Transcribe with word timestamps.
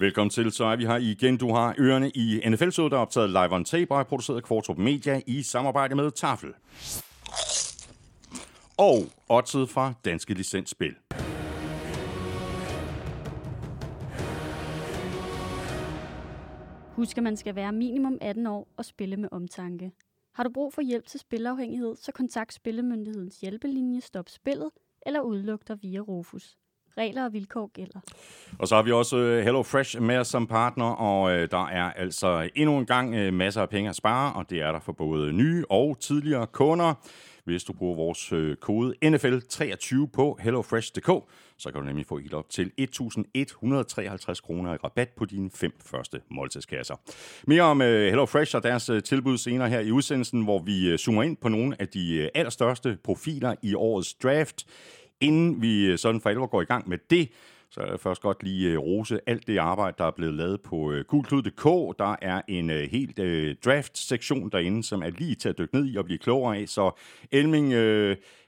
Velkommen 0.00 0.30
til, 0.30 0.52
så 0.52 0.64
er 0.64 0.76
vi 0.76 0.86
her 0.86 0.96
igen. 0.96 1.36
Du 1.36 1.52
har 1.52 1.74
ørerne 1.78 2.10
i 2.10 2.40
nfl 2.48 2.64
der 2.64 2.96
er 2.96 3.00
optaget 3.00 3.30
live 3.30 3.52
on 3.52 3.64
tape 3.64 3.94
og 3.94 4.00
er 4.00 4.04
produceret 4.04 4.36
af 4.36 4.42
Kvartrup 4.42 4.78
Media 4.78 5.20
i 5.26 5.42
samarbejde 5.42 5.94
med 5.94 6.10
Tafel. 6.10 6.54
Og 8.78 8.98
oddset 9.28 9.68
fra 9.68 9.92
Danske 10.04 10.34
Licensspil. 10.34 10.94
Husk, 16.96 17.16
at 17.16 17.22
man 17.22 17.36
skal 17.36 17.54
være 17.54 17.72
minimum 17.72 18.18
18 18.20 18.46
år 18.46 18.68
og 18.76 18.84
spille 18.84 19.16
med 19.16 19.28
omtanke. 19.32 19.92
Har 20.34 20.42
du 20.44 20.50
brug 20.54 20.74
for 20.74 20.82
hjælp 20.82 21.06
til 21.06 21.20
spilafhængighed, 21.20 21.96
så 21.96 22.12
kontakt 22.12 22.54
Spillemyndighedens 22.54 23.40
hjælpelinje 23.40 24.00
Stop 24.00 24.28
Spillet 24.28 24.70
eller 25.06 25.20
udluk 25.20 25.68
dig 25.68 25.82
via 25.82 26.00
Rufus. 26.00 26.59
Regler 26.98 27.24
og 27.24 27.32
vilkår 27.32 27.70
gælder. 27.74 28.00
Og 28.58 28.68
så 28.68 28.74
har 28.74 28.82
vi 28.82 28.92
også 28.92 29.16
øh, 29.16 29.44
Hello 29.44 29.62
Fresh 29.62 30.00
med 30.00 30.16
os 30.16 30.28
som 30.28 30.46
partner, 30.46 30.84
og 30.84 31.32
øh, 31.32 31.50
der 31.50 31.66
er 31.66 31.92
altså 31.92 32.50
endnu 32.54 32.78
en 32.78 32.86
gang 32.86 33.14
øh, 33.14 33.34
masser 33.34 33.62
af 33.62 33.68
penge 33.68 33.90
at 33.90 33.96
spare, 33.96 34.32
og 34.32 34.50
det 34.50 34.60
er 34.60 34.72
der 34.72 34.80
for 34.80 34.92
både 34.92 35.32
nye 35.32 35.64
og 35.70 35.96
tidligere 36.00 36.46
kunder. 36.46 36.94
Hvis 37.44 37.64
du 37.64 37.72
bruger 37.72 37.96
vores 37.96 38.32
kode 38.60 38.94
NFL23 39.04 40.06
på 40.06 40.38
hellofresh.dk, 40.40 41.10
så 41.58 41.70
kan 41.72 41.80
du 41.80 41.86
nemlig 41.86 42.06
få 42.06 42.18
helt 42.18 42.34
op 42.34 42.50
til 42.50 42.70
1.153 42.80 44.40
kroner 44.40 44.74
i 44.74 44.76
rabat 44.84 45.08
på 45.08 45.24
dine 45.24 45.50
fem 45.54 45.72
første 45.84 46.20
måltidskasser. 46.30 46.94
Mere 47.46 47.62
om 47.62 47.80
HelloFresh 47.80 48.56
og 48.56 48.62
deres 48.62 48.90
tilbud 49.04 49.38
senere 49.38 49.68
her 49.68 49.80
i 49.80 49.90
udsendelsen, 49.90 50.42
hvor 50.42 50.58
vi 50.58 50.98
zoomer 50.98 51.22
ind 51.22 51.36
på 51.36 51.48
nogle 51.48 51.76
af 51.78 51.88
de 51.88 52.30
allerstørste 52.34 52.98
profiler 53.04 53.54
i 53.62 53.74
årets 53.74 54.14
draft. 54.14 54.66
Inden 55.20 55.62
vi 55.62 55.86
øh, 55.86 55.98
sådan 55.98 56.20
for 56.20 56.30
alvor 56.30 56.46
går 56.46 56.62
i 56.62 56.64
gang 56.64 56.88
med 56.88 56.98
det, 57.10 57.28
så 57.70 57.80
er 57.80 57.90
jeg 57.90 58.00
først 58.00 58.22
godt 58.22 58.42
lige 58.42 58.70
øh, 58.70 58.78
rose 58.78 59.20
alt 59.26 59.46
det 59.46 59.58
arbejde, 59.58 59.94
der 59.98 60.04
er 60.04 60.10
blevet 60.10 60.34
lavet 60.34 60.60
på 60.60 60.92
øh, 60.92 61.04
gulklud.dk. 61.04 61.98
Der 61.98 62.16
er 62.22 62.42
en 62.48 62.70
helt 62.70 63.16
draft-sektion 63.64 64.50
derinde, 64.50 64.84
som 64.84 65.02
er 65.02 65.10
lige 65.10 65.34
til 65.34 65.48
at 65.48 65.58
dykke 65.58 65.74
ned 65.74 65.92
i 65.92 65.96
og 65.96 66.04
blive 66.04 66.18
klogere 66.18 66.56
af. 66.56 66.68
Så 66.68 66.90
Elming, 67.32 67.74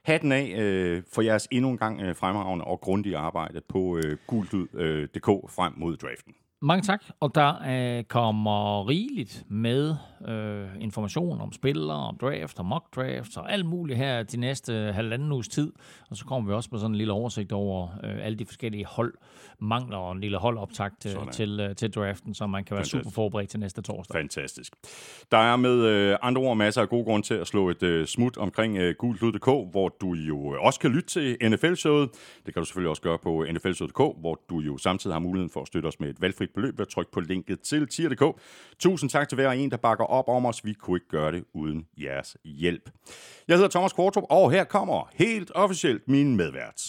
hatten 0.03 0.31
af 0.31 1.01
for 1.13 1.21
jeres 1.21 1.47
endnu 1.51 1.71
en 1.71 1.77
gang 1.77 2.17
fremragende 2.17 2.65
og 2.65 2.81
grundige 2.81 3.17
arbejde 3.17 3.61
på 3.69 3.99
gulklud.dk 4.27 5.25
frem 5.25 5.73
mod 5.77 5.97
draften. 5.97 6.33
Mange 6.65 6.81
tak, 6.81 7.03
og 7.19 7.35
der 7.35 7.53
øh, 7.67 8.03
kommer 8.03 8.89
rigeligt 8.89 9.43
med 9.49 9.95
øh, 10.27 10.67
information 10.79 11.41
om 11.41 11.51
spillere, 11.51 11.97
om 11.97 12.17
draft 12.21 12.59
og 12.59 12.65
mock 12.65 12.95
draft 12.95 13.37
og 13.37 13.53
alt 13.53 13.65
muligt 13.65 13.97
her 13.97 14.23
de 14.23 14.37
næste 14.37 14.73
halvanden 14.73 15.31
uges 15.31 15.47
tid. 15.47 15.71
Og 16.09 16.17
så 16.17 16.25
kommer 16.25 16.49
vi 16.49 16.55
også 16.55 16.69
med 16.71 16.79
sådan 16.79 16.91
en 16.91 16.97
lille 16.97 17.13
oversigt 17.13 17.51
over 17.51 17.87
øh, 18.03 18.25
alle 18.25 18.39
de 18.39 18.45
forskellige 18.45 18.85
hold 18.85 19.13
mangler 19.59 19.97
og 19.97 20.11
en 20.11 20.21
lille 20.21 20.37
holdoptakt 20.37 21.01
til, 21.01 21.17
til, 21.31 21.59
øh, 21.59 21.75
til 21.75 21.91
draften, 21.91 22.33
så 22.33 22.47
man 22.47 22.63
kan 22.63 22.75
være 22.75 22.79
Fantastisk. 22.79 23.03
super 23.03 23.13
forberedt 23.13 23.49
til 23.49 23.59
næste 23.59 23.81
torsdag. 23.81 24.13
Fantastisk. 24.13 24.73
Der 25.31 25.37
er 25.37 25.55
med 25.55 25.85
øh, 25.85 26.17
andre 26.21 26.41
ord 26.41 26.57
masser 26.57 26.81
af 26.81 26.89
gode 26.89 27.05
grunde 27.05 27.27
til 27.27 27.33
at 27.33 27.47
slå 27.47 27.69
et 27.69 27.83
øh, 27.83 28.05
smut 28.05 28.37
omkring 28.37 28.77
øh, 28.77 28.95
gulklud.dk, 28.99 29.71
hvor 29.71 29.95
du 30.01 30.13
jo 30.13 30.55
også 30.61 30.79
kan 30.79 30.91
lytte 30.91 31.09
til 31.09 31.37
NFL-showet. 31.49 32.09
Det 32.45 32.53
kan 32.53 32.61
du 32.61 32.65
selvfølgelig 32.65 32.89
også 32.89 33.01
gøre 33.01 33.17
på 33.23 33.45
nflshowet.dk, 33.51 34.19
hvor 34.19 34.39
du 34.49 34.59
jo 34.59 34.77
samtidig 34.77 35.13
har 35.13 35.19
muligheden 35.19 35.49
for 35.49 35.61
at 35.61 35.67
støtte 35.67 35.87
os 35.87 35.99
med 35.99 36.09
et 36.09 36.21
valgfrit 36.21 36.52
beløb 36.53 36.77
ved 36.77 36.85
at 36.85 36.89
trykke 36.89 37.11
på 37.11 37.19
linket 37.19 37.59
til 37.61 37.87
tier.dk. 37.87 38.41
Tusind 38.79 39.09
tak 39.09 39.29
til 39.29 39.35
hver 39.35 39.51
en, 39.51 39.71
der 39.71 39.77
bakker 39.77 40.05
op 40.05 40.27
om 40.27 40.45
os. 40.45 40.65
Vi 40.65 40.73
kunne 40.73 40.97
ikke 40.97 41.07
gøre 41.07 41.31
det 41.31 41.43
uden 41.53 41.85
jeres 41.97 42.37
hjælp. 42.43 42.89
Jeg 43.47 43.55
hedder 43.55 43.69
Thomas 43.69 43.93
Kvartrup, 43.93 44.23
og 44.29 44.51
her 44.51 44.63
kommer 44.63 45.09
helt 45.13 45.51
officielt 45.55 46.07
min 46.07 46.35
medvært. 46.35 46.81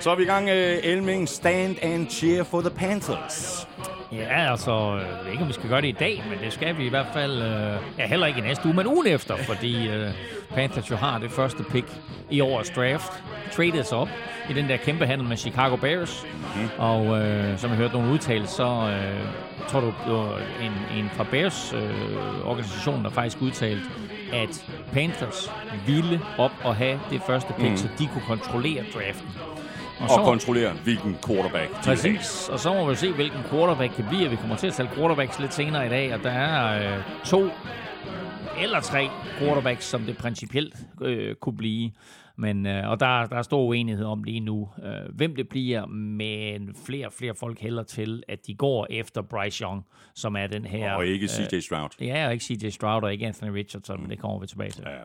Så 0.00 0.10
er 0.10 0.14
vi 0.14 0.22
i 0.22 0.26
gang, 0.26 0.44
uh, 0.44 0.52
Elming. 0.82 1.28
Stand 1.28 1.76
and 1.82 2.10
cheer 2.10 2.44
for 2.44 2.60
the 2.60 2.70
Panthers. 2.70 3.68
Ja, 4.12 4.50
altså, 4.50 4.72
jeg 4.72 5.24
ved 5.24 5.32
ikke, 5.32 5.42
om 5.42 5.48
vi 5.48 5.52
skal 5.52 5.68
gøre 5.68 5.80
det 5.80 5.88
i 5.88 5.96
dag, 5.98 6.24
men 6.30 6.38
det 6.44 6.52
skal 6.52 6.78
vi 6.78 6.86
i 6.86 6.88
hvert 6.88 7.06
fald, 7.12 7.32
uh, 7.32 7.98
ja, 7.98 8.06
heller 8.06 8.26
ikke 8.26 8.38
i 8.38 8.42
næste 8.42 8.66
uge, 8.66 8.74
men 8.74 8.86
ugen 8.86 9.06
efter, 9.06 9.36
fordi 9.36 9.88
uh, 9.88 10.10
Panthers 10.54 10.90
jo 10.90 10.96
har 10.96 11.18
det 11.18 11.30
første 11.30 11.62
pick 11.62 11.86
i 12.30 12.40
årets 12.40 12.70
draft, 12.70 13.12
traded 13.52 13.84
sig 13.84 13.98
op 13.98 14.08
i 14.50 14.52
den 14.52 14.68
der 14.68 14.76
kæmpe 14.76 15.06
handel 15.06 15.28
med 15.28 15.36
Chicago 15.36 15.76
Bears, 15.76 16.26
mm. 16.56 16.68
og 16.78 17.00
uh, 17.06 17.20
som 17.56 17.70
jeg 17.70 17.76
hørte 17.76 17.94
nogle 17.94 18.12
udtalelser, 18.12 18.56
så 18.56 18.64
uh, 18.64 19.68
tror 19.68 19.80
du, 19.80 19.86
det 19.86 20.12
var 20.12 20.38
en, 20.62 20.98
en 20.98 21.10
fra 21.14 21.24
Bears 21.30 21.74
uh, 21.74 22.48
organisation, 22.48 23.04
der 23.04 23.10
faktisk 23.10 23.42
udtalte, 23.42 23.84
at 24.32 24.64
Panthers 24.92 25.50
ville 25.86 26.20
op 26.38 26.52
og 26.64 26.76
have 26.76 27.00
det 27.10 27.22
første 27.26 27.52
pick, 27.58 27.70
mm. 27.70 27.76
så 27.76 27.88
de 27.98 28.08
kunne 28.12 28.24
kontrollere 28.26 28.84
draften. 28.94 29.57
Og, 30.00 30.18
og 30.18 30.24
kontrollere, 30.24 30.72
hvilken 30.84 31.16
quarterback 31.26 31.70
de 31.70 31.82
Præcis, 31.84 32.48
og 32.48 32.58
så 32.58 32.74
må 32.74 32.90
vi 32.90 32.94
se, 32.94 33.12
hvilken 33.12 33.42
quarterback 33.50 33.96
det 33.96 34.06
bliver. 34.08 34.28
Vi 34.28 34.36
kommer 34.36 34.56
til 34.56 34.66
at 34.66 34.72
tale 34.72 34.88
quarterbacks 34.94 35.38
lidt 35.38 35.54
senere 35.54 35.86
i 35.86 35.88
dag, 35.88 36.14
og 36.14 36.22
der 36.22 36.30
er 36.30 36.96
øh, 36.96 37.02
to 37.24 37.50
eller 38.60 38.80
tre 38.80 39.08
quarterbacks, 39.38 39.84
som 39.84 40.02
det 40.02 40.16
principielt 40.16 40.76
øh, 41.02 41.34
kunne 41.34 41.56
blive. 41.56 41.90
Men, 42.40 42.66
øh, 42.66 42.90
og 42.90 43.00
der, 43.00 43.26
der 43.26 43.36
er 43.36 43.42
stor 43.42 43.64
uenighed 43.64 44.04
om 44.04 44.22
lige 44.22 44.40
nu, 44.40 44.68
øh, 44.84 45.14
hvem 45.16 45.36
det 45.36 45.48
bliver, 45.48 45.86
men 45.86 46.74
flere 46.86 47.06
og 47.06 47.12
flere 47.12 47.34
folk 47.34 47.60
hælder 47.60 47.82
til, 47.82 48.22
at 48.28 48.46
de 48.46 48.54
går 48.54 48.86
efter 48.90 49.22
Bryce 49.22 49.62
Young, 49.62 49.84
som 50.14 50.36
er 50.36 50.46
den 50.46 50.64
her... 50.64 50.92
Og 50.92 51.06
ikke 51.06 51.28
CJ 51.28 51.56
øh, 51.56 51.62
Stroud. 51.62 51.88
Ja, 52.00 52.26
og 52.26 52.32
ikke 52.32 52.44
CJ 52.44 52.68
Stroud, 52.68 53.02
og 53.02 53.12
ikke 53.12 53.26
Anthony 53.26 53.50
Richardson, 53.50 53.96
mm. 53.96 54.02
men 54.02 54.10
det 54.10 54.18
kommer 54.18 54.40
vi 54.40 54.46
tilbage 54.46 54.70
til. 54.70 54.84
Ja. 54.86 54.98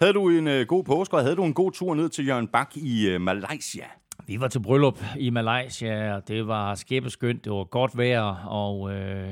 Havde 0.00 0.12
du 0.12 0.28
en 0.28 0.48
øh, 0.48 0.66
god 0.66 0.84
påske, 0.84 1.16
og 1.16 1.22
havde 1.22 1.36
du 1.36 1.44
en 1.44 1.54
god 1.54 1.72
tur 1.72 1.94
ned 1.94 2.08
til 2.08 2.26
Jørgen 2.26 2.48
Bak 2.48 2.76
i 2.76 3.08
øh, 3.08 3.20
Malaysia? 3.20 3.84
Vi 4.30 4.40
var 4.40 4.48
til 4.48 4.60
bryllup 4.60 4.98
i 5.18 5.30
Malaysia, 5.30 6.14
og 6.14 6.28
det 6.28 6.46
var 6.46 6.74
skæbeskyndt, 6.74 7.44
det 7.44 7.52
var 7.52 7.64
godt 7.64 7.98
vejr, 7.98 8.46
og 8.46 8.94
øh, 8.94 9.30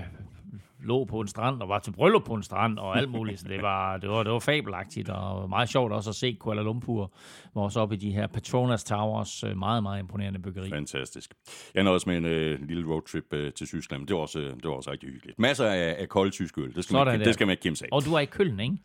lå 0.81 1.05
på 1.05 1.21
en 1.21 1.29
strand 1.29 1.63
og 1.63 1.69
var 1.69 1.79
til 1.79 1.93
bryllup 1.93 2.25
på 2.25 2.35
en 2.35 2.43
strand 2.43 2.79
og 2.79 2.99
alt 2.99 3.11
muligt. 3.11 3.41
Så 3.41 3.49
det 3.49 3.63
var, 3.63 3.97
det 3.97 4.11
var, 4.11 4.23
det 4.23 4.33
var 4.33 4.39
fabelagtigt 4.39 5.09
og 5.09 5.49
meget 5.49 5.69
sjovt 5.69 5.93
også 5.93 6.11
at 6.11 6.17
se 6.17 6.37
Kuala 6.41 6.63
Lumpur, 6.63 7.13
hvor 7.53 7.65
også 7.65 7.81
oppe 7.81 7.95
i 7.95 7.99
de 7.99 8.11
her 8.11 8.27
Petronas 8.27 8.85
Towers, 8.85 9.45
øh, 9.45 9.57
meget, 9.57 9.83
meget 9.83 10.01
imponerende 10.01 10.39
byggeri. 10.39 10.71
Fantastisk. 10.71 11.35
Jeg 11.75 11.83
nåede 11.85 11.97
også 11.97 12.09
med 12.11 12.17
en 12.17 12.25
øh, 12.25 12.69
lille 12.69 12.89
roadtrip 12.89 13.35
øh, 13.35 13.53
til 13.53 13.67
Tyskland, 13.67 14.07
det 14.07 14.17
var, 14.17 14.23
også, 14.23 14.39
det 14.39 14.65
var 14.65 14.71
også 14.71 14.91
rigtig 14.91 15.09
hyggeligt. 15.09 15.39
Masser 15.39 15.67
af, 15.67 15.97
af 15.99 16.09
kolde 16.09 16.31
tysk 16.31 16.59
øl, 16.59 16.75
det 16.75 16.85
skal, 16.85 16.95
man, 17.05 17.21
det 17.21 17.35
skal 17.35 17.47
man 17.47 17.53
ikke 17.53 17.63
kæmpe 17.63 17.77
sig 17.77 17.89
Og 17.93 18.05
du 18.05 18.15
er 18.15 18.21
i 18.21 18.25
Køln, 18.25 18.61
ikke? 18.61 18.77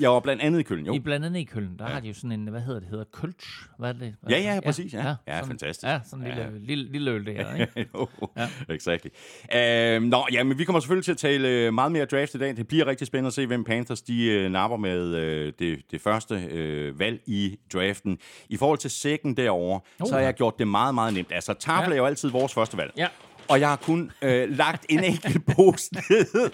Jeg 0.00 0.10
var 0.10 0.20
blandt 0.20 0.42
andet 0.42 0.60
i 0.60 0.62
Køln, 0.62 0.86
jo. 0.86 0.92
I 0.92 0.98
blandt 0.98 1.26
andet 1.26 1.40
i 1.40 1.44
Køln, 1.44 1.78
der 1.78 1.84
ja. 1.86 1.92
har 1.92 2.00
de 2.00 2.08
jo 2.08 2.14
sådan 2.14 2.32
en, 2.32 2.46
hvad 2.46 2.60
hedder 2.60 2.80
det, 2.80 2.88
hedder 2.88 3.04
Kølsch, 3.12 3.68
hvad 3.78 3.88
er 3.88 3.92
det? 3.92 4.14
Hvad 4.22 4.36
ja, 4.36 4.54
ja, 4.54 4.60
præcis, 4.60 4.94
ja. 4.94 4.98
Ja, 4.98 5.14
ja 5.26 5.34
sådan, 5.34 5.48
fantastisk. 5.48 5.86
Ja, 5.86 6.00
sådan 6.04 6.24
en 6.24 6.28
lille, 6.28 6.42
ja. 6.42 6.48
lille, 6.60 6.92
lille 6.92 7.10
øl 7.10 7.26
det 7.26 7.34
her, 7.34 7.54
ikke? 7.54 7.86
jo, 7.94 8.08
ja. 8.36 8.48
exactly. 8.68 9.08
Uh, 9.44 10.02
nå, 10.02 10.26
ja, 10.32 10.44
men 10.44 10.58
vi 10.58 10.64
kommer 10.64 10.80
selvfølgelig 10.80 11.04
til 11.04 11.12
at 11.12 11.18
tale 11.18 11.48
øh, 11.48 11.74
meget 11.74 11.92
mere 11.92 12.04
draft 12.04 12.34
i 12.34 12.38
dag. 12.38 12.56
Det 12.56 12.68
bliver 12.68 12.86
rigtig 12.86 13.06
spændende 13.06 13.26
at 13.26 13.34
se, 13.34 13.46
hvem 13.46 13.64
Panthers 13.64 14.02
de 14.02 14.44
uh, 14.46 14.52
napper 14.52 14.76
med 14.76 15.06
uh, 15.06 15.52
det, 15.58 15.80
det 15.90 16.00
første 16.00 16.34
uh, 16.34 16.98
valg 16.98 17.20
i 17.26 17.58
draften. 17.72 18.18
I 18.48 18.56
forhold 18.56 18.78
til 18.78 18.90
second 18.90 19.36
derovre, 19.36 19.80
uh. 20.00 20.08
så 20.08 20.14
har 20.14 20.20
jeg 20.20 20.34
gjort 20.34 20.58
det 20.58 20.68
meget, 20.68 20.94
meget 20.94 21.14
nemt. 21.14 21.32
Altså, 21.32 21.52
Tafel 21.52 21.88
ja. 21.88 21.94
er 21.94 21.98
jo 21.98 22.06
altid 22.06 22.30
vores 22.30 22.54
første 22.54 22.76
valg. 22.76 22.92
Ja 22.96 23.08
og 23.48 23.60
jeg 23.60 23.68
har 23.68 23.76
kun 23.76 24.10
øh, 24.22 24.56
lagt 24.56 24.86
en 24.88 25.04
enkelt 25.04 25.46
pose 25.46 25.94
ned. 25.94 26.50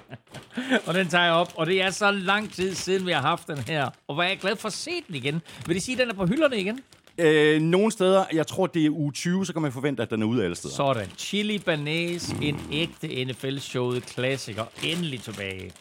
og 0.87 0.95
den 0.95 1.09
tager 1.09 1.25
jeg 1.25 1.33
op, 1.33 1.53
og 1.57 1.67
det 1.67 1.83
er 1.83 1.91
så 1.91 2.11
lang 2.11 2.53
tid 2.53 2.75
siden, 2.75 3.07
vi 3.07 3.13
har 3.13 3.21
haft 3.21 3.47
den 3.47 3.59
her. 3.59 3.91
Og 4.09 4.15
hvor 4.15 4.23
er 4.23 4.29
jeg 4.29 4.39
glad 4.39 4.57
for 4.57 4.69
at 4.69 4.73
se 4.73 4.91
den 5.09 5.15
igen. 5.15 5.43
Vil 5.67 5.75
det 5.75 5.83
sige, 5.83 5.95
at 5.95 5.99
den 5.99 6.11
er 6.11 6.15
på 6.15 6.27
hylderne 6.27 6.61
igen? 6.61 6.81
Øh, 7.19 7.63
nogle 7.63 7.93
steder, 7.93 8.25
jeg 8.33 8.47
tror, 8.47 8.67
det 8.67 8.87
er 8.87 8.91
uge 8.91 9.13
20, 9.13 9.47
så 9.47 9.53
kan 9.53 9.63
man 9.63 9.73
forvente, 9.73 10.03
at 10.03 10.11
den 10.11 10.23
er 10.23 10.27
ude 10.27 10.45
alle 10.45 10.57
steder. 10.57 10.75
Sådan. 10.75 11.09
Chili 11.19 11.59
Banæs, 11.59 12.29
en 12.43 12.61
ægte 12.73 13.25
NFL-showet 13.25 14.07
klassiker, 14.07 14.65
endelig 14.83 15.21
tilbage. 15.21 15.73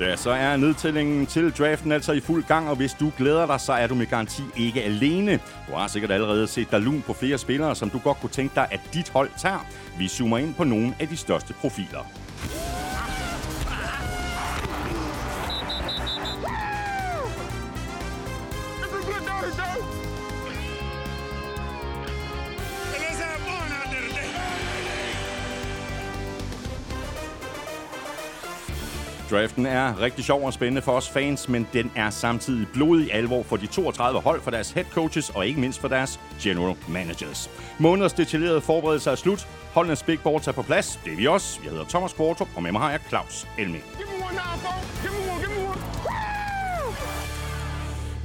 Ja, 0.00 0.16
så 0.16 0.30
er 0.30 0.56
nedtællingen 0.56 1.26
til 1.26 1.50
draften 1.50 1.92
altså 1.92 2.12
i 2.12 2.20
fuld 2.20 2.44
gang, 2.44 2.68
og 2.68 2.76
hvis 2.76 2.94
du 2.94 3.12
glæder 3.18 3.46
dig, 3.46 3.60
så 3.60 3.72
er 3.72 3.86
du 3.86 3.94
med 3.94 4.06
garanti 4.06 4.42
ikke 4.56 4.82
alene. 4.82 5.40
Du 5.68 5.74
har 5.74 5.88
sikkert 5.88 6.10
allerede 6.10 6.46
set 6.46 6.70
dig 6.70 6.80
lun 6.80 7.02
på 7.06 7.12
flere 7.12 7.38
spillere, 7.38 7.76
som 7.76 7.90
du 7.90 7.98
godt 7.98 8.20
kunne 8.20 8.30
tænke 8.30 8.54
dig, 8.54 8.68
at 8.70 8.80
dit 8.94 9.10
hold 9.10 9.30
tager. 9.38 9.66
Vi 9.98 10.08
zoomer 10.08 10.38
ind 10.38 10.54
på 10.54 10.64
nogle 10.64 10.94
af 11.00 11.08
de 11.08 11.16
største 11.16 11.54
profiler. 11.54 12.04
Draften 29.30 29.66
er 29.66 30.00
rigtig 30.00 30.24
sjov 30.24 30.42
og 30.42 30.52
spændende 30.52 30.82
for 30.82 30.92
os 30.92 31.08
fans, 31.08 31.48
men 31.48 31.68
den 31.72 31.92
er 31.96 32.10
samtidig 32.10 32.68
blodig 32.72 33.14
alvor 33.14 33.42
for 33.42 33.56
de 33.56 33.66
32 33.66 34.20
hold, 34.20 34.40
for 34.40 34.50
deres 34.50 34.70
head 34.70 34.84
coaches 34.84 35.30
og 35.30 35.46
ikke 35.46 35.60
mindst 35.60 35.80
for 35.80 35.88
deres 35.88 36.20
general 36.42 36.76
managers. 36.88 37.50
Måneders 37.78 38.12
detaljerede 38.12 38.60
forberedelse 38.60 39.10
er 39.10 39.14
slut. 39.14 39.48
Holdenes 39.72 40.02
big 40.02 40.20
boards 40.20 40.48
er 40.48 40.52
på 40.52 40.62
plads. 40.62 41.00
Det 41.04 41.12
er 41.12 41.16
vi 41.16 41.26
også. 41.26 41.60
Jeg 41.62 41.70
hedder 41.70 41.84
Thomas 41.84 42.12
Kvartrup, 42.12 42.48
og 42.56 42.62
med 42.62 42.72
mig 42.72 42.80
har 42.80 42.90
jeg 42.90 43.00
Claus 43.08 43.46
Elming. 43.58 43.84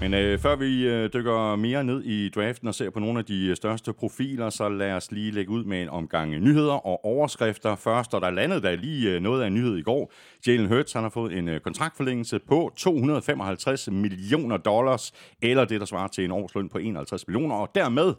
Men 0.03 0.13
øh, 0.13 0.39
før 0.39 0.55
vi 0.55 0.87
øh, 0.87 1.09
dykker 1.13 1.55
mere 1.55 1.83
ned 1.83 2.03
i 2.03 2.29
draften 2.29 2.67
og 2.67 2.75
ser 2.75 2.89
på 2.89 2.99
nogle 2.99 3.19
af 3.19 3.25
de 3.25 3.47
øh, 3.47 3.55
største 3.55 3.93
profiler, 3.93 4.49
så 4.49 4.69
lad 4.69 4.91
os 4.91 5.11
lige 5.11 5.31
lægge 5.31 5.51
ud 5.51 5.63
med 5.63 5.81
en 5.81 5.89
omgang 5.89 6.39
nyheder 6.39 6.73
og 6.73 7.05
overskrifter 7.05 7.75
først. 7.75 8.13
Og 8.13 8.21
der 8.21 8.29
landede 8.29 8.61
der 8.61 8.75
lige 8.75 9.11
øh, 9.11 9.21
noget 9.21 9.43
af 9.43 9.47
en 9.47 9.53
nyhed 9.53 9.77
i 9.77 9.81
går. 9.81 10.11
Jalen 10.47 10.67
Hurts 10.67 10.93
han 10.93 11.03
har 11.03 11.09
fået 11.09 11.37
en 11.37 11.47
øh, 11.47 11.59
kontraktforlængelse 11.59 12.39
på 12.39 12.73
255 12.77 13.91
millioner 13.91 14.57
dollars, 14.57 15.11
eller 15.41 15.65
det, 15.65 15.79
der 15.79 15.85
svarer 15.85 16.07
til 16.07 16.25
en 16.25 16.31
årsløn 16.31 16.69
på 16.69 16.77
51 16.77 17.27
millioner. 17.27 17.55
Og 17.55 17.69
dermed 17.75 18.13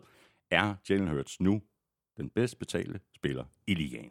er 0.50 0.74
Jalen 0.90 1.08
Hurts 1.08 1.40
nu 1.40 1.60
den 2.16 2.30
bedst 2.34 2.58
betalte 2.58 3.00
spiller 3.16 3.44
i 3.66 3.74
ligaen. 3.74 4.10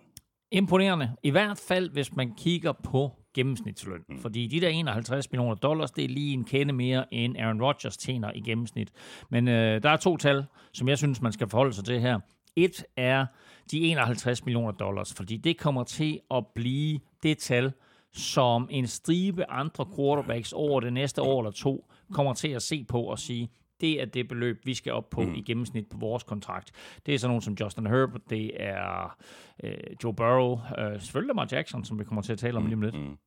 Imponerende. 0.51 1.11
I 1.23 1.29
hvert 1.29 1.57
fald, 1.57 1.89
hvis 1.89 2.15
man 2.15 2.35
kigger 2.35 2.71
på 2.71 3.22
gennemsnitsløn. 3.33 4.01
Mm. 4.09 4.17
Fordi 4.17 4.47
de 4.47 4.61
der 4.61 4.69
51 4.69 5.31
millioner 5.31 5.55
dollars, 5.55 5.91
det 5.91 6.03
er 6.03 6.09
lige 6.09 6.33
en 6.33 6.43
kende 6.43 6.73
mere, 6.73 7.13
end 7.13 7.37
Aaron 7.37 7.61
Rodgers 7.61 7.97
tjener 7.97 8.31
i 8.35 8.39
gennemsnit. 8.39 8.91
Men 9.29 9.47
øh, 9.47 9.83
der 9.83 9.89
er 9.89 9.97
to 9.97 10.17
tal, 10.17 10.45
som 10.73 10.89
jeg 10.89 10.97
synes, 10.97 11.21
man 11.21 11.31
skal 11.31 11.49
forholde 11.49 11.73
sig 11.73 11.85
til 11.85 11.99
her. 11.99 12.19
Et 12.55 12.85
er 12.97 13.25
de 13.71 13.79
51 13.79 14.45
millioner 14.45 14.71
dollars, 14.71 15.13
fordi 15.13 15.37
det 15.37 15.57
kommer 15.57 15.83
til 15.83 16.19
at 16.31 16.45
blive 16.55 16.99
det 17.23 17.37
tal, 17.37 17.71
som 18.13 18.67
en 18.71 18.87
stribe 18.87 19.51
andre 19.51 19.85
quarterbacks 19.95 20.53
over 20.53 20.79
det 20.79 20.93
næste 20.93 21.21
år 21.21 21.41
eller 21.41 21.51
to 21.51 21.89
kommer 22.13 22.33
til 22.33 22.47
at 22.47 22.61
se 22.61 22.83
på 22.83 23.01
og 23.01 23.19
sige, 23.19 23.49
det 23.81 24.01
er 24.01 24.05
det 24.05 24.27
beløb, 24.27 24.65
vi 24.65 24.73
skal 24.73 24.93
op 24.93 25.09
på 25.09 25.21
mm. 25.21 25.35
i 25.35 25.41
gennemsnit 25.41 25.89
på 25.89 25.97
vores 25.97 26.23
kontrakt. 26.23 26.71
Det 27.05 27.13
er 27.13 27.19
sådan 27.19 27.29
nogen 27.29 27.41
som 27.41 27.53
Justin 27.53 27.87
Herbert, 27.87 28.21
det 28.29 28.63
er 28.63 29.17
øh, 29.63 29.73
Joe 30.03 30.13
Burrow, 30.13 30.59
øh, 30.77 31.01
selvfølgelig 31.01 31.27
Lamar 31.27 31.47
Jackson, 31.51 31.85
som 31.85 31.99
vi 31.99 32.03
kommer 32.03 32.21
til 32.21 32.33
at 32.33 32.39
tale 32.39 32.57
om 32.57 32.63
mm. 32.63 32.67
lige 32.67 32.75
om 32.75 32.81
lidt. 32.81 32.95
Mm. 32.95 33.17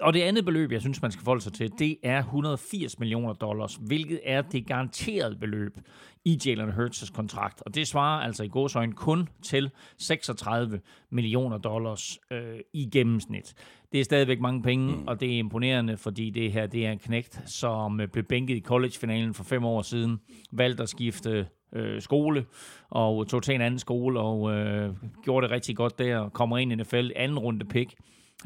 Og 0.00 0.14
det 0.14 0.20
andet 0.20 0.44
beløb, 0.44 0.72
jeg 0.72 0.80
synes, 0.80 1.02
man 1.02 1.10
skal 1.10 1.24
forholde 1.24 1.42
sig 1.42 1.52
til, 1.52 1.72
det 1.78 1.96
er 2.02 2.18
180 2.18 2.98
millioner 2.98 3.32
dollars, 3.32 3.78
hvilket 3.80 4.20
er 4.24 4.42
det 4.42 4.66
garanterede 4.66 5.36
beløb 5.36 5.76
i 6.24 6.40
Jalen 6.46 6.68
Hurts' 6.68 7.12
kontrakt. 7.12 7.62
Og 7.66 7.74
det 7.74 7.88
svarer 7.88 8.20
altså 8.20 8.44
i 8.44 8.48
godsøjne 8.48 8.92
kun 8.92 9.28
til 9.42 9.70
36 9.98 10.80
millioner 11.10 11.58
dollars 11.58 12.18
øh, 12.30 12.58
i 12.72 12.88
gennemsnit. 12.92 13.54
Det 13.92 14.00
er 14.00 14.04
stadigvæk 14.04 14.40
mange 14.40 14.62
penge, 14.62 14.96
mm. 14.96 15.08
og 15.08 15.20
det 15.20 15.34
er 15.34 15.38
imponerende, 15.38 15.96
fordi 15.96 16.30
det 16.30 16.52
her 16.52 16.66
det 16.66 16.86
er 16.86 16.92
en 16.92 16.98
knægt, 16.98 17.42
som 17.46 18.00
øh, 18.00 18.08
blev 18.08 18.24
bænket 18.24 18.56
i 18.56 18.60
college-finalen 18.60 19.34
for 19.34 19.44
fem 19.44 19.64
år 19.64 19.82
siden, 19.82 20.20
valgte 20.52 20.82
at 20.82 20.88
skifte 20.88 21.46
øh, 21.74 22.00
skole, 22.00 22.46
og 22.90 23.28
tog 23.28 23.42
til 23.42 23.54
en 23.54 23.60
anden 23.60 23.78
skole, 23.78 24.20
og 24.20 24.52
øh, 24.52 24.94
gjorde 25.24 25.44
det 25.44 25.50
rigtig 25.50 25.76
godt 25.76 25.98
der, 25.98 26.18
og 26.18 26.32
kommer 26.32 26.58
ind 26.58 26.72
i 26.72 26.74
NFL, 26.74 27.10
anden 27.16 27.38
runde 27.38 27.64
pick 27.64 27.94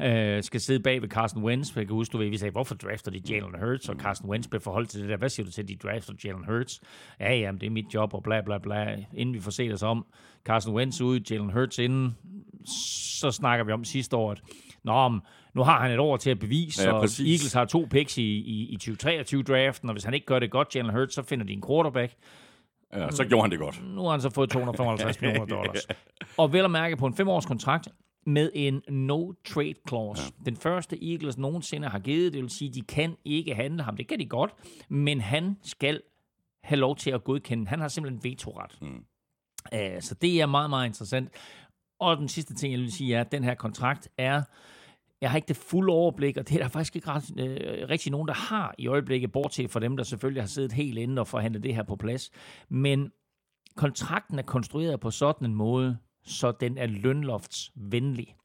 øh, 0.01 0.43
skal 0.43 0.61
sidde 0.61 0.79
bag 0.79 1.01
ved 1.01 1.09
Carson 1.09 1.43
Wentz. 1.43 1.75
Jeg 1.75 1.87
kan 1.87 1.95
huske, 1.95 2.13
du 2.13 2.17
ved, 2.17 2.29
vi 2.29 2.37
sagde, 2.37 2.51
hvorfor 2.51 2.75
drafter 2.75 3.11
de 3.11 3.21
Jalen 3.29 3.55
Hurts? 3.63 3.89
Og 3.89 3.95
Carson 3.95 4.29
Wentz 4.29 4.47
blev 4.47 4.61
forholdt 4.61 4.89
til 4.89 5.01
det 5.01 5.09
der. 5.09 5.17
Hvad 5.17 5.29
siger 5.29 5.45
du 5.45 5.51
til, 5.51 5.61
at 5.61 5.67
de 5.67 5.75
drafter 5.75 6.13
Jalen 6.25 6.45
Hurts? 6.45 6.81
Ja, 7.19 7.33
jamen, 7.33 7.61
det 7.61 7.67
er 7.67 7.71
mit 7.71 7.93
job, 7.93 8.13
og 8.13 8.23
bla 8.23 8.41
bla 8.41 8.57
bla. 8.57 8.95
Inden 9.13 9.35
vi 9.35 9.39
får 9.39 9.51
set 9.51 9.73
os 9.73 9.83
om, 9.83 10.05
Carson 10.45 10.75
Wentz 10.75 11.01
ude, 11.01 11.21
Jalen 11.31 11.49
Hurts 11.49 11.79
inden, 11.79 12.17
så 13.21 13.31
snakker 13.31 13.65
vi 13.65 13.71
om 13.71 13.83
sidste 13.83 14.15
år, 14.15 14.31
at 14.31 14.41
Nå, 14.83 15.07
men 15.07 15.21
nu 15.53 15.63
har 15.63 15.81
han 15.81 15.91
et 15.91 15.99
år 15.99 16.17
til 16.17 16.29
at 16.29 16.39
bevise, 16.39 16.83
ja, 16.83 16.91
og 16.91 17.03
Eagles 17.19 17.53
har 17.53 17.65
to 17.65 17.87
picks 17.91 18.17
i, 18.17 18.21
i, 18.21 18.69
i 18.69 18.77
2023-draften, 18.81 19.89
og 19.89 19.93
hvis 19.93 20.03
han 20.03 20.13
ikke 20.13 20.25
gør 20.25 20.39
det 20.39 20.51
godt, 20.51 20.75
Jalen 20.75 20.91
Hurts, 20.91 21.15
så 21.15 21.23
finder 21.23 21.45
de 21.45 21.53
en 21.53 21.63
quarterback. 21.67 22.13
Ja, 22.93 23.11
så 23.11 23.25
gjorde 23.25 23.41
han 23.41 23.51
det 23.51 23.59
godt. 23.59 23.81
Nu 23.95 24.03
har 24.03 24.11
han 24.11 24.21
så 24.21 24.29
fået 24.29 24.49
255 24.49 25.21
millioner 25.21 25.45
dollars. 25.45 25.87
Og 26.37 26.53
vel 26.53 26.65
at 26.65 26.71
mærke 26.71 26.97
på 26.97 27.05
en 27.05 27.15
femårs 27.15 27.45
kontrakt, 27.45 27.87
med 28.27 28.51
en 28.53 28.81
no-trade 28.89 29.81
clause. 29.87 30.23
Ja. 30.23 30.45
Den 30.45 30.55
første 30.55 31.11
Eagles 31.11 31.37
nogensinde 31.37 31.87
har 31.87 31.99
givet, 31.99 32.33
det 32.33 32.41
vil 32.41 32.49
sige, 32.49 32.73
de 32.73 32.81
kan 32.81 33.17
ikke 33.25 33.55
handle 33.55 33.83
ham. 33.83 33.97
Det 33.97 34.07
kan 34.07 34.19
de 34.19 34.25
godt, 34.25 34.51
men 34.89 35.21
han 35.21 35.57
skal 35.63 36.01
have 36.63 36.79
lov 36.79 36.95
til 36.95 37.11
at 37.11 37.23
godkende. 37.23 37.67
Han 37.67 37.79
har 37.79 37.87
simpelthen 37.87 38.31
vetoret. 38.31 38.77
Mm. 38.81 39.05
Uh, 39.73 39.99
så 39.99 40.15
det 40.21 40.41
er 40.41 40.45
meget, 40.45 40.69
meget 40.69 40.87
interessant. 40.87 41.29
Og 41.99 42.17
den 42.17 42.27
sidste 42.27 42.55
ting, 42.55 42.73
jeg 42.73 42.79
vil 42.79 42.91
sige, 42.91 43.15
er, 43.15 43.21
at 43.21 43.31
den 43.31 43.43
her 43.43 43.55
kontrakt 43.55 44.09
er... 44.17 44.41
Jeg 45.21 45.29
har 45.31 45.35
ikke 45.35 45.47
det 45.47 45.57
fulde 45.57 45.93
overblik, 45.93 46.37
og 46.37 46.49
det 46.49 46.55
er 46.55 46.59
der 46.59 46.69
faktisk 46.69 46.95
ikke 46.95 47.07
ret, 47.07 47.39
øh, 47.39 47.89
rigtig 47.89 48.11
nogen, 48.11 48.27
der 48.27 48.33
har 48.33 48.75
i 48.77 48.87
øjeblikket, 48.87 49.31
bortset 49.31 49.71
fra 49.71 49.79
dem, 49.79 49.97
der 49.97 50.03
selvfølgelig 50.03 50.43
har 50.43 50.47
siddet 50.47 50.71
helt 50.71 50.97
inde 50.97 51.19
og 51.19 51.27
forhandlet 51.27 51.63
det 51.63 51.75
her 51.75 51.83
på 51.83 51.95
plads. 51.95 52.31
Men 52.69 53.11
kontrakten 53.75 54.39
er 54.39 54.43
konstrueret 54.43 54.99
på 54.99 55.11
sådan 55.11 55.49
en 55.49 55.55
måde, 55.55 55.97
så 56.27 56.51
den 56.51 56.77
er 56.77 56.87
lønloftsvenlig. 56.87 58.35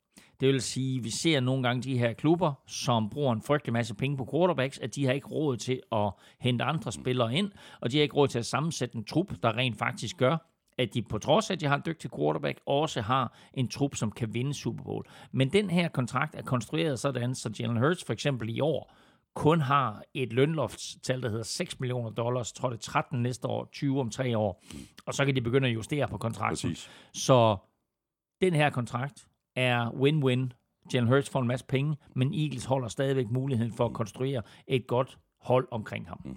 Det 0.40 0.48
vil 0.48 0.62
sige, 0.62 0.98
at 0.98 1.04
vi 1.04 1.10
ser 1.10 1.40
nogle 1.40 1.62
gange 1.62 1.82
de 1.82 1.98
her 1.98 2.12
klubber, 2.12 2.52
som 2.66 3.10
bruger 3.10 3.32
en 3.32 3.42
frygtelig 3.42 3.72
masse 3.72 3.94
penge 3.94 4.16
på 4.16 4.28
quarterbacks, 4.32 4.78
at 4.78 4.94
de 4.94 5.06
har 5.06 5.12
ikke 5.12 5.28
råd 5.28 5.56
til 5.56 5.80
at 5.92 6.12
hente 6.40 6.64
andre 6.64 6.92
spillere 6.92 7.34
ind, 7.34 7.50
og 7.80 7.92
de 7.92 7.96
har 7.96 8.02
ikke 8.02 8.14
råd 8.14 8.28
til 8.28 8.38
at 8.38 8.46
sammensætte 8.46 8.96
en 8.96 9.04
trup, 9.04 9.32
der 9.42 9.56
rent 9.56 9.78
faktisk 9.78 10.16
gør, 10.16 10.36
at 10.78 10.94
de 10.94 11.02
på 11.02 11.18
trods 11.18 11.50
af, 11.50 11.54
at 11.54 11.60
de 11.60 11.66
har 11.66 11.76
en 11.76 11.82
dygtig 11.86 12.10
quarterback, 12.16 12.60
også 12.66 13.00
har 13.00 13.38
en 13.54 13.68
trup, 13.68 13.94
som 13.94 14.10
kan 14.10 14.34
vinde 14.34 14.54
Super 14.54 14.84
Bowl. 14.84 15.04
Men 15.32 15.52
den 15.52 15.70
her 15.70 15.88
kontrakt 15.88 16.34
er 16.34 16.42
konstrueret 16.42 16.98
sådan, 16.98 17.34
så 17.34 17.50
Jalen 17.60 17.76
Hurts 17.76 18.04
for 18.04 18.12
eksempel 18.12 18.56
i 18.56 18.60
år 18.60 18.94
kun 19.34 19.60
har 19.60 20.02
et 20.14 20.32
lønloftstal, 20.32 21.22
der 21.22 21.28
hedder 21.28 21.44
6 21.44 21.80
millioner 21.80 22.10
dollars, 22.10 22.52
tror 22.52 22.70
det 22.70 22.80
13 22.80 23.22
næste 23.22 23.48
år, 23.48 23.68
20 23.72 24.00
om 24.00 24.10
tre 24.10 24.38
år, 24.38 24.62
og 25.06 25.14
så 25.14 25.24
kan 25.24 25.36
de 25.36 25.40
begynde 25.40 25.68
at 25.68 25.74
justere 25.74 26.08
på 26.08 26.18
kontrakten. 26.18 26.70
Præcis. 26.70 26.90
Så 27.12 27.56
den 28.42 28.54
her 28.54 28.70
kontrakt 28.70 29.26
er 29.56 29.90
win-win. 29.90 30.52
Jalen 30.94 31.08
Hurts 31.08 31.30
får 31.30 31.40
en 31.40 31.46
masse 31.46 31.66
penge, 31.66 31.96
men 32.14 32.34
Eagles 32.34 32.64
holder 32.64 32.88
stadigvæk 32.88 33.30
muligheden 33.30 33.72
for 33.72 33.84
at 33.86 33.92
konstruere 33.92 34.42
et 34.66 34.86
godt 34.86 35.18
hold 35.40 35.68
omkring 35.70 36.08
ham. 36.08 36.20
Mm. 36.24 36.36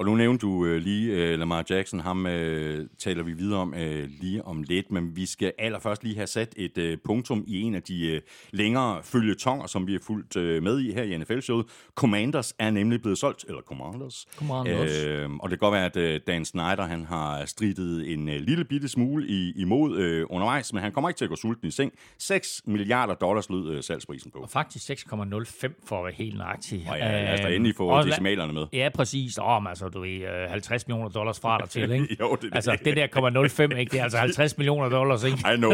Og 0.00 0.06
nu 0.06 0.14
nævnte 0.14 0.46
du 0.46 0.64
øh, 0.64 0.82
lige 0.82 1.12
øh, 1.12 1.38
Lamar 1.38 1.64
Jackson, 1.70 2.00
ham 2.00 2.26
øh, 2.26 2.86
taler 2.98 3.22
vi 3.22 3.32
videre 3.32 3.60
om 3.60 3.74
øh, 3.74 4.08
lige 4.20 4.44
om 4.44 4.62
lidt, 4.62 4.90
men 4.90 5.16
vi 5.16 5.26
skal 5.26 5.52
allerførst 5.58 6.04
lige 6.04 6.16
have 6.16 6.26
sat 6.26 6.54
et 6.56 6.78
øh, 6.78 6.98
punktum 7.04 7.44
i 7.46 7.60
en 7.60 7.74
af 7.74 7.82
de 7.82 8.06
øh, 8.06 8.20
længere 8.50 9.02
følgetonger, 9.02 9.66
som 9.66 9.86
vi 9.86 9.92
har 9.92 10.00
fulgt 10.06 10.36
øh, 10.36 10.62
med 10.62 10.80
i 10.80 10.92
her 10.92 11.02
i 11.02 11.18
NFL-showet. 11.18 11.66
Commanders 11.94 12.54
er 12.58 12.70
nemlig 12.70 13.02
blevet 13.02 13.18
solgt, 13.18 13.44
eller 13.48 13.60
Commanders. 13.62 14.26
Commanders. 14.36 15.04
Øh, 15.04 15.30
og 15.30 15.50
det 15.50 15.58
kan 15.58 15.66
godt 15.66 15.72
være, 15.72 15.86
at 15.86 15.96
øh, 15.96 16.20
Dan 16.26 16.44
Snyder 16.44 16.86
han 16.86 17.04
har 17.04 17.44
stridet 17.44 18.12
en 18.12 18.28
øh, 18.28 18.40
lille 18.40 18.64
bitte 18.64 18.88
smule 18.88 19.26
i, 19.28 19.52
imod 19.56 19.96
øh, 19.96 20.26
undervejs, 20.30 20.72
men 20.72 20.82
han 20.82 20.92
kommer 20.92 21.08
ikke 21.08 21.18
til 21.18 21.24
at 21.24 21.28
gå 21.28 21.36
sulten 21.36 21.68
i 21.68 21.70
seng. 21.70 21.92
6 22.18 22.62
milliarder 22.66 23.14
dollars 23.14 23.50
lød 23.50 23.70
øh, 23.74 23.82
salgsprisen 23.82 24.30
på. 24.30 24.38
Og 24.38 24.50
faktisk 24.50 24.90
6,05 24.90 25.84
for 25.86 25.98
at 25.98 26.04
være 26.04 26.14
helt 26.14 26.38
nøjagtig. 26.38 26.86
Og 26.90 26.98
ja, 26.98 27.24
lad 27.24 27.34
os 27.34 27.40
da 27.40 27.54
endelig 27.54 27.76
få 27.76 28.02
decimalerne 28.02 28.52
med. 28.52 28.66
Ja, 28.72 28.88
præcis. 28.94 29.38
Åh, 29.40 29.68
altså, 29.68 29.88
du 29.88 30.04
er 30.04 30.48
50 30.48 30.86
millioner 30.86 31.08
dollars 31.08 31.40
fra 31.40 31.58
dig 31.58 31.68
til, 31.68 31.90
ikke? 32.00 32.16
jo, 32.20 32.36
det, 32.42 32.50
altså, 32.52 32.78
det 32.84 32.96
der 32.96 33.06
kommer 33.06 33.48
05, 33.48 33.72
ikke? 33.72 33.90
Det 33.90 33.98
er 33.98 34.02
altså 34.02 34.18
50 34.28 34.58
millioner 34.58 34.88
dollars, 34.88 35.24
ikke? 35.24 35.38
I 35.54 35.56
know. 35.56 35.72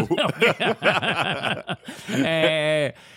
uh, 2.08 2.90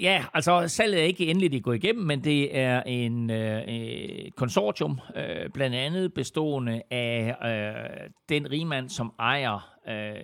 Ja, 0.00 0.24
altså 0.34 0.68
salget 0.68 1.00
er 1.00 1.04
ikke 1.04 1.26
endeligt 1.26 1.54
i 1.54 1.60
gået 1.60 1.76
igennem, 1.84 2.04
men 2.04 2.24
det 2.24 2.58
er 2.58 2.82
en 2.82 3.30
øh, 3.30 4.30
konsortium, 4.36 5.00
øh, 5.16 5.50
blandt 5.54 5.76
andet 5.76 6.14
bestående 6.14 6.82
af 6.90 7.34
øh, 7.44 8.10
den 8.28 8.50
rigmand, 8.50 8.88
som 8.88 9.12
ejer 9.18 9.76
øh, 9.88 10.14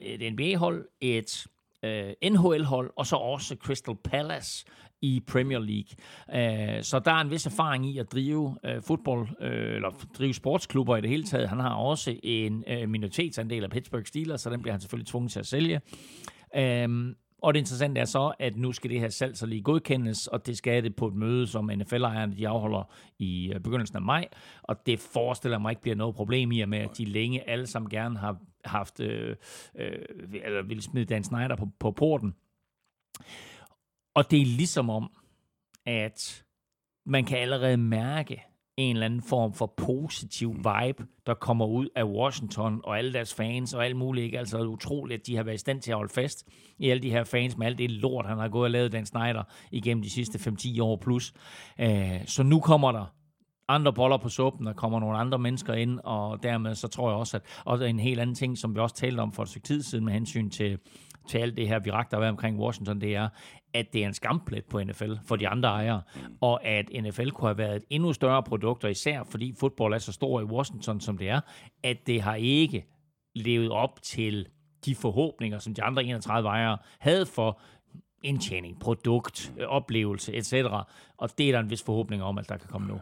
et 0.00 0.32
NBA-hold, 0.32 0.86
et 1.00 1.46
øh, 1.82 2.12
NHL-hold, 2.30 2.90
og 2.96 3.06
så 3.06 3.16
også 3.16 3.56
Crystal 3.56 3.94
Palace, 4.04 4.66
i 5.02 5.22
Premier 5.26 5.58
League. 5.58 5.90
Uh, 6.28 6.82
så 6.82 6.98
der 6.98 7.12
er 7.12 7.20
en 7.20 7.30
vis 7.30 7.46
erfaring 7.46 7.86
i 7.86 7.98
at 7.98 8.12
drive 8.12 8.58
øh, 8.64 8.82
fodbold, 8.82 9.28
øh, 9.40 9.74
eller 9.74 10.06
drive 10.18 10.34
sportsklubber 10.34 10.96
i 10.96 11.00
det 11.00 11.10
hele 11.10 11.24
taget. 11.24 11.48
Han 11.48 11.60
har 11.60 11.74
også 11.74 12.16
en 12.22 12.64
minoritetsandel 12.86 13.64
af 13.64 13.70
Pittsburgh 13.70 14.04
Steelers, 14.04 14.40
så 14.40 14.50
den 14.50 14.62
bliver 14.62 14.72
han 14.72 14.80
selvfølgelig 14.80 15.08
tvunget 15.08 15.32
til 15.32 15.38
at 15.38 15.46
sælge. 15.46 15.80
Uh, 16.56 17.14
og 17.42 17.54
det 17.54 17.60
interessante 17.60 18.00
er 18.00 18.04
så, 18.04 18.32
at 18.38 18.56
nu 18.56 18.72
skal 18.72 18.90
det 18.90 19.00
her 19.00 19.08
salg 19.08 19.36
så 19.36 19.46
lige 19.46 19.62
godkendes, 19.62 20.26
og 20.26 20.46
det 20.46 20.56
skal 20.56 20.84
det 20.84 20.96
på 20.96 21.06
et 21.06 21.14
møde, 21.14 21.46
som 21.46 21.70
NFL-ejerne 21.74 22.36
de 22.36 22.48
afholder 22.48 22.92
i 23.18 23.52
begyndelsen 23.64 23.96
af 23.96 24.02
maj. 24.02 24.28
Og 24.62 24.86
det 24.86 25.00
forestiller 25.00 25.58
mig 25.58 25.70
ikke 25.70 25.82
bliver 25.82 25.96
noget 25.96 26.14
problem 26.14 26.52
i, 26.52 26.64
med 26.64 26.78
at 26.78 26.98
de 26.98 27.04
længe 27.04 27.50
alle 27.50 27.66
sammen 27.66 27.90
gerne 27.90 28.18
har 28.18 28.36
haft, 28.64 29.00
øh, 29.00 29.36
øh, 29.78 29.92
eller 30.44 30.62
vil 30.62 30.82
smide 30.82 31.04
Dan 31.04 31.24
Snyder 31.24 31.56
på, 31.56 31.68
på 31.78 31.90
porten. 31.90 32.34
Og 34.20 34.30
det 34.30 34.40
er 34.40 34.46
ligesom 34.46 34.90
om, 34.90 35.10
at 35.86 36.44
man 37.06 37.24
kan 37.24 37.38
allerede 37.38 37.76
mærke 37.76 38.42
en 38.76 38.96
eller 38.96 39.06
anden 39.06 39.22
form 39.22 39.54
for 39.54 39.74
positiv 39.76 40.56
vibe, 40.56 41.06
der 41.26 41.34
kommer 41.34 41.66
ud 41.66 41.88
af 41.96 42.04
Washington 42.04 42.80
og 42.84 42.98
alle 42.98 43.12
deres 43.12 43.34
fans 43.34 43.74
og 43.74 43.84
alt 43.84 43.96
muligt. 43.96 44.24
Ikke? 44.24 44.38
Altså 44.38 44.62
utroligt, 44.62 45.20
at 45.20 45.26
de 45.26 45.36
har 45.36 45.42
været 45.42 45.54
i 45.54 45.58
stand 45.58 45.80
til 45.82 45.90
at 45.90 45.96
holde 45.96 46.12
fast 46.12 46.48
i 46.78 46.90
alle 46.90 47.02
de 47.02 47.10
her 47.10 47.24
fans 47.24 47.56
med 47.56 47.66
alt 47.66 47.78
det 47.78 47.90
lort, 47.90 48.26
han 48.26 48.38
har 48.38 48.48
gået 48.48 48.64
og 48.64 48.70
lavet 48.70 48.92
Dan 48.92 49.06
Snyder 49.06 49.42
igennem 49.70 50.02
de 50.02 50.10
sidste 50.10 50.50
5-10 50.50 50.82
år 50.82 50.96
plus. 50.96 51.32
Øh, 51.80 52.26
så 52.26 52.42
nu 52.42 52.60
kommer 52.60 52.92
der 52.92 53.14
andre 53.68 53.92
boller 53.92 54.16
på 54.16 54.28
suppen, 54.28 54.66
der 54.66 54.72
kommer 54.72 55.00
nogle 55.00 55.18
andre 55.18 55.38
mennesker 55.38 55.74
ind, 55.74 56.00
og 56.04 56.42
dermed 56.42 56.74
så 56.74 56.88
tror 56.88 57.10
jeg 57.10 57.18
også, 57.18 57.36
at 57.36 57.42
og 57.64 57.90
en 57.90 58.00
helt 58.00 58.20
anden 58.20 58.36
ting, 58.36 58.58
som 58.58 58.74
vi 58.74 58.80
også 58.80 58.94
talte 58.94 59.20
om 59.20 59.32
for 59.32 59.42
et 59.42 59.48
stykke 59.48 59.66
tid 59.66 59.82
siden 59.82 60.04
med 60.04 60.12
hensyn 60.12 60.50
til, 60.50 60.78
til 61.28 61.38
alt 61.38 61.56
det 61.56 61.68
her 61.68 61.74
har 61.74 62.18
været 62.18 62.30
omkring 62.30 62.58
Washington, 62.58 63.00
det 63.00 63.14
er, 63.14 63.28
at 63.74 63.92
det 63.92 64.02
er 64.02 64.06
en 64.06 64.14
skamplet 64.14 64.64
på 64.64 64.82
NFL 64.82 65.12
for 65.26 65.36
de 65.36 65.48
andre 65.48 65.68
ejere, 65.68 66.02
og 66.40 66.64
at 66.64 66.90
NFL 67.02 67.28
kunne 67.28 67.48
have 67.48 67.58
været 67.58 67.76
et 67.76 67.84
endnu 67.90 68.12
større 68.12 68.42
produkt, 68.42 68.84
og 68.84 68.90
især 68.90 69.24
fordi 69.24 69.54
fodbold 69.60 69.94
er 69.94 69.98
så 69.98 70.12
stor 70.12 70.40
i 70.40 70.44
Washington, 70.44 71.00
som 71.00 71.18
det 71.18 71.28
er, 71.28 71.40
at 71.82 72.06
det 72.06 72.22
har 72.22 72.34
ikke 72.34 72.86
levet 73.34 73.70
op 73.70 74.02
til 74.02 74.46
de 74.84 74.94
forhåbninger, 74.94 75.58
som 75.58 75.74
de 75.74 75.82
andre 75.82 76.04
31 76.04 76.48
ejere 76.48 76.78
havde 76.98 77.26
for 77.26 77.60
indtjening, 78.22 78.80
produkt, 78.80 79.52
oplevelse, 79.66 80.34
etc. 80.34 80.54
Og 81.16 81.38
det 81.38 81.48
er 81.48 81.52
der 81.52 81.60
en 81.60 81.70
vis 81.70 81.82
forhåbning 81.82 82.22
om, 82.22 82.38
at 82.38 82.48
der 82.48 82.56
kan 82.56 82.68
komme 82.68 82.88
nu. 82.88 83.00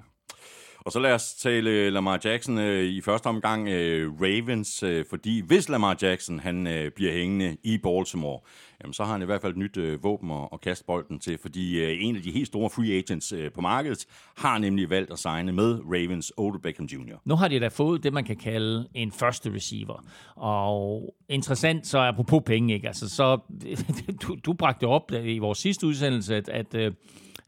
Og 0.84 0.92
så 0.92 1.00
lad 1.00 1.12
os 1.12 1.34
tale 1.34 1.70
øh, 1.70 1.92
Lamar 1.92 2.20
Jackson 2.24 2.58
øh, 2.58 2.84
i 2.84 3.00
første 3.00 3.26
omgang 3.26 3.68
øh, 3.68 4.12
Ravens, 4.20 4.82
øh, 4.82 5.04
fordi 5.10 5.40
hvis 5.40 5.68
Lamar 5.68 5.96
Jackson 6.02 6.40
han 6.40 6.66
øh, 6.66 6.90
bliver 6.90 7.12
hængende 7.12 7.56
i 7.62 7.78
Baltimore, 7.78 8.40
jamen, 8.82 8.92
så 8.92 9.04
har 9.04 9.12
han 9.12 9.22
i 9.22 9.24
hvert 9.24 9.40
fald 9.40 9.52
et 9.52 9.58
nyt 9.58 9.76
øh, 9.76 10.04
våben 10.04 10.30
at, 10.30 10.48
at 10.52 10.60
kaste 10.60 10.84
bolden 10.84 11.18
til, 11.18 11.38
fordi 11.38 11.78
øh, 11.78 11.96
en 12.00 12.16
af 12.16 12.22
de 12.22 12.30
helt 12.30 12.46
store 12.46 12.70
free 12.70 12.92
agents 12.98 13.32
øh, 13.32 13.52
på 13.52 13.60
markedet 13.60 14.06
har 14.36 14.58
nemlig 14.58 14.90
valgt 14.90 15.12
at 15.12 15.18
signe 15.18 15.52
med 15.52 15.80
Ravens 15.84 16.32
Odell 16.36 16.62
Beckham 16.62 16.86
Jr. 16.86 17.16
Nu 17.24 17.36
har 17.36 17.48
de 17.48 17.60
da 17.60 17.68
fået 17.68 18.02
det, 18.02 18.12
man 18.12 18.24
kan 18.24 18.36
kalde 18.36 18.88
en 18.94 19.12
første 19.12 19.54
receiver. 19.54 20.04
Og 20.36 21.14
interessant, 21.28 21.86
så 21.86 21.98
apropos 21.98 22.42
penge, 22.46 22.74
ikke? 22.74 22.86
Altså, 22.86 23.08
så, 23.08 23.38
du, 24.22 24.36
du 24.46 24.52
bragte 24.52 24.86
op 24.86 25.12
i 25.24 25.38
vores 25.38 25.58
sidste 25.58 25.86
udsendelse, 25.86 26.36
at, 26.36 26.48
at 26.48 26.74
øh, 26.74 26.92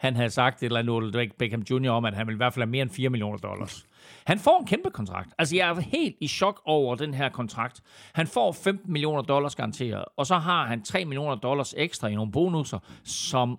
han 0.01 0.17
havde 0.17 0.31
sagt 0.31 0.63
et 0.63 0.67
eller 0.67 0.81
andet 0.81 1.33
Beckham 1.39 1.63
Jr. 1.71 1.91
om, 1.91 2.05
at 2.05 2.15
han 2.15 2.27
ville 2.27 2.37
i 2.37 2.43
hvert 2.43 2.55
fald 2.55 2.63
have 2.63 2.71
mere 2.71 2.83
end 2.83 2.91
4 2.91 3.11
millioner 3.11 3.39
dollars. 3.39 3.87
Han 4.25 4.39
får 4.39 4.61
en 4.61 4.67
kæmpe 4.67 4.91
kontrakt. 4.91 5.31
Altså, 5.39 5.57
jeg 5.57 5.71
er 5.71 5.81
helt 5.81 6.17
i 6.21 6.29
chok 6.29 6.63
over 6.65 6.95
den 6.95 7.15
her 7.15 7.29
kontrakt. 7.29 7.81
Han 8.13 8.27
får 8.27 8.53
15 8.53 8.93
millioner 8.93 9.23
dollars 9.23 9.57
garanteret, 9.57 10.05
og 10.17 10.27
så 10.27 10.37
har 10.39 10.67
han 10.67 10.83
3 10.83 11.05
millioner 11.05 11.35
dollars 11.35 11.75
ekstra 11.77 12.09
i 12.09 12.15
nogle 12.15 12.33
bonusser, 12.33 12.79
som 13.05 13.59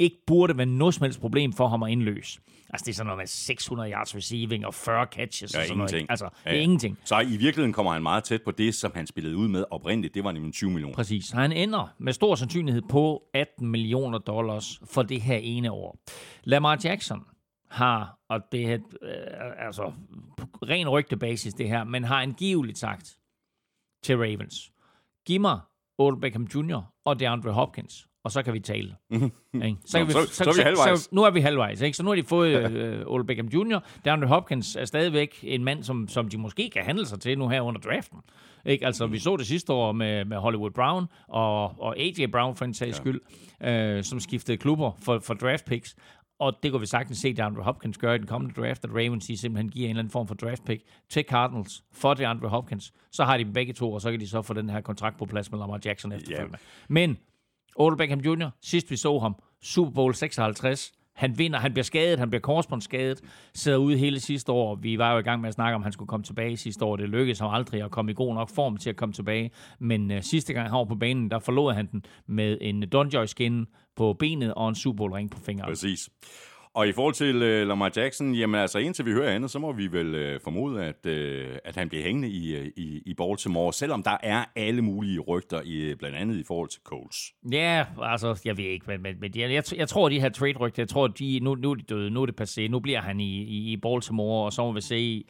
ikke 0.00 0.16
burde 0.26 0.56
være 0.56 0.66
noget 0.66 0.94
som 0.94 1.04
helst 1.04 1.20
problem 1.20 1.52
for 1.52 1.68
ham 1.68 1.82
at 1.82 1.90
indløse. 1.90 2.40
Altså, 2.72 2.84
det 2.84 2.90
er 2.90 2.94
sådan 2.94 3.06
noget 3.06 3.18
med 3.18 3.26
600 3.26 3.90
yards 3.92 4.16
receiving 4.16 4.66
og 4.66 4.74
40 4.74 5.06
catches. 5.12 5.54
Ja, 5.54 5.60
og 5.60 5.66
sådan 5.66 5.76
ingenting. 5.78 5.98
Noget. 6.00 6.10
Altså, 6.10 6.24
det 6.24 6.32
er 6.44 6.50
Ja, 6.50 6.56
ja. 6.56 6.62
ingenting. 6.62 6.98
Så 7.04 7.20
i 7.20 7.26
virkeligheden 7.26 7.72
kommer 7.72 7.92
han 7.92 8.02
meget 8.02 8.24
tæt 8.24 8.42
på 8.42 8.50
det, 8.50 8.74
som 8.74 8.92
han 8.94 9.06
spillede 9.06 9.36
ud 9.36 9.48
med 9.48 9.64
oprindeligt. 9.70 10.14
Det 10.14 10.24
var 10.24 10.32
nemlig 10.32 10.52
20 10.54 10.70
millioner. 10.70 10.94
Præcis. 10.94 11.24
Så 11.24 11.36
han 11.36 11.52
ender 11.52 11.94
med 11.98 12.12
stor 12.12 12.34
sandsynlighed 12.34 12.82
på 12.90 13.22
18 13.34 13.66
millioner 13.68 14.18
dollars 14.18 14.80
for 14.84 15.02
det 15.02 15.20
her 15.22 15.36
ene 15.36 15.70
år. 15.72 15.98
Lamar 16.44 16.80
Jackson 16.84 17.20
har, 17.70 18.18
og 18.28 18.40
det 18.52 18.72
er 18.72 18.78
øh, 19.02 19.66
altså 19.66 19.92
på 20.36 20.46
ren 20.62 20.88
rygtebasis 20.88 21.54
det 21.54 21.68
her, 21.68 21.84
men 21.84 22.04
har 22.04 22.22
angiveligt 22.22 22.78
sagt 22.78 23.16
til 24.02 24.16
Ravens, 24.16 24.72
giv 25.26 25.40
mig 25.40 25.60
Odell 25.98 26.20
Beckham 26.20 26.44
Jr. 26.54 26.80
og 27.04 27.20
DeAndre 27.20 27.52
Hopkins, 27.52 28.06
og 28.24 28.32
så 28.32 28.42
kan 28.42 28.54
vi 28.54 28.60
tale. 28.60 28.96
Ikke? 29.54 29.76
Nå, 30.00 30.06
så- 30.12 30.34
så 30.34 30.44
er 30.44 30.52
vi 30.52 30.62
halvvejs. 30.64 31.00
Så, 31.00 31.08
nu 31.12 31.22
er 31.22 31.30
vi 31.30 31.40
halvvejs. 31.40 31.80
Ikke? 31.80 31.96
Så 31.96 32.02
nu 32.02 32.08
har 32.08 32.16
de 32.16 32.22
fået 32.22 32.48
øh, 32.72 33.06
Odell 33.06 33.26
Beckham 33.26 33.46
Jr. 33.46 33.78
DeAndre 34.04 34.28
Hopkins 34.28 34.76
er 34.76 34.84
stadigvæk 34.84 35.38
en 35.42 35.64
mand, 35.64 35.82
som, 35.82 36.08
som 36.08 36.28
de 36.28 36.38
måske 36.38 36.70
kan 36.70 36.82
handle 36.84 37.06
sig 37.06 37.20
til 37.20 37.38
nu 37.38 37.48
her 37.48 37.60
under 37.60 37.80
draften. 37.80 38.18
Ikke? 38.66 38.86
Altså, 38.86 39.06
vi 39.06 39.18
så 39.18 39.36
det 39.36 39.46
sidste 39.46 39.72
år 39.72 39.92
med, 39.92 40.24
med 40.24 40.36
Hollywood 40.36 40.70
Brown 40.70 41.06
og, 41.28 41.80
og 41.80 41.98
AJ 41.98 42.26
Brown 42.32 42.56
for 42.56 42.64
en 42.64 42.74
sags 42.74 42.96
skyld, 42.96 43.20
øh, 43.62 44.04
som 44.04 44.20
skiftede 44.20 44.56
klubber 44.58 44.92
for, 45.04 45.18
for 45.18 45.34
draft 45.34 45.64
picks. 45.64 45.96
Og 46.38 46.52
det 46.62 46.70
kunne 46.70 46.80
vi 46.80 46.86
sagtens 46.86 47.18
se, 47.18 47.28
at 47.28 47.36
DeAndre 47.36 47.62
Hopkins 47.62 47.98
gør 47.98 48.14
i 48.14 48.18
den 48.18 48.26
kommende 48.26 48.60
draft, 48.60 48.84
at 48.84 48.90
Ravens 48.90 49.26
de 49.26 49.36
simpelthen 49.36 49.70
giver 49.70 49.84
en 49.86 49.90
eller 49.90 50.00
anden 50.00 50.10
form 50.12 50.28
for 50.28 50.34
draft 50.34 50.64
pick 50.64 50.82
til 51.10 51.24
Cardinals 51.28 51.84
for 51.92 52.14
DeAndre 52.14 52.48
Hopkins. 52.48 52.92
Så 53.12 53.24
har 53.24 53.36
de 53.36 53.44
dem 53.44 53.52
begge 53.52 53.72
to, 53.72 53.92
og 53.92 54.00
så 54.00 54.10
kan 54.10 54.20
de 54.20 54.28
så 54.28 54.42
få 54.42 54.54
den 54.54 54.70
her 54.70 54.80
kontrakt 54.80 55.18
på 55.18 55.26
plads 55.26 55.50
med 55.50 55.58
Lamar 55.58 55.80
Jackson 55.84 56.12
efterfølgende. 56.12 56.58
Men 56.88 57.18
Odell 57.76 57.96
Beckham 57.96 58.20
Jr., 58.20 58.48
sidst 58.62 58.90
vi 58.90 58.96
så 58.96 59.18
ham, 59.18 59.34
Super 59.62 59.92
Bowl 59.92 60.14
56, 60.14 60.92
han 61.14 61.38
vinder, 61.38 61.58
han 61.58 61.72
bliver 61.72 61.84
skadet, 61.84 62.18
han 62.18 62.30
bliver 62.30 62.40
korsbåndsskadet, 62.40 63.20
sidder 63.54 63.78
ude 63.78 63.96
hele 63.96 64.20
sidste 64.20 64.52
år. 64.52 64.74
Vi 64.74 64.98
var 64.98 65.12
jo 65.12 65.18
i 65.18 65.22
gang 65.22 65.40
med 65.40 65.48
at 65.48 65.54
snakke 65.54 65.74
om, 65.74 65.80
at 65.80 65.84
han 65.84 65.92
skulle 65.92 66.08
komme 66.08 66.24
tilbage 66.24 66.56
sidste 66.56 66.84
år. 66.84 66.96
Det 66.96 67.08
lykkedes 67.08 67.38
ham 67.38 67.54
aldrig 67.54 67.82
at 67.82 67.90
komme 67.90 68.10
i 68.10 68.14
god 68.14 68.34
nok 68.34 68.50
form 68.54 68.76
til 68.76 68.90
at 68.90 68.96
komme 68.96 69.12
tilbage. 69.12 69.50
Men 69.78 70.10
øh, 70.10 70.22
sidste 70.22 70.52
gang 70.52 70.68
han 70.68 70.78
var 70.78 70.84
på 70.84 70.94
banen, 70.94 71.30
der 71.30 71.38
forlod 71.38 71.72
han 71.72 71.86
den 71.86 72.04
med 72.26 72.58
en 72.60 72.88
Donjoy 72.88 73.24
skin 73.24 73.66
på 73.96 74.12
benet 74.12 74.54
og 74.54 74.68
en 74.68 74.74
Super 74.74 74.96
Bowl 74.96 75.12
ring 75.12 75.30
på 75.30 75.38
fingeren. 75.46 75.70
Præcis. 75.70 76.10
Og 76.74 76.88
i 76.88 76.92
forhold 76.92 77.14
til 77.14 77.42
øh, 77.42 77.68
Lamar 77.68 77.92
Jackson, 77.96 78.34
jamen 78.34 78.60
altså 78.60 78.78
indtil 78.78 79.06
vi 79.06 79.12
hører 79.12 79.34
andet, 79.34 79.50
så 79.50 79.58
må 79.58 79.72
vi 79.72 79.92
vel 79.92 80.14
øh, 80.14 80.40
formode, 80.44 80.84
at, 80.84 81.06
øh, 81.06 81.58
at 81.64 81.76
han 81.76 81.88
bliver 81.88 82.04
hængende 82.04 82.28
i, 82.28 82.56
øh, 82.56 82.66
i, 82.76 83.02
i 83.06 83.14
Baltimore, 83.14 83.72
selvom 83.72 84.02
der 84.02 84.16
er 84.22 84.44
alle 84.56 84.82
mulige 84.82 85.20
rygter, 85.20 85.60
i, 85.64 85.80
øh, 85.80 85.96
blandt 85.96 86.16
andet 86.16 86.36
i 86.36 86.44
forhold 86.46 86.68
til 86.68 86.80
Coles. 86.84 87.16
Ja, 87.52 87.84
altså, 88.02 88.40
jeg 88.44 88.56
ved 88.56 88.64
ikke, 88.64 88.84
men, 88.88 89.02
men, 89.02 89.20
men 89.20 89.32
jeg, 89.36 89.52
jeg, 89.52 89.62
jeg 89.76 89.88
tror, 89.88 90.08
de 90.08 90.20
her 90.20 90.28
trade-rygter, 90.28 90.82
jeg 90.82 90.88
tror, 90.88 91.06
de, 91.06 91.40
nu, 91.42 91.54
nu 91.54 91.70
er 91.70 91.74
de 91.74 91.82
døde, 91.82 92.10
nu 92.10 92.22
er 92.22 92.26
det 92.26 92.40
passé, 92.40 92.68
nu 92.68 92.80
bliver 92.80 93.00
han 93.00 93.20
i, 93.20 93.42
i, 93.42 93.72
i 93.72 93.76
Baltimore, 93.76 94.44
og 94.44 94.52
så 94.52 94.62
må 94.62 94.72
vi 94.72 94.80
se, 94.80 95.24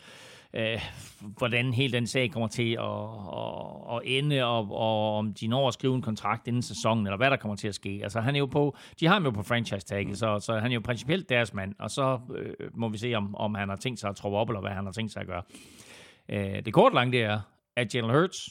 øh, 0.55 0.81
hvordan 1.21 1.75
hele 1.75 1.93
den 1.93 2.07
sag 2.07 2.31
kommer 2.31 2.49
til 2.49 2.73
at, 2.73 3.03
at, 3.39 3.97
at 3.97 4.01
ende, 4.05 4.45
og, 4.45 4.71
og 4.71 5.19
om 5.19 5.35
de 5.35 5.47
når 5.47 5.69
at 5.69 5.75
skrive 5.75 5.95
en 5.95 6.03
kontrakt 6.03 6.49
inden 6.49 6.63
sæsonen, 6.63 7.07
eller 7.07 7.17
hvad 7.17 7.31
der 7.31 7.37
kommer 7.37 7.57
til 7.57 7.69
at 7.69 7.75
ske. 7.75 8.01
Altså, 8.03 8.21
han 8.21 8.35
er 8.35 8.39
jo 8.39 8.47
på, 8.47 8.77
de 9.01 9.07
har 9.07 9.15
ham 9.15 9.25
jo 9.25 9.31
på 9.31 9.43
franchise-tagget, 9.43 10.19
så, 10.19 10.41
så 10.41 10.59
han 10.59 10.71
er 10.71 10.75
jo 10.75 10.81
principielt 10.81 11.29
deres 11.29 11.55
mand, 11.55 11.75
og 11.79 11.91
så 11.91 12.21
øh, 12.37 12.55
må 12.75 12.89
vi 12.89 12.99
se, 12.99 13.15
om, 13.15 13.35
om 13.35 13.55
han 13.55 13.69
har 13.69 13.77
tænkt 13.77 14.01
sig 14.01 14.11
at 14.11 14.17
troppe 14.17 14.39
op, 14.39 14.49
eller 14.49 14.61
hvad 14.61 14.71
han 14.71 14.85
har 14.85 14.93
tænkt 14.93 15.13
sig 15.13 15.21
at 15.21 15.27
gøre. 15.27 15.43
Øh, 16.29 16.65
det 16.65 16.73
kort 16.73 16.95
langt 16.95 17.13
det 17.13 17.23
er, 17.23 17.41
at 17.77 17.95
Jalen 17.95 18.11
Hurts 18.11 18.49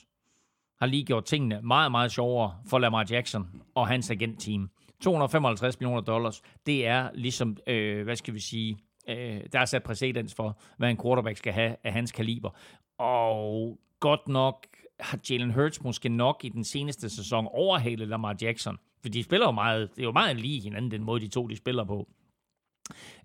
har 0.79 0.85
lige 0.85 1.05
gjort 1.05 1.25
tingene 1.25 1.61
meget, 1.61 1.91
meget 1.91 2.11
sjovere 2.11 2.55
for 2.69 2.79
Lamar 2.79 3.05
Jackson 3.11 3.61
og 3.75 3.87
hans 3.87 4.11
agentteam. 4.11 4.69
255 5.01 5.79
millioner 5.79 6.01
dollars, 6.01 6.41
det 6.65 6.87
er 6.87 7.09
ligesom, 7.13 7.57
øh, 7.67 8.03
hvad 8.03 8.15
skal 8.15 8.33
vi 8.33 8.39
sige, 8.39 8.77
øh, 9.09 9.41
der 9.51 9.59
er 9.59 9.65
sat 9.65 9.83
præcedens 9.83 10.33
for, 10.33 10.57
hvad 10.77 10.89
en 10.89 10.97
quarterback 11.03 11.37
skal 11.37 11.53
have 11.53 11.75
af 11.83 11.93
hans 11.93 12.11
kaliber. 12.11 12.49
Og 12.97 13.79
godt 13.99 14.27
nok 14.27 14.67
har 14.99 15.19
Jalen 15.29 15.51
Hurts 15.51 15.83
måske 15.83 16.09
nok 16.09 16.41
i 16.43 16.49
den 16.49 16.63
seneste 16.63 17.09
sæson 17.09 17.47
overhalet 17.51 18.07
Lamar 18.07 18.35
Jackson. 18.41 18.77
For 19.01 19.09
de 19.09 19.23
spiller 19.23 19.47
jo 19.47 19.51
meget, 19.51 19.89
det 19.95 20.01
er 20.01 20.05
jo 20.05 20.11
meget 20.11 20.37
lige 20.37 20.61
hinanden, 20.61 20.91
den 20.91 21.03
måde 21.03 21.21
de 21.21 21.27
to 21.27 21.47
de 21.47 21.55
spiller 21.55 21.83
på. 21.83 22.07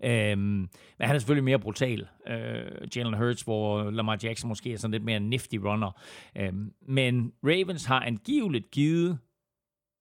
Øhm, 0.03 0.41
men 0.41 0.69
han 0.99 1.15
er 1.15 1.19
selvfølgelig 1.19 1.43
mere 1.43 1.59
brutal, 1.59 2.07
øh, 2.27 2.87
Jalen 2.95 3.13
Hurts, 3.13 3.41
hvor 3.41 3.91
Lamar 3.91 4.17
Jackson 4.23 4.47
måske 4.47 4.73
er 4.73 4.77
sådan 4.77 4.91
lidt 4.91 5.03
mere 5.03 5.19
nifty 5.19 5.55
runner. 5.55 5.91
Øhm, 6.37 6.73
men 6.81 7.33
Ravens 7.43 7.85
har 7.85 7.99
angiveligt 7.99 8.71
givet 8.71 9.19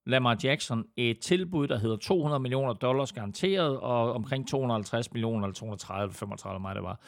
Lamar 0.07 0.39
Jackson 0.45 0.85
et 0.97 1.19
tilbud, 1.19 1.69
der 1.69 1.79
hedder 1.79 1.97
200 1.97 2.41
millioner 2.41 2.73
dollars 2.73 3.13
garanteret, 3.13 3.81
og 3.81 4.13
omkring 4.13 4.49
250 4.49 5.13
millioner, 5.13 5.47
eller 5.47 5.55
230, 5.55 6.15
35, 6.15 6.61
mig 6.61 6.75
det 6.75 6.83
var, 6.83 7.01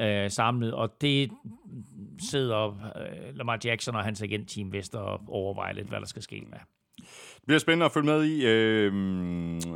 øh, 0.00 0.30
samlet. 0.30 0.74
Og 0.74 1.00
det 1.00 1.30
sidder 2.30 2.66
øh, 2.68 3.36
Lamar 3.36 3.58
Jackson 3.64 3.94
og 3.94 4.04
hans 4.04 4.22
agentteam 4.22 4.72
vist 4.72 4.94
og 4.94 5.20
overvejer 5.28 5.72
lidt, 5.72 5.88
hvad 5.88 6.00
der 6.00 6.06
skal 6.06 6.22
ske 6.22 6.44
med. 6.50 6.58
Det 7.34 7.46
bliver 7.46 7.58
spændende 7.58 7.86
at 7.86 7.92
følge 7.92 8.06
med 8.06 8.24
i, 8.24 8.46
øh, 8.46 8.92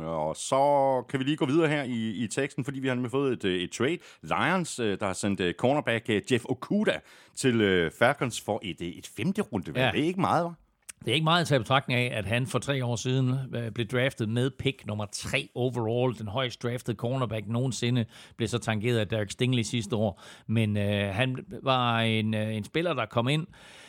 og 0.05 0.35
så 0.35 1.03
kan 1.09 1.19
vi 1.19 1.23
lige 1.23 1.37
gå 1.37 1.45
videre 1.45 1.67
her 1.67 1.83
i, 1.83 2.09
i 2.09 2.27
teksten, 2.27 2.65
fordi 2.65 2.79
vi 2.79 2.87
har 2.87 2.95
nemlig 2.95 3.11
fået 3.11 3.45
et, 3.45 3.63
et 3.63 3.71
trade. 3.71 3.97
Lions, 4.21 4.79
øh, 4.79 4.99
der 4.99 5.05
har 5.05 5.13
sendt 5.13 5.39
øh, 5.39 5.53
cornerback 5.53 6.09
øh, 6.09 6.21
Jeff 6.31 6.45
Okuda 6.49 6.99
til 7.35 7.91
Falcons 7.99 8.41
for 8.41 8.59
et, 8.63 8.81
et 8.81 9.11
femte 9.17 9.41
runde. 9.41 9.71
Ja. 9.75 9.91
Det 9.91 9.99
er 9.99 10.05
ikke 10.05 10.21
meget, 10.21 10.45
hva'? 10.45 10.62
Det 11.05 11.11
er 11.11 11.13
ikke 11.13 11.23
meget 11.23 11.41
at 11.41 11.47
tage 11.47 11.59
i 11.59 11.59
betragtning 11.59 11.99
af, 11.99 12.17
at 12.17 12.25
han 12.25 12.47
for 12.47 12.59
tre 12.59 12.85
år 12.85 12.95
siden 12.95 13.33
øh, 13.55 13.71
blev 13.71 13.87
draftet 13.87 14.29
med 14.29 14.49
pick 14.59 14.85
nummer 14.85 15.05
tre 15.11 15.49
overall. 15.55 16.17
Den 16.17 16.27
højst 16.27 16.63
draftede 16.63 16.97
cornerback 16.97 17.47
nogensinde 17.47 18.05
blev 18.37 18.47
så 18.47 18.57
tangeret 18.57 18.97
af 18.97 19.07
Derek 19.07 19.31
Stingley 19.31 19.63
sidste 19.63 19.95
år. 19.95 20.21
Men 20.47 20.77
øh, 20.77 21.15
han 21.15 21.45
var 21.63 21.99
en, 21.99 22.33
øh, 22.33 22.55
en 22.55 22.63
spiller, 22.63 22.93
der 22.93 23.05
kom 23.05 23.27
ind 23.27 23.47
øh, 23.49 23.82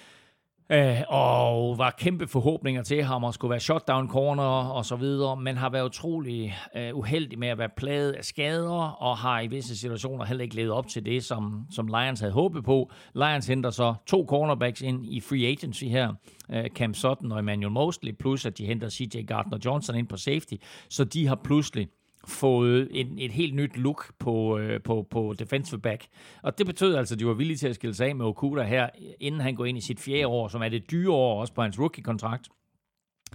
Øh, 0.71 1.00
og 1.09 1.78
var 1.78 1.94
kæmpe 1.99 2.26
forhåbninger 2.26 2.83
til 2.83 3.02
ham 3.02 3.25
og 3.25 3.35
skulle 3.35 3.50
være 3.50 3.61
shutdown 3.61 4.09
corner 4.09 4.42
og 4.42 4.85
så 4.85 4.97
videre, 4.97 5.37
men 5.37 5.56
har 5.56 5.71
været 5.71 5.85
utrolig 5.85 6.56
øh, 6.76 6.97
uheldig 6.97 7.38
med 7.38 7.49
at 7.49 7.59
være 7.59 7.68
plaget 7.76 8.12
af 8.12 8.25
skader 8.25 8.90
og 9.02 9.16
har 9.16 9.40
i 9.40 9.47
visse 9.47 9.76
situationer 9.76 10.25
heller 10.25 10.42
ikke 10.42 10.56
levet 10.56 10.73
op 10.73 10.88
til 10.88 11.06
det, 11.06 11.25
som, 11.25 11.66
som 11.71 11.87
Lions 11.87 12.21
havde 12.21 12.33
håbet 12.33 12.64
på. 12.64 12.90
Lions 13.14 13.47
henter 13.47 13.71
så 13.71 13.94
to 14.06 14.26
cornerbacks 14.28 14.80
ind 14.80 15.06
i 15.06 15.21
free 15.21 15.47
agency 15.47 15.85
her, 15.85 16.14
øh, 16.50 16.64
Cam 16.68 16.94
Sutton 16.94 17.33
og 17.33 17.38
Emmanuel 17.38 17.73
Mosley, 17.73 18.12
plus 18.12 18.47
at 18.47 18.59
de 18.59 18.66
henter 18.66 18.88
CJ 18.88 19.16
Gardner-Johnson 19.33 19.94
ind 19.94 20.09
på 20.09 20.16
safety, 20.16 20.54
så 20.88 21.04
de 21.04 21.26
har 21.26 21.38
pludselig 21.44 21.88
fået 22.28 22.88
en, 22.90 23.19
et 23.19 23.33
helt 23.33 23.54
nyt 23.54 23.76
look 23.76 24.12
på, 24.19 24.59
øh, 24.59 24.83
på, 24.83 25.07
på 25.11 25.35
defensive 25.38 25.81
back. 25.81 26.07
Og 26.43 26.59
det 26.59 26.66
betød 26.66 26.95
altså, 26.95 27.14
at 27.14 27.19
de 27.19 27.26
var 27.26 27.35
villige 27.35 27.57
til 27.57 27.69
at 27.69 27.75
skille 27.75 27.95
sig 27.95 28.09
af 28.09 28.16
med 28.16 28.26
Okuda 28.26 28.62
her, 28.62 28.88
inden 29.21 29.40
han 29.40 29.54
går 29.54 29.64
ind 29.64 29.78
i 29.78 29.81
sit 29.81 30.00
fjerde 30.00 30.26
år, 30.26 30.49
som 30.49 30.62
er 30.62 30.69
det 30.69 30.90
dyre 30.90 31.12
år 31.12 31.40
også 31.40 31.54
på 31.54 31.62
hans 31.62 31.78
rookie-kontrakt. 31.78 32.49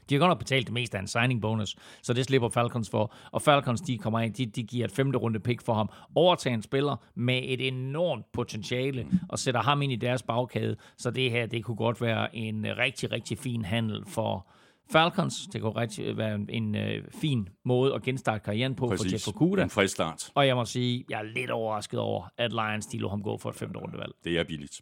De 0.10 0.16
har 0.16 0.20
godt 0.20 0.30
nok 0.30 0.40
betalt 0.40 0.66
det 0.68 0.74
meste 0.74 0.98
af 0.98 1.02
en 1.02 1.08
signing 1.08 1.42
bonus, 1.42 1.76
så 2.02 2.14
det 2.14 2.26
slipper 2.26 2.50
Falcons 2.50 2.90
for. 2.90 3.14
Og 3.32 3.42
Falcons, 3.42 3.82
de 3.82 3.98
kommer 3.98 4.20
ind, 4.20 4.34
de, 4.34 4.46
de 4.46 4.64
giver 4.64 4.86
et 4.86 4.92
femte 4.92 5.18
runde 5.18 5.40
pick 5.40 5.66
for 5.66 5.74
ham. 5.74 5.90
Overtager 6.16 6.54
en 6.54 6.62
spiller 6.62 6.96
med 7.16 7.42
et 7.44 7.68
enormt 7.68 8.32
potentiale 8.32 9.08
og 9.30 9.40
sætter 9.40 9.62
ham 9.62 9.82
ind 9.82 9.92
i 9.92 9.96
deres 9.96 10.24
bagkæde. 10.24 10.76
Så 10.98 11.12
det 11.12 11.32
her, 11.32 11.46
det 11.46 11.64
kunne 11.64 11.78
godt 11.78 12.02
være 12.02 12.36
en 12.36 12.66
rigtig, 12.78 13.12
rigtig 13.12 13.38
fin 13.38 13.66
handel 13.66 14.04
for 14.08 14.48
Falcons. 14.92 15.48
Det 15.54 15.62
kunne 15.62 15.76
rigtig 15.76 16.18
være 16.18 16.36
en, 16.36 16.50
en 16.50 16.76
uh, 16.76 17.22
fin 17.22 17.50
måde 17.66 17.94
at 17.94 18.04
genstarte 18.04 18.40
karrieren 18.40 18.76
på 18.76 18.88
Præcis. 18.88 19.06
for 19.06 19.12
Jeff 19.12 19.28
Okuda. 19.28 19.64
En 19.64 19.70
frisk 19.70 19.94
start. 19.94 20.32
Og 20.36 20.48
jeg 20.48 20.56
må 20.56 20.66
sige, 20.66 21.06
jeg 21.10 21.20
er 21.20 21.24
lidt 21.24 21.50
overrasket 21.52 22.00
over, 22.00 22.28
at 22.38 22.52
Lions 22.52 22.86
de 22.86 22.98
lå 22.98 23.10
ham 23.10 23.24
gå 23.24 23.38
for 23.38 23.50
et 23.50 23.56
femte 23.56 23.80
rundevalg. 23.80 24.12
Det 24.24 24.40
er 24.40 24.44
billigt. 24.44 24.82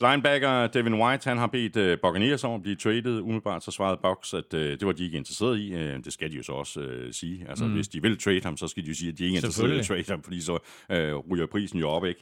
Linebacker 0.00 0.66
Devin 0.66 0.94
White, 0.94 1.28
han 1.28 1.38
har 1.38 1.46
bedt 1.46 1.76
uh, 1.76 1.98
Buccaneers 2.02 2.44
om 2.44 2.54
at 2.54 2.62
blive 2.62 2.76
traded. 2.76 3.20
Umiddelbart 3.20 3.64
så 3.64 3.70
svarede 3.70 4.00
Bucks, 4.02 4.34
at 4.34 4.54
uh, 4.54 4.60
det 4.60 4.86
var 4.86 4.92
de 4.92 5.04
ikke 5.04 5.16
interesseret 5.16 5.58
i. 5.58 5.74
Uh, 5.74 5.80
det 5.80 6.12
skal 6.12 6.30
de 6.30 6.36
jo 6.36 6.42
så 6.42 6.52
også 6.52 6.80
uh, 6.80 7.12
sige. 7.12 7.46
Altså, 7.48 7.64
mm. 7.64 7.72
hvis 7.72 7.88
de 7.88 8.02
vil 8.02 8.18
trade 8.18 8.40
ham, 8.42 8.56
så 8.56 8.68
skal 8.68 8.82
de 8.82 8.88
jo 8.88 8.94
sige, 8.94 9.08
at 9.08 9.18
de 9.18 9.24
ikke 9.24 9.34
er 9.34 9.38
interesseret 9.38 9.74
i 9.74 9.78
at 9.78 9.86
trade 9.86 10.04
ham, 10.08 10.22
fordi 10.22 10.40
så 10.40 10.52
uh, 10.52 11.30
ryger 11.30 11.46
prisen 11.46 11.78
jo 11.80 11.88
op, 11.88 12.04
ikke? 12.04 12.20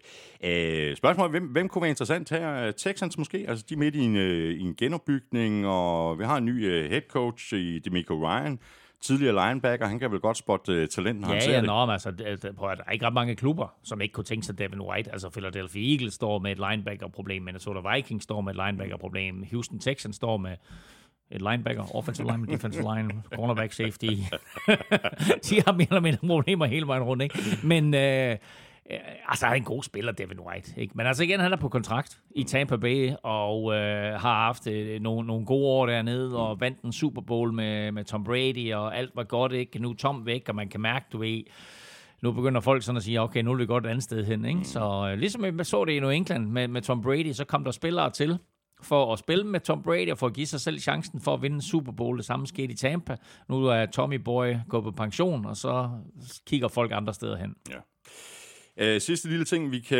Uh, 0.90 0.96
spørgsmålet 0.96 1.30
hvem, 1.30 1.44
hvem 1.44 1.68
kunne 1.68 1.82
være 1.82 1.90
interessant 1.90 2.30
her? 2.30 2.70
Texans 2.70 3.18
måske? 3.18 3.44
Altså, 3.48 3.64
de 3.68 3.74
er 3.74 3.78
midt 3.78 3.94
i 3.94 4.00
en, 4.00 4.16
uh, 4.16 4.22
i 4.22 4.60
en 4.60 4.74
genopbygning, 4.74 5.66
og 5.66 6.18
vi 6.18 6.24
har 6.24 6.36
en 6.36 6.44
ny 6.44 6.66
uh, 6.66 6.90
head 6.90 7.02
coach 7.08 7.54
i 7.54 7.78
Demico 7.78 8.14
Ryan 8.14 8.58
tidligere 9.02 9.48
linebacker, 9.48 9.86
han 9.86 9.98
kan 9.98 10.10
vel 10.10 10.20
godt 10.20 10.36
spotte 10.36 10.82
uh, 10.82 10.88
talent, 10.88 11.20
når 11.20 11.28
ja, 11.28 11.34
han 11.34 11.42
ser 11.42 11.52
ja, 11.52 11.56
det. 11.56 11.66
Nå, 11.66 11.86
men 11.86 11.92
altså, 11.92 12.12
prøv 12.56 12.70
at, 12.70 12.78
der 12.78 12.84
er 12.86 12.90
ikke 12.90 13.06
ret 13.06 13.14
mange 13.14 13.36
klubber, 13.36 13.74
som 13.82 14.00
ikke 14.00 14.12
kunne 14.12 14.24
tænke 14.24 14.46
sig 14.46 14.58
Devin 14.58 14.80
White. 14.80 15.12
Altså, 15.12 15.30
Philadelphia 15.30 15.92
Eagles 15.92 16.14
står 16.14 16.38
med 16.38 16.52
et 16.52 16.58
linebacker-problem, 16.58 17.42
Minnesota 17.42 17.94
Vikings 17.94 18.24
står 18.24 18.40
med 18.40 18.54
et 18.54 18.60
linebacker-problem, 18.66 19.44
Houston 19.50 19.78
Texans 19.78 20.16
står 20.16 20.36
med 20.36 20.56
et 21.30 21.42
linebacker, 21.42 21.96
offensive 21.96 22.30
line, 22.30 22.46
defensive 22.46 22.94
line, 22.94 23.22
cornerback, 23.36 23.72
safety. 23.72 24.06
De 25.48 25.62
har 25.66 25.72
mere 25.72 25.86
eller 25.90 26.00
mindre 26.00 26.26
problemer 26.26 26.66
hele 26.66 26.86
vejen 26.86 27.02
rundt, 27.02 27.22
ikke? 27.22 27.38
Men 27.62 27.94
øh, 27.94 28.36
altså, 29.28 29.46
han 29.46 29.52
er 29.52 29.56
en 29.56 29.64
god 29.64 29.82
spiller, 29.82 30.12
Devin 30.12 30.40
White. 30.40 30.80
Ikke? 30.80 30.92
Men 30.96 31.06
altså 31.06 31.22
igen, 31.22 31.40
han 31.40 31.52
er 31.52 31.56
på 31.56 31.68
kontrakt 31.68 32.20
i 32.36 32.44
Tampa 32.44 32.76
Bay, 32.76 33.12
og 33.22 33.74
øh, 33.74 34.20
har 34.20 34.44
haft 34.44 34.66
øh, 34.66 35.00
nogle, 35.00 35.26
nogle 35.26 35.46
gode 35.46 35.66
år 35.66 35.86
dernede, 35.86 36.38
og 36.38 36.60
vandt 36.60 36.80
en 36.82 36.92
Super 36.92 37.22
Bowl 37.22 37.52
med, 37.52 37.92
med 37.92 38.04
Tom 38.04 38.24
Brady, 38.24 38.72
og 38.72 38.96
alt 38.96 39.10
var 39.14 39.24
godt, 39.24 39.52
ikke? 39.52 39.78
Nu 39.78 39.90
er 39.90 39.94
Tom 39.94 40.26
væk, 40.26 40.48
og 40.48 40.54
man 40.54 40.68
kan 40.68 40.80
mærke, 40.80 41.06
du 41.12 41.18
ved, 41.18 41.42
nu 42.22 42.32
begynder 42.32 42.60
folk 42.60 42.82
sådan 42.82 42.96
at 42.96 43.02
sige, 43.02 43.20
okay, 43.20 43.42
nu 43.42 43.52
er 43.52 43.56
vi 43.56 43.66
godt 43.66 43.86
et 43.86 43.90
andet 43.90 44.04
sted 44.04 44.24
hen. 44.24 44.44
Ikke? 44.44 44.64
Så 44.64 45.08
øh, 45.10 45.18
ligesom 45.18 45.58
vi 45.58 45.64
så 45.64 45.84
det 45.84 45.92
i 45.92 46.00
New 46.00 46.10
England 46.10 46.46
med, 46.46 46.68
med 46.68 46.82
Tom 46.82 47.02
Brady, 47.02 47.32
så 47.32 47.44
kom 47.44 47.64
der 47.64 47.70
spillere 47.70 48.10
til 48.10 48.38
for 48.82 49.12
at 49.12 49.18
spille 49.18 49.44
med 49.44 49.60
Tom 49.60 49.82
Brady 49.82 50.10
og 50.10 50.18
for 50.18 50.26
at 50.26 50.34
give 50.34 50.46
sig 50.46 50.60
selv 50.60 50.78
chancen 50.78 51.20
for 51.20 51.34
at 51.34 51.42
vinde 51.42 51.62
Super 51.62 51.92
Bowl. 51.92 52.16
Det 52.16 52.24
samme 52.24 52.46
skete 52.46 52.72
i 52.72 52.76
Tampa. 52.76 53.16
Nu 53.48 53.66
er 53.66 53.86
Tommy 53.86 54.14
Boy 54.14 54.54
gået 54.68 54.84
på 54.84 54.90
pension, 54.90 55.46
og 55.46 55.56
så 55.56 55.90
kigger 56.46 56.68
folk 56.68 56.92
andre 56.94 57.14
steder 57.14 57.36
hen. 57.36 57.54
Ja. 57.70 57.76
Uh, 58.82 59.00
sidste 59.00 59.28
lille 59.28 59.44
ting, 59.44 59.72
vi 59.72 59.78
kan 59.78 59.98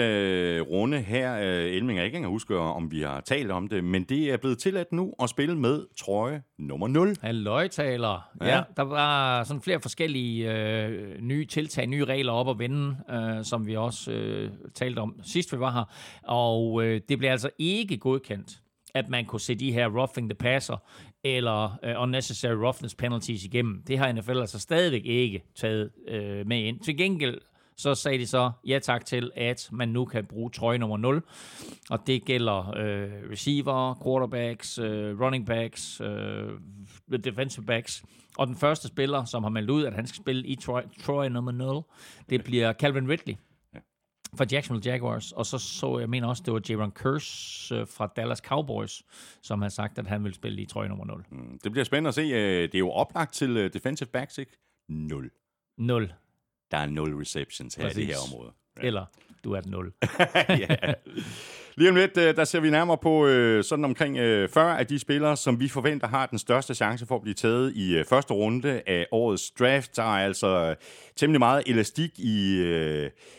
runde 0.63 1.01
her, 1.01 1.37
uh, 1.37 1.77
Elming 1.77 1.99
er 1.99 2.05
ikke 2.05 2.17
engang 2.17 2.33
huske, 2.33 2.59
om 2.59 2.91
vi 2.91 3.03
har 3.03 3.21
talt 3.21 3.51
om 3.51 3.69
det, 3.69 3.85
men 3.85 4.05
det 4.05 4.33
er 4.33 4.37
blevet 4.37 4.59
tilladt 4.59 4.93
nu 4.93 5.13
at 5.23 5.31
spille 5.31 5.59
med 5.59 5.87
trøje 5.99 6.43
nummer 6.59 6.89
0. 6.89 7.17
Halløjtaler. 7.23 8.31
Ja. 8.41 8.57
ja, 8.57 8.63
der 8.77 8.83
var 8.83 9.45
sådan 9.45 9.63
flere 9.63 9.81
forskellige 9.81 10.53
øh, 10.53 11.21
nye 11.21 11.47
tiltag, 11.47 11.87
nye 11.87 12.05
regler 12.05 12.33
op 12.33 12.49
at 12.49 12.59
vende, 12.59 12.97
øh, 13.11 13.45
som 13.45 13.67
vi 13.67 13.77
også 13.77 14.13
øh, 14.13 14.51
talte 14.75 14.99
om 14.99 15.21
sidst 15.23 15.53
vi 15.53 15.61
var 15.61 15.73
her, 15.73 15.85
og 16.23 16.85
øh, 16.85 17.01
det 17.09 17.19
blev 17.19 17.31
altså 17.31 17.51
ikke 17.59 17.97
godkendt 17.97 18.59
at 18.95 19.09
man 19.09 19.25
kunne 19.25 19.41
se 19.41 19.55
de 19.55 19.73
her 19.73 19.89
roughing 19.89 20.31
the 20.31 20.37
passer 20.37 20.77
eller 21.25 21.79
uh, 21.83 22.03
unnecessary 22.03 22.55
roughness 22.55 22.95
penalties 22.95 23.45
igennem. 23.45 23.83
Det 23.87 23.99
har 23.99 24.13
NFL 24.13 24.39
altså 24.39 24.59
stadigvæk 24.59 25.03
ikke 25.05 25.43
taget 25.57 25.91
uh, 26.09 26.49
med 26.49 26.65
ind. 26.65 26.81
Til 26.81 26.97
gengæld 26.97 27.39
så 27.77 27.95
sagde 27.95 28.19
de 28.19 28.27
så 28.27 28.51
ja 28.67 28.79
tak 28.79 29.05
til, 29.05 29.31
at 29.37 29.69
man 29.73 29.89
nu 29.89 30.05
kan 30.05 30.25
bruge 30.25 30.51
trøje 30.51 30.79
nummer 30.79 30.97
0. 30.97 31.23
Og 31.91 32.07
det 32.07 32.25
gælder 32.25 32.69
øh, 32.77 33.31
receiver, 33.31 33.95
quarterbacks, 34.05 34.79
øh, 34.79 35.21
running 35.21 35.47
backs, 35.47 36.01
øh, 36.01 36.51
defensive 37.25 37.67
backs. 37.67 38.05
Og 38.39 38.47
den 38.47 38.57
første 38.57 38.89
spiller, 38.89 39.25
som 39.25 39.43
har 39.43 39.51
meldt 39.51 39.71
ud, 39.71 39.85
at 39.85 39.95
han 39.95 40.07
skal 40.07 40.23
spille 40.23 40.47
i 40.47 40.57
trøje, 40.57 40.85
trøje 41.03 41.31
nummer 41.31 41.53
0, 41.53 41.83
det 42.31 42.45
bliver 42.45 42.73
Calvin 42.73 43.09
Ridley 43.09 43.37
fra 44.37 44.47
Jacksonville 44.53 44.93
Jaguars, 44.93 45.33
og 45.33 45.47
så 45.47 45.59
så 45.59 45.99
jeg 45.99 46.11
mener 46.11 46.29
også, 46.29 46.43
det 46.47 46.55
var 46.55 46.61
Jaron 46.69 46.91
Curse 46.91 47.75
øh, 47.75 47.87
fra 47.87 48.13
Dallas 48.17 48.39
Cowboys, 48.39 49.03
som 49.43 49.63
har 49.63 49.69
sagt, 49.69 49.99
at 49.99 50.07
han 50.07 50.25
vil 50.25 50.35
spille 50.35 50.63
i 50.63 50.67
trøje 50.67 50.89
nummer 50.89 51.05
0. 51.05 51.25
Mm, 51.31 51.59
det 51.65 51.73
bliver 51.73 51.85
spændende 51.85 52.09
at 52.09 52.15
se. 52.15 52.23
Det 52.63 52.75
er 52.75 52.79
jo 52.79 52.91
oplagt 52.91 53.35
til 53.35 53.73
defensive 53.73 54.09
backs, 54.09 54.39
ikke? 54.39 54.53
0. 54.89 55.31
0 55.79 56.13
der 56.73 56.79
er 56.79 56.87
nul 56.87 57.15
receptions 57.15 57.75
her 57.75 57.85
Præcis. 57.85 57.99
i 57.99 58.01
det 58.07 58.15
her 58.15 58.33
område. 58.33 58.53
Ja. 58.77 58.87
Eller 58.87 59.07
du 59.45 59.53
er 59.53 59.59
et 59.59 59.67
nul. 59.67 59.93
ja. 60.49 60.95
Lige 61.77 61.91
om 61.91 61.97
lidt, 61.97 62.17
øh, 62.17 62.37
der 62.37 62.45
ser 62.45 62.61
vi 62.61 62.71
nærmere 62.71 62.99
på 62.99 63.27
øh, 63.27 63.65
sådan 63.65 63.85
omkring 63.85 64.17
40 64.17 64.47
øh, 64.57 64.79
af 64.79 64.87
de 64.87 64.99
spillere, 64.99 65.37
som 65.37 65.61
vi 65.61 65.69
forventer 65.69 66.09
har 66.09 66.27
den 66.27 66.39
største 66.39 66.75
chance 66.75 67.07
for 67.07 67.17
at 67.17 67.23
blive 67.23 67.35
taget 67.35 67.73
i 67.77 68.03
første 68.09 68.35
runde 68.35 68.83
af 68.87 69.07
årets 69.13 69.51
draft. 69.51 69.97
Der 69.97 70.03
er 70.03 70.25
altså 70.25 70.75
temmelig 71.17 71.39
meget 71.39 71.63
elastik 71.67 72.11
i 72.19 72.59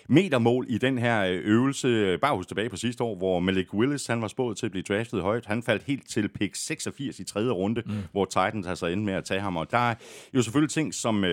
metermål 0.09 0.65
i 0.69 0.77
den 0.77 0.97
her 0.97 1.41
øvelse. 1.43 2.17
Bare 2.17 2.35
husk 2.35 2.47
tilbage 2.47 2.69
på 2.69 2.77
sidste 2.77 3.03
år, 3.03 3.15
hvor 3.15 3.39
Malik 3.39 3.73
Willis 3.73 4.07
han 4.07 4.21
var 4.21 4.27
spået 4.27 4.57
til 4.57 4.65
at 4.65 4.71
blive 4.71 4.83
draftet 4.83 5.21
højt. 5.21 5.45
Han 5.45 5.63
faldt 5.63 5.83
helt 5.83 6.09
til 6.09 6.27
pick 6.27 6.55
86 6.55 7.19
i 7.19 7.23
tredje 7.23 7.51
runde, 7.51 7.83
mm. 7.85 7.93
hvor 8.11 8.25
Titans 8.25 8.67
altså 8.67 8.85
endte 8.85 9.05
med 9.05 9.13
at 9.13 9.23
tage 9.23 9.41
ham. 9.41 9.57
Og 9.57 9.71
der 9.71 9.89
er 9.89 9.95
jo 10.33 10.41
selvfølgelig 10.41 10.71
ting, 10.71 10.93
som 10.93 11.25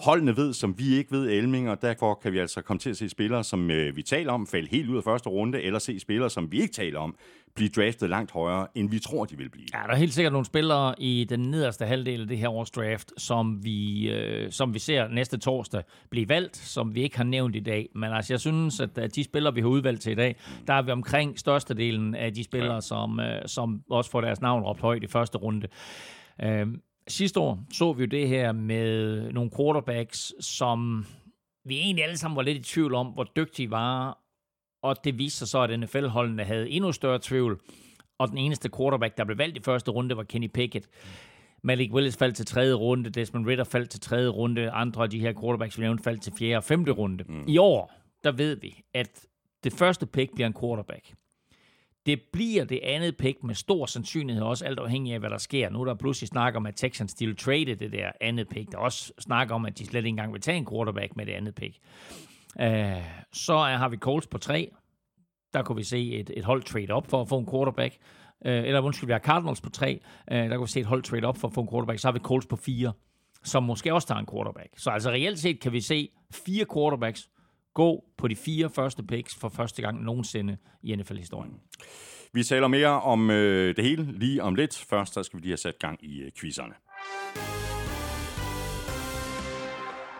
holdene 0.00 0.36
ved, 0.36 0.52
som 0.52 0.78
vi 0.78 0.96
ikke 0.96 1.12
ved, 1.12 1.30
Elming, 1.30 1.70
og 1.70 1.82
derfor 1.82 2.14
kan 2.14 2.32
vi 2.32 2.38
altså 2.38 2.62
komme 2.62 2.78
til 2.78 2.90
at 2.90 2.96
se 2.96 3.08
spillere, 3.08 3.44
som 3.44 3.68
vi 3.68 4.02
taler 4.02 4.32
om, 4.32 4.46
falde 4.46 4.68
helt 4.70 4.90
ud 4.90 4.96
af 4.96 5.04
første 5.04 5.28
runde, 5.28 5.62
eller 5.62 5.78
se 5.78 6.00
spillere, 6.00 6.29
som 6.30 6.52
vi 6.52 6.60
ikke 6.60 6.74
taler 6.74 6.98
om, 6.98 7.16
blive 7.54 7.68
draftet 7.68 8.10
langt 8.10 8.30
højere, 8.30 8.66
end 8.74 8.90
vi 8.90 8.98
tror, 8.98 9.24
de 9.24 9.36
vil 9.36 9.50
blive. 9.50 9.66
Ja, 9.74 9.78
der 9.78 9.92
er 9.92 9.96
helt 9.96 10.14
sikkert 10.14 10.32
nogle 10.32 10.46
spillere 10.46 10.94
i 10.98 11.24
den 11.24 11.40
nederste 11.40 11.86
halvdel 11.86 12.20
af 12.20 12.28
det 12.28 12.38
her 12.38 12.48
års 12.48 12.70
draft, 12.70 13.12
som 13.16 13.64
vi, 13.64 14.10
øh, 14.10 14.52
som 14.52 14.74
vi 14.74 14.78
ser 14.78 15.08
næste 15.08 15.38
torsdag 15.38 15.82
blive 16.10 16.28
valgt, 16.28 16.56
som 16.56 16.94
vi 16.94 17.02
ikke 17.02 17.16
har 17.16 17.24
nævnt 17.24 17.56
i 17.56 17.60
dag. 17.60 17.88
Men 17.94 18.12
altså, 18.12 18.32
jeg 18.32 18.40
synes, 18.40 18.80
at 18.80 19.14
de 19.14 19.24
spillere, 19.24 19.54
vi 19.54 19.60
har 19.60 19.68
udvalgt 19.68 20.02
til 20.02 20.12
i 20.12 20.14
dag, 20.14 20.36
der 20.66 20.74
er 20.74 20.82
vi 20.82 20.90
omkring 20.90 21.38
størstedelen 21.38 22.14
af 22.14 22.34
de 22.34 22.44
spillere, 22.44 22.74
ja. 22.74 22.80
som, 22.80 23.20
øh, 23.20 23.42
som 23.46 23.82
også 23.90 24.10
får 24.10 24.20
deres 24.20 24.40
navn 24.40 24.62
råbt 24.62 24.80
højt 24.80 25.02
i 25.02 25.06
første 25.06 25.38
runde. 25.38 25.68
Øh, 26.42 26.66
sidste 27.08 27.40
år 27.40 27.64
så 27.72 27.92
vi 27.92 28.02
jo 28.02 28.08
det 28.08 28.28
her 28.28 28.52
med 28.52 29.32
nogle 29.32 29.50
quarterbacks, 29.56 30.32
som 30.40 31.06
vi 31.64 31.78
egentlig 31.78 32.04
alle 32.04 32.18
sammen 32.18 32.36
var 32.36 32.42
lidt 32.42 32.58
i 32.58 32.62
tvivl 32.62 32.94
om, 32.94 33.06
hvor 33.06 33.24
dygtige 33.36 33.70
var, 33.70 34.18
og 34.82 35.04
det 35.04 35.18
viste 35.18 35.38
sig 35.38 35.48
så, 35.48 35.60
at 35.60 35.80
NFL-holdene 35.80 36.44
havde 36.44 36.70
endnu 36.70 36.92
større 36.92 37.18
tvivl, 37.22 37.60
og 38.18 38.28
den 38.28 38.38
eneste 38.38 38.70
quarterback, 38.76 39.16
der 39.16 39.24
blev 39.24 39.38
valgt 39.38 39.56
i 39.56 39.60
første 39.60 39.90
runde, 39.90 40.16
var 40.16 40.22
Kenny 40.22 40.46
Pickett. 40.54 40.86
Malik 41.62 41.92
Willis 41.92 42.16
faldt 42.16 42.36
til 42.36 42.46
tredje 42.46 42.74
runde, 42.74 43.10
Desmond 43.10 43.46
Ritter 43.46 43.64
faldt 43.64 43.90
til 43.90 44.00
tredje 44.00 44.28
runde, 44.28 44.70
andre 44.70 45.02
af 45.02 45.10
de 45.10 45.20
her 45.20 45.32
quarterbacks, 45.40 45.78
vi 45.78 45.82
nævnte, 45.82 46.02
faldt 46.04 46.22
til 46.22 46.32
fjerde 46.38 46.56
og 46.56 46.64
femte 46.64 46.92
runde. 46.92 47.24
Mm. 47.28 47.44
I 47.48 47.58
år, 47.58 47.92
der 48.24 48.32
ved 48.32 48.56
vi, 48.56 48.82
at 48.94 49.26
det 49.64 49.72
første 49.72 50.06
pick 50.06 50.34
bliver 50.34 50.46
en 50.46 50.54
quarterback. 50.60 51.14
Det 52.06 52.20
bliver 52.32 52.64
det 52.64 52.80
andet 52.82 53.16
pick 53.16 53.42
med 53.42 53.54
stor 53.54 53.86
sandsynlighed, 53.86 54.42
også 54.42 54.64
alt 54.64 54.78
afhængig 54.78 55.12
af, 55.12 55.20
hvad 55.20 55.30
der 55.30 55.38
sker. 55.38 55.70
Nu 55.70 55.80
er 55.80 55.84
der 55.84 55.94
pludselig 55.94 56.28
snak 56.28 56.56
om, 56.56 56.66
at 56.66 56.76
Texans 56.76 57.10
still 57.10 57.36
trade 57.36 57.74
det 57.74 57.92
der 57.92 58.10
andet 58.20 58.48
pick. 58.48 58.70
Der 58.70 58.78
er 58.78 58.82
også 58.82 59.12
snak 59.18 59.50
om, 59.50 59.66
at 59.66 59.78
de 59.78 59.86
slet 59.86 59.98
ikke 59.98 60.08
engang 60.08 60.32
vil 60.32 60.40
tage 60.40 60.56
en 60.56 60.66
quarterback 60.66 61.16
med 61.16 61.26
det 61.26 61.32
andet 61.32 61.54
pick. 61.54 61.78
Uh, 62.56 63.04
så 63.32 63.56
har 63.56 63.88
vi 63.88 63.96
Colts 63.96 64.26
på 64.26 64.38
tre. 64.38 64.70
Der 65.52 65.62
kunne 65.62 65.76
vi 65.76 65.84
se 65.84 66.12
et, 66.12 66.30
et 66.36 66.44
hold 66.44 66.62
trade 66.62 66.90
op 66.90 67.06
for 67.10 67.20
at 67.20 67.28
få 67.28 67.38
en 67.38 67.46
quarterback. 67.46 67.96
Uh, 68.44 68.50
eller 68.50 68.80
undskyld, 68.80 69.06
vi 69.06 69.12
har 69.12 69.18
Cardinals 69.18 69.60
på 69.60 69.70
tre. 69.70 70.00
Uh, 70.32 70.36
der 70.36 70.56
kunne 70.56 70.66
vi 70.66 70.70
se 70.70 70.80
et 70.80 70.86
hold 70.86 71.02
trade 71.02 71.24
op 71.24 71.36
for 71.36 71.48
at 71.48 71.54
få 71.54 71.60
en 71.60 71.68
quarterback. 71.68 71.98
Så 71.98 72.08
har 72.08 72.12
vi 72.12 72.18
Colts 72.18 72.46
på 72.46 72.56
fire, 72.56 72.92
som 73.44 73.62
måske 73.62 73.94
også 73.94 74.08
tager 74.08 74.18
en 74.18 74.26
quarterback. 74.32 74.68
Så 74.76 74.90
altså 74.90 75.10
reelt 75.10 75.38
set 75.38 75.60
kan 75.60 75.72
vi 75.72 75.80
se 75.80 76.08
fire 76.32 76.64
quarterbacks 76.74 77.28
gå 77.74 78.04
på 78.18 78.28
de 78.28 78.36
fire 78.36 78.70
første 78.70 79.02
picks 79.02 79.36
for 79.40 79.48
første 79.48 79.82
gang 79.82 80.02
nogensinde 80.02 80.56
i 80.82 80.96
NFL-historien. 80.96 81.52
Vi 82.32 82.44
taler 82.44 82.68
mere 82.68 83.00
om 83.00 83.30
øh, 83.30 83.76
det 83.76 83.84
hele 83.84 84.12
lige 84.18 84.42
om 84.42 84.54
lidt. 84.54 84.84
Først 84.90 85.14
så 85.14 85.22
skal 85.22 85.36
vi 85.36 85.42
lige 85.42 85.50
have 85.50 85.56
sat 85.56 85.78
gang 85.78 86.04
i 86.04 86.20
øh, 86.20 86.30
quizzerne. 86.40 86.74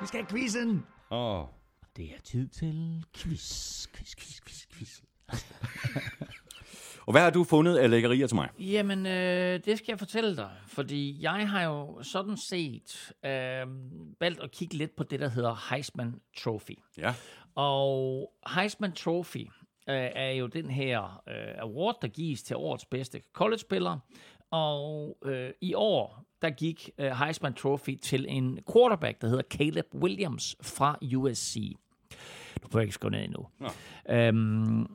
Vi 0.00 0.06
skal 0.06 0.20
have 0.20 0.30
quizzen! 0.30 0.86
Åh. 1.10 1.40
Oh. 1.40 1.46
Det 1.96 2.04
er 2.04 2.20
tid 2.24 2.48
til 2.48 3.04
quiz, 3.16 3.86
quiz, 3.94 4.14
quiz, 4.16 4.40
quiz, 4.40 4.66
quiz. 4.72 5.00
Og 7.06 7.12
hvad 7.12 7.22
har 7.22 7.30
du 7.30 7.44
fundet 7.44 7.76
af 7.76 7.90
lækkerier 7.90 8.26
til 8.26 8.34
mig? 8.34 8.48
Jamen, 8.58 9.06
øh, 9.06 9.60
det 9.64 9.78
skal 9.78 9.86
jeg 9.88 9.98
fortælle 9.98 10.36
dig, 10.36 10.50
fordi 10.66 11.22
jeg 11.22 11.48
har 11.50 11.62
jo 11.62 12.02
sådan 12.02 12.36
set 12.36 13.12
øh, 13.24 13.66
valgt 14.20 14.40
at 14.40 14.50
kigge 14.50 14.76
lidt 14.76 14.96
på 14.96 15.04
det, 15.04 15.20
der 15.20 15.28
hedder 15.28 15.70
Heisman 15.70 16.14
Trophy. 16.38 16.78
Ja. 16.98 17.14
Og 17.54 18.32
Heisman 18.54 18.92
Trophy 18.92 19.46
øh, 19.88 20.08
er 20.14 20.30
jo 20.30 20.46
den 20.46 20.70
her 20.70 21.22
øh, 21.28 21.62
award, 21.62 21.98
der 22.02 22.08
gives 22.08 22.42
til 22.42 22.56
årets 22.56 22.84
bedste 22.84 23.20
college-spiller. 23.32 23.98
Og 24.50 25.18
øh, 25.24 25.50
i 25.60 25.74
år, 25.74 26.24
der 26.42 26.50
gik 26.50 26.90
øh, 26.98 27.10
Heisman 27.10 27.54
Trophy 27.54 27.96
til 28.02 28.26
en 28.28 28.58
quarterback, 28.72 29.20
der 29.20 29.28
hedder 29.28 29.42
Caleb 29.50 29.86
Williams 29.94 30.56
fra 30.62 30.98
USC. 31.16 31.76
Du 32.62 32.68
får 32.68 32.80
ikke 32.80 32.92
skrive 32.92 33.10
ned 33.10 33.24
endnu. 33.24 33.46
Øhm, 34.08 34.86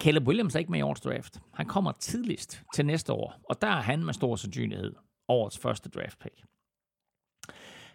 Caleb 0.00 0.26
Williams 0.28 0.54
er 0.54 0.58
ikke 0.58 0.70
med 0.70 0.78
i 0.78 0.82
årets 0.82 1.00
draft. 1.00 1.40
Han 1.54 1.66
kommer 1.66 1.92
tidligst 1.92 2.62
til 2.74 2.86
næste 2.86 3.12
år, 3.12 3.40
og 3.48 3.62
der 3.62 3.68
er 3.68 3.80
han 3.80 4.04
med 4.04 4.14
stor 4.14 4.36
sandsynlighed 4.36 4.94
årets 5.28 5.58
første 5.58 5.88
draft 5.90 6.18
pick. 6.18 6.34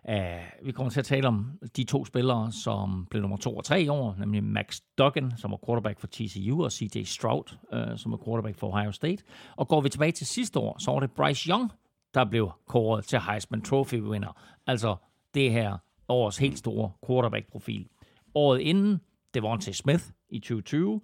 Uh, 0.09 0.65
vi 0.65 0.71
kommer 0.71 0.89
til 0.89 0.99
at 0.99 1.05
tale 1.05 1.27
om 1.27 1.59
de 1.77 1.83
to 1.83 2.05
spillere, 2.05 2.51
som 2.51 3.07
blev 3.09 3.21
nummer 3.21 3.37
to 3.37 3.57
og 3.57 3.63
tre 3.63 3.81
i 3.81 3.87
år, 3.87 4.15
nemlig 4.19 4.43
Max 4.43 4.79
Duggan, 4.97 5.33
som 5.37 5.51
var 5.51 5.59
quarterback 5.65 5.99
for 5.99 6.07
TCU, 6.07 6.63
og 6.63 6.71
CJ 6.71 7.03
Stroud, 7.03 7.57
uh, 7.73 7.97
som 7.97 8.11
var 8.11 8.19
quarterback 8.25 8.57
for 8.57 8.73
Ohio 8.73 8.91
State. 8.91 9.23
Og 9.55 9.67
går 9.67 9.81
vi 9.81 9.89
tilbage 9.89 10.11
til 10.11 10.27
sidste 10.27 10.59
år, 10.59 10.77
så 10.79 10.91
var 10.91 10.99
det 10.99 11.11
Bryce 11.11 11.49
Young, 11.49 11.71
der 12.13 12.25
blev 12.25 12.51
kåret 12.67 13.05
til 13.05 13.19
Heisman 13.19 13.61
Trophy-vinder. 13.61 14.37
Altså 14.67 14.95
det 15.33 15.51
her 15.51 15.77
årets 16.07 16.37
helt 16.37 16.59
store 16.59 16.91
quarterback-profil. 17.07 17.87
Året 18.35 18.59
inden, 18.59 19.01
det 19.33 19.43
var 19.43 19.57
til 19.57 19.75
Smith 19.75 20.03
i 20.29 20.39
2020, 20.39 21.01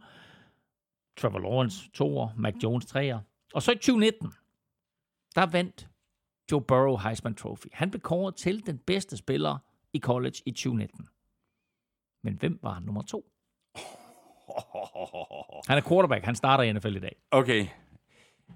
Trevor 1.18 1.40
Lawrence 1.40 1.90
to 1.94 2.18
år, 2.18 2.34
Mac 2.38 2.54
Jones 2.64 2.86
tre 2.86 3.16
år. 3.16 3.22
Og 3.54 3.62
så 3.62 3.72
i 3.72 3.76
2019, 3.76 4.34
der 5.36 5.46
vandt 5.46 5.89
Joe 6.52 6.62
Burrow 6.62 6.98
Heisman 6.98 7.36
Trophy. 7.36 7.68
Han 7.74 7.92
blev 7.92 8.02
kåret 8.02 8.36
til 8.36 8.66
den 8.66 8.78
bedste 8.78 9.18
spiller 9.18 9.58
i 9.94 10.00
college 10.00 10.36
i 10.46 10.52
2019. 10.52 11.08
Men 12.24 12.34
hvem 12.34 12.60
var 12.64 12.80
nummer 12.80 13.02
to? 13.02 13.20
Han 15.70 15.78
er 15.78 15.82
quarterback. 15.88 16.26
Han 16.26 16.36
starter 16.36 16.64
i 16.64 16.74
NFL 16.74 16.96
i 16.96 17.00
dag. 17.00 17.16
Okay. 17.32 17.68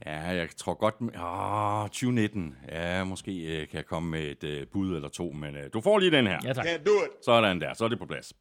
Ja, 0.05 0.19
jeg 0.19 0.49
tror 0.49 0.73
godt... 0.73 0.95
Åh, 1.01 1.87
2019. 1.87 2.55
Ja, 2.69 3.03
måske 3.03 3.61
øh, 3.61 3.67
kan 3.67 3.77
jeg 3.77 3.85
komme 3.85 4.11
med 4.11 4.21
et 4.21 4.43
øh, 4.43 4.67
bud 4.67 4.95
eller 4.95 5.09
to, 5.09 5.31
men 5.31 5.55
øh, 5.55 5.69
du 5.73 5.81
får 5.81 5.99
lige 5.99 6.11
den 6.11 6.27
her. 6.27 6.39
Ja, 6.43 6.53
tak. 6.53 6.65
Can't 6.65 6.83
do 6.83 6.91
it. 7.05 7.25
Sådan 7.25 7.61
der, 7.61 7.73
så 7.73 7.85
er 7.85 7.89
det 7.89 7.99
på 7.99 8.05
plads. 8.05 8.33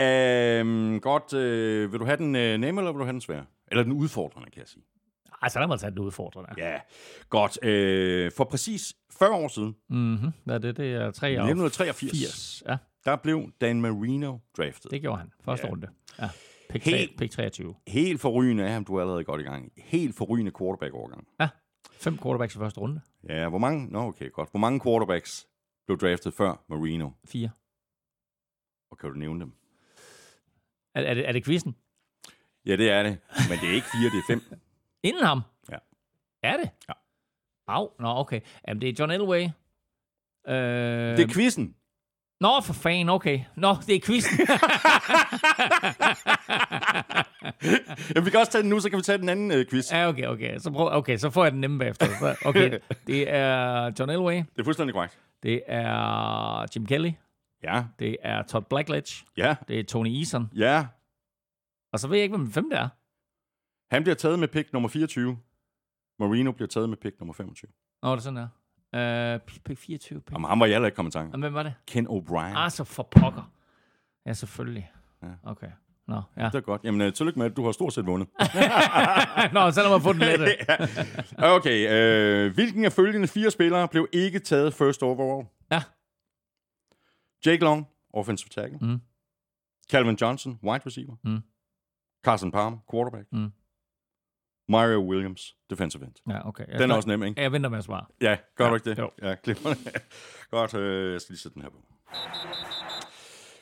Øhm, 0.00 1.00
godt, 1.00 1.34
øh, 1.34 1.92
vil 1.92 2.00
du 2.00 2.04
have 2.04 2.16
den 2.16 2.36
øh, 2.36 2.58
nemme, 2.58 2.80
eller 2.80 2.92
vil 2.92 2.98
du 2.98 3.04
have 3.04 3.12
den 3.12 3.20
svære? 3.20 3.46
Eller 3.70 3.82
den 3.82 3.92
udfordrende, 3.92 4.50
kan 4.50 4.60
jeg 4.60 4.68
sige. 4.68 4.82
Altså, 5.42 5.60
der 5.60 5.66
må 5.66 5.76
tage 5.76 5.90
den 5.90 5.98
udfordrende. 5.98 6.50
Ja, 6.58 6.80
godt. 7.28 7.64
Øh, 7.64 8.32
for 8.36 8.44
præcis 8.44 8.94
40 9.18 9.30
år 9.30 9.48
siden, 9.48 9.76
Mm-hmm. 9.88 10.30
Ja, 10.46 10.58
det, 10.58 10.76
det 10.76 10.94
er 10.94 11.10
3 11.10 11.32
i 11.32 11.36
år. 11.36 11.40
1983, 11.42 12.10
80. 12.12 12.62
Ja, 12.68 12.76
der 13.04 13.16
blev 13.16 13.50
Dan 13.60 13.80
Marino 13.80 14.38
draftet. 14.56 14.90
det 14.90 15.00
gjorde 15.00 15.18
han. 15.18 15.32
Første 15.44 15.66
Ja. 15.66 15.72
runde. 15.72 15.88
Ja. 16.18 16.28
Pick, 16.70 16.84
Helt- 16.84 17.10
3, 17.10 17.16
pick 17.18 17.32
23. 17.32 17.74
Helt 17.86 18.20
forrygende 18.20 18.64
af 18.64 18.70
ham, 18.72 18.84
du 18.84 18.94
er 18.96 19.00
allerede 19.00 19.24
godt 19.24 19.40
i 19.40 19.44
gang. 19.44 19.72
Helt 19.76 20.16
forrygende 20.16 20.52
quarterback-overgang. 20.58 21.28
Ja. 21.40 21.48
Fem 21.92 22.18
quarterbacks 22.18 22.54
i 22.54 22.58
første 22.58 22.80
runde. 22.80 23.00
Ja, 23.28 23.48
hvor 23.48 23.58
mange? 23.58 23.86
Nå, 23.92 23.98
okay, 24.00 24.30
godt. 24.32 24.50
Hvor 24.50 24.60
mange 24.60 24.80
quarterbacks 24.80 25.46
blev 25.86 25.98
draftet 25.98 26.34
før 26.34 26.64
Marino? 26.68 27.10
Fire. 27.28 27.50
Og 28.90 28.98
kan 28.98 29.10
du 29.10 29.16
nævne 29.18 29.40
dem? 29.40 29.52
Er, 30.94 31.00
er, 31.02 31.14
det, 31.14 31.28
er 31.28 31.32
det 31.32 31.44
quizzen? 31.44 31.76
Ja, 32.66 32.76
det 32.76 32.90
er 32.90 33.02
det. 33.02 33.18
Men 33.48 33.58
det 33.58 33.68
er 33.68 33.74
ikke 33.74 33.86
fire, 33.86 34.10
det 34.10 34.18
er 34.18 34.26
fem. 34.28 34.42
Inden 35.02 35.24
ham? 35.24 35.40
Ja. 35.70 35.76
Er 36.42 36.56
det? 36.56 36.70
Ja. 36.88 36.92
Au, 37.68 37.90
nå 38.00 38.08
okay. 38.18 38.40
Jamen, 38.68 38.80
det 38.80 38.88
er 38.88 38.92
John 38.98 39.10
Elway. 39.10 39.42
Øh, 40.48 41.16
Det 41.16 41.20
er 41.20 41.34
quizzen. 41.34 41.74
Nå, 42.40 42.60
for 42.60 42.72
fanden, 42.72 43.08
okay. 43.08 43.40
Nå, 43.56 43.74
det 43.86 43.94
er 43.96 44.00
quizzen. 44.00 44.38
Ja, 48.14 48.20
vi 48.20 48.30
kan 48.30 48.40
også 48.40 48.52
tage 48.52 48.62
den 48.62 48.70
nu, 48.70 48.80
så 48.80 48.90
kan 48.90 48.96
vi 48.98 49.02
tage 49.02 49.18
den 49.18 49.28
anden 49.28 49.50
øh, 49.52 49.66
quiz. 49.70 49.92
ja, 49.92 50.08
okay, 50.08 50.26
okay. 50.26 50.58
Så, 50.58 50.70
prøv, 50.70 50.88
okay, 50.92 51.16
så 51.16 51.30
får 51.30 51.44
jeg 51.44 51.52
den 51.52 51.60
nemme 51.60 51.78
bagefter. 51.78 52.06
Så- 52.06 52.36
Okay, 52.44 52.78
det 53.06 53.30
er 53.30 53.92
John 53.98 54.10
Elway. 54.10 54.34
Det 54.36 54.58
er 54.58 54.64
fuldstændig 54.64 54.94
korrekt. 54.94 55.18
Det 55.42 55.62
er 55.66 56.66
Jim 56.76 56.86
Kelly. 56.86 57.10
Ja, 57.62 57.84
Det 57.98 58.16
er 58.22 58.42
Todd 58.42 58.64
Blackledge. 58.64 59.24
ja, 59.36 59.56
Det 59.68 59.78
er 59.80 59.84
Tony 59.84 60.08
Eason. 60.18 60.50
ja. 60.56 60.86
Og 61.92 62.00
så 62.00 62.08
ved 62.08 62.16
jeg 62.16 62.22
ikke, 62.24 62.36
hvem 62.36 62.44
den 62.46 62.52
femte 62.54 62.76
er. 62.76 62.88
Han 63.90 64.02
bliver 64.02 64.14
taget 64.16 64.38
med 64.38 64.48
pick 64.48 64.72
nummer 64.72 64.88
24. 64.88 65.38
Marino 66.18 66.52
bliver 66.52 66.68
taget 66.68 66.88
med 66.88 66.96
pick 66.96 67.20
nummer 67.20 67.34
25. 67.34 67.70
Nå, 68.02 68.10
det 68.10 68.16
er 68.16 68.20
sådan 68.22 68.48
der. 68.92 69.34
Uh, 69.34 69.40
pick 69.64 69.78
24. 69.78 70.20
Pick. 70.20 70.32
Jamen, 70.32 70.48
ham 70.48 70.60
var 70.60 70.66
jeg 70.66 70.74
heller 70.74 70.86
ikke 70.86 70.96
kommet 70.96 71.12
i 71.12 71.16
tanke. 71.18 71.34
Og 71.34 71.38
hvem 71.40 71.54
var 71.54 71.62
det? 71.62 71.74
Ken 71.86 72.06
O'Brien. 72.08 72.56
Ah, 72.56 72.70
så 72.70 72.84
for 72.84 73.02
pokker. 73.02 73.52
Ja, 74.26 74.32
selvfølgelig. 74.32 74.90
Ja. 75.22 75.28
Okay. 75.44 75.70
Nå, 76.08 76.22
ja. 76.36 76.44
Det 76.44 76.54
er 76.54 76.60
godt. 76.60 76.84
Jamen, 76.84 77.00
øh, 77.00 77.12
tillykke 77.12 77.38
med, 77.38 77.46
at 77.46 77.56
du 77.56 77.64
har 77.64 77.72
stort 77.72 77.92
set 77.92 78.06
vundet. 78.06 78.28
Nå, 79.54 79.70
så 79.70 79.82
lad 79.82 79.88
mig 79.90 80.02
få 80.02 80.12
den 80.12 80.20
lette. 80.20 80.46
Okay, 81.56 81.92
øh, 81.92 82.54
hvilken 82.54 82.84
af 82.84 82.92
følgende 82.92 83.28
fire 83.28 83.50
spillere 83.50 83.88
blev 83.88 84.08
ikke 84.12 84.38
taget 84.38 84.74
first 84.74 85.02
overall? 85.02 85.46
Ja. 85.72 85.82
Jake 87.46 87.64
Long, 87.64 87.86
offensive 88.12 88.48
tackle. 88.48 88.78
Mm. 88.82 89.00
Calvin 89.90 90.16
Johnson, 90.20 90.58
wide 90.62 90.82
receiver. 90.86 91.16
Mm. 91.24 91.40
Carson 92.24 92.50
Palmer, 92.52 92.78
quarterback. 92.90 93.26
Mm. 93.32 93.52
Mario 94.70 94.98
Williams, 95.00 95.56
defensive 95.70 96.04
end. 96.04 96.12
Ja, 96.28 96.48
okay. 96.48 96.64
Jeg, 96.68 96.78
Den 96.78 96.90
er 96.90 96.94
også 96.94 97.08
nem, 97.08 97.22
ikke? 97.22 97.40
Jeg 97.42 97.52
venter 97.52 97.70
med 97.70 97.78
at 97.78 97.84
svare. 97.84 98.04
Ja, 98.20 98.36
gør 98.56 98.64
Ja, 98.64 98.70
du 98.70 98.74
ikke 98.74 98.90
det? 98.90 98.98
jo. 98.98 99.10
Ja, 99.22 99.34
glimrende. 99.42 99.90
Godt, 100.50 100.74
øh, 100.74 101.12
jeg 101.12 101.20
skal 101.20 101.32
lige 101.32 101.40
sætte 101.40 101.54
den 101.54 101.62
her 101.62 101.70
på. 101.70 101.76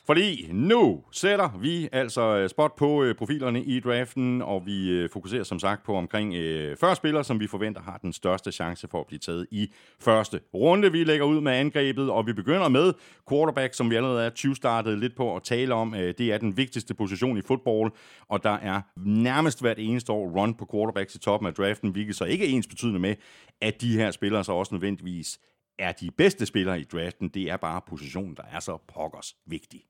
Fordi 0.09 0.49
nu 0.51 1.03
sætter 1.11 1.57
vi 1.61 1.89
altså 1.91 2.37
øh, 2.37 2.49
spot 2.49 2.75
på 2.75 3.03
øh, 3.03 3.15
profilerne 3.15 3.63
i 3.63 3.79
draften, 3.79 4.41
og 4.41 4.65
vi 4.65 4.89
øh, 4.89 5.09
fokuserer 5.09 5.43
som 5.43 5.59
sagt 5.59 5.83
på 5.83 5.95
omkring 5.95 6.33
øh, 6.33 6.77
40 6.77 6.95
spillere, 6.95 7.23
som 7.23 7.39
vi 7.39 7.47
forventer 7.47 7.81
har 7.81 7.97
den 7.97 8.13
største 8.13 8.51
chance 8.51 8.87
for 8.87 8.99
at 8.99 9.07
blive 9.07 9.19
taget 9.19 9.47
i 9.51 9.71
første 9.99 10.39
runde. 10.53 10.91
Vi 10.91 11.03
lægger 11.03 11.25
ud 11.25 11.41
med 11.41 11.51
angrebet, 11.51 12.09
og 12.09 12.27
vi 12.27 12.33
begynder 12.33 12.67
med 12.67 12.93
quarterback, 13.29 13.73
som 13.73 13.89
vi 13.89 13.95
allerede 13.95 14.25
er 14.25 14.29
20 14.29 14.55
startet 14.55 14.99
lidt 14.99 15.15
på 15.15 15.35
at 15.35 15.43
tale 15.43 15.73
om. 15.73 15.95
Øh, 15.95 16.13
det 16.17 16.33
er 16.33 16.37
den 16.37 16.57
vigtigste 16.57 16.93
position 16.93 17.37
i 17.37 17.41
fodbold, 17.41 17.91
og 18.27 18.43
der 18.43 18.57
er 18.57 18.81
nærmest 19.05 19.61
hvert 19.61 19.79
eneste 19.79 20.11
år 20.11 20.29
run 20.29 20.53
på 20.53 20.67
quarterbacks 20.71 21.15
i 21.15 21.19
toppen 21.19 21.47
af 21.47 21.53
draften, 21.53 21.89
hvilket 21.89 22.15
så 22.15 22.25
ikke 22.25 22.45
er 22.45 22.49
ens 22.49 22.67
betydende 22.67 22.99
med, 22.99 23.15
at 23.61 23.81
de 23.81 23.97
her 23.97 24.11
spillere 24.11 24.43
så 24.43 24.51
også 24.51 24.75
nødvendigvis 24.75 25.39
er 25.79 25.91
de 25.91 26.11
bedste 26.11 26.45
spillere 26.45 26.79
i 26.79 26.83
draften. 26.83 27.29
Det 27.29 27.49
er 27.49 27.57
bare 27.57 27.81
positionen, 27.87 28.35
der 28.35 28.43
er 28.51 28.59
så 28.59 28.77
pokkers 28.87 29.35
vigtig. 29.45 29.83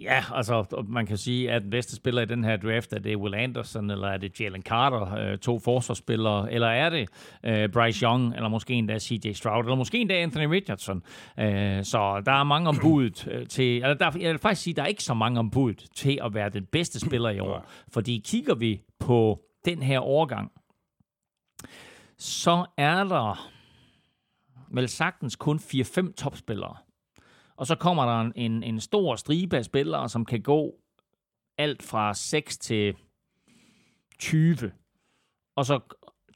Ja, 0.00 0.24
altså 0.34 0.84
man 0.88 1.06
kan 1.06 1.16
sige, 1.16 1.50
at 1.50 1.62
den 1.62 1.70
bedste 1.70 1.96
spiller 1.96 2.22
i 2.22 2.24
den 2.24 2.44
her 2.44 2.56
draft, 2.56 2.92
er 2.92 2.98
det 2.98 3.16
Will 3.16 3.34
Anderson, 3.34 3.90
eller 3.90 4.08
er 4.08 4.16
det 4.16 4.40
Jalen 4.40 4.62
Carter, 4.62 5.14
øh, 5.14 5.38
to 5.38 5.58
forsvarsspillere, 5.58 6.52
eller 6.52 6.66
er 6.66 6.90
det 6.90 7.08
øh, 7.44 7.68
Bryce 7.68 8.02
Young, 8.02 8.34
eller 8.34 8.48
måske 8.48 8.74
endda 8.74 8.98
CJ 8.98 9.32
Stroud, 9.32 9.64
eller 9.64 9.76
måske 9.76 9.98
endda 9.98 10.14
Anthony 10.14 10.44
Richardson. 10.44 11.02
Øh, 11.38 11.84
så 11.84 12.22
der 12.26 12.32
er 12.32 12.44
mange 12.44 12.68
ombud 12.68 13.26
øh, 13.30 13.46
til, 13.46 13.76
eller 13.76 13.94
der, 13.94 14.10
jeg 14.20 14.30
vil 14.30 14.38
faktisk 14.38 14.62
sige, 14.62 14.74
der 14.74 14.82
er 14.82 14.86
ikke 14.86 15.04
så 15.04 15.14
mange 15.14 15.38
ombud 15.38 15.74
til 15.74 16.18
at 16.24 16.34
være 16.34 16.48
den 16.48 16.64
bedste 16.64 17.00
spiller 17.00 17.30
i 17.30 17.38
år. 17.38 17.66
Fordi 17.92 18.22
kigger 18.24 18.54
vi 18.54 18.82
på 18.98 19.40
den 19.64 19.82
her 19.82 19.98
overgang, 19.98 20.52
så 22.18 22.66
er 22.76 23.04
der 23.04 23.50
vel 24.70 24.88
sagtens 24.88 25.36
kun 25.36 25.58
4-5 25.58 26.12
topspillere. 26.12 26.76
Og 27.58 27.66
så 27.66 27.74
kommer 27.74 28.04
der 28.06 28.30
en, 28.36 28.62
en, 28.62 28.80
stor 28.80 29.16
stribe 29.16 29.56
af 29.56 29.64
spillere, 29.64 30.08
som 30.08 30.24
kan 30.24 30.42
gå 30.42 30.74
alt 31.58 31.82
fra 31.82 32.14
6 32.14 32.58
til 32.58 32.94
20. 34.18 34.72
Og 35.56 35.66
så 35.66 35.80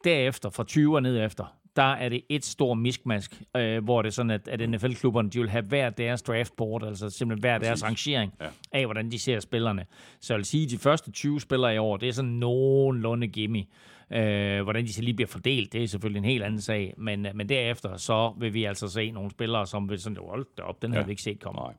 derefter, 0.05 0.51
fra 0.51 0.65
20 0.65 0.97
og 0.97 1.03
ned 1.03 1.25
efter, 1.25 1.57
der 1.77 1.83
er 1.93 2.09
det 2.09 2.23
et 2.29 2.45
stort 2.45 2.79
miskmask, 2.79 3.43
øh, 3.57 3.85
hvor 3.85 4.03
det 4.03 4.09
er 4.09 4.13
sådan, 4.13 4.31
at, 4.31 4.49
at 4.49 4.71
NFL-klubberne, 4.71 5.31
de 5.31 5.39
vil 5.41 5.51
have 5.51 5.65
hver 5.65 5.91
deres 5.91 6.23
draftboard, 6.23 6.85
altså 6.85 7.11
simpelthen 7.11 7.41
hver 7.41 7.59
deres 7.59 7.85
rangering 7.85 8.35
Ja. 8.41 8.47
af, 8.73 8.85
hvordan 8.85 9.11
de 9.11 9.19
ser 9.19 9.41
spillerne. 9.41 9.87
Så 10.21 10.33
jeg 10.35 10.39
vil 10.39 10.45
sige, 10.45 10.65
at 10.65 10.71
de 10.71 10.79
første 10.79 11.11
20 11.11 11.41
spillere 11.41 11.75
i 11.75 11.79
år, 11.79 11.97
det 11.97 12.09
er 12.09 12.13
sådan 12.13 12.31
nogenlunde 12.31 13.29
gimme. 13.29 13.65
Øh, 14.15 14.63
hvordan 14.63 14.85
de 14.85 14.93
så 14.93 15.03
lige 15.03 15.15
bliver 15.15 15.29
fordelt, 15.29 15.73
det 15.73 15.83
er 15.83 15.87
selvfølgelig 15.89 16.19
en 16.19 16.25
helt 16.25 16.43
anden 16.43 16.61
sag, 16.61 16.95
men, 16.99 17.27
men 17.35 17.49
derefter, 17.49 17.97
så 17.97 18.35
vil 18.41 18.55
vi 18.55 18.65
altså 18.65 18.89
se 18.89 19.11
nogle 19.11 19.31
spillere, 19.31 19.67
som 19.67 19.89
vil 19.89 19.99
sådan, 20.01 20.19
hold 20.29 20.47
da 20.59 20.63
op, 20.63 20.83
den 20.83 20.91
havde 20.93 21.03
Ja. 21.03 21.07
vi 21.07 21.11
ikke 21.13 21.23
set 21.23 21.41
komme. 21.41 21.61
Nej. 21.61 21.75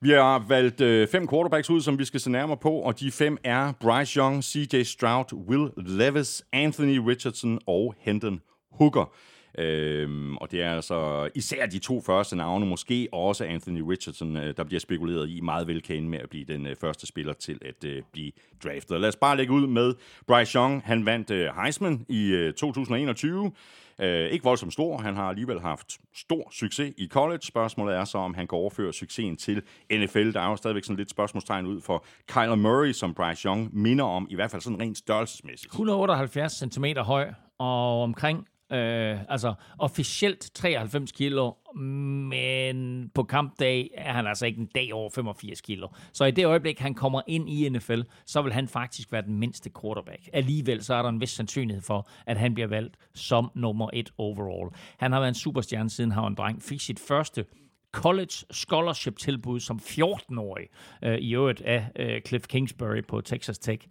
Vi 0.00 0.10
har 0.10 0.44
valgt 0.48 0.80
øh, 0.80 1.08
fem 1.08 1.28
quarterbacks 1.28 1.70
ud, 1.70 1.80
som 1.80 1.98
vi 1.98 2.04
skal 2.04 2.20
se 2.20 2.30
nærmere 2.30 2.56
på, 2.56 2.70
og 2.72 3.00
de 3.00 3.10
fem 3.10 3.38
er 3.44 3.72
Bryce 3.80 4.16
Young, 4.18 4.44
CJ 4.44 4.82
Stroud, 4.82 5.32
Will 5.48 5.70
Levis, 5.76 6.42
Anthony 6.52 6.98
Richardson 6.98 7.58
og 7.66 7.94
Hendon 7.98 8.40
Hooker. 8.72 9.12
Øhm, 9.58 10.36
og 10.36 10.50
det 10.50 10.62
er 10.62 10.72
altså 10.72 11.28
især 11.34 11.66
de 11.66 11.78
to 11.78 12.00
første 12.00 12.36
navne, 12.36 12.66
måske 12.66 13.08
også 13.12 13.44
Anthony 13.44 13.80
Richardson, 13.80 14.36
øh, 14.36 14.56
der 14.56 14.64
bliver 14.64 14.80
spekuleret 14.80 15.30
i 15.30 15.40
meget 15.40 15.66
vel 15.66 15.82
kan 15.82 16.08
med 16.08 16.18
at 16.18 16.30
blive 16.30 16.44
den 16.44 16.66
øh, 16.66 16.76
første 16.80 17.06
spiller 17.06 17.32
til 17.32 17.58
at 17.62 17.84
øh, 17.84 18.02
blive 18.12 18.32
draftet. 18.64 19.00
Lad 19.00 19.08
os 19.08 19.16
bare 19.16 19.36
lægge 19.36 19.52
ud 19.52 19.66
med 19.66 19.94
Bryce 20.26 20.58
Young. 20.58 20.82
Han 20.84 21.06
vandt 21.06 21.30
øh, 21.30 21.50
Heisman 21.62 22.06
i 22.08 22.30
øh, 22.30 22.52
2021. 22.52 23.52
Øh, 24.00 24.30
ikke 24.30 24.44
voldsomt 24.44 24.72
stor. 24.72 24.98
Han 24.98 25.16
har 25.16 25.28
alligevel 25.28 25.60
haft 25.60 25.98
stor 26.14 26.48
succes 26.52 26.94
i 26.96 27.08
college. 27.08 27.40
Spørgsmålet 27.42 27.96
er 27.96 28.04
så, 28.04 28.18
om 28.18 28.34
han 28.34 28.46
kan 28.46 28.58
overføre 28.58 28.92
succesen 28.92 29.36
til 29.36 29.62
NFL. 29.92 30.32
Der 30.32 30.40
er 30.40 30.50
jo 30.50 30.56
stadigvæk 30.56 30.84
sådan 30.84 30.96
lidt 30.96 31.10
spørgsmålstegn 31.10 31.66
ud 31.66 31.80
for 31.80 32.04
Kyler 32.26 32.54
Murray, 32.54 32.92
som 32.92 33.14
Bryce 33.14 33.48
Young 33.48 33.70
minder 33.72 34.04
om, 34.04 34.26
i 34.30 34.34
hvert 34.34 34.50
fald 34.50 34.62
sådan 34.62 34.80
rent 34.80 34.98
størrelsesmæssigt. 34.98 35.72
178 35.72 36.52
cm 36.52 36.84
høj 36.98 37.32
og 37.58 38.02
omkring 38.02 38.46
Øh, 38.72 39.18
altså 39.28 39.54
officielt 39.78 40.50
93 40.54 41.12
kilo, 41.12 41.52
men 41.74 43.10
på 43.14 43.22
kampdag 43.22 43.90
er 43.94 44.12
han 44.12 44.26
altså 44.26 44.46
ikke 44.46 44.60
en 44.60 44.70
dag 44.74 44.92
over 44.92 45.10
85 45.14 45.60
kilo. 45.60 45.88
Så 46.12 46.24
i 46.24 46.30
det 46.30 46.46
øjeblik, 46.46 46.78
han 46.78 46.94
kommer 46.94 47.22
ind 47.26 47.50
i 47.50 47.68
NFL, 47.68 48.00
så 48.26 48.42
vil 48.42 48.52
han 48.52 48.68
faktisk 48.68 49.12
være 49.12 49.22
den 49.22 49.38
mindste 49.38 49.70
quarterback. 49.82 50.28
Alligevel 50.32 50.84
så 50.84 50.94
er 50.94 51.02
der 51.02 51.08
en 51.08 51.20
vis 51.20 51.30
sandsynlighed 51.30 51.82
for, 51.82 52.08
at 52.26 52.36
han 52.36 52.54
bliver 52.54 52.68
valgt 52.68 52.96
som 53.14 53.50
nummer 53.54 53.90
et 53.92 54.10
overall. 54.18 54.70
Han 54.98 55.12
har 55.12 55.20
været 55.20 55.28
en 55.28 55.34
superstjerne 55.34 55.90
siden 55.90 56.12
han 56.12 56.22
var 56.22 56.28
en 56.28 56.34
dreng. 56.34 56.62
Fik 56.62 56.80
sit 56.80 57.00
første 57.00 57.44
college 57.92 58.44
scholarship 58.50 59.18
tilbud 59.18 59.60
som 59.60 59.80
14-årig, 59.82 60.66
øh, 61.02 61.18
i 61.18 61.34
øvrigt 61.34 61.60
af 61.60 61.86
øh, 61.96 62.20
Cliff 62.26 62.46
Kingsbury 62.46 63.04
på 63.08 63.20
Texas 63.20 63.58
Tech. 63.58 63.86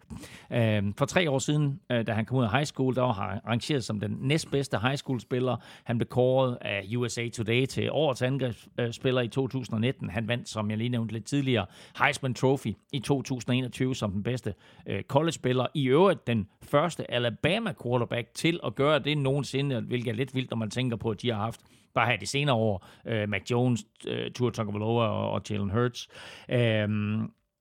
Øh, 0.54 0.84
for 0.98 1.06
tre 1.06 1.30
år 1.30 1.40
siden, 1.40 1.80
øh, 1.92 2.08
da 2.08 2.14
han 2.14 2.26
kom 2.26 2.38
ud 2.38 2.44
af 2.44 2.52
high 2.52 2.66
school, 2.66 2.96
der 2.96 3.02
var 3.02 3.14
han 3.14 3.40
rangeret 3.48 3.84
som 3.84 4.00
den 4.00 4.18
næstbedste 4.22 4.80
high 4.80 4.98
school 4.98 5.20
spiller. 5.20 5.58
Han 5.84 5.98
blev 5.98 6.08
kåret 6.08 6.58
af 6.62 6.84
USA 6.98 7.30
Today 7.30 7.66
til 7.66 7.92
årets 7.92 8.22
angrebsspiller 8.22 9.22
i 9.22 9.28
2019. 9.28 10.10
Han 10.10 10.28
vandt, 10.28 10.50
som 10.50 10.70
jeg 10.70 10.78
lige 10.78 10.90
nævnte 10.90 11.14
lidt 11.14 11.26
tidligere, 11.26 11.66
Heisman 12.04 12.34
Trophy 12.34 12.74
i 12.94 13.00
2021 13.00 13.96
som 13.96 14.12
den 14.12 14.24
bedste 14.24 14.54
øh, 14.88 15.04
college-spiller. 15.04 15.68
I 15.74 15.88
øvrigt 15.88 16.28
den 16.28 16.48
første 16.62 17.12
Alabama 17.12 17.74
quarterback 17.84 18.34
til 18.34 18.60
at 18.66 18.76
gøre 18.76 19.00
det 19.00 19.18
nogensinde, 19.18 19.82
hvilket 19.82 20.12
er 20.12 20.16
lidt 20.16 20.36
vildt, 20.36 20.50
når 20.50 20.58
man 20.58 20.70
tænker 20.70 20.98
på, 20.98 21.10
at 21.10 21.22
de 21.22 21.30
har 21.30 21.40
haft 21.40 21.62
bare 21.98 22.12
her 22.12 22.18
de 22.18 22.26
senere 22.26 22.56
år, 22.56 22.86
øh, 23.06 23.30
Mac 23.30 23.52
Jones, 23.52 23.86
øh, 24.08 24.32
Tua 24.32 24.52
Tagovailoa 24.52 25.08
og, 25.08 25.32
og 25.32 25.42
Jalen 25.50 25.70
Hurts. 25.70 26.08
Øh, 26.50 26.90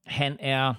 han 0.07 0.37
er 0.41 0.75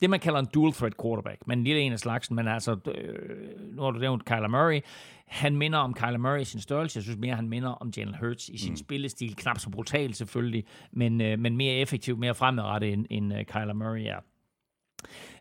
det, 0.00 0.10
man 0.10 0.20
kalder 0.20 0.38
en 0.38 0.48
dual 0.54 0.72
threat 0.72 0.92
quarterback, 1.02 1.46
men 1.46 1.58
en 1.58 1.64
lille 1.64 1.80
en 1.80 1.92
af 1.92 1.98
slagsen, 1.98 2.36
men 2.36 2.48
altså, 2.48 2.76
øh, 2.94 3.76
nu 3.76 3.82
har 3.82 3.90
du 3.90 3.98
nævnt 3.98 4.24
Kyler 4.24 4.48
Murray, 4.48 4.80
han 5.26 5.56
minder 5.56 5.78
om 5.78 5.94
Kyler 5.94 6.18
Murray 6.18 6.40
i 6.40 6.44
sin 6.44 6.60
størrelse, 6.60 6.96
jeg 6.96 7.02
synes 7.02 7.18
mere, 7.18 7.34
han 7.34 7.48
minder 7.48 7.68
om 7.68 7.92
Jalen 7.96 8.14
Hurts 8.14 8.48
i 8.48 8.58
sin 8.58 8.72
mm. 8.72 8.76
spillestil, 8.76 9.36
knap 9.36 9.58
så 9.58 9.70
brutal 9.70 10.14
selvfølgelig, 10.14 10.64
men, 10.92 11.20
øh, 11.20 11.38
men 11.38 11.56
mere 11.56 11.74
effektiv, 11.74 12.16
mere 12.16 12.34
fremadrettet 12.34 12.92
end, 12.92 13.06
end 13.10 13.32
uh, 13.32 13.40
Kyler 13.40 13.74
Murray 13.74 14.00
er. 14.00 14.20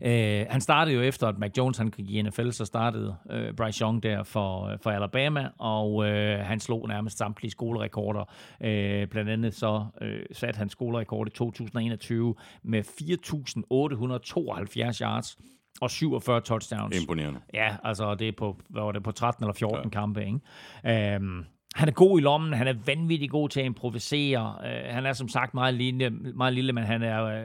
Øh, 0.02 0.46
han 0.50 0.62
startede 0.62 0.96
jo 0.96 1.02
efter, 1.02 1.28
at 1.28 1.38
Mac 1.38 1.52
Jones 1.58 1.78
han 1.78 1.90
gik 1.90 2.10
i 2.10 2.22
NFL, 2.22 2.50
så 2.50 2.66
startede 2.66 3.16
øh, 3.32 3.54
Bryce 3.54 3.82
Young 3.82 4.04
der 4.04 4.24
for, 4.24 4.68
øh, 4.68 4.78
for 4.82 4.92
Alabama, 4.92 5.50
og 5.58 6.06
øh, 6.06 6.40
han 6.40 6.60
slog 6.60 6.88
nærmest 6.88 7.18
samtlige 7.18 7.52
skolerekorder. 7.52 8.24
Øh, 8.62 9.08
blandt 9.08 9.30
andet 9.30 9.54
så 9.54 9.86
øh, 10.02 10.26
satte 10.32 10.58
han 10.58 10.70
skolerekord 10.70 11.28
i 11.28 11.30
2021 11.30 12.36
med 12.64 12.84
4.872 12.84 15.02
yards 15.02 15.38
og 15.82 15.92
47 15.92 16.42
touchdowns. 16.42 17.02
Imponerende. 17.02 17.40
Ja, 17.54 17.76
altså 17.84 18.16
det 18.16 18.28
er 18.28 18.32
på, 18.38 18.58
hvad 18.70 18.84
var 18.84 18.92
det, 18.92 19.04
på 19.04 19.12
13 19.12 19.44
eller 19.44 19.54
14 19.54 19.80
ja. 19.84 19.90
kampe, 19.90 20.26
ikke? 20.26 21.16
Øhm, 21.16 21.46
han 21.76 21.88
er 21.88 21.92
god 21.92 22.20
i 22.20 22.22
lommen, 22.22 22.54
han 22.54 22.68
er 22.68 22.74
vanvittig 22.86 23.30
god 23.30 23.50
til 23.50 23.60
at 23.60 23.66
improvisere. 23.66 24.56
Uh, 24.60 24.94
han 24.94 25.06
er 25.06 25.14
som 25.14 25.28
sagt 25.28 25.54
meget 25.54 25.74
lille, 25.74 26.10
meget 26.10 26.54
lille 26.54 26.74
men 26.74 26.84
han 26.84 27.04
er 27.04 27.26
uh, 27.26 27.42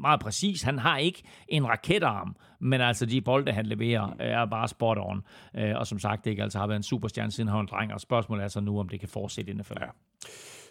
meget 0.00 0.20
præcis. 0.20 0.62
Han 0.62 0.78
har 0.78 0.96
ikke 0.96 1.22
en 1.48 1.68
raketarm, 1.68 2.36
men 2.58 2.80
altså 2.80 3.06
de 3.06 3.20
bolde, 3.20 3.52
han 3.52 3.66
leverer, 3.66 4.06
uh, 4.06 4.14
er 4.18 4.46
bare 4.46 4.68
spot 4.68 4.98
on. 5.00 5.22
Uh, 5.54 5.76
og 5.76 5.86
som 5.86 5.98
sagt, 5.98 6.24
det 6.24 6.30
ikke 6.30 6.42
altså 6.42 6.58
har 6.58 6.66
været 6.66 6.76
en 6.76 6.82
superstjerne 6.82 7.30
siden 7.30 7.48
han 7.48 7.54
var 7.54 7.60
en 7.60 7.68
dreng, 7.70 7.94
og 7.94 8.00
spørgsmålet 8.00 8.44
er 8.44 8.48
så 8.48 8.60
nu, 8.60 8.80
om 8.80 8.88
det 8.88 9.00
kan 9.00 9.08
fortsætte 9.08 9.50
inden 9.50 9.64
for. 9.64 9.74
Ja. 9.80 9.86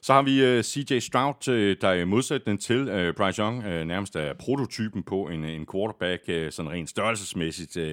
Så 0.01 0.13
har 0.13 0.21
vi 0.21 0.43
uh, 0.43 0.47
øh, 0.47 0.63
CJ 0.63 0.99
Stroud, 0.99 1.47
uh, 1.47 1.53
der 1.81 1.93
i 1.93 2.05
modsætning 2.05 2.61
til 2.61 2.81
uh, 2.81 3.15
Bryce 3.15 3.41
Young 3.41 3.57
uh, 3.57 3.87
nærmest 3.87 4.15
er 4.15 4.33
prototypen 4.33 5.03
på 5.03 5.27
en, 5.27 5.45
en 5.45 5.65
quarterback, 5.73 6.23
uh, 6.27 6.35
sådan 6.49 6.71
rent 6.71 6.89
størrelsesmæssigt. 6.89 7.77
Uh, 7.77 7.83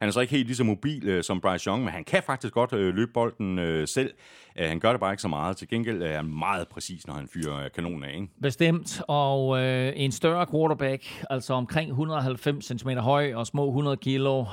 han 0.00 0.08
er 0.08 0.10
så 0.10 0.20
ikke 0.20 0.30
helt 0.30 0.46
lige 0.46 0.56
så 0.56 0.64
mobil 0.64 1.16
uh, 1.16 1.22
som 1.22 1.40
Bryce 1.40 1.66
Young, 1.66 1.84
men 1.84 1.92
han 1.92 2.04
kan 2.04 2.22
faktisk 2.26 2.54
godt 2.54 2.72
uh, 2.72 2.78
løbe 2.78 3.12
bolden 3.12 3.58
uh, 3.58 3.84
selv. 3.86 4.12
Uh, 4.60 4.66
han 4.66 4.80
gør 4.80 4.90
det 4.90 5.00
bare 5.00 5.12
ikke 5.12 5.22
så 5.22 5.28
meget. 5.28 5.56
Til 5.56 5.68
gengæld 5.68 6.02
er 6.02 6.16
han 6.16 6.26
meget 6.26 6.68
præcis, 6.68 7.06
når 7.06 7.14
han 7.14 7.28
fyrer 7.28 7.68
kanonen 7.68 8.04
af. 8.04 8.14
Ikke? 8.14 8.28
Bestemt, 8.42 9.02
og 9.08 9.48
uh, 9.48 9.58
en 9.94 10.12
større 10.12 10.46
quarterback, 10.46 11.24
altså 11.30 11.54
omkring 11.54 11.90
190 11.90 12.64
cm 12.64 12.88
høj 12.88 13.34
og 13.34 13.46
små 13.46 13.66
100 13.66 13.96
kilo, 13.96 14.40
uh, 14.40 14.46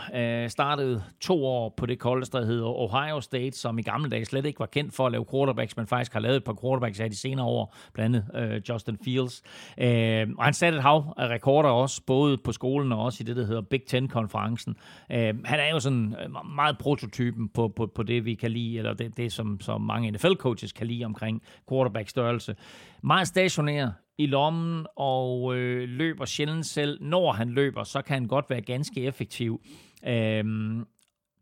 startede 0.48 1.04
to 1.22 1.46
år 1.46 1.74
på 1.78 1.86
det 1.86 2.00
college, 2.00 2.28
der 2.32 2.46
hedder 2.46 2.66
Ohio 2.66 3.22
State, 3.22 3.58
som 3.58 3.80
i 3.80 3.82
gamle 3.82 4.10
dage 4.10 4.26
slet 4.26 4.46
ikke 4.46 4.60
var 4.60 4.66
kendt 4.66 4.94
for 4.94 5.06
at 5.06 5.12
lave 5.12 5.26
quarterbacks, 5.32 5.78
men 5.78 5.88
faktisk 5.88 6.14
har 6.14 6.20
lavet 6.20 6.36
et 6.36 6.44
par 6.44 6.58
quarterbacks 6.62 7.01
af 7.04 7.10
de 7.10 7.18
senere 7.18 7.46
år, 7.46 7.76
blandt 7.94 8.16
andet 8.36 8.54
øh, 8.54 8.62
Justin 8.70 8.98
Fields. 9.04 9.42
Øh, 9.78 10.28
og 10.38 10.44
han 10.44 10.54
satte 10.54 10.78
et 10.78 10.84
hav 10.84 11.14
af 11.18 11.28
rekorder 11.28 11.70
også, 11.70 12.02
både 12.08 12.38
på 12.38 12.52
skolen 12.52 12.92
og 12.92 13.04
også 13.04 13.24
i 13.24 13.26
det, 13.26 13.36
der 13.36 13.46
hedder 13.46 13.62
Big 13.62 13.82
Ten-konferencen. 13.88 14.76
Øh, 15.12 15.44
han 15.46 15.60
er 15.60 15.70
jo 15.72 15.80
sådan 15.80 16.16
øh, 16.24 16.56
meget 16.56 16.78
prototypen 16.78 17.50
på, 17.50 17.68
på, 17.68 17.92
på 17.96 18.04
det, 18.04 18.26
vi 18.26 18.34
kan 18.34 18.52
lide, 18.52 18.78
eller 18.78 18.94
det, 18.94 19.18
det 19.18 19.32
som, 19.32 19.60
som 19.62 19.82
mange 19.82 20.12
NFL-coaches 20.12 20.72
kan 20.72 20.88
lide 20.88 21.06
omkring 21.06 21.42
quarterback-størrelse. 21.70 22.56
Meget 23.04 23.28
stationær, 23.28 23.90
i 24.18 24.26
lommen 24.26 24.86
og 24.96 25.56
øh, 25.56 25.90
løber 25.90 26.26
sjældent 26.26 26.66
selv. 26.66 27.04
Når 27.04 27.32
han 27.32 27.50
løber, 27.50 27.84
så 27.84 28.02
kan 28.02 28.14
han 28.14 28.28
godt 28.28 28.50
være 28.50 28.62
ganske 28.62 29.04
effektiv. 29.04 29.62
Øh, 30.08 30.46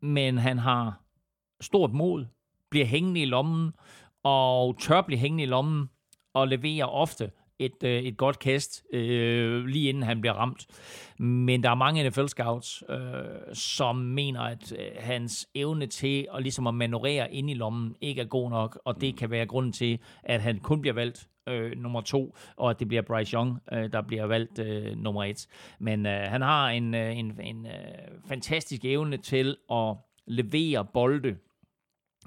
men 0.01 0.37
han 0.37 0.57
har 0.57 1.01
stort 1.61 1.93
mod, 1.93 2.25
bliver 2.69 2.85
hængende 2.85 3.21
i 3.21 3.25
lommen, 3.25 3.71
og 4.23 4.79
tør 4.79 5.01
blive 5.01 5.19
hængende 5.19 5.43
i 5.43 5.47
lommen 5.47 5.89
og 6.34 6.47
leverer 6.47 6.86
ofte 6.86 7.32
et, 7.60 7.84
øh, 7.84 8.03
et 8.03 8.17
godt 8.17 8.39
kast, 8.39 8.84
øh, 8.93 9.65
lige 9.65 9.89
inden 9.89 10.03
han 10.03 10.21
bliver 10.21 10.34
ramt. 10.34 10.67
Men 11.19 11.63
der 11.63 11.69
er 11.69 11.75
mange 11.75 12.08
NFL-scouts, 12.08 12.93
øh, 12.93 13.55
som 13.55 13.95
mener, 13.95 14.41
at 14.41 14.71
øh, 14.71 14.86
hans 14.97 15.47
evne 15.55 15.86
til 15.86 16.27
at, 16.36 16.43
ligesom 16.43 16.67
at 16.67 16.73
manøvrere 16.73 17.34
ind 17.34 17.49
i 17.49 17.53
lommen 17.53 17.95
ikke 18.01 18.21
er 18.21 18.25
god 18.25 18.49
nok, 18.49 18.79
og 18.86 19.01
det 19.01 19.17
kan 19.17 19.29
være 19.29 19.45
grunden 19.45 19.71
til, 19.71 19.99
at 20.23 20.41
han 20.41 20.60
kun 20.60 20.82
bliver 20.82 20.93
valgt 20.93 21.29
øh, 21.49 21.77
nummer 21.77 22.01
to, 22.01 22.36
og 22.58 22.69
at 22.69 22.79
det 22.79 22.88
bliver 22.88 23.01
Bryce 23.01 23.34
Young, 23.34 23.60
øh, 23.71 23.91
der 23.91 24.01
bliver 24.01 24.25
valgt 24.25 24.60
øh, 24.60 24.95
nummer 24.97 25.23
et. 25.23 25.47
Men 25.79 26.05
øh, 26.05 26.21
han 26.21 26.41
har 26.41 26.69
en, 26.69 26.95
øh, 26.95 27.17
en, 27.17 27.39
en 27.41 27.65
øh, 27.65 27.71
fantastisk 28.27 28.86
evne 28.86 29.17
til 29.17 29.58
at 29.71 29.95
levere 30.27 30.86
bolde 30.93 31.38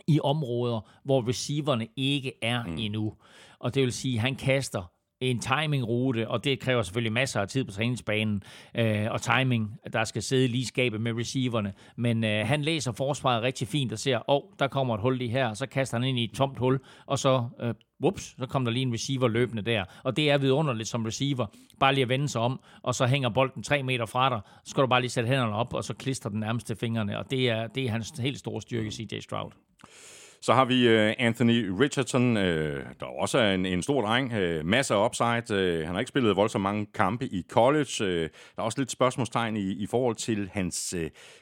i 0.07 0.21
områder, 0.21 0.81
hvor 1.05 1.29
receiverne 1.29 1.89
ikke 1.97 2.33
er 2.43 2.65
mm. 2.65 2.79
endnu. 2.79 3.15
Og 3.59 3.75
det 3.75 3.83
vil 3.83 3.93
sige, 3.93 4.15
at 4.15 4.21
han 4.21 4.37
kaster 4.37 4.93
en 5.31 5.39
timingrute, 5.39 6.29
og 6.29 6.45
det 6.45 6.61
kræver 6.61 6.83
selvfølgelig 6.83 7.13
masser 7.13 7.41
af 7.41 7.49
tid 7.49 7.65
på 7.65 7.71
træningsbanen, 7.71 8.43
øh, 8.75 9.07
og 9.11 9.23
timing, 9.23 9.79
der 9.93 10.05
skal 10.05 10.23
sidde 10.23 10.49
lige 10.49 10.67
skabe 10.67 10.99
med 10.99 11.13
receiverne. 11.13 11.73
Men 11.97 12.25
øh, 12.25 12.47
han 12.47 12.63
læser 12.63 12.93
forsvaret 12.93 13.43
rigtig 13.43 13.69
fint 13.69 13.93
og 13.93 13.99
ser, 13.99 14.17
åh, 14.17 14.37
oh, 14.37 14.43
der 14.59 14.69
kommer 14.69 14.95
et 14.95 15.01
hul 15.01 15.17
lige 15.17 15.31
her, 15.31 15.47
og 15.47 15.57
så 15.57 15.67
kaster 15.67 15.99
han 15.99 16.09
ind 16.09 16.19
i 16.19 16.25
et 16.25 16.33
tomt 16.33 16.59
hul, 16.59 16.79
og 17.07 17.19
så, 17.19 17.49
øh, 17.61 17.75
whoops, 18.03 18.35
så 18.39 18.47
kommer 18.47 18.71
der 18.71 18.73
lige 18.73 18.87
en 18.87 18.93
receiver 18.93 19.29
løbende 19.29 19.63
der. 19.63 19.85
Og 20.05 20.17
det 20.17 20.31
er 20.31 20.39
vidunderligt 20.39 20.89
som 20.89 21.05
receiver, 21.05 21.47
bare 21.81 21.95
lige 21.95 22.03
at 22.03 22.09
vende 22.09 22.29
sig 22.29 22.41
om, 22.41 22.61
og 22.83 22.95
så 22.95 23.07
hænger 23.07 23.29
bolden 23.29 23.63
tre 23.63 23.83
meter 23.83 24.07
fra 24.07 24.31
dig, 24.31 24.41
så 24.65 24.71
skal 24.71 24.83
du 24.83 24.87
bare 24.87 25.01
lige 25.01 25.11
sætte 25.11 25.29
hænderne 25.29 25.55
op, 25.55 25.75
og 25.75 25.85
så 25.85 25.95
klister 25.95 26.31
den 26.31 26.41
nærmeste 26.41 26.77
fingrene, 26.77 27.19
og 27.19 27.31
det 27.31 27.51
er, 27.51 27.67
det 27.67 27.85
er 27.85 27.91
hans 27.91 28.09
helt 28.09 28.39
store 28.39 28.63
styrke, 28.63 28.91
CJ 28.91 29.21
Stroud. 29.21 29.51
Så 30.45 30.53
har 30.53 30.65
vi 30.65 30.89
øh, 30.89 31.15
Anthony 31.19 31.69
Richardson, 31.81 32.37
uh, 32.37 32.43
der 33.01 33.21
også 33.21 33.39
er 33.39 33.55
en, 33.55 33.67
en 33.67 33.83
stor 33.83 34.03
dreng. 34.03 34.33
Øh, 34.33 34.67
masser 34.67 34.95
af 34.95 35.07
upside. 35.07 35.85
Han 35.85 35.95
har 35.95 35.99
ikke 35.99 36.09
spillet 36.09 36.37
voldsomt 36.37 36.63
mange 36.63 36.87
kampe 36.95 37.27
i 37.27 37.45
college. 37.49 37.89
Der 37.99 38.29
er 38.59 38.63
også 38.63 38.81
lidt 38.81 38.91
spørgsmålstegn 38.91 39.57
i, 39.57 39.73
i 39.73 39.87
forhold 39.87 40.17
til 40.17 40.51
hans 40.53 40.95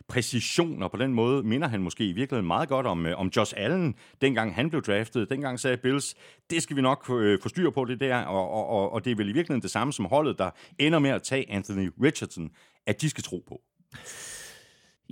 præcision, 0.08 0.82
og 0.82 0.90
på 0.90 0.96
den 0.96 1.14
måde 1.14 1.42
minder 1.42 1.68
han 1.68 1.82
måske 1.82 2.04
i 2.04 2.12
virkeligheden 2.12 2.46
meget 2.46 2.68
godt 2.68 2.86
om, 2.86 3.06
om 3.16 3.30
Josh 3.36 3.54
Allen, 3.56 3.94
dengang 4.20 4.54
han 4.54 4.70
blev 4.70 4.82
draftet. 4.82 5.30
Dengang 5.30 5.60
sagde 5.60 5.76
Bills, 5.76 6.14
det 6.50 6.62
skal 6.62 6.76
vi 6.76 6.82
nok 6.82 7.10
uh, 7.10 7.36
få 7.42 7.48
styr 7.48 7.70
på 7.70 7.84
det 7.84 8.00
der, 8.00 8.16
og, 8.16 8.50
og, 8.50 8.68
og, 8.68 8.92
og 8.92 9.04
det 9.04 9.10
er 9.10 9.16
vel 9.16 9.28
i 9.28 9.32
virkeligheden 9.32 9.62
det 9.62 9.70
samme 9.70 9.92
som 9.92 10.04
holdet, 10.04 10.38
der 10.38 10.50
ender 10.78 10.98
med 10.98 11.10
at 11.10 11.22
tage 11.22 11.50
Anthony 11.50 11.90
Richardson, 12.02 12.50
at 12.86 13.00
de 13.00 13.10
skal 13.10 13.24
tro 13.24 13.44
på. 13.48 13.60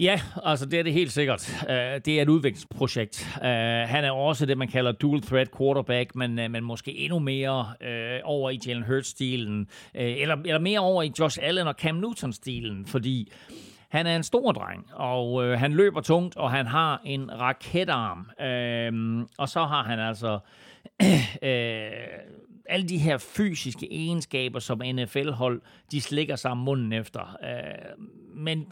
Ja, 0.01 0.21
altså 0.45 0.67
det 0.67 0.79
er 0.79 0.83
det 0.83 0.93
helt 0.93 1.13
sikkert. 1.13 1.63
Uh, 1.63 1.69
det 1.75 2.09
er 2.09 2.23
et 2.23 2.29
udviklingsprojekt. 2.29 3.29
Uh, 3.37 3.43
han 3.89 4.05
er 4.05 4.11
også 4.11 4.47
det, 4.47 4.59
man 4.59 4.69
kalder 4.69 4.93
dual 4.93 5.23
threat 5.23 5.49
quarterback, 5.59 6.15
men, 6.15 6.39
uh, 6.39 6.51
men 6.51 6.65
måske 6.65 6.97
endnu 6.97 7.19
mere 7.19 7.67
uh, 7.81 8.21
over 8.25 8.51
i 8.51 8.59
Jalen 8.67 8.83
Hurts-stilen, 8.85 9.61
uh, 9.95 10.01
eller, 10.01 10.37
eller 10.45 10.59
mere 10.59 10.81
over 10.81 11.03
i 11.03 11.13
Josh 11.19 11.39
Allen 11.43 11.67
og 11.67 11.75
Cam 11.79 11.95
Newton-stilen, 11.95 12.87
fordi 12.87 13.33
Han 13.89 14.07
er 14.07 14.17
en 14.17 14.23
stor 14.23 14.53
dreng, 14.53 14.87
og 14.93 15.45
øh, 15.45 15.59
han 15.59 15.73
løber 15.73 16.01
tungt, 16.01 16.37
og 16.37 16.51
han 16.51 16.67
har 16.67 17.01
en 17.05 17.41
raketarm. 17.41 18.45
Øh, 18.47 19.27
og 19.39 19.49
så 19.49 19.65
har 19.65 19.83
han 19.83 19.99
altså 19.99 20.39
øh, 21.43 21.91
alle 22.69 22.89
de 22.89 22.99
her 22.99 23.19
fysiske 23.19 23.93
egenskaber, 23.93 24.59
som 24.59 24.83
NFL-hold, 24.95 25.63
de 25.93 26.01
slikker 26.01 26.37
sig 26.37 26.57
munden 26.57 26.93
efter. 26.93 27.37
Øh, 27.45 28.05
men 28.35 28.67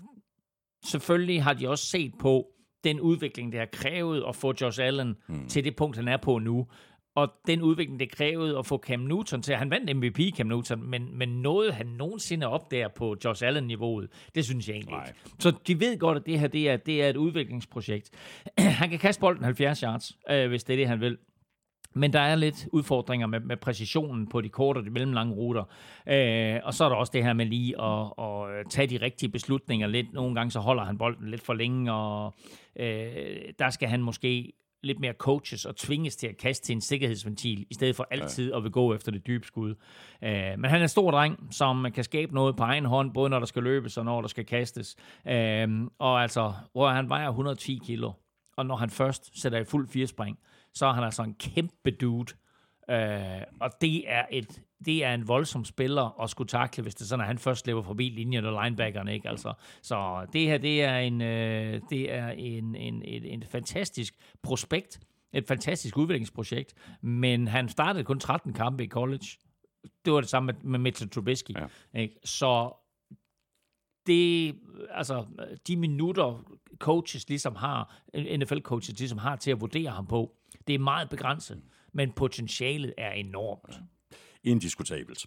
selvfølgelig 0.90 1.42
har 1.42 1.52
de 1.52 1.68
også 1.68 1.86
set 1.86 2.12
på 2.18 2.46
den 2.84 3.00
udvikling, 3.00 3.52
det 3.52 3.60
har 3.60 3.68
krævet 3.72 4.24
at 4.28 4.36
få 4.36 4.54
Josh 4.60 4.82
Allen 4.82 5.16
mm. 5.28 5.48
til 5.48 5.64
det 5.64 5.76
punkt, 5.76 5.96
han 5.96 6.08
er 6.08 6.16
på 6.16 6.38
nu. 6.38 6.66
Og 7.14 7.32
den 7.46 7.62
udvikling, 7.62 8.00
det 8.00 8.10
krævede 8.10 8.58
at 8.58 8.66
få 8.66 8.78
Cam 8.78 9.00
Newton 9.00 9.42
til. 9.42 9.54
Han 9.54 9.70
vandt 9.70 9.96
MVP, 9.96 10.36
Cam 10.36 10.46
Newton, 10.46 10.90
men, 10.90 11.18
men 11.18 11.28
nåede 11.28 11.72
han 11.72 11.86
nogensinde 11.86 12.46
op 12.46 12.70
der 12.70 12.88
på 12.88 13.16
Josh 13.24 13.44
Allen-niveauet? 13.46 14.08
Det 14.34 14.44
synes 14.44 14.68
jeg 14.68 14.74
egentlig 14.74 14.96
Nej. 14.96 15.06
ikke. 15.06 15.20
Så 15.38 15.52
de 15.66 15.80
ved 15.80 15.98
godt, 15.98 16.18
at 16.18 16.26
det 16.26 16.40
her 16.40 16.48
det 16.48 16.70
er, 16.70 16.76
det 16.76 17.02
er 17.02 17.08
et 17.08 17.16
udviklingsprojekt. 17.16 18.10
han 18.58 18.90
kan 18.90 18.98
kaste 18.98 19.20
bolden 19.20 19.44
70 19.44 19.80
yards, 19.80 20.18
øh, 20.30 20.48
hvis 20.48 20.64
det 20.64 20.72
er 20.72 20.76
det, 20.76 20.88
han 20.88 21.00
vil. 21.00 21.18
Men 21.96 22.12
der 22.12 22.20
er 22.20 22.34
lidt 22.34 22.68
udfordringer 22.72 23.26
med, 23.26 23.40
med 23.40 23.56
præcisionen 23.56 24.26
på 24.26 24.40
de 24.40 24.48
korte 24.48 24.78
og 24.78 24.84
de 24.84 24.90
mellemlange 24.90 25.34
ruter. 25.34 25.64
Øh, 26.08 26.60
og 26.64 26.74
så 26.74 26.84
er 26.84 26.88
der 26.88 26.96
også 26.96 27.10
det 27.14 27.24
her 27.24 27.32
med 27.32 27.46
lige 27.46 27.82
at, 27.82 28.12
at 28.18 28.70
tage 28.70 28.86
de 28.86 29.04
rigtige 29.04 29.28
beslutninger 29.28 29.86
lidt. 29.86 30.12
Nogle 30.12 30.34
gange 30.34 30.50
så 30.50 30.60
holder 30.60 30.84
han 30.84 30.98
bolden 30.98 31.30
lidt 31.30 31.42
for 31.42 31.54
længe, 31.54 31.92
og 31.92 32.34
øh, 32.76 33.36
der 33.58 33.70
skal 33.70 33.88
han 33.88 34.02
måske 34.02 34.52
lidt 34.82 35.00
mere 35.00 35.12
coaches 35.12 35.64
og 35.64 35.76
tvinges 35.76 36.16
til 36.16 36.26
at 36.26 36.36
kaste 36.36 36.66
til 36.66 36.72
en 36.72 36.80
sikkerhedsventil, 36.80 37.66
i 37.70 37.74
stedet 37.74 37.96
for 37.96 38.06
altid 38.10 38.52
at 38.52 38.62
vil 38.62 38.70
gå 38.70 38.94
efter 38.94 39.12
det 39.12 39.26
dybe 39.26 39.46
skud. 39.46 39.70
Uh, 40.22 40.28
men 40.28 40.64
han 40.64 40.78
er 40.78 40.82
en 40.82 40.88
stor 40.88 41.10
dreng, 41.10 41.48
som 41.50 41.86
kan 41.94 42.04
skabe 42.04 42.34
noget 42.34 42.56
på 42.56 42.62
egen 42.62 42.84
hånd, 42.84 43.14
både 43.14 43.30
når 43.30 43.38
der 43.38 43.46
skal 43.46 43.62
løbes 43.62 43.96
og 43.96 44.04
når 44.04 44.20
der 44.20 44.28
skal 44.28 44.44
kastes. 44.44 44.96
Uh, 45.24 45.32
og 45.98 46.22
altså, 46.22 46.52
hvor 46.72 46.88
han 46.88 47.08
vejer 47.08 47.28
110 47.28 47.80
kilo, 47.84 48.12
og 48.56 48.66
når 48.66 48.76
han 48.76 48.90
først 48.90 49.40
sætter 49.42 49.58
i 49.58 49.64
fuld 49.64 49.88
firespring, 49.88 50.38
så 50.76 50.86
er 50.86 50.92
han 50.92 51.04
altså 51.04 51.22
en 51.22 51.34
kæmpe 51.34 51.90
dude. 51.90 52.32
Uh, 52.88 53.42
og 53.60 53.70
det 53.80 54.12
er, 54.12 54.26
et, 54.30 54.62
det 54.84 55.04
er 55.04 55.14
en 55.14 55.28
voldsom 55.28 55.64
spiller 55.64 56.20
at 56.22 56.30
skulle 56.30 56.48
takle, 56.48 56.82
hvis 56.82 56.94
det 56.94 57.02
er 57.02 57.06
sådan, 57.06 57.20
at 57.20 57.26
han 57.26 57.38
først 57.38 57.66
løber 57.66 57.82
forbi 57.82 58.08
linjen 58.08 58.44
og 58.44 58.64
linebackerne. 58.64 59.14
Ikke? 59.14 59.28
Altså, 59.28 59.52
så 59.82 60.26
det 60.32 60.40
her, 60.40 60.58
det 60.58 60.82
er, 60.82 60.98
en, 60.98 61.20
uh, 61.20 61.88
det 61.90 62.12
er 62.12 62.28
en, 62.28 62.74
en, 62.74 63.02
et, 63.04 63.32
en 63.32 63.42
fantastisk 63.42 64.14
prospekt, 64.42 65.00
et 65.32 65.46
fantastisk 65.46 65.96
udviklingsprojekt, 65.96 66.74
men 67.02 67.48
han 67.48 67.68
startede 67.68 68.04
kun 68.04 68.20
13 68.20 68.52
kampe 68.52 68.84
i 68.84 68.88
college. 68.88 69.26
Det 70.04 70.12
var 70.12 70.20
det 70.20 70.28
samme 70.28 70.46
med, 70.46 70.70
med 70.70 70.78
Mitchell 70.78 71.10
Trubisky. 71.10 71.50
Ja. 71.50 72.00
Ikke? 72.00 72.14
Så 72.24 72.72
det, 74.06 74.54
altså, 74.90 75.26
de 75.66 75.76
minutter, 75.76 76.44
coaches 76.78 77.28
ligesom 77.28 77.56
har, 77.56 77.94
NFL-coaches 78.14 78.98
ligesom 78.98 79.18
har 79.18 79.36
til 79.36 79.50
at 79.50 79.60
vurdere 79.60 79.90
ham 79.90 80.06
på, 80.06 80.36
det 80.66 80.74
er 80.74 80.78
meget 80.78 81.08
begrænset, 81.08 81.62
men 81.92 82.12
potentialet 82.12 82.94
er 82.98 83.12
enormt. 83.12 83.74
Indiskutabelt. 84.44 85.26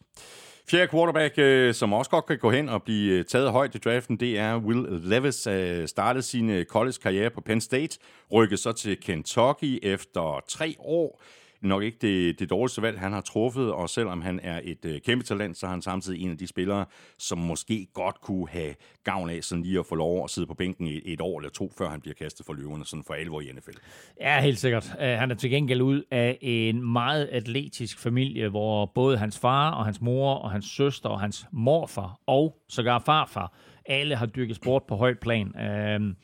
Fjerde 0.70 0.92
quarterback, 0.92 1.34
øh, 1.38 1.74
som 1.74 1.94
også 1.94 2.12
godt 2.12 2.26
kan 2.26 2.38
gå 2.38 2.52
hen 2.52 2.70
og 2.70 2.84
blive 2.84 3.14
øh, 3.14 3.26
taget 3.26 3.52
højt 3.52 3.76
i 3.76 3.78
draften, 3.78 4.18
det 4.18 4.38
er 4.38 4.58
Will 4.58 5.02
Levis. 5.04 5.48
Øh, 5.48 5.88
startede 5.88 6.24
sin 6.24 6.64
college-karriere 6.64 7.30
på 7.30 7.42
Penn 7.42 7.62
State, 7.62 8.00
rykkede 8.34 8.62
så 8.62 8.72
til 8.72 8.98
Kentucky 9.02 9.80
efter 9.84 10.44
tre 10.48 10.76
år 10.80 11.22
nok 11.62 11.84
ikke 11.84 11.98
det, 12.02 12.40
det 12.40 12.50
dårligste 12.50 12.82
valg, 12.82 13.00
han 13.00 13.14
har 13.14 13.22
truffet, 13.22 13.72
og 13.72 13.90
selvom 13.90 14.22
han 14.22 14.40
er 14.44 14.62
et 14.64 14.86
øh, 14.86 15.02
kæmpe 15.02 15.26
talent, 15.26 15.58
så 15.58 15.66
er 15.66 15.70
han 15.70 15.82
samtidig 15.82 16.22
en 16.22 16.32
af 16.32 16.38
de 16.38 16.48
spillere, 16.48 16.86
som 17.18 17.38
måske 17.38 17.88
godt 17.94 18.22
kunne 18.22 18.50
have 18.50 18.76
gavn 19.04 19.30
af 19.30 19.44
sådan 19.44 19.64
lige 19.64 19.80
at 19.80 19.86
få 19.86 19.96
lov 19.96 20.24
at 20.24 20.30
sidde 20.30 20.48
på 20.48 20.54
bænken 20.54 20.88
i 20.88 21.02
et 21.06 21.22
år 21.22 21.40
eller 21.40 21.50
to, 21.50 21.72
før 21.78 21.90
han 21.90 22.02
bliver 22.02 22.14
kastet 22.14 22.46
for 22.46 22.54
løverne, 22.54 22.86
sådan 22.86 23.04
for 23.04 23.14
alvor 23.14 23.42
i 23.42 23.52
NFL. 23.52 23.78
Ja, 24.22 24.42
helt 24.42 24.60
sikkert. 24.60 24.92
Uh, 24.96 25.02
han 25.02 25.32
er 25.32 25.36
til 25.36 25.50
gengæld 25.50 25.82
ud 25.82 26.04
af 26.12 26.38
en 26.42 26.92
meget 26.92 27.30
atletisk 27.32 28.00
familie, 28.00 28.50
hvor 28.50 28.86
både 28.86 29.18
hans 29.18 29.40
far 29.40 29.72
og 29.72 29.86
hans 29.86 30.02
mor 30.02 30.34
og 30.34 30.52
hans 30.52 30.66
søster 30.66 31.10
og 31.10 31.20
hans 31.20 31.46
morfar 31.52 32.20
og 32.26 32.56
sågar 32.70 33.00
farfar, 33.00 33.54
alle 33.86 34.16
har 34.16 34.26
dyrket 34.26 34.56
sport 34.56 34.84
på 34.84 34.96
højt 34.96 35.20
plan. 35.20 35.48
Uh, 35.56 36.16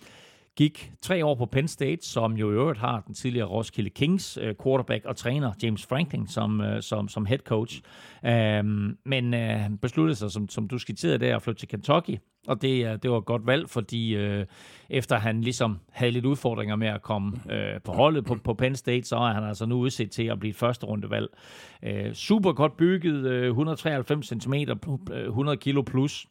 Gik 0.57 0.91
tre 1.01 1.25
år 1.25 1.35
på 1.35 1.45
Penn 1.45 1.67
State, 1.67 2.05
som 2.05 2.33
jo 2.33 2.51
i 2.51 2.53
øvrigt 2.53 2.79
har 2.79 3.03
den 3.07 3.13
tidligere 3.15 3.47
Roskilde 3.47 3.89
Kings 3.89 4.37
øh, 4.41 4.55
quarterback 4.63 5.05
og 5.05 5.15
træner, 5.15 5.53
James 5.63 5.85
Franklin, 5.85 6.27
som, 6.27 6.61
øh, 6.61 6.81
som, 6.81 7.07
som 7.07 7.25
head 7.25 7.39
coach. 7.39 7.81
Øhm, 8.25 8.97
men 9.05 9.33
øh, 9.33 9.69
besluttede 9.81 10.15
sig, 10.15 10.31
som, 10.31 10.49
som 10.49 10.67
du 10.67 10.77
skitserede 10.77 11.17
der, 11.17 11.35
at 11.35 11.41
flytte 11.41 11.61
til 11.61 11.67
Kentucky. 11.67 12.17
Og 12.47 12.61
det, 12.61 12.85
øh, 12.85 12.99
det 13.03 13.11
var 13.11 13.17
et 13.17 13.25
godt 13.25 13.47
valg, 13.47 13.69
fordi 13.69 14.15
øh, 14.15 14.45
efter 14.89 15.19
han 15.19 15.41
ligesom 15.41 15.79
havde 15.91 16.11
lidt 16.11 16.25
udfordringer 16.25 16.75
med 16.75 16.87
at 16.87 17.01
komme 17.01 17.53
øh, 17.53 17.81
på 17.81 17.91
holdet 17.91 18.25
på, 18.25 18.35
på 18.43 18.53
Penn 18.53 18.75
State, 18.75 19.07
så 19.07 19.15
er 19.15 19.33
han 19.33 19.43
altså 19.43 19.65
nu 19.65 19.75
udset 19.75 20.11
til 20.11 20.23
at 20.23 20.39
blive 20.39 20.49
et 20.49 20.55
første 20.55 20.85
rundevalg. 20.85 21.27
Øh, 21.83 22.13
super 22.13 22.51
godt 22.51 22.77
bygget, 22.77 23.25
øh, 23.25 23.47
193 23.47 24.27
cm, 24.27 24.53
100 24.53 25.57
kilo 25.57 25.81
plus, 25.81 26.25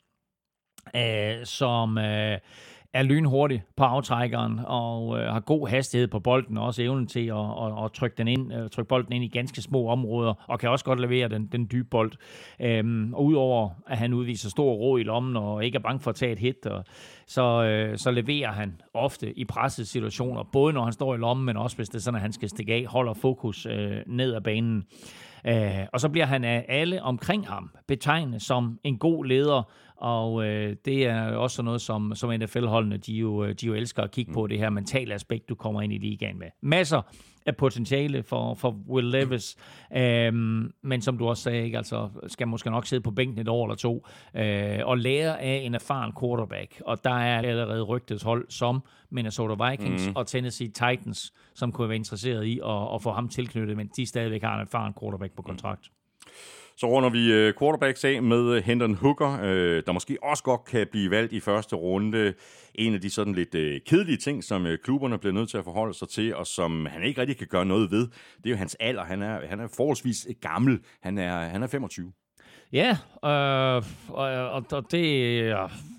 øh, 0.97 1.45
som... 1.45 1.99
Øh, 1.99 2.39
er 2.95 3.03
lynhurtig 3.03 3.63
på 3.77 3.85
aftrækkeren 3.85 4.61
og 4.67 5.19
øh, 5.19 5.33
har 5.33 5.41
god 5.41 5.69
hastighed 5.69 6.09
på 6.09 6.21
bolden, 6.21 6.59
og 6.59 6.67
også 6.67 6.83
evnen 6.83 7.07
til 7.07 7.27
at, 7.27 7.37
at, 7.37 7.85
at 7.85 7.93
trykke, 7.93 8.17
den 8.19 8.29
ind, 8.29 8.55
øh, 8.55 8.71
trykke 8.71 8.89
bolden 8.89 9.13
ind 9.13 9.25
i 9.25 9.29
ganske 9.29 9.63
små 9.63 9.89
områder, 9.89 10.45
og 10.49 10.59
kan 10.59 10.71
også 10.71 10.85
godt 10.85 11.01
levere 11.01 11.29
den, 11.29 11.47
den 11.47 11.69
dybe 11.73 11.89
bold. 11.91 12.13
Øhm, 12.61 13.15
og 13.15 13.25
udover 13.25 13.71
at 13.87 13.99
han 13.99 14.13
udviser 14.13 14.51
stor 14.51 14.73
ro 14.73 14.97
i 14.97 15.03
lommen 15.03 15.37
og 15.37 15.65
ikke 15.65 15.77
er 15.77 15.83
bange 15.83 16.01
for 16.01 16.11
at 16.11 16.17
tage 16.17 16.33
et 16.33 16.39
hit, 16.39 16.67
og, 16.67 16.85
så, 17.27 17.65
øh, 17.65 17.99
så 17.99 18.11
leverer 18.11 18.53
han 18.53 18.81
ofte 18.95 19.39
i 19.39 19.45
pressede 19.45 19.87
situationer, 19.87 20.43
både 20.53 20.73
når 20.73 20.85
han 20.85 20.93
står 20.93 21.15
i 21.15 21.19
lommen, 21.19 21.47
men 21.47 21.57
også 21.57 21.77
hvis 21.77 21.89
det 21.89 21.97
er 21.97 22.03
sådan, 22.03 22.17
at 22.17 22.23
han 22.23 22.33
skal 22.33 22.49
stikke 22.49 22.75
af, 22.75 22.85
holder 22.89 23.15
fokus 23.15 23.67
øh, 23.67 23.97
ned 24.07 24.35
ad 24.35 24.41
banen. 24.41 24.85
Øh, 25.47 25.87
og 25.93 26.01
så 26.01 26.09
bliver 26.09 26.27
han 26.27 26.45
af 26.45 26.65
alle 26.69 27.03
omkring 27.03 27.49
ham 27.49 27.71
betegnet 27.87 28.43
som 28.43 28.79
en 28.85 28.99
god 28.99 29.25
leder, 29.25 29.71
og 29.97 30.47
øh, 30.47 30.77
det 30.85 31.07
er 31.07 31.23
også 31.23 31.63
noget, 31.63 31.81
som, 31.81 32.15
som 32.15 32.31
NFL-holdene 32.41 32.97
de 32.97 33.13
jo, 33.13 33.53
de 33.53 33.67
jo 33.67 33.75
elsker 33.75 34.03
at 34.03 34.11
kigge 34.11 34.33
på, 34.33 34.43
mm. 34.43 34.49
det 34.49 34.59
her 34.59 34.71
mentale 34.71 35.15
aspekt, 35.15 35.49
du 35.49 35.55
kommer 35.55 35.83
ind 35.83 35.93
i 35.93 35.99
ligaen 35.99 36.39
med. 36.39 36.47
Masser 36.63 37.03
af 37.47 37.57
potentiale 37.57 38.23
for, 38.23 38.55
for 38.55 38.77
Will 38.89 39.07
Levis, 39.07 39.57
øhm, 39.97 40.73
men 40.83 41.03
som 41.03 41.19
du 41.19 41.29
også 41.29 41.43
sagde, 41.43 41.65
ikke, 41.65 41.77
altså, 41.77 42.09
skal 42.27 42.49
måske 42.49 42.71
nok 42.71 42.87
sidde 42.87 43.03
på 43.03 43.11
bænken 43.11 43.41
et 43.41 43.49
år 43.49 43.67
eller 43.67 43.77
to 43.77 44.07
øh, 44.37 44.79
og 44.85 44.99
lære 44.99 45.41
af 45.41 45.63
en 45.65 45.75
erfaren 45.75 46.13
quarterback. 46.21 46.83
Og 46.87 47.05
der 47.05 47.15
er 47.15 47.39
allerede 47.39 47.83
rygtet 47.83 48.23
hold 48.23 48.47
som 48.49 48.83
Minnesota 49.11 49.71
Vikings 49.71 50.09
mm. 50.09 50.13
og 50.17 50.27
Tennessee 50.27 50.69
Titans, 50.69 51.33
som 51.55 51.73
kunne 51.73 51.89
være 51.89 51.97
interesseret 51.97 52.45
i 52.45 52.61
at, 52.65 52.95
at 52.95 53.03
få 53.03 53.13
ham 53.13 53.29
tilknyttet, 53.29 53.77
men 53.77 53.91
de 53.97 54.07
stadigvæk 54.07 54.43
har 54.43 54.55
en 54.55 54.61
erfaren 54.61 54.95
quarterback 55.01 55.37
på 55.37 55.43
kontrakt. 55.43 55.89
Mm. 55.91 56.04
Så 56.77 56.87
runder 56.87 57.11
vi 57.11 57.33
øh, 57.33 57.55
quarterbacks 57.59 58.05
af 58.05 58.23
med 58.23 58.57
øh, 58.57 58.63
Hendon 58.65 58.95
Hooker, 58.95 59.39
øh, 59.43 59.83
der 59.87 59.93
måske 59.93 60.19
også 60.23 60.43
godt 60.43 60.65
kan 60.65 60.87
blive 60.91 61.11
valgt 61.11 61.33
i 61.33 61.41
første 61.41 61.77
runde. 61.77 62.35
En 62.75 62.95
af 62.95 63.01
de 63.01 63.11
sådan 63.11 63.35
lidt 63.35 63.85
kedelige 63.87 64.17
ting, 64.17 64.45
som 64.45 64.67
klubberne 64.85 65.19
bliver 65.19 65.33
nødt 65.33 65.51
til 65.51 65.59
at 65.59 65.65
forholde 65.65 65.95
sig 65.95 66.09
til, 66.09 66.35
og 66.35 66.47
som 66.47 66.87
han 66.87 67.03
ikke 67.03 67.21
rigtig 67.21 67.39
kan 67.39 67.47
gøre 67.47 67.65
noget 67.65 67.91
ved, 67.91 68.09
det 68.37 68.47
er 68.47 68.51
jo 68.51 68.57
hans 68.57 68.77
alder. 68.81 69.05
Han 69.05 69.23
er, 69.23 69.47
han 69.47 69.61
er 69.61 69.69
forholdsvis 69.77 70.27
gammel. 70.41 70.79
Han 71.03 71.19
er, 71.19 71.39
han 71.39 71.63
er 71.63 71.67
25. 71.67 72.13
Ja, 72.73 72.91
øh, 73.25 73.83
og, 74.09 74.65
og 74.73 74.93
det, 74.93 75.43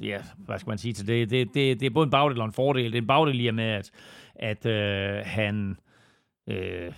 ja, 0.01 0.21
hvad 0.38 0.59
skal 0.59 0.69
man 0.69 0.77
sige 0.77 0.93
til 0.93 1.07
det? 1.07 1.29
Det, 1.29 1.47
det, 1.53 1.79
det 1.79 1.85
er 1.85 1.89
både 1.89 2.03
en 2.03 2.11
bagdel 2.11 2.39
og 2.39 2.45
en 2.45 2.53
fordel. 2.53 2.91
Det 2.91 2.97
er 2.97 3.01
en 3.01 3.07
bagdel 3.07 3.39
i 3.39 3.51
med, 3.51 3.65
at, 3.65 3.91
at 4.35 4.65
øh, 4.65 5.25
han 5.25 5.77
øh, 6.49 6.91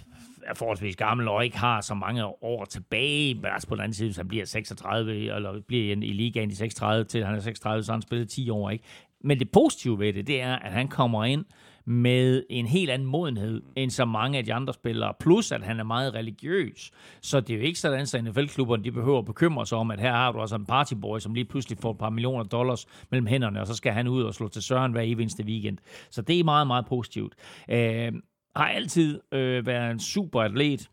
er 0.48 0.54
forholdsvis 0.54 0.96
gammel 0.96 1.28
og 1.28 1.46
ikke 1.46 1.58
har 1.58 1.82
så 1.82 1.94
mange 1.94 2.26
år 2.26 2.66
tilbage. 2.66 3.34
Men 3.36 3.46
altså 3.46 3.68
på 3.68 3.76
den 3.76 3.82
anden 3.84 3.94
side, 3.94 4.08
hvis 4.08 4.18
han 4.18 4.28
bliver 4.28 4.46
36, 4.46 5.36
eller 5.36 5.62
bliver 5.68 5.96
i 5.96 6.14
ligaen 6.14 6.52
i 6.52 6.56
36 6.56 7.04
til 7.04 7.26
han 7.26 7.36
er 7.36 7.40
36, 7.40 7.84
så 7.84 7.92
har 7.92 7.96
han 7.96 8.02
spillet 8.02 8.30
10 8.30 8.50
år. 8.50 8.70
Ikke? 8.70 8.84
Men 9.24 9.40
det 9.40 9.52
positive 9.52 10.00
ved 10.00 10.14
det, 10.14 10.28
det 10.28 10.42
er, 10.42 10.56
at 10.56 10.72
han 10.72 10.88
kommer 10.88 11.26
ind 11.26 11.46
med 11.86 12.44
en 12.50 12.66
helt 12.66 12.90
anden 12.90 13.08
modenhed 13.08 13.62
end 13.76 13.92
så 13.92 14.06
mange 14.06 14.38
af 14.38 14.46
de 14.46 14.54
andre 14.54 14.74
spillere. 14.74 15.14
Plus, 15.20 15.52
at 15.52 15.64
han 15.64 15.80
er 15.80 15.84
meget 15.84 16.14
religiøs. 16.14 16.92
Så 17.22 17.40
det 17.40 17.54
er 17.54 17.58
jo 17.58 17.64
ikke 17.64 17.80
sådan, 17.80 18.00
at 18.00 18.24
NFL-klubberne 18.24 18.84
de 18.84 18.92
behøver 18.92 19.20
at 19.20 19.26
bekymre 19.26 19.66
sig 19.66 19.78
om, 19.78 19.92
at 19.92 20.00
her 20.00 20.12
har 20.12 20.32
du 20.32 20.42
altså 20.42 20.56
en 20.56 20.66
partyboy, 20.66 21.20
som 21.20 21.34
lige 21.34 21.46
pludselig 21.46 21.78
får 21.78 21.92
et 21.92 21.98
par 21.98 22.10
millioner 22.10 22.44
dollars 22.44 22.86
mellem 23.12 23.28
hænderne, 23.28 23.62
og 23.62 23.68
så 23.68 23.74
skal 23.74 23.94
han 23.94 24.08
ud 24.08 24.24
og 24.24 24.34
slå 24.34 24.48
til 24.48 24.62
søren 24.62 24.92
hver 24.92 25.02
eneste 25.02 25.44
weekend. 25.44 25.78
Så 26.10 26.22
det 26.22 26.40
er 26.40 26.44
meget, 26.44 26.68
meget 26.68 26.86
positivt. 26.86 27.36
Øh, 27.70 28.12
har 28.56 28.68
altid 28.68 29.20
øh, 29.32 29.66
været 29.66 29.92
en 29.92 30.00
super 30.00 30.42
atlet. 30.42 30.90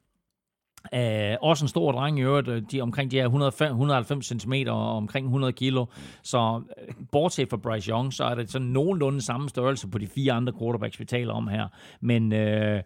Uh, 0.92 1.48
også 1.48 1.64
en 1.64 1.68
stor 1.68 1.92
dreng 1.92 2.18
i 2.18 2.22
øvrigt, 2.22 2.48
øh, 2.48 2.62
de, 2.72 2.80
omkring 2.80 3.10
de 3.10 3.16
her 3.16 3.24
105, 3.24 3.70
190 3.70 4.26
cm 4.26 4.52
og 4.68 4.96
omkring 4.96 5.26
100 5.26 5.52
kilo. 5.52 5.86
Så 6.22 6.62
øh, 6.88 6.94
bortset 7.12 7.50
fra 7.50 7.56
Bryce 7.56 7.90
Young, 7.90 8.12
så 8.12 8.24
er 8.24 8.34
det 8.34 8.50
sådan 8.50 8.68
nogenlunde 8.68 9.20
samme 9.20 9.48
størrelse 9.48 9.88
på 9.88 9.98
de 9.98 10.06
fire 10.06 10.32
andre 10.32 10.52
quarterbacks, 10.60 11.00
vi 11.00 11.04
taler 11.04 11.32
om 11.32 11.48
her. 11.48 11.68
Men 12.00 12.32
uh, 12.32 12.80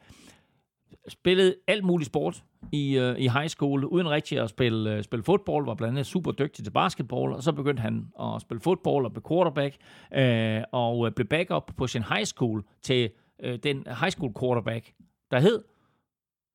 spillede 1.08 1.54
alt 1.66 1.84
muligt 1.84 2.06
sport. 2.06 2.42
i, 2.72 2.98
uh, 2.98 3.18
i 3.18 3.28
high 3.28 3.48
school, 3.48 3.84
uden 3.84 4.10
rigtig 4.10 4.38
at 4.38 4.50
spille, 4.50 4.96
uh, 4.96 5.02
spille 5.02 5.22
fodbold, 5.22 5.66
var 5.66 5.74
blandt 5.74 5.92
andet 5.92 6.06
super 6.06 6.32
dygtig 6.32 6.64
til 6.64 6.70
basketball, 6.70 7.32
og 7.32 7.42
så 7.42 7.52
begyndte 7.52 7.80
han 7.80 8.06
at 8.20 8.40
spille 8.40 8.60
fodbold 8.60 9.04
og 9.04 9.12
blev 9.12 9.24
quarterback, 9.28 9.76
uh, 10.18 10.62
og 10.72 11.14
blev 11.14 11.26
backup 11.26 11.72
på 11.76 11.86
sin 11.86 12.02
high 12.02 12.24
school 12.24 12.64
til 12.82 13.10
uh, 13.46 13.54
den 13.62 13.76
high 13.86 14.10
school 14.10 14.32
quarterback, 14.40 14.94
der 15.30 15.40
hed 15.40 15.64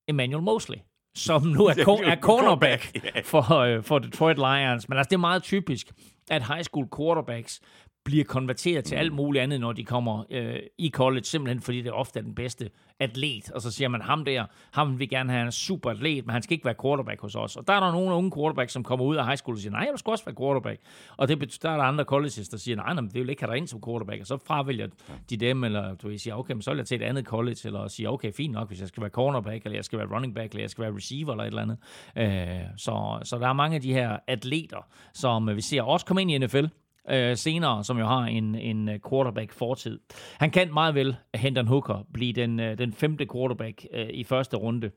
Emmanuel 0.08 0.44
Mosley 0.44 0.78
som 1.16 1.42
nu 1.42 1.66
er, 1.66 1.74
co- 1.88 2.04
er 2.04 2.16
cornerback 2.16 2.92
for, 3.32 3.76
uh, 3.78 3.84
for 3.84 4.00
Detroit 4.00 4.38
Lions. 4.38 4.90
Men 4.90 4.98
altså, 4.98 5.10
det 5.10 5.16
er 5.16 5.20
meget 5.20 5.44
typisk, 5.44 5.92
at 6.30 6.48
high 6.48 6.64
school 6.64 6.88
quarterbacks 6.98 7.62
bliver 8.06 8.24
konverteret 8.24 8.86
til 8.86 8.96
mm. 8.96 9.00
alt 9.00 9.14
muligt 9.14 9.44
andet, 9.44 9.60
når 9.60 9.72
de 9.72 9.84
kommer 9.84 10.24
øh, 10.30 10.60
i 10.78 10.90
college, 10.90 11.24
simpelthen 11.24 11.62
fordi 11.62 11.82
det 11.82 11.92
ofte 11.92 12.20
er 12.20 12.24
den 12.24 12.36
bedste 12.36 12.70
atlet. 13.00 13.52
Og 13.52 13.62
så 13.62 13.72
siger 13.72 13.88
man, 13.88 14.02
ham 14.02 14.26
der, 14.26 14.46
ham 14.72 15.00
vil 15.00 15.10
gerne 15.10 15.32
have 15.32 15.46
en 15.46 15.52
super 15.52 15.90
atlet, 15.90 16.26
men 16.26 16.34
han 16.34 16.42
skal 16.42 16.54
ikke 16.54 16.66
være 16.66 16.76
quarterback 16.82 17.22
hos 17.22 17.36
os. 17.36 17.56
Og 17.56 17.68
der 17.68 17.74
er 17.74 17.80
der 17.80 17.92
nogle 17.92 18.16
unge 18.16 18.32
quarterback, 18.32 18.70
som 18.70 18.84
kommer 18.84 19.06
ud 19.06 19.16
af 19.16 19.26
high 19.26 19.38
school 19.38 19.56
og 19.56 19.62
siger, 19.62 19.72
nej, 19.72 19.88
jeg 19.92 20.00
skal 20.00 20.12
også 20.12 20.26
være 20.26 20.36
quarterback. 20.36 20.82
Og 21.18 21.28
det 21.28 21.40
betyder, 21.40 21.70
der 21.70 21.70
er 21.70 21.78
der 21.78 21.84
andre 21.84 22.04
colleges, 22.04 22.50
der 22.50 22.58
siger, 22.58 22.76
nej, 22.76 22.94
nej, 22.94 23.04
det 23.04 23.14
vil 23.14 23.30
ikke 23.30 23.42
have 23.42 23.52
dig 23.52 23.58
ind 23.58 23.68
som 23.68 23.82
quarterback. 23.86 24.22
Og 24.22 24.28
så 24.28 24.38
fravælger 24.46 24.88
de 25.30 25.38
dem, 25.38 25.64
eller 25.64 25.96
du 25.96 26.08
vil 26.08 26.20
sige, 26.20 26.36
okay, 26.36 26.54
men 26.54 26.62
så 26.62 26.72
vil 26.72 26.78
jeg 26.78 26.88
til 26.88 27.02
et 27.02 27.06
andet 27.06 27.26
college, 27.26 27.58
eller 27.66 27.88
sige, 27.88 28.10
okay, 28.10 28.34
fint 28.34 28.54
nok, 28.54 28.68
hvis 28.68 28.80
jeg 28.80 28.88
skal 28.88 29.02
være 29.02 29.10
cornerback, 29.10 29.66
eller 29.66 29.78
jeg 29.78 29.86
skal 29.86 30.00
være 30.00 30.08
running 30.16 30.36
back, 30.36 30.52
eller 30.52 30.64
jeg 30.64 30.70
skal 30.70 30.82
være 30.82 30.96
receiver, 30.96 31.32
eller 31.32 31.44
et 31.44 31.48
eller 31.48 31.62
andet. 31.62 31.78
Øh, 32.18 32.78
så, 32.78 33.20
så 33.24 33.38
der 33.40 33.48
er 33.48 33.54
mange 33.54 33.76
af 33.76 33.82
de 33.82 33.94
her 33.94 34.18
atleter, 34.28 34.88
som 35.14 35.56
vi 35.56 35.62
ser 35.62 35.82
også 35.82 36.06
komme 36.06 36.22
ind 36.22 36.32
i 36.32 36.38
NFL, 36.38 36.66
øh, 37.10 37.38
senere, 37.38 37.84
som 37.84 37.98
jo 37.98 38.06
har 38.06 38.22
en, 38.26 38.56
en 38.56 38.90
øh, 38.90 39.00
quarterback-fortid. 39.10 40.00
Han 40.40 40.52
kan 40.52 40.74
meget 40.74 40.96
vel, 40.96 41.16
Hendon 41.36 41.68
Hooker, 41.68 42.08
blive 42.14 42.34
den, 42.34 42.60
øh, 42.60 42.78
den 42.78 42.94
femte 42.94 43.28
quarterback 43.34 43.86
øh, 43.94 44.10
i 44.10 44.24
første 44.24 44.58
runde. 44.58 44.92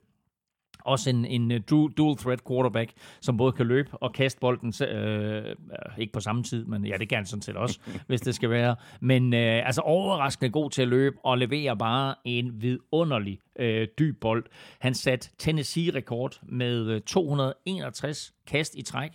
Også 0.85 1.11
en, 1.11 1.25
en 1.25 1.53
øh, 1.53 1.61
dual 1.69 2.17
threat 2.17 2.41
quarterback, 2.49 2.93
som 3.21 3.37
både 3.37 3.53
kan 3.53 3.67
løbe 3.67 3.91
og 3.93 4.13
kaste 4.13 4.41
bolden, 4.41 4.75
øh, 4.89 5.57
ikke 5.99 6.13
på 6.13 6.21
samme 6.21 6.43
tid, 6.43 6.65
men 6.65 6.87
ja, 6.87 6.97
det 6.97 7.09
kan 7.09 7.17
han 7.17 7.27
sådan 7.27 7.43
set 7.43 7.57
også, 7.57 7.81
hvis 8.09 8.21
det 8.21 8.35
skal 8.35 8.51
være. 8.51 8.77
Men 9.01 9.35
øh, 9.35 9.67
altså 9.67 9.81
overraskende 9.81 10.51
god 10.51 10.71
til 10.71 10.83
at 10.83 10.89
løbe 10.89 11.17
og 11.25 11.39
levere 11.39 11.77
bare 11.77 12.15
en 12.25 12.63
vidunderlig 12.63 13.39
øh, 13.59 13.89
dyb 13.99 14.21
bold. 14.21 14.45
Han 14.81 14.95
satte 14.95 15.31
Tennessee-rekord 15.39 16.41
med 16.43 17.01
261 17.01 18.35
kast 18.47 18.75
i 18.75 18.83
træk 18.83 19.11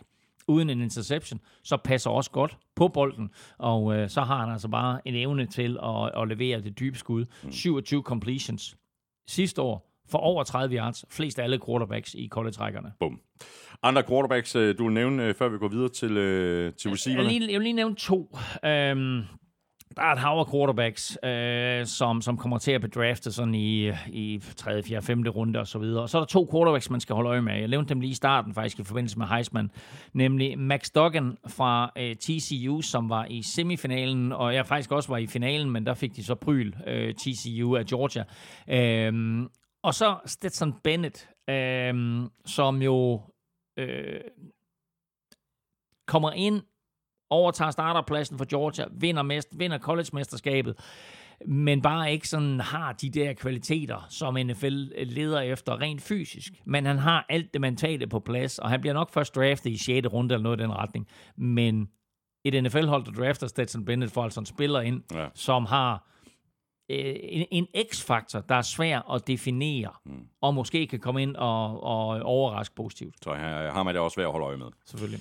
uden 0.48 0.70
en 0.70 0.82
interception, 0.82 1.40
så 1.64 1.78
passer 1.84 2.10
også 2.10 2.32
godt 2.32 2.58
på 2.76 2.88
bolden, 2.88 3.30
og 3.58 3.96
øh, 3.96 4.10
så 4.10 4.22
har 4.22 4.40
han 4.40 4.52
altså 4.52 4.68
bare 4.68 5.00
en 5.06 5.16
evne 5.16 5.46
til 5.46 5.78
at, 5.84 6.22
at 6.22 6.28
levere 6.28 6.62
det 6.62 6.80
dybe 6.80 6.98
skud. 6.98 7.26
Mm. 7.44 7.52
27 7.52 8.02
completions 8.02 8.78
sidste 9.28 9.62
år 9.62 9.88
for 10.10 10.18
over 10.18 10.44
30 10.44 10.76
yards, 10.76 11.06
flest 11.10 11.40
af 11.40 11.44
alle 11.44 11.60
quarterbacks 11.66 12.14
i 12.14 12.28
college-rækkerne. 12.28 12.92
Bum. 13.00 13.20
Andre 13.84 14.04
quarterbacks, 14.04 14.56
øh, 14.56 14.78
du 14.78 14.84
vil 14.84 14.94
nævne, 14.94 15.24
øh, 15.24 15.36
før 15.36 15.50
vi 15.50 15.58
går 15.58 15.68
videre 15.68 15.90
til, 15.90 16.10
til 16.78 16.92
receiverne? 16.92 17.24
Jeg 17.24 17.34
vil 17.34 17.42
lige, 17.42 17.52
jeg 17.52 17.60
vil 17.60 17.64
lige 17.66 17.74
nævne 17.74 17.96
to. 17.96 18.38
Um, 18.64 19.24
der 19.98 20.04
er 20.04 20.14
et 20.14 20.20
hav 20.20 20.40
af 20.40 20.52
quarterbacks, 20.52 21.18
øh, 21.24 21.86
som, 21.86 22.22
som 22.22 22.38
kommer 22.38 22.58
til 22.58 22.72
at 22.72 22.82
bedrafte 22.82 23.32
sådan 23.32 23.56
i, 23.56 23.92
i 24.08 24.44
3., 24.56 24.84
4., 24.84 25.02
5. 25.02 25.22
runde 25.22 25.60
og 25.60 25.68
så 25.68 25.80
videre. 25.80 26.02
Og 26.02 26.10
så 26.10 26.18
er 26.18 26.22
der 26.22 26.28
to 26.28 26.48
quarterbacks, 26.52 26.90
man 26.90 27.00
skal 27.00 27.16
holde 27.16 27.30
øje 27.30 27.42
med. 27.42 27.54
Jeg 27.54 27.68
nævnte 27.68 27.90
dem 27.90 28.02
lige 28.02 28.12
i 28.12 28.14
starten 28.14 28.54
faktisk 28.54 28.80
i 28.80 28.84
forbindelse 28.84 29.18
med 29.18 29.28
Heisman, 29.28 29.72
nemlig 30.14 30.60
Max 30.60 30.90
Duggan 30.90 31.38
fra 31.48 31.92
øh, 31.98 32.16
TCU, 32.16 32.82
som 32.82 33.10
var 33.10 33.26
i 33.26 33.42
semifinalen, 33.42 34.32
og 34.32 34.56
jeg 34.56 34.66
faktisk 34.66 34.92
også 34.92 35.10
var 35.10 35.18
i 35.18 35.28
finalen, 35.28 35.70
men 35.70 35.86
der 35.86 35.94
fik 35.94 36.16
de 36.16 36.24
så 36.24 36.36
pryl, 36.36 36.74
øh, 36.88 37.14
TCU 37.14 37.76
af 37.76 37.86
Georgia. 37.86 38.24
Øh, 38.68 39.44
og 39.84 39.94
så 39.94 40.16
Stetson 40.26 40.74
Bennett, 40.84 41.30
øh, 41.50 42.24
som 42.46 42.82
jo 42.82 43.22
øh, 43.78 44.22
kommer 46.08 46.32
ind 46.32 46.62
overtager 47.32 47.72
starterpladsen 47.72 48.38
for 48.38 48.46
Georgia, 48.46 48.86
vinder, 48.92 49.22
mest, 49.22 49.50
vinder 49.60 49.78
college-mesterskabet, 49.78 50.76
men 51.46 51.82
bare 51.82 52.12
ikke 52.12 52.28
sådan 52.28 52.60
har 52.60 52.94
de 52.94 53.10
der 53.10 53.34
kvaliteter, 53.34 54.06
som 54.10 54.38
NFL 54.46 54.86
leder 55.04 55.40
efter 55.40 55.82
rent 55.82 56.02
fysisk. 56.02 56.54
Men 56.66 56.86
han 56.86 56.98
har 56.98 57.26
alt 57.30 57.54
det 57.54 57.62
mentale 57.62 58.08
på 58.08 58.20
plads, 58.20 58.60
og 58.60 58.70
han 58.70 58.82
bliver 58.82 58.94
nok 58.94 59.10
først 59.14 59.36
draftet 59.36 59.70
i 59.70 59.78
6. 59.78 60.08
runde 60.14 60.34
eller 60.34 60.44
noget 60.44 60.60
i 60.60 60.64
den 60.64 60.72
retning. 60.72 61.08
Men 61.38 61.88
et 62.46 62.64
NFL-hold, 62.64 63.06
der 63.06 63.12
drafter 63.12 63.48
Stetson 63.48 63.86
Bennett, 63.86 64.12
får 64.12 64.24
altså 64.24 64.40
en 64.40 64.46
spiller 64.46 64.82
ind, 64.82 65.04
ja. 65.14 65.28
som 65.34 65.66
har 65.66 66.08
øh, 66.92 67.16
en, 67.22 67.46
en 67.52 67.68
x-faktor, 67.92 68.40
der 68.40 68.56
er 68.56 68.62
svær 68.62 69.12
at 69.12 69.28
definere, 69.28 69.92
mm. 70.06 70.26
og 70.42 70.54
måske 70.54 70.88
kan 70.88 71.00
komme 71.00 71.22
ind 71.22 71.36
og, 71.36 71.84
og 71.84 72.22
overraske 72.22 72.76
positivt. 72.76 73.16
Så 73.24 73.34
har 73.34 73.84
man 73.84 73.96
det 73.96 74.02
også 74.02 74.16
svært 74.16 74.26
at 74.26 74.32
holde 74.32 74.46
øje 74.46 74.58
med. 74.58 74.68
Selvfølgelig. 74.86 75.20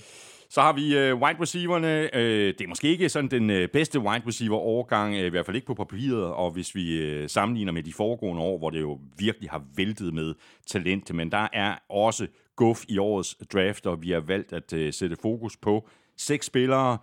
Så 0.52 0.60
har 0.60 0.72
vi 0.72 0.96
øh, 0.96 1.16
wide 1.16 1.40
receiverne. 1.40 2.16
Øh, 2.16 2.54
det 2.58 2.60
er 2.60 2.68
måske 2.68 2.88
ikke 2.88 3.08
sådan 3.08 3.30
den 3.30 3.50
øh, 3.50 3.68
bedste 3.68 4.00
wide 4.00 4.26
receiver 4.26 4.56
overgang, 4.56 5.14
øh, 5.14 5.26
i 5.26 5.28
hvert 5.28 5.46
fald 5.46 5.56
ikke 5.56 5.66
på 5.66 5.74
papiret, 5.74 6.24
og 6.24 6.50
hvis 6.50 6.74
vi 6.74 6.96
øh, 6.96 7.28
sammenligner 7.28 7.72
med 7.72 7.82
de 7.82 7.92
foregående 7.92 8.42
år, 8.42 8.58
hvor 8.58 8.70
det 8.70 8.80
jo 8.80 9.00
virkelig 9.18 9.50
har 9.50 9.64
væltet 9.76 10.14
med 10.14 10.34
talent, 10.66 11.14
men 11.14 11.32
der 11.32 11.48
er 11.52 11.74
også 11.88 12.26
guf 12.56 12.84
i 12.88 12.98
årets 12.98 13.36
draft, 13.52 13.86
og 13.86 14.02
vi 14.02 14.10
har 14.10 14.20
valgt 14.20 14.52
at 14.52 14.72
øh, 14.72 14.92
sætte 14.92 15.16
fokus 15.22 15.56
på 15.56 15.88
seks 16.16 16.46
spillere. 16.46 16.98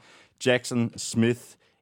Jackson 0.46 0.98
Smith, 0.98 1.42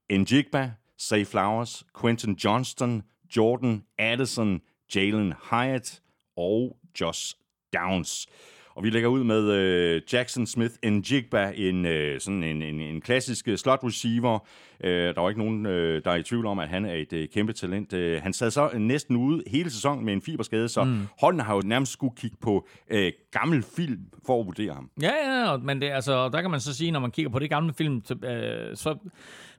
Njigba, 0.09 0.71
Say 0.97 1.25
Flowers, 1.25 1.85
Quentin 2.01 2.33
Johnston, 2.33 3.03
Jordan 3.37 3.83
Addison, 3.97 4.61
Jalen 4.95 5.33
Hyatt 5.51 6.01
og 6.37 6.77
Josh 7.01 7.35
Downs. 7.73 8.27
Og 8.75 8.83
vi 8.83 8.89
lægger 8.89 9.09
ud 9.09 9.23
med 9.23 9.51
øh, 9.51 10.01
Jackson 10.13 10.47
Smith 10.47 10.73
Njigba, 10.83 11.51
en, 11.55 11.85
øh, 11.85 12.19
sådan 12.19 12.43
en, 12.43 12.61
en, 12.61 12.81
en 12.81 13.01
klassisk 13.01 13.47
øh, 13.47 13.57
slot 13.57 13.79
receiver. 13.83 14.39
Øh, 14.83 15.15
der 15.15 15.21
var 15.21 15.29
ikke 15.29 15.41
nogen, 15.41 15.65
øh, 15.65 16.03
der 16.05 16.11
er 16.11 16.15
i 16.15 16.23
tvivl 16.23 16.45
om, 16.45 16.59
at 16.59 16.69
han 16.69 16.85
er 16.85 16.93
et 16.93 17.13
øh, 17.13 17.27
kæmpe 17.27 17.53
talent. 17.53 17.93
Øh, 17.93 18.21
han 18.21 18.33
sad 18.33 18.51
så 18.51 18.69
næsten 18.77 19.15
ude 19.15 19.43
hele 19.47 19.69
sæsonen 19.69 20.05
med 20.05 20.13
en 20.13 20.21
fiberskade, 20.21 20.69
så 20.69 20.83
mm. 20.83 21.07
holden 21.21 21.41
har 21.41 21.55
jo 21.55 21.61
nærmest 21.65 21.91
skulle 21.91 22.15
kigge 22.15 22.37
på 22.41 22.67
øh, 22.89 23.11
gammel 23.31 23.63
film 23.75 23.99
for 24.25 24.39
at 24.39 24.45
vurdere 24.45 24.73
ham. 24.73 24.89
Ja, 25.01 25.11
ja, 25.25 25.57
men 25.57 25.81
det, 25.81 25.89
altså, 25.89 26.29
der 26.29 26.41
kan 26.41 26.51
man 26.51 26.59
så 26.59 26.73
sige, 26.73 26.91
når 26.91 26.99
man 26.99 27.11
kigger 27.11 27.29
på 27.29 27.39
det 27.39 27.49
gamle 27.49 27.73
film, 27.73 28.01
så, 28.05 28.13
øh, 28.13 28.75
så 28.75 28.97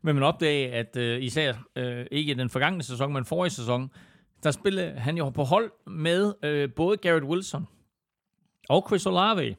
vil 0.02 0.14
man 0.14 0.22
opdage, 0.22 0.72
at 0.72 0.96
øh, 0.96 1.22
især 1.22 1.54
øh, 1.76 2.06
ikke 2.10 2.34
den 2.34 2.50
forgangne 2.50 2.82
sæson, 2.82 3.12
men 3.12 3.24
forrige 3.24 3.50
sæson, 3.50 3.90
der 4.42 4.50
spillede 4.50 4.90
han 4.90 5.16
jo 5.16 5.30
på 5.30 5.44
hold 5.44 5.70
med 5.86 6.32
øh, 6.42 6.68
både 6.76 6.96
Garrett 6.96 7.24
Wilson, 7.24 7.66
og 8.68 8.84
Chris 8.88 9.06
Olave, 9.06 9.56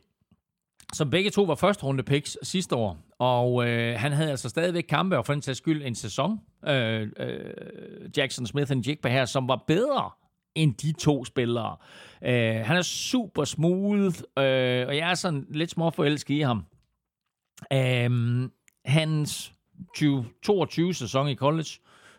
som 0.94 1.10
begge 1.10 1.30
to 1.30 1.44
var 1.44 1.56
første 1.56 1.84
runde 1.84 2.04
picks 2.04 2.38
sidste 2.44 2.76
år. 2.76 2.98
Og 3.20 3.68
øh, 3.70 4.00
han 4.00 4.12
havde 4.12 4.30
altså 4.30 4.50
stadigvæk 4.50 4.84
kampe, 4.90 5.18
og 5.18 5.26
for 5.26 5.34
den 5.34 5.42
sags 5.42 5.58
skyld 5.58 5.84
en 5.86 5.96
sæson, 5.96 6.40
øh, 6.68 7.08
øh, 7.20 8.18
Jackson 8.18 8.48
Smith 8.48 8.72
og 8.72 8.88
Jigba 8.88 9.10
her, 9.10 9.26
som 9.26 9.48
var 9.48 9.64
bedre 9.68 10.12
end 10.56 10.76
de 10.76 10.92
to 10.92 11.26
spillere. 11.26 11.76
Øh, 12.24 12.56
han 12.66 12.78
er 12.78 12.82
super 12.82 13.44
smooth, 13.44 14.16
øh, 14.38 14.88
og 14.88 14.98
jeg 14.98 15.10
er 15.10 15.14
sådan 15.14 15.46
lidt 15.50 15.72
småforelsket 15.72 16.36
i 16.36 16.40
ham. 16.40 16.66
Øh, 17.74 18.50
hans 18.86 19.54
2022 19.96 20.94
sæson 20.94 21.28
i 21.28 21.36
college 21.36 21.70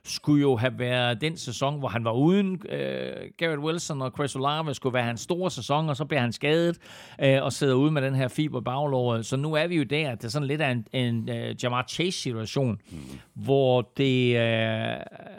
skulle 0.04 0.42
jo 0.42 0.56
have 0.56 0.78
været 0.78 1.20
den 1.20 1.36
sæson, 1.36 1.78
hvor 1.78 1.88
han 1.88 2.04
var 2.04 2.12
uden 2.12 2.62
øh, 2.68 3.12
Garrett 3.38 3.62
Wilson 3.62 4.02
og 4.02 4.12
Chris 4.16 4.36
Olave, 4.36 4.74
skulle 4.74 4.94
være 4.94 5.04
hans 5.04 5.20
store 5.20 5.50
sæson, 5.50 5.88
og 5.88 5.96
så 5.96 6.04
bliver 6.04 6.20
han 6.20 6.32
skadet 6.32 6.78
øh, 7.22 7.42
og 7.42 7.52
sidder 7.52 7.74
ude 7.74 7.90
med 7.90 8.02
den 8.02 8.14
her 8.14 8.28
fiber 8.28 8.60
baglåret. 8.60 9.26
Så 9.26 9.36
nu 9.36 9.54
er 9.54 9.66
vi 9.66 9.76
jo 9.76 9.84
der, 9.84 10.10
at 10.10 10.18
det 10.18 10.24
er 10.24 10.30
sådan 10.30 10.48
lidt 10.48 10.60
af 10.60 10.70
en, 10.70 10.86
en 10.92 11.28
uh, 11.28 11.64
Jamar 11.64 11.84
Chase-situation, 11.88 12.80
mm. 12.90 12.98
hvor 13.34 13.92
det 13.96 14.36
øh, 14.36 14.96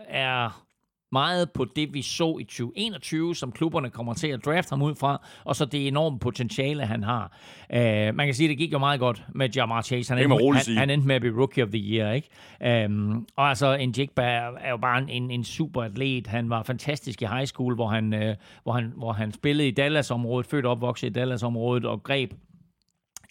er 0.07 0.68
meget 1.11 1.51
på 1.51 1.65
det, 1.75 1.93
vi 1.93 2.01
så 2.01 2.37
i 2.37 2.43
2021, 2.43 3.35
som 3.35 3.51
klubberne 3.51 3.89
kommer 3.89 4.13
til 4.13 4.27
at 4.27 4.45
drafte 4.45 4.69
ham 4.69 4.81
ud 4.81 4.95
fra, 4.95 5.27
og 5.43 5.55
så 5.55 5.65
det 5.65 5.87
enorme 5.87 6.19
potentiale, 6.19 6.85
han 6.85 7.03
har. 7.03 7.37
Uh, 7.69 8.15
man 8.15 8.27
kan 8.27 8.33
sige, 8.33 8.47
at 8.47 8.49
det 8.49 8.57
gik 8.57 8.73
jo 8.73 8.79
meget 8.79 8.99
godt 8.99 9.23
med 9.35 9.49
Jamar 9.49 9.81
Chase. 9.81 10.13
Han, 10.13 10.31
endte, 10.31 10.71
han, 10.71 10.77
han 10.77 10.89
endte 10.89 11.07
med 11.07 11.15
at 11.15 11.21
blive 11.21 11.37
Rookie 11.37 11.63
of 11.63 11.69
the 11.69 11.79
Year, 11.79 12.11
ikke? 12.11 12.85
Um, 12.85 13.27
og 13.35 13.49
altså, 13.49 13.73
en 13.73 13.93
Jigba 13.97 14.23
er 14.59 14.69
jo 14.69 14.77
bare 14.77 15.11
en, 15.11 15.31
en 15.31 15.43
super 15.43 15.83
atlet. 15.83 16.27
Han 16.27 16.49
var 16.49 16.63
fantastisk 16.63 17.21
i 17.21 17.25
high 17.25 17.45
school, 17.45 17.75
hvor 17.75 17.87
han, 17.87 18.13
uh, 18.13 18.35
hvor 18.63 18.71
han, 18.71 18.93
hvor 18.97 19.13
han 19.13 19.31
spillede 19.31 19.67
i 19.67 19.71
Dallas-området, 19.71 20.45
født 20.45 20.65
og 20.65 20.71
opvokset 20.71 21.07
i 21.07 21.13
Dallas-området, 21.13 21.85
og 21.85 22.03
greb 22.03 22.33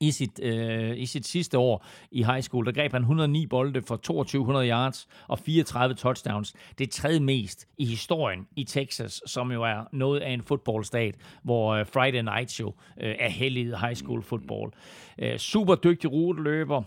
i 0.01 0.11
sit, 0.11 0.41
øh, 0.43 0.99
i 0.99 1.07
sit 1.07 1.27
sidste 1.27 1.59
år 1.59 1.85
i 2.11 2.23
high 2.23 2.43
school, 2.43 2.67
der 2.67 2.73
greb 2.73 2.93
han 2.93 3.03
109 3.03 3.47
bolde 3.47 3.83
for 3.83 3.97
2200 3.97 4.69
yards 4.69 5.09
og 5.29 5.39
34 5.39 5.95
touchdowns. 5.95 6.55
Det 6.79 6.87
er 6.87 6.91
tredje 6.91 7.21
mest 7.21 7.69
i 7.79 7.85
historien 7.85 8.47
i 8.57 8.65
Texas, 8.65 9.23
som 9.27 9.53
jo 9.53 9.63
er 9.63 9.85
noget 9.93 10.21
af 10.21 10.31
en 10.31 10.43
fodboldstat, 10.43 11.15
hvor 11.43 11.71
øh, 11.71 11.87
Friday 11.87 12.23
Night 12.23 12.51
Show 12.51 12.73
øh, 13.01 13.15
er 13.19 13.29
heldig 13.29 13.79
high 13.81 13.95
school 13.95 14.23
football. 14.23 14.71
Øh, 15.19 15.39
super 15.39 15.75
dygtig 15.75 16.13
ruteløber, 16.13 16.83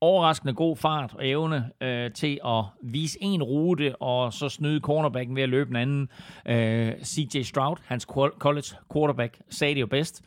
overraskende 0.00 0.54
god 0.54 0.76
fart 0.76 1.14
og 1.14 1.28
evne 1.28 1.70
øh, 1.80 2.12
til 2.12 2.40
at 2.44 2.64
vise 2.82 3.18
en 3.20 3.42
rute, 3.42 3.96
og 3.96 4.32
så 4.32 4.48
snyde 4.48 4.80
cornerbacken 4.80 5.36
ved 5.36 5.42
at 5.42 5.48
løbe 5.48 5.68
den 5.68 5.76
anden. 5.76 6.08
Øh, 6.46 6.92
CJ 7.04 7.42
Stroud, 7.42 7.76
hans 7.84 8.06
college 8.38 8.76
quarterback, 8.92 9.38
sagde 9.50 9.74
det 9.74 9.80
jo 9.80 9.86
bedst. 9.86 10.22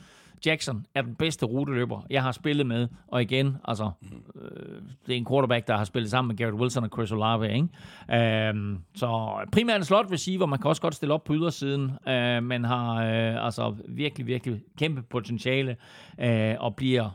Jackson 0.45 0.85
er 0.95 1.01
den 1.01 1.15
bedste 1.15 1.45
ruteløber, 1.45 2.05
jeg 2.09 2.23
har 2.23 2.31
spillet 2.31 2.65
med. 2.65 2.87
Og 3.07 3.21
igen, 3.21 3.57
altså, 3.65 3.91
øh, 4.35 4.81
det 5.05 5.13
er 5.13 5.17
en 5.17 5.25
quarterback, 5.25 5.67
der 5.67 5.77
har 5.77 5.83
spillet 5.83 6.11
sammen 6.11 6.27
med 6.27 6.37
Garrett 6.37 6.61
Wilson 6.61 6.83
og 6.83 6.89
Chris 6.93 7.11
Olave. 7.11 7.53
Ikke? 7.53 8.49
Øh, 8.49 8.79
så 8.95 9.39
primært 9.51 9.77
en 9.77 9.85
slot 9.85 10.11
receiver. 10.11 10.45
Man 10.45 10.59
kan 10.59 10.69
også 10.69 10.81
godt 10.81 10.95
stille 10.95 11.13
op 11.13 11.23
på 11.23 11.33
ydersiden, 11.33 11.91
øh, 12.07 12.43
men 12.43 12.63
har 12.63 12.95
øh, 12.95 13.45
altså 13.45 13.75
virkelig, 13.87 14.27
virkelig 14.27 14.61
kæmpe 14.77 15.01
potentiale 15.01 15.77
øh, 16.19 16.55
og 16.59 16.75
bliver 16.75 17.09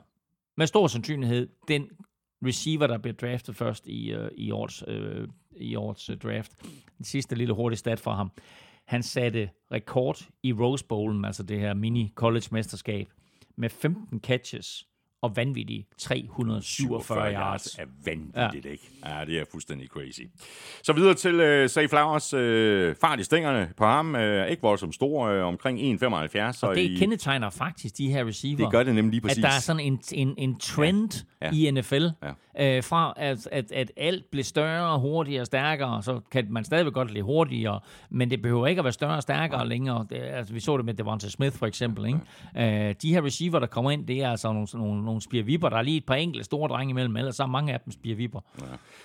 med 0.56 0.66
stor 0.66 0.86
sandsynlighed 0.86 1.48
den 1.68 1.88
receiver, 2.46 2.86
der 2.86 2.98
bliver 2.98 3.14
draftet 3.14 3.56
først 3.56 3.86
i, 3.86 4.12
øh, 4.12 4.30
i 4.36 4.50
årets, 4.50 4.84
øh, 4.88 5.28
i 5.56 5.76
årets 5.76 6.10
øh, 6.10 6.16
draft. 6.16 6.52
Den 6.98 7.04
sidste 7.04 7.34
lille 7.34 7.54
hurtige 7.54 7.78
stat 7.78 8.00
fra 8.00 8.14
ham. 8.14 8.30
Han 8.84 9.02
satte 9.02 9.50
rekord 9.72 10.28
i 10.42 10.52
Rose 10.52 10.84
Bowlen, 10.84 11.24
altså 11.24 11.42
det 11.42 11.60
her 11.60 11.74
mini-college-mesterskab, 11.74 13.08
med 13.56 13.70
15 13.70 14.20
catches 14.20 14.84
og 15.26 15.36
vanvittige 15.36 15.86
347 15.98 17.32
yards. 17.32 17.78
er 17.78 17.84
vanvittigt, 18.04 18.64
ja. 18.64 18.70
ikke? 18.70 18.88
Ja, 19.06 19.24
det 19.24 19.38
er 19.38 19.44
fuldstændig 19.50 19.88
crazy. 19.88 20.20
Så 20.82 20.92
videre 20.92 21.14
til 21.14 21.34
uh, 21.34 21.70
Say 21.70 21.88
Flowers. 21.88 22.34
Uh, 22.34 22.94
fart 23.00 23.20
i 23.20 23.22
stængerne 23.22 23.72
på 23.76 23.84
ham. 23.84 24.14
Uh, 24.14 24.50
ikke 24.50 24.62
voldsomt 24.62 24.94
stor, 24.94 25.38
uh, 25.38 25.46
omkring 25.46 26.02
1,75. 26.02 26.08
Og 26.62 26.74
det 26.74 26.80
i... 26.80 26.96
kendetegner 26.98 27.50
faktisk 27.50 27.98
de 27.98 28.10
her 28.10 28.26
receiver. 28.26 28.56
Det 28.56 28.70
gør 28.70 28.82
det 28.82 28.94
nemlig 28.94 29.10
lige 29.10 29.20
præcis. 29.20 29.38
At 29.38 29.42
der 29.42 29.56
er 29.56 29.60
sådan 29.60 29.80
en, 29.80 30.00
en, 30.12 30.34
en 30.38 30.58
trend 30.58 31.26
ja. 31.40 31.46
Ja. 31.46 31.68
i 31.68 31.70
NFL. 31.70 32.06
Ja. 32.22 32.78
Uh, 32.78 32.84
fra 32.84 33.14
at, 33.16 33.48
at, 33.52 33.72
at 33.72 33.92
alt 33.96 34.24
bliver 34.30 34.44
større, 34.44 34.98
hurtigere 34.98 35.40
og 35.40 35.46
stærkere, 35.46 36.02
så 36.02 36.20
kan 36.30 36.46
man 36.50 36.64
stadigvæk 36.64 36.92
godt 36.92 37.10
lide 37.10 37.22
hurtigere, 37.22 37.80
men 38.10 38.30
det 38.30 38.42
behøver 38.42 38.66
ikke 38.66 38.80
at 38.80 38.84
være 38.84 38.92
større 38.92 39.16
og 39.16 39.22
stærkere 39.22 39.60
ja. 39.60 39.66
længere. 39.66 40.06
Det, 40.10 40.16
altså, 40.16 40.54
vi 40.54 40.60
så 40.60 40.76
det 40.76 40.84
med 40.84 40.94
Devonta 40.94 41.28
Smith 41.28 41.56
for 41.56 41.66
eksempel. 41.66 42.06
Ikke? 42.06 42.88
Uh, 42.88 42.94
de 43.02 43.12
her 43.14 43.24
receiver, 43.24 43.58
der 43.58 43.66
kommer 43.66 43.90
ind, 43.90 44.06
det 44.06 44.22
er 44.22 44.30
altså 44.30 44.52
nogle, 44.52 44.68
nogle, 44.74 45.04
nogle 45.04 45.15
spirvipper. 45.20 45.68
Der 45.68 45.76
er 45.76 45.82
lige 45.82 45.96
et 45.96 46.06
par 46.06 46.14
enkelte 46.14 46.44
store 46.44 46.68
drenge 46.68 46.90
imellem, 46.90 47.16
ellers 47.16 47.36
så 47.36 47.42
er 47.42 47.46
mange 47.46 47.72
af 47.72 47.80
dem 47.80 47.92
spirvipper. 47.92 48.40
Ja. 48.60 48.64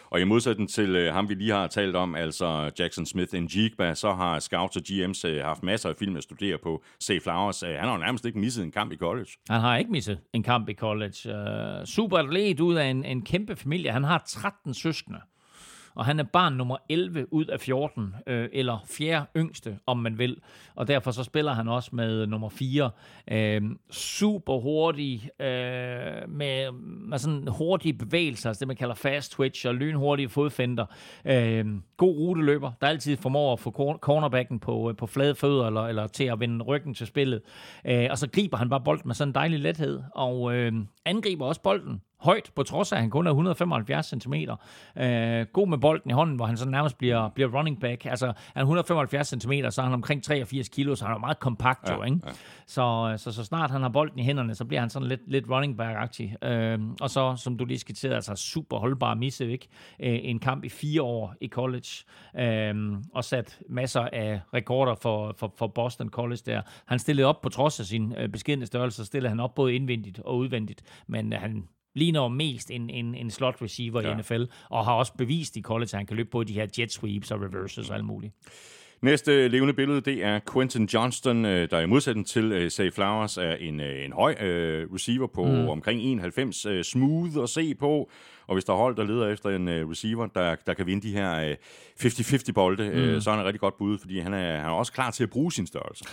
Og 0.09 0.21
i 0.21 0.23
modsætning 0.23 0.69
til 0.69 1.07
uh, 1.07 1.13
ham, 1.13 1.29
vi 1.29 1.33
lige 1.33 1.51
har 1.51 1.67
talt 1.67 1.95
om, 1.95 2.15
altså 2.15 2.71
Jackson 2.79 3.05
Smith 3.05 3.33
Njigba, 3.33 3.93
så 3.93 4.13
har 4.13 4.39
scouts 4.39 4.75
og 4.75 4.83
GM's 4.89 5.29
uh, 5.29 5.45
haft 5.45 5.63
masser 5.63 5.89
af 5.89 5.95
film 5.99 6.15
at 6.15 6.23
studere 6.23 6.57
på. 6.63 6.83
Say 6.99 7.21
Flowers, 7.21 7.63
uh, 7.63 7.69
han 7.69 7.83
har 7.83 7.91
jo 7.91 7.97
nærmest 7.97 8.25
ikke 8.25 8.39
misset 8.39 8.63
en 8.63 8.71
kamp 8.71 8.91
i 8.91 8.97
college. 8.97 9.29
Han 9.49 9.61
har 9.61 9.77
ikke 9.77 9.91
misset 9.91 10.19
en 10.33 10.43
kamp 10.43 10.69
i 10.69 10.73
college. 10.73 11.15
Uh, 11.25 11.85
super 11.85 12.17
atlet 12.17 12.59
ud 12.59 12.75
af 12.75 12.85
en, 12.85 13.05
en 13.05 13.21
kæmpe 13.21 13.55
familie. 13.55 13.91
Han 13.91 14.03
har 14.03 14.23
13 14.27 14.73
søskende 14.73 15.19
og 15.95 16.05
han 16.05 16.19
er 16.19 16.23
barn 16.23 16.53
nummer 16.53 16.77
11 16.89 17.33
ud 17.33 17.45
af 17.45 17.59
14, 17.59 18.15
øh, 18.27 18.49
eller 18.53 18.77
fjerde 18.85 19.25
yngste, 19.37 19.79
om 19.85 19.97
man 19.97 20.17
vil, 20.17 20.37
og 20.75 20.87
derfor 20.87 21.11
så 21.11 21.23
spiller 21.23 21.53
han 21.53 21.67
også 21.67 21.89
med 21.93 22.27
nummer 22.27 22.49
4. 22.49 22.91
Øh, 23.31 23.61
super 23.91 24.59
hurtig, 24.59 25.29
øh, 25.39 26.29
med, 26.29 26.71
med 27.09 27.17
sådan 27.17 27.47
hurtige 27.47 27.93
bevægelser, 27.93 28.49
altså 28.49 28.59
det 28.59 28.67
man 28.67 28.77
kalder 28.77 28.95
fast 28.95 29.31
twitch, 29.31 29.67
og 29.67 29.75
lynhurtige 29.75 30.29
fodfender. 30.29 30.85
Øh, 31.25 31.65
god 31.97 32.17
ruteløber, 32.17 32.71
der 32.81 32.87
altid 32.87 33.17
formår 33.17 33.53
at 33.53 33.59
få 33.59 33.97
cornerbacken 34.01 34.59
på, 34.59 34.89
øh, 34.89 34.95
på 34.95 35.07
flade 35.07 35.35
fødder, 35.35 35.67
eller, 35.67 35.81
eller 35.81 36.07
til 36.07 36.23
at 36.23 36.39
vende 36.39 36.65
ryggen 36.65 36.93
til 36.93 37.07
spillet. 37.07 37.41
Øh, 37.85 38.07
og 38.09 38.17
så 38.17 38.29
griber 38.29 38.57
han 38.57 38.69
bare 38.69 38.81
bolden 38.81 39.07
med 39.07 39.15
sådan 39.15 39.29
en 39.29 39.35
dejlig 39.35 39.59
lethed, 39.59 40.01
og 40.15 40.55
øh, 40.55 40.73
angriber 41.05 41.45
også 41.45 41.61
bolden 41.61 42.01
højt, 42.21 42.51
på 42.55 42.63
trods 42.63 42.91
af, 42.91 42.95
at 42.95 43.01
han 43.01 43.09
kun 43.09 43.27
er 43.27 43.31
175 43.31 44.05
cm. 44.05 44.33
Øh, 44.33 45.45
god 45.53 45.67
med 45.67 45.77
bolden 45.77 46.11
i 46.11 46.13
hånden, 46.13 46.35
hvor 46.35 46.45
han 46.45 46.57
så 46.57 46.69
nærmest 46.69 46.97
bliver, 46.97 47.29
bliver 47.29 47.57
running 47.57 47.79
back. 47.79 48.05
Altså, 48.05 48.25
han 48.25 48.35
er 48.55 48.61
175 48.61 49.27
cm, 49.27 49.51
så 49.69 49.81
er 49.81 49.85
han 49.85 49.93
omkring 49.93 50.23
83 50.23 50.69
kilo, 50.69 50.95
så 50.95 51.05
han 51.05 51.15
er 51.15 51.19
meget 51.19 51.39
kompakt 51.39 51.89
jo, 51.89 51.93
ja, 51.93 52.03
ikke? 52.03 52.19
Ja. 52.25 52.31
Så, 52.67 53.13
så, 53.17 53.31
så 53.31 53.43
snart 53.43 53.71
han 53.71 53.81
har 53.81 53.89
bolden 53.89 54.19
i 54.19 54.23
hænderne, 54.23 54.55
så 54.55 54.65
bliver 54.65 54.81
han 54.81 54.89
sådan 54.89 55.07
lidt, 55.07 55.21
lidt 55.27 55.49
running 55.49 55.81
back-agtig. 55.81 56.47
Øh, 56.47 56.79
og 57.01 57.09
så, 57.09 57.35
som 57.35 57.57
du 57.57 57.65
lige 57.65 57.79
skitserede, 57.79 58.15
altså 58.15 58.35
super 58.35 58.77
holdbar 58.77 59.13
misse, 59.13 59.51
ikke? 59.51 59.67
Øh, 59.99 60.19
en 60.23 60.39
kamp 60.39 60.63
i 60.63 60.69
fire 60.69 61.01
år 61.01 61.35
i 61.41 61.47
college, 61.47 61.89
øh, 62.39 62.75
og 63.13 63.23
sat 63.23 63.59
masser 63.69 64.01
af 64.01 64.41
rekorder 64.53 64.95
for, 64.95 65.35
for, 65.37 65.53
for 65.57 65.67
Boston 65.67 66.09
College 66.09 66.41
der. 66.45 66.61
Han 66.85 66.99
stillede 66.99 67.27
op 67.27 67.41
på 67.41 67.49
trods 67.49 67.79
af 67.79 67.85
sin 67.85 68.13
øh, 68.17 68.29
beskedende 68.29 68.65
størrelse, 68.65 69.05
stillede 69.05 69.29
han 69.29 69.39
op 69.39 69.55
både 69.55 69.73
indvendigt 69.73 70.19
og 70.19 70.37
udvendigt, 70.37 70.81
men 71.07 71.33
øh, 71.33 71.39
han 71.39 71.67
ligner 71.93 72.27
mest 72.27 72.71
en, 72.71 72.89
en, 72.89 73.15
en 73.15 73.31
slot 73.31 73.61
receiver 73.61 74.01
ja. 74.01 74.11
i 74.11 74.21
NFL, 74.21 74.43
og 74.69 74.85
har 74.85 74.93
også 74.93 75.13
bevist 75.17 75.55
i 75.55 75.61
college, 75.61 75.89
at 75.93 75.97
han 75.97 76.05
kan 76.05 76.17
løbe 76.17 76.29
på 76.29 76.43
de 76.43 76.53
her 76.53 76.67
jet 76.77 76.91
sweeps 76.91 77.31
og 77.31 77.41
reverses 77.41 77.89
og 77.89 77.95
alt 77.95 78.05
muligt. 78.05 78.33
Næste 79.01 79.47
levende 79.47 79.73
billede, 79.73 80.01
det 80.01 80.23
er 80.23 80.39
Quentin 80.53 80.85
Johnston, 80.85 81.45
øh, 81.45 81.69
der 81.69 81.79
i 81.79 81.85
modsætning 81.85 82.27
til 82.27 82.71
Say 82.71 82.91
Flowers 82.91 83.37
er 83.37 83.53
en, 83.53 83.79
uh, 83.79 84.05
en 84.05 84.13
høj 84.13 84.35
receiver 84.93 85.27
på 85.27 85.45
mm. 85.45 85.69
omkring 85.69 86.01
91, 86.01 86.65
uh, 86.65 86.81
smooth 86.81 87.43
at 87.43 87.49
se 87.49 87.75
på, 87.75 88.11
og 88.51 88.55
hvis 88.55 88.65
der 88.65 88.73
er 88.73 88.77
hold, 88.77 88.95
der 88.95 89.03
leder 89.03 89.27
efter 89.27 89.49
en 89.49 89.67
uh, 89.67 89.89
receiver, 89.89 90.27
der, 90.27 90.55
der 90.67 90.73
kan 90.73 90.85
vinde 90.85 91.07
de 91.07 91.13
her 91.13 91.51
uh, 91.51 92.05
50-50 92.05 92.51
bolde, 92.51 92.89
mm. 92.89 93.15
uh, 93.15 93.21
så 93.21 93.31
er 93.31 93.35
han 93.35 93.45
rigtig 93.45 93.59
godt 93.59 93.77
bud, 93.77 93.97
fordi 93.97 94.19
han 94.19 94.33
er, 94.33 94.57
han 94.57 94.65
er 94.65 94.73
også 94.73 94.93
klar 94.93 95.11
til 95.11 95.23
at 95.23 95.29
bruge 95.29 95.51
sin 95.51 95.67
størrelse. 95.67 96.05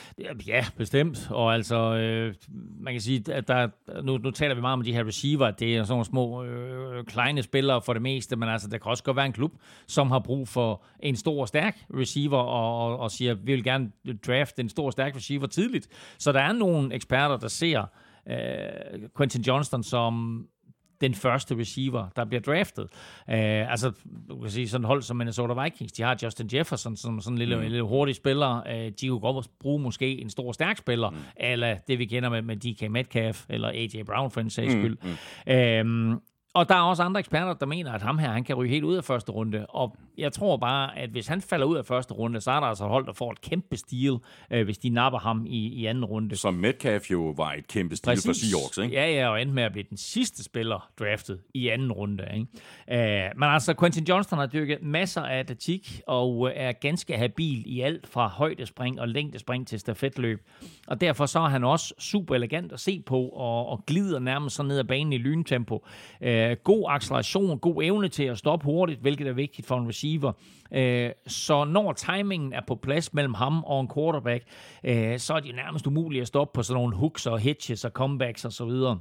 Ja, 0.46 0.64
bestemt. 0.76 1.30
Og 1.30 1.54
altså, 1.54 1.76
øh, 1.76 2.34
man 2.80 2.94
kan 2.94 3.00
sige, 3.00 3.32
at 3.32 3.48
der, 3.48 3.68
nu, 4.02 4.18
nu 4.18 4.30
taler 4.30 4.54
vi 4.54 4.60
meget 4.60 4.72
om 4.72 4.82
de 4.82 4.92
her 4.92 5.06
receiver, 5.06 5.50
det 5.50 5.76
er 5.76 5.82
sådan 5.82 5.92
nogle 5.92 6.04
små, 6.04 6.44
øh, 6.44 7.04
kleine 7.04 7.42
spillere 7.42 7.82
for 7.82 7.92
det 7.92 8.02
meste, 8.02 8.36
men 8.36 8.48
altså, 8.48 8.68
der 8.68 8.78
kan 8.78 8.90
også 8.90 9.04
godt 9.04 9.16
være 9.16 9.26
en 9.26 9.32
klub, 9.32 9.52
som 9.86 10.10
har 10.10 10.18
brug 10.18 10.48
for 10.48 10.84
en 11.00 11.16
stor, 11.16 11.46
stærk 11.46 11.76
receiver, 11.94 12.38
og, 12.38 12.86
og, 12.86 12.98
og 12.98 13.10
siger, 13.10 13.34
vi 13.34 13.52
vil 13.52 13.64
gerne 13.64 13.90
draft 14.26 14.58
en 14.58 14.68
stor, 14.68 14.90
stærk 14.90 15.16
receiver 15.16 15.46
tidligt. 15.46 15.88
Så 16.18 16.32
der 16.32 16.40
er 16.40 16.52
nogle 16.52 16.94
eksperter, 16.94 17.36
der 17.36 17.48
ser 17.48 17.84
øh, 18.30 19.08
Quentin 19.16 19.42
Johnston 19.42 19.82
som 19.82 20.44
den 21.00 21.14
første 21.14 21.58
receiver, 21.58 22.08
der 22.16 22.24
bliver 22.24 22.40
draftet. 22.40 22.84
Uh, 22.84 23.72
altså, 23.72 23.92
du 24.28 24.40
kan 24.40 24.50
sige, 24.50 24.68
sådan 24.68 24.84
hold 24.84 25.02
som 25.02 25.16
Minnesota 25.16 25.62
Vikings, 25.62 25.92
de 25.92 26.02
har 26.02 26.18
Justin 26.22 26.50
Jefferson 26.52 26.96
som 26.96 27.20
sådan 27.20 27.34
en 27.34 27.38
lille, 27.38 27.56
mm. 27.56 27.62
lille 27.62 27.82
hurtig 27.82 28.14
spiller. 28.14 28.62
Uh, 28.66 28.92
de 29.00 29.08
kunne 29.08 29.20
godt 29.20 29.46
bruge 29.60 29.82
måske 29.82 30.20
en 30.20 30.30
stor, 30.30 30.52
stærk 30.52 30.78
spiller, 30.78 31.10
mm. 31.10 31.16
eller 31.36 31.76
det 31.88 31.98
vi 31.98 32.04
kender 32.04 32.28
med, 32.28 32.42
med 32.42 32.56
DK 32.56 32.90
Metcalf, 32.90 33.44
eller 33.48 33.68
AJ 33.68 34.02
Brown 34.06 34.30
for 34.30 34.40
en 34.40 34.50
sags 34.50 34.74
mm, 34.74 34.80
skyld. 34.80 34.96
Mm. 35.46 36.12
Mm. 36.12 36.20
Og 36.58 36.68
der 36.68 36.74
er 36.74 36.80
også 36.80 37.02
andre 37.02 37.18
eksperter, 37.18 37.54
der 37.54 37.66
mener, 37.66 37.92
at 37.92 38.02
ham 38.02 38.18
her, 38.18 38.28
han 38.30 38.44
kan 38.44 38.54
ryge 38.56 38.70
helt 38.70 38.84
ud 38.84 38.96
af 38.96 39.04
første 39.04 39.32
runde. 39.32 39.66
Og 39.66 39.96
jeg 40.18 40.32
tror 40.32 40.56
bare, 40.56 40.98
at 40.98 41.10
hvis 41.10 41.26
han 41.26 41.40
falder 41.40 41.66
ud 41.66 41.76
af 41.76 41.86
første 41.86 42.14
runde, 42.14 42.40
så 42.40 42.50
er 42.50 42.60
der 42.60 42.66
altså 42.66 42.84
hold, 42.84 43.06
der 43.06 43.12
får 43.12 43.32
et 43.32 43.40
kæmpe 43.40 43.76
stil, 43.76 44.18
øh, 44.50 44.64
hvis 44.64 44.78
de 44.78 44.88
napper 44.88 45.18
ham 45.18 45.46
i, 45.46 45.68
i 45.68 45.86
anden 45.86 46.04
runde. 46.04 46.36
Som 46.36 46.54
Metcalf 46.54 47.10
jo 47.10 47.34
var 47.36 47.52
et 47.52 47.68
kæmpe 47.68 47.96
stil 47.96 48.10
Præcis. 48.10 48.26
for 48.26 48.32
Seahawks, 48.32 48.78
ikke? 48.78 48.94
Ja, 48.94 49.10
ja, 49.10 49.28
og 49.28 49.42
endte 49.42 49.54
med 49.54 49.62
at 49.62 49.72
blive 49.72 49.84
den 49.90 49.96
sidste 49.96 50.44
spiller 50.44 50.90
draftet 50.98 51.40
i 51.54 51.68
anden 51.68 51.92
runde. 51.92 52.24
Ikke? 52.34 53.24
Øh, 53.26 53.30
men 53.36 53.48
altså, 53.48 53.74
Quentin 53.80 54.04
Johnston 54.04 54.38
har 54.38 54.46
dykket 54.46 54.78
masser 54.82 55.22
af 55.22 55.38
atletik, 55.38 56.00
og 56.06 56.52
er 56.54 56.72
ganske 56.72 57.16
habil 57.16 57.62
i 57.66 57.80
alt 57.80 58.08
fra 58.08 58.28
højdespring 58.28 59.00
og 59.00 59.08
længdespring 59.08 59.66
til 59.66 59.80
stafetløb. 59.80 60.40
Og 60.86 61.00
derfor 61.00 61.26
så 61.26 61.40
er 61.40 61.48
han 61.48 61.64
også 61.64 61.94
super 61.98 62.34
elegant 62.34 62.72
at 62.72 62.80
se 62.80 63.02
på, 63.06 63.20
og, 63.20 63.68
og 63.68 63.84
glider 63.86 64.18
nærmest 64.18 64.56
så 64.56 64.62
ned 64.62 64.78
ad 64.78 64.84
banen 64.84 65.12
i 65.12 65.18
lyntempo. 65.18 65.84
Øh, 66.20 66.47
god 66.54 66.84
acceleration, 66.88 67.58
god 67.58 67.82
evne 67.82 68.08
til 68.08 68.24
at 68.24 68.38
stoppe 68.38 68.64
hurtigt, 68.64 69.00
hvilket 69.00 69.26
er 69.26 69.32
vigtigt 69.32 69.66
for 69.66 69.76
en 69.76 69.88
receiver. 69.88 70.32
Øh, 70.72 71.10
så 71.26 71.64
når 71.64 71.92
timingen 71.92 72.52
er 72.52 72.60
på 72.66 72.74
plads 72.74 73.14
mellem 73.14 73.34
ham 73.34 73.64
og 73.64 73.80
en 73.80 73.90
quarterback, 73.94 74.44
øh, 74.84 75.18
så 75.18 75.34
er 75.34 75.40
det 75.40 75.54
nærmest 75.54 75.86
umuligt 75.86 76.22
at 76.22 76.28
stoppe 76.28 76.52
på 76.54 76.62
sådan 76.62 76.80
nogle 76.80 76.96
hooks 76.96 77.26
og 77.26 77.38
hitches 77.38 77.84
og 77.84 77.90
comebacks 77.90 78.44
og 78.44 78.52
så 78.52 78.64
videre. 78.64 78.98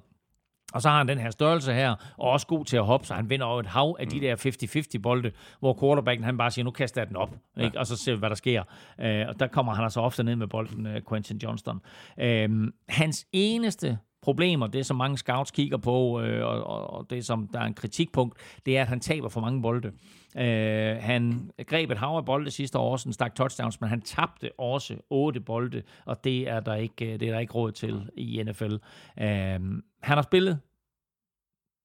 Og 0.73 0.81
så 0.81 0.89
har 0.89 0.97
han 0.97 1.07
den 1.07 1.17
her 1.17 1.29
størrelse 1.29 1.73
her, 1.73 1.95
og 2.17 2.29
også 2.29 2.47
god 2.47 2.65
til 2.65 2.77
at 2.77 2.85
hoppe, 2.85 3.07
så 3.07 3.13
han 3.13 3.29
vinder 3.29 3.45
over 3.45 3.59
et 3.59 3.65
hav 3.65 3.95
af 3.99 4.07
de 4.07 4.15
mm. 4.15 4.21
der 4.21 4.95
50-50 4.97 5.01
bolde, 5.01 5.31
hvor 5.59 5.77
quarterbacken 5.79 6.23
han 6.23 6.37
bare 6.37 6.51
siger, 6.51 6.65
nu 6.65 6.71
kaster 6.71 7.01
jeg 7.01 7.07
den 7.07 7.15
op, 7.15 7.35
ja. 7.57 7.65
ikke? 7.65 7.79
og 7.79 7.87
så 7.87 7.95
ser 7.95 8.13
vi, 8.13 8.19
hvad 8.19 8.29
der 8.29 8.35
sker. 8.35 8.63
Øh, 8.99 9.25
og 9.27 9.39
der 9.39 9.47
kommer 9.47 9.73
han 9.73 9.83
altså 9.83 10.01
ofte 10.01 10.23
ned 10.23 10.35
med 10.35 10.47
bolden, 10.47 10.85
uh, 10.85 10.93
Quentin 11.09 11.37
Johnston. 11.37 11.81
Øh, 12.19 12.49
hans 12.89 13.27
eneste 13.33 13.97
problemer, 14.21 14.67
det 14.67 14.85
som 14.85 14.97
mange 14.97 15.17
scouts 15.17 15.51
kigger 15.51 15.77
på, 15.77 16.21
øh, 16.21 16.45
og, 16.45 16.89
og 16.89 17.09
det 17.09 17.25
som 17.25 17.47
der 17.47 17.59
er 17.59 17.65
en 17.65 17.73
kritikpunkt, 17.73 18.37
det 18.65 18.77
er, 18.77 18.81
at 18.81 18.87
han 18.87 18.99
taber 18.99 19.29
for 19.29 19.41
mange 19.41 19.61
bolde. 19.61 19.91
Øh, 20.37 20.97
han 21.01 21.51
greb 21.67 21.91
et 21.91 21.97
hav 21.97 22.09
af 22.09 22.25
bolde 22.25 22.51
sidste 22.51 22.77
år, 22.77 22.97
sådan 22.97 23.09
en 23.09 23.13
stak 23.13 23.35
touchdowns, 23.35 23.81
men 23.81 23.89
han 23.89 24.01
tabte 24.01 24.59
også 24.59 24.97
otte 25.09 25.39
bolde, 25.39 25.83
og 26.05 26.23
det 26.23 26.49
er 26.49 26.59
der 26.59 26.75
ikke, 26.75 27.13
øh, 27.13 27.19
det 27.19 27.27
er 27.27 27.31
der 27.31 27.39
ikke 27.39 27.53
råd 27.53 27.71
til 27.71 28.09
i 28.17 28.43
NFL. 28.43 28.73
Øh, 28.73 28.79
han 29.17 30.17
har 30.17 30.21
spillet 30.21 30.59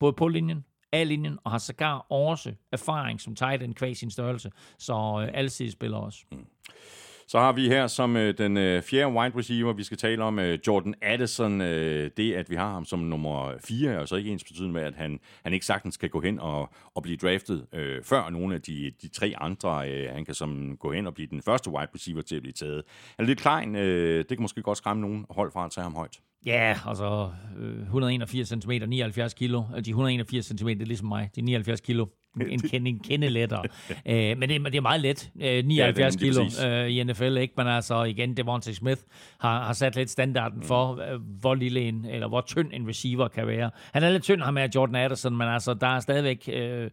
både 0.00 0.12
på 0.12 0.28
linjen, 0.28 0.64
af 0.92 1.08
linjen, 1.08 1.38
og 1.44 1.50
har 1.50 1.58
sågar 1.58 2.06
også 2.10 2.54
erfaring 2.72 3.20
som 3.20 3.34
tight 3.34 3.62
end 3.62 3.74
kvæg 3.74 3.96
sin 3.96 4.10
størrelse, 4.10 4.50
så 4.78 5.22
øh, 5.22 5.30
alle 5.34 5.70
spiller 5.70 5.98
også. 5.98 6.24
Mm. 6.32 6.46
Så 7.32 7.38
har 7.38 7.52
vi 7.52 7.68
her 7.68 7.86
som 7.86 8.16
øh, 8.16 8.38
den 8.38 8.56
øh, 8.56 8.82
fjerde 8.82 9.12
wide 9.14 9.38
receiver, 9.38 9.72
vi 9.72 9.82
skal 9.82 9.98
tale 9.98 10.24
om, 10.24 10.38
øh, 10.38 10.58
Jordan 10.66 10.94
Addison. 11.02 11.60
Øh, 11.60 12.10
det, 12.16 12.34
at 12.34 12.50
vi 12.50 12.54
har 12.54 12.72
ham 12.72 12.84
som 12.84 12.98
nummer 12.98 13.52
fire, 13.64 13.92
er 13.92 14.04
så 14.04 14.16
ikke 14.16 14.30
ens 14.30 14.44
betydende 14.44 14.72
med, 14.72 14.82
at 14.82 14.94
han, 14.94 15.20
han 15.42 15.52
ikke 15.52 15.66
sagtens 15.66 15.96
kan 15.96 16.10
gå 16.10 16.20
hen 16.20 16.40
og, 16.40 16.72
og 16.94 17.02
blive 17.02 17.16
draftet 17.16 17.66
øh, 17.72 18.02
før 18.04 18.30
nogle 18.30 18.54
af 18.54 18.62
de, 18.62 18.92
de 19.02 19.08
tre 19.08 19.34
andre. 19.38 19.90
Øh, 19.90 20.14
han 20.14 20.24
kan 20.24 20.34
som 20.34 20.76
gå 20.80 20.92
hen 20.92 21.06
og 21.06 21.14
blive 21.14 21.26
den 21.26 21.42
første 21.42 21.70
wide 21.70 21.88
receiver 21.94 22.22
til 22.22 22.36
at 22.36 22.42
blive 22.42 22.52
taget. 22.52 22.82
Han 23.16 23.24
er 23.24 23.26
lidt 23.26 23.40
klein. 23.40 23.76
Øh, 23.76 24.18
det 24.18 24.28
kan 24.28 24.42
måske 24.42 24.62
godt 24.62 24.78
skræmme 24.78 25.00
nogen 25.00 25.26
hold 25.30 25.52
fra 25.52 25.64
at 25.64 25.70
tage 25.70 25.82
ham 25.82 25.94
højt. 25.94 26.20
Ja, 26.46 26.78
altså 26.86 27.30
øh, 27.58 27.82
181 27.82 28.48
cm, 28.48 28.70
79 28.70 29.34
kilo. 29.34 29.62
Øh, 29.76 29.84
de 29.84 29.90
181 29.90 30.46
cm, 30.46 30.66
det 30.66 30.82
er 30.82 30.86
ligesom 30.86 31.08
mig. 31.08 31.30
De 31.36 31.40
79 31.40 31.80
kilo 31.80 32.06
en, 32.40 32.60
kende, 32.70 32.90
en 32.90 32.98
kende 32.98 33.28
lettere. 33.28 33.64
uh, 33.90 34.38
men 34.38 34.48
det, 34.48 34.64
det 34.64 34.74
er 34.74 34.80
meget 34.80 35.00
let. 35.00 35.30
Uh, 35.34 35.42
79 35.42 36.14
ja, 36.14 36.18
kilo 36.18 36.42
uh, 36.42 36.90
i 36.90 37.04
NFL, 37.04 37.36
ikke? 37.36 37.54
Men 37.56 37.66
altså 37.66 38.02
igen, 38.02 38.36
Devontae 38.36 38.74
Smith 38.74 39.00
har, 39.38 39.64
har 39.64 39.72
sat 39.72 39.96
lidt 39.96 40.10
standarden 40.10 40.58
mm. 40.58 40.64
for, 40.64 40.92
uh, 40.92 41.40
hvor 41.40 41.54
lille 41.54 41.80
en, 41.80 42.04
eller 42.04 42.28
hvor 42.28 42.40
tynd 42.40 42.70
en 42.72 42.88
receiver 42.88 43.28
kan 43.28 43.46
være. 43.46 43.70
Han 43.92 44.02
er 44.02 44.10
lidt 44.10 44.22
tynd, 44.22 44.42
ham 44.42 44.54
med 44.54 44.68
Jordan 44.74 44.94
Addison, 44.94 45.36
men 45.36 45.48
altså, 45.48 45.74
der 45.74 45.86
er 45.86 46.00
stadigvæk 46.00 46.48
uh, 46.48 46.90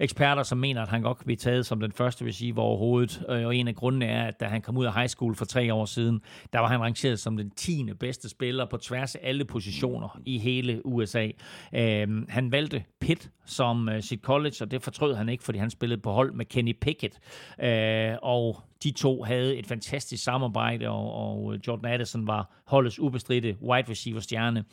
eksperter, 0.00 0.42
som 0.42 0.58
mener, 0.58 0.82
at 0.82 0.88
han 0.88 1.02
godt 1.02 1.18
kan 1.18 1.24
blive 1.24 1.36
taget 1.36 1.66
som 1.66 1.80
den 1.80 1.92
første 1.92 2.26
receiver 2.26 2.62
overhovedet. 2.62 3.22
Og 3.28 3.56
en 3.56 3.68
af 3.68 3.74
grundene 3.74 4.06
er, 4.06 4.24
at 4.26 4.40
da 4.40 4.44
han 4.44 4.62
kom 4.62 4.76
ud 4.76 4.84
af 4.84 4.94
high 4.94 5.08
school 5.08 5.34
for 5.34 5.44
tre 5.44 5.74
år 5.74 5.84
siden, 5.84 6.20
der 6.52 6.58
var 6.58 6.68
han 6.68 6.80
rangeret 6.80 7.20
som 7.20 7.36
den 7.36 7.50
10. 7.50 7.92
bedste 8.00 8.28
spiller 8.28 8.64
på 8.64 8.76
tværs 8.76 9.14
af 9.14 9.20
alle 9.22 9.44
positioner 9.44 10.20
i 10.26 10.38
hele 10.38 10.86
USA. 10.86 11.28
Uh, 11.72 12.28
han 12.28 12.52
valgte 12.52 12.84
Pitt 13.00 13.30
som 13.46 13.88
uh, 13.88 14.00
sit 14.00 14.20
college, 14.20 14.56
og 14.60 14.70
det 14.72 14.82
fortrød 14.82 15.14
han 15.14 15.28
ikke, 15.28 15.44
fordi 15.44 15.58
han 15.58 15.70
spillede 15.70 16.00
på 16.00 16.12
hold 16.12 16.32
med 16.32 16.44
Kenny 16.44 16.76
Pickett. 16.80 17.18
Øh, 17.60 18.16
og 18.22 18.60
de 18.82 18.90
to 18.90 19.22
havde 19.22 19.56
et 19.56 19.66
fantastisk 19.66 20.24
samarbejde, 20.24 20.88
og, 20.88 21.14
og 21.14 21.56
Jordan 21.66 21.92
Addison 21.92 22.26
var 22.26 22.62
holdets 22.66 22.98
ubestridte 22.98 23.56
wide 23.62 23.90
receiver 23.90 24.20
stjerne. 24.20 24.64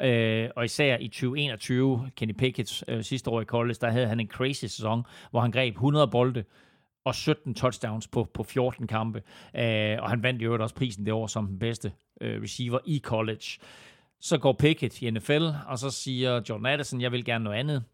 Øh, 0.00 0.48
og 0.56 0.64
især 0.64 0.96
i 0.98 1.08
2021, 1.08 2.10
Kenny 2.16 2.34
Pickett's 2.42 2.82
øh, 2.88 3.04
sidste 3.04 3.30
år 3.30 3.40
i 3.40 3.44
college, 3.44 3.76
der 3.80 3.90
havde 3.90 4.06
han 4.06 4.20
en 4.20 4.28
crazy 4.28 4.60
sæson, 4.60 5.02
hvor 5.30 5.40
han 5.40 5.50
greb 5.50 5.74
100 5.74 6.08
bolde 6.08 6.44
og 7.04 7.14
17 7.14 7.54
touchdowns 7.54 8.08
på, 8.08 8.28
på 8.34 8.42
14 8.42 8.86
kampe. 8.86 9.22
Øh, 9.56 9.96
og 10.02 10.10
han 10.10 10.22
vandt 10.22 10.42
jo 10.42 10.62
også 10.62 10.74
prisen 10.74 11.06
det 11.06 11.12
år 11.12 11.26
som 11.26 11.46
den 11.46 11.58
bedste 11.58 11.92
øh, 12.20 12.42
receiver 12.42 12.78
i 12.86 13.00
college. 13.04 13.58
Så 14.20 14.38
går 14.38 14.52
Pickett 14.52 15.02
i 15.02 15.10
NFL, 15.10 15.46
og 15.66 15.78
så 15.78 15.90
siger 15.90 16.40
Jordan 16.48 16.66
Addison, 16.66 17.00
jeg 17.00 17.12
vil 17.12 17.24
gerne 17.24 17.44
noget 17.44 17.58
andet 17.58 17.84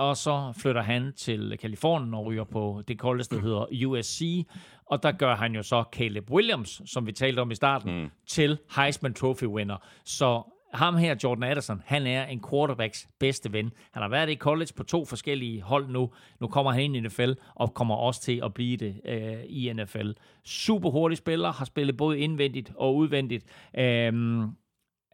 og 0.00 0.16
så 0.16 0.52
flytter 0.56 0.82
han 0.82 1.12
til 1.16 1.58
Kalifornien 1.60 2.14
og 2.14 2.26
ryger 2.26 2.44
på 2.44 2.82
det 2.88 2.98
college, 2.98 3.26
der 3.30 3.40
hedder 3.40 3.86
USC, 3.86 4.46
og 4.86 5.02
der 5.02 5.12
gør 5.12 5.36
han 5.36 5.54
jo 5.54 5.62
så 5.62 5.84
Caleb 5.92 6.30
Williams, 6.30 6.82
som 6.86 7.06
vi 7.06 7.12
talte 7.12 7.40
om 7.40 7.50
i 7.50 7.54
starten, 7.54 8.02
mm. 8.02 8.10
til 8.26 8.58
Heisman 8.76 9.14
Trophy-winner. 9.18 9.76
Så 10.04 10.42
ham 10.74 10.96
her, 10.96 11.14
Jordan 11.24 11.42
Addison, 11.42 11.82
han 11.84 12.06
er 12.06 12.24
en 12.24 12.42
quarterbacks 12.50 13.08
bedste 13.18 13.52
ven. 13.52 13.72
Han 13.90 14.02
har 14.02 14.08
været 14.08 14.30
i 14.30 14.34
college 14.34 14.72
på 14.76 14.82
to 14.82 15.04
forskellige 15.04 15.62
hold 15.62 15.88
nu. 15.88 16.10
Nu 16.40 16.46
kommer 16.46 16.72
han 16.72 16.82
ind 16.82 16.96
i 16.96 17.00
NFL 17.00 17.32
og 17.54 17.74
kommer 17.74 17.94
også 17.94 18.22
til 18.22 18.40
at 18.44 18.54
blive 18.54 18.76
det 18.76 19.00
øh, 19.04 19.44
i 19.48 19.72
NFL. 19.72 20.10
Super 20.44 20.90
hurtig 20.90 21.18
spiller, 21.18 21.52
har 21.52 21.64
spillet 21.64 21.96
både 21.96 22.18
indvendigt 22.18 22.72
og 22.76 22.96
udvendigt. 22.96 23.44
Øhm, 23.78 24.50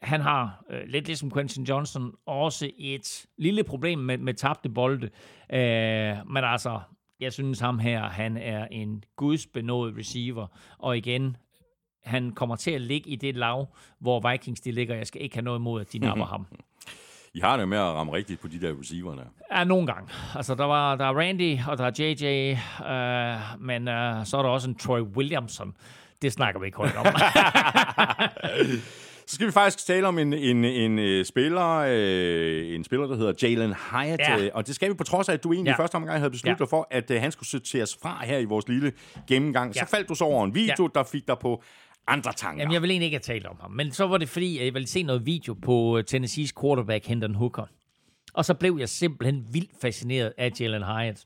han 0.02 0.20
har, 0.20 0.64
øh, 0.70 0.80
lidt 0.86 1.06
ligesom 1.06 1.30
Quentin 1.30 1.64
Johnson, 1.64 2.12
også 2.26 2.70
et 2.78 3.26
lille 3.38 3.64
problem 3.64 3.98
med, 3.98 4.18
med 4.18 4.34
tabte 4.34 4.68
bolde. 4.68 5.10
Øh, 5.52 6.30
men 6.30 6.44
altså, 6.44 6.80
jeg 7.20 7.32
synes 7.32 7.60
ham 7.60 7.78
her, 7.78 8.02
han 8.02 8.36
er 8.36 8.66
en 8.70 9.04
gudsbenået 9.16 9.94
receiver. 9.98 10.46
Og 10.78 10.96
igen, 10.96 11.36
han 12.04 12.30
kommer 12.30 12.56
til 12.56 12.70
at 12.70 12.80
ligge 12.80 13.10
i 13.10 13.16
det 13.16 13.36
lav, 13.36 13.66
hvor 13.98 14.30
Vikings 14.30 14.60
de 14.60 14.72
ligger. 14.72 14.94
Jeg 14.94 15.06
skal 15.06 15.22
ikke 15.22 15.36
have 15.36 15.44
noget 15.44 15.58
imod, 15.58 15.80
at 15.80 15.92
de 15.92 15.98
napper 15.98 16.24
ham. 16.24 16.46
I 17.34 17.40
har 17.40 17.56
det 17.56 17.68
med 17.68 17.78
at 17.78 17.84
ramme 17.84 18.12
rigtigt 18.12 18.40
på 18.40 18.48
de 18.48 18.60
der 18.60 18.80
receiverne. 18.80 19.22
Ja, 19.52 19.64
nogle 19.64 19.86
gange. 19.86 20.10
Altså, 20.34 20.54
der, 20.54 20.64
var, 20.64 20.96
der 20.96 21.04
er 21.04 21.18
Randy, 21.20 21.58
og 21.68 21.78
der 21.78 21.84
er 21.84 21.90
JJ, 21.98 22.52
øh, 22.86 23.60
men 23.66 23.88
øh, 23.88 24.26
så 24.26 24.38
er 24.38 24.42
der 24.42 24.48
også 24.48 24.68
en 24.68 24.74
Troy 24.74 25.00
Williamson. 25.00 25.76
Det 26.22 26.32
snakker 26.32 26.60
vi 26.60 26.66
ikke 26.66 26.78
højt 26.78 26.96
om. 26.96 27.06
Så 29.26 29.34
skal 29.34 29.46
vi 29.46 29.52
faktisk 29.52 29.86
tale 29.86 30.06
om 30.06 30.18
en, 30.18 30.32
en, 30.32 30.64
en, 30.64 30.98
en 30.98 31.24
spiller, 31.24 31.84
øh, 31.88 32.74
en 32.74 32.84
spiller, 32.84 33.06
der 33.06 33.16
hedder 33.16 33.32
Jalen 33.42 33.74
Hyatt. 33.90 34.20
Ja. 34.20 34.44
Øh, 34.44 34.50
og 34.54 34.66
det 34.66 34.74
skal 34.74 34.88
vi 34.90 34.94
på 34.94 35.04
trods 35.04 35.28
af, 35.28 35.32
at 35.32 35.44
du 35.44 35.52
egentlig 35.52 35.70
ja. 35.70 35.82
første 35.82 35.94
omgang 35.94 36.18
havde 36.18 36.30
besluttet 36.30 36.60
ja. 36.60 36.76
for, 36.76 36.88
at 36.90 37.10
øh, 37.10 37.20
han 37.20 37.32
skulle 37.32 37.48
sorteres 37.48 37.98
fra 38.02 38.24
her 38.24 38.38
i 38.38 38.44
vores 38.44 38.68
lille 38.68 38.92
gennemgang. 39.28 39.74
Ja. 39.74 39.80
Så 39.80 39.90
faldt 39.90 40.08
du 40.08 40.14
så 40.14 40.24
over 40.24 40.44
en 40.44 40.54
video, 40.54 40.90
ja. 40.94 40.98
der 40.98 41.04
fik 41.04 41.28
dig 41.28 41.38
på 41.38 41.62
andre 42.06 42.32
tanker. 42.32 42.62
Jamen, 42.62 42.72
jeg 42.72 42.82
vil 42.82 42.90
egentlig 42.90 43.06
ikke 43.06 43.14
have 43.14 43.34
talt 43.34 43.46
om 43.46 43.56
ham. 43.60 43.70
Men 43.70 43.92
så 43.92 44.06
var 44.06 44.18
det 44.18 44.28
fordi, 44.28 44.64
jeg 44.64 44.74
ville 44.74 44.88
se 44.88 45.02
noget 45.02 45.26
video 45.26 45.54
på 45.54 46.02
Tennessees 46.06 46.52
quarterback, 46.60 47.06
Hendon 47.06 47.34
Hooker. 47.34 47.64
Og 48.34 48.44
så 48.44 48.54
blev 48.54 48.76
jeg 48.80 48.88
simpelthen 48.88 49.46
vildt 49.52 49.70
fascineret 49.82 50.32
af 50.38 50.50
Jalen 50.60 50.82
Hyatt 50.82 51.24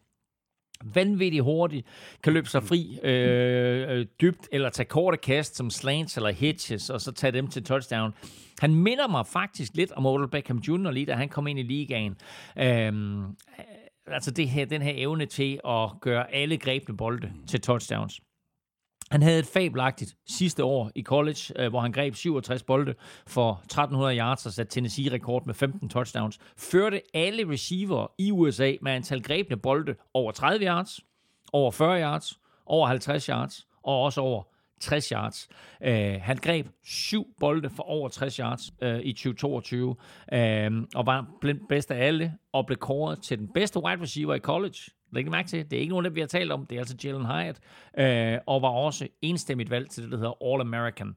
vanvittigt 0.85 1.45
hurtigt, 1.45 1.87
kan 2.23 2.33
løbe 2.33 2.49
sig 2.49 2.63
fri 2.63 2.99
øh, 3.03 3.99
øh 3.99 4.07
dybt, 4.21 4.49
eller 4.53 4.71
tage 4.71 4.87
korte 4.87 5.17
kast 5.17 5.57
som 5.57 5.71
slants 5.71 6.17
eller 6.17 6.31
hitches, 6.31 6.91
og 6.91 7.01
så 7.01 7.13
tage 7.13 7.33
dem 7.33 7.49
til 7.49 7.65
touchdown. 7.65 8.15
Han 8.61 8.75
minder 8.75 9.09
mig 9.09 9.27
faktisk 9.27 9.73
lidt 9.75 9.93
om 9.93 10.07
Odell 10.07 10.29
Beckham 10.29 10.59
Jr. 10.59 10.91
lige 10.91 11.07
da 11.07 11.15
han 11.15 11.29
kom 11.29 11.47
ind 11.47 11.59
i 11.59 11.63
ligaen. 11.63 12.17
Øhm, 12.59 13.25
altså 14.07 14.31
det 14.31 14.49
her, 14.49 14.65
den 14.65 14.83
her 14.83 14.93
evne 14.95 15.27
til 15.27 15.61
at 15.69 15.91
gøre 16.01 16.35
alle 16.35 16.59
grebne 16.59 16.97
bolde 16.97 17.33
til 17.47 17.61
touchdowns. 17.61 18.21
Han 19.11 19.23
havde 19.23 19.39
et 19.39 19.47
fabelagtigt 19.47 20.17
sidste 20.27 20.65
år 20.65 20.91
i 20.95 21.03
college, 21.03 21.53
øh, 21.57 21.69
hvor 21.69 21.81
han 21.81 21.93
greb 21.93 22.15
67 22.15 22.63
bolde 22.63 22.95
for 23.27 23.61
1300 23.65 24.19
yards 24.19 24.47
og 24.47 24.53
satte 24.53 24.73
Tennessee-rekord 24.73 25.47
med 25.47 25.55
15 25.55 25.89
touchdowns. 25.89 26.39
Førte 26.57 27.03
alle 27.15 27.53
receiver 27.53 28.07
i 28.19 28.31
USA 28.31 28.75
med 28.83 28.93
antal 28.93 29.23
grebne 29.23 29.57
bolde 29.57 29.95
over 30.15 30.33
30 30.33 30.67
yards, 30.67 31.01
over 31.53 31.71
40 31.71 32.01
yards, 32.01 32.41
over 32.67 32.87
50 32.87 33.27
yards 33.27 33.67
og 33.83 34.03
også 34.03 34.21
over 34.21 34.43
60 34.81 35.09
yards. 35.09 35.49
Uh, 35.81 36.23
han 36.23 36.37
greb 36.37 36.67
syv 36.85 37.27
bolde 37.41 37.71
for 37.71 37.83
over 37.83 38.09
60 38.09 38.37
yards 38.37 38.73
uh, 38.83 39.01
i 39.01 39.13
2022, 39.13 39.89
uh, 39.89 39.97
og 40.95 41.07
var 41.07 41.27
blandt 41.41 41.69
bedst 41.69 41.91
af 41.91 42.07
alle, 42.07 42.35
og 42.53 42.67
blev 42.67 42.79
kåret 42.79 43.23
til 43.23 43.39
den 43.39 43.49
bedste 43.55 43.81
wide 43.85 44.03
receiver 44.03 44.35
i 44.35 44.39
college 44.39 44.79
Læg 45.13 45.31
mærke 45.31 45.49
til, 45.49 45.71
det 45.71 45.77
er 45.77 45.81
ikke 45.81 45.91
nogen, 45.91 46.05
der 46.05 46.11
vi 46.11 46.21
har 46.21 46.27
talt 46.27 46.53
om. 46.53 46.67
Det 46.67 46.77
er 46.77 46.81
altså 46.81 46.97
Jalen 47.05 47.27
Hyatt. 47.27 47.61
Øh, 47.99 48.39
og 48.47 48.63
var 48.63 48.69
også 48.69 49.09
enstemmigt 49.23 49.71
valgt 49.71 49.91
til 49.91 50.03
det, 50.03 50.13
der 50.13 50.19
hedder 50.19 50.33
All-American. 50.43 51.15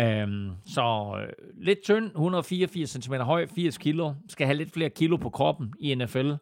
Øh, 0.00 0.50
så 0.66 1.16
øh, 1.20 1.28
lidt 1.64 1.82
tynd, 1.82 2.06
184 2.06 2.90
cm 2.90 3.14
høj, 3.14 3.46
80 3.46 3.78
kilo. 3.78 4.12
Skal 4.28 4.46
have 4.46 4.56
lidt 4.56 4.72
flere 4.72 4.90
kilo 4.90 5.16
på 5.16 5.30
kroppen 5.30 5.72
i 5.80 5.94
NFL. 5.94 6.28
Øh, 6.28 6.36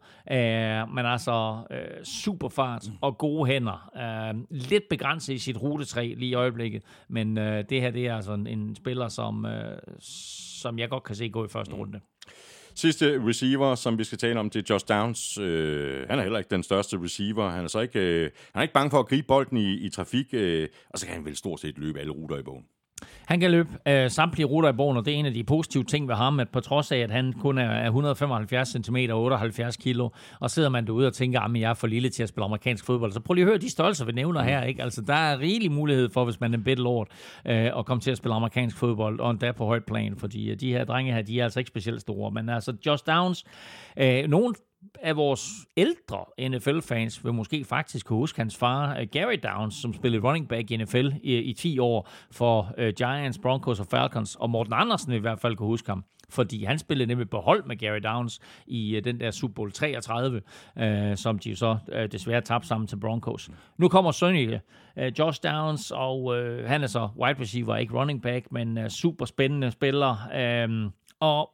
men 0.93 1.05
altså 1.05 1.63
øh, 1.71 2.03
super 2.03 2.49
fart 2.49 2.87
og 3.01 3.17
gode 3.17 3.45
hænder. 3.45 3.89
Øh, 3.97 4.43
lidt 4.49 4.83
begrænset 4.89 5.33
i 5.33 5.37
sit 5.37 5.61
rutetræ 5.61 6.13
lige 6.17 6.29
i 6.29 6.33
øjeblikket. 6.33 6.83
Men 7.07 7.37
øh, 7.37 7.63
det 7.69 7.81
her, 7.81 7.91
det 7.91 8.07
er 8.07 8.15
altså 8.15 8.33
en, 8.33 8.47
en 8.47 8.75
spiller, 8.75 9.07
som, 9.07 9.45
øh, 9.45 9.77
som 9.99 10.79
jeg 10.79 10.89
godt 10.89 11.03
kan 11.03 11.15
se 11.15 11.29
gå 11.29 11.45
i 11.45 11.47
første 11.47 11.75
mm. 11.75 11.79
Sidste 12.75 13.27
receiver, 13.27 13.75
som 13.75 13.97
vi 13.97 14.03
skal 14.03 14.17
tale 14.17 14.39
om, 14.39 14.49
det 14.49 14.59
er 14.59 14.73
Josh 14.73 14.85
Downs. 14.89 15.37
Øh, 15.37 16.07
han 16.09 16.19
er 16.19 16.23
heller 16.23 16.39
ikke 16.39 16.49
den 16.49 16.63
største 16.63 17.03
receiver. 17.03 17.49
Han 17.49 17.63
er 17.63 17.67
så 17.67 17.79
ikke, 17.79 17.99
øh, 17.99 18.31
han 18.53 18.59
er 18.59 18.61
ikke 18.61 18.73
bange 18.73 18.89
for 18.89 18.99
at 18.99 19.07
gribe 19.07 19.27
bolden 19.27 19.57
i, 19.57 19.73
i 19.73 19.89
trafik, 19.89 20.25
øh, 20.33 20.67
og 20.89 20.99
så 20.99 21.05
kan 21.05 21.15
han 21.15 21.25
vel 21.25 21.35
stort 21.35 21.59
set 21.59 21.77
løbe 21.77 21.99
alle 21.99 22.11
ruter 22.11 22.37
i 22.37 22.43
bogen. 22.43 22.65
Han 23.25 23.39
kan 23.39 23.51
løbe 23.51 23.69
øh, 23.87 24.09
samtlige 24.09 24.45
ruter 24.45 24.69
i 24.69 24.73
bogen, 24.73 24.97
og 24.97 25.05
det 25.05 25.13
er 25.13 25.17
en 25.17 25.25
af 25.25 25.33
de 25.33 25.43
positive 25.43 25.83
ting 25.83 26.07
ved 26.07 26.15
ham, 26.15 26.39
at 26.39 26.49
på 26.49 26.59
trods 26.59 26.91
af, 26.91 26.97
at 26.97 27.11
han 27.11 27.33
kun 27.33 27.57
er 27.57 27.85
175 27.85 28.69
cm 28.69 28.95
og 29.11 29.23
78 29.23 29.77
kg, 29.77 29.99
og 30.39 30.51
sidder 30.51 30.69
man 30.69 30.87
derude 30.87 31.07
og 31.07 31.13
tænker, 31.13 31.39
at 31.39 31.61
jeg 31.61 31.69
er 31.69 31.73
for 31.73 31.87
lille 31.87 32.09
til 32.09 32.23
at 32.23 32.29
spille 32.29 32.45
amerikansk 32.45 32.85
fodbold, 32.85 33.11
så 33.11 33.19
prøv 33.19 33.33
lige 33.33 33.43
at 33.43 33.49
høre 33.49 33.57
de 33.57 33.69
størrelser, 33.69 34.05
vi 34.05 34.11
nævner 34.11 34.41
her. 34.41 34.63
Ikke? 34.63 34.83
Altså, 34.83 35.01
der 35.01 35.13
er 35.13 35.39
rigelig 35.39 35.71
mulighed 35.71 36.09
for, 36.09 36.25
hvis 36.25 36.39
man 36.39 36.53
er 36.53 36.57
en 36.67 36.77
lort, 36.77 37.07
øh, 37.45 37.71
at 37.77 37.85
komme 37.85 38.01
til 38.01 38.11
at 38.11 38.17
spille 38.17 38.35
amerikansk 38.35 38.77
fodbold, 38.77 39.19
og 39.19 39.31
endda 39.31 39.51
på 39.51 39.65
højt 39.65 39.85
plan, 39.85 40.15
fordi 40.17 40.49
øh, 40.51 40.59
de 40.59 40.71
her 40.71 40.85
drenge 40.85 41.13
her, 41.13 41.21
de 41.21 41.39
er 41.39 41.43
altså 41.43 41.59
ikke 41.59 41.67
specielt 41.67 42.01
store. 42.01 42.31
Men 42.31 42.49
altså, 42.49 42.73
Josh 42.85 43.03
Downs, 43.07 43.43
øh, 43.97 44.27
nogen 44.27 44.55
af 45.01 45.15
vores 45.15 45.49
ældre 45.77 46.49
NFL-fans 46.49 47.25
vil 47.25 47.33
måske 47.33 47.63
faktisk 47.63 48.05
kunne 48.05 48.17
huske 48.17 48.39
hans 48.39 48.57
far, 48.57 48.99
øh, 48.99 49.07
Gary 49.11 49.35
Downs, 49.43 49.75
som 49.81 49.93
spillede 49.93 50.27
running 50.27 50.47
back 50.47 50.71
i 50.71 50.77
NFL 50.77 51.07
i, 51.23 51.37
i 51.37 51.53
10 51.53 51.79
år 51.79 52.09
for 52.31 52.73
uh, 52.77 52.87
Giants, 52.87 53.37
Broncos 53.37 53.79
og 53.79 53.85
Falcons, 53.85 54.35
og 54.35 54.49
Morten 54.49 54.73
Andersen 54.73 55.11
vil 55.11 55.17
i 55.17 55.21
hvert 55.21 55.39
fald 55.39 55.55
kunne 55.55 55.67
huske 55.67 55.89
ham 55.89 56.03
fordi 56.29 56.63
han 56.63 56.79
spillede 56.79 57.07
nemlig 57.07 57.29
på 57.29 57.39
hold 57.39 57.63
med 57.65 57.75
Gary 57.75 57.99
Downs 58.03 58.39
i 58.67 58.97
uh, 58.97 59.03
den 59.03 59.19
der 59.19 59.31
Super 59.31 59.53
Bowl 59.53 59.71
33, 59.71 60.41
uh, 60.81 61.15
som 61.15 61.39
de 61.39 61.55
så 61.55 61.77
uh, 61.87 62.03
desværre 62.11 62.41
tabte 62.41 62.67
sammen 62.67 62.87
til 62.87 62.99
Broncos. 62.99 63.49
Nu 63.77 63.87
kommer 63.87 64.11
Sonny, 64.11 64.53
uh, 64.53 65.19
Josh 65.19 65.39
Downs, 65.43 65.91
og 65.91 66.23
uh, 66.23 66.65
han 66.65 66.83
er 66.83 66.87
så 66.87 67.09
wide 67.17 67.41
receiver, 67.41 67.75
ikke 67.75 67.99
running 67.99 68.21
back, 68.21 68.51
men 68.51 68.77
uh, 68.77 68.87
super 68.87 69.25
spændende 69.25 69.71
spiller. 69.71 70.11
Uh, 70.65 70.91
og 71.19 71.49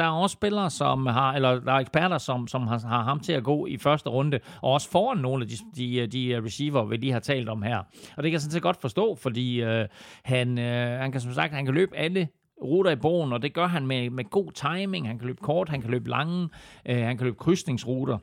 der 0.00 0.06
er 0.06 0.10
også 0.10 0.34
spillere, 0.34 0.70
som 0.70 1.06
har, 1.06 1.32
eller 1.32 1.60
der 1.60 1.72
er 1.72 1.78
eksperter, 1.78 2.18
som, 2.18 2.48
som 2.48 2.66
har, 2.66 2.78
har 2.78 3.02
ham 3.02 3.20
til 3.20 3.32
at 3.32 3.44
gå 3.44 3.66
i 3.66 3.76
første 3.76 4.10
runde, 4.10 4.40
og 4.62 4.72
også 4.72 4.90
foran 4.90 5.18
nogle 5.18 5.44
af 5.44 5.48
de, 5.48 5.56
de, 5.76 6.06
de 6.06 6.26
øh, 6.26 6.44
receiver, 6.44 6.84
vi 6.84 6.96
lige 6.96 7.12
har 7.12 7.20
talt 7.20 7.48
om 7.48 7.62
her. 7.62 7.78
Og 8.16 8.22
det 8.22 8.24
kan 8.24 8.32
jeg 8.32 8.40
sådan 8.40 8.52
set 8.52 8.62
godt 8.62 8.80
forstå, 8.80 9.14
fordi 9.14 9.62
øh, 9.62 9.88
han, 10.24 10.58
øh, 10.58 10.98
han 10.98 11.12
kan 11.12 11.20
som 11.20 11.32
sagt, 11.32 11.54
han 11.54 11.64
kan 11.64 11.74
løbe 11.74 11.96
alle 11.96 12.28
ruter 12.62 12.90
i 12.90 12.96
bogen, 12.96 13.32
og 13.32 13.42
det 13.42 13.54
gør 13.54 13.66
han 13.66 13.86
med, 13.86 14.10
med 14.10 14.30
god 14.30 14.52
timing. 14.52 15.06
Han 15.06 15.18
kan 15.18 15.26
løbe 15.26 15.40
kort, 15.42 15.68
han 15.68 15.80
kan 15.80 15.90
løbe 15.90 16.08
lange, 16.08 16.48
øh, 16.86 16.96
han 16.96 17.16
kan 17.18 17.24
løbe 17.24 17.36
krydsningsruter. 17.36 18.18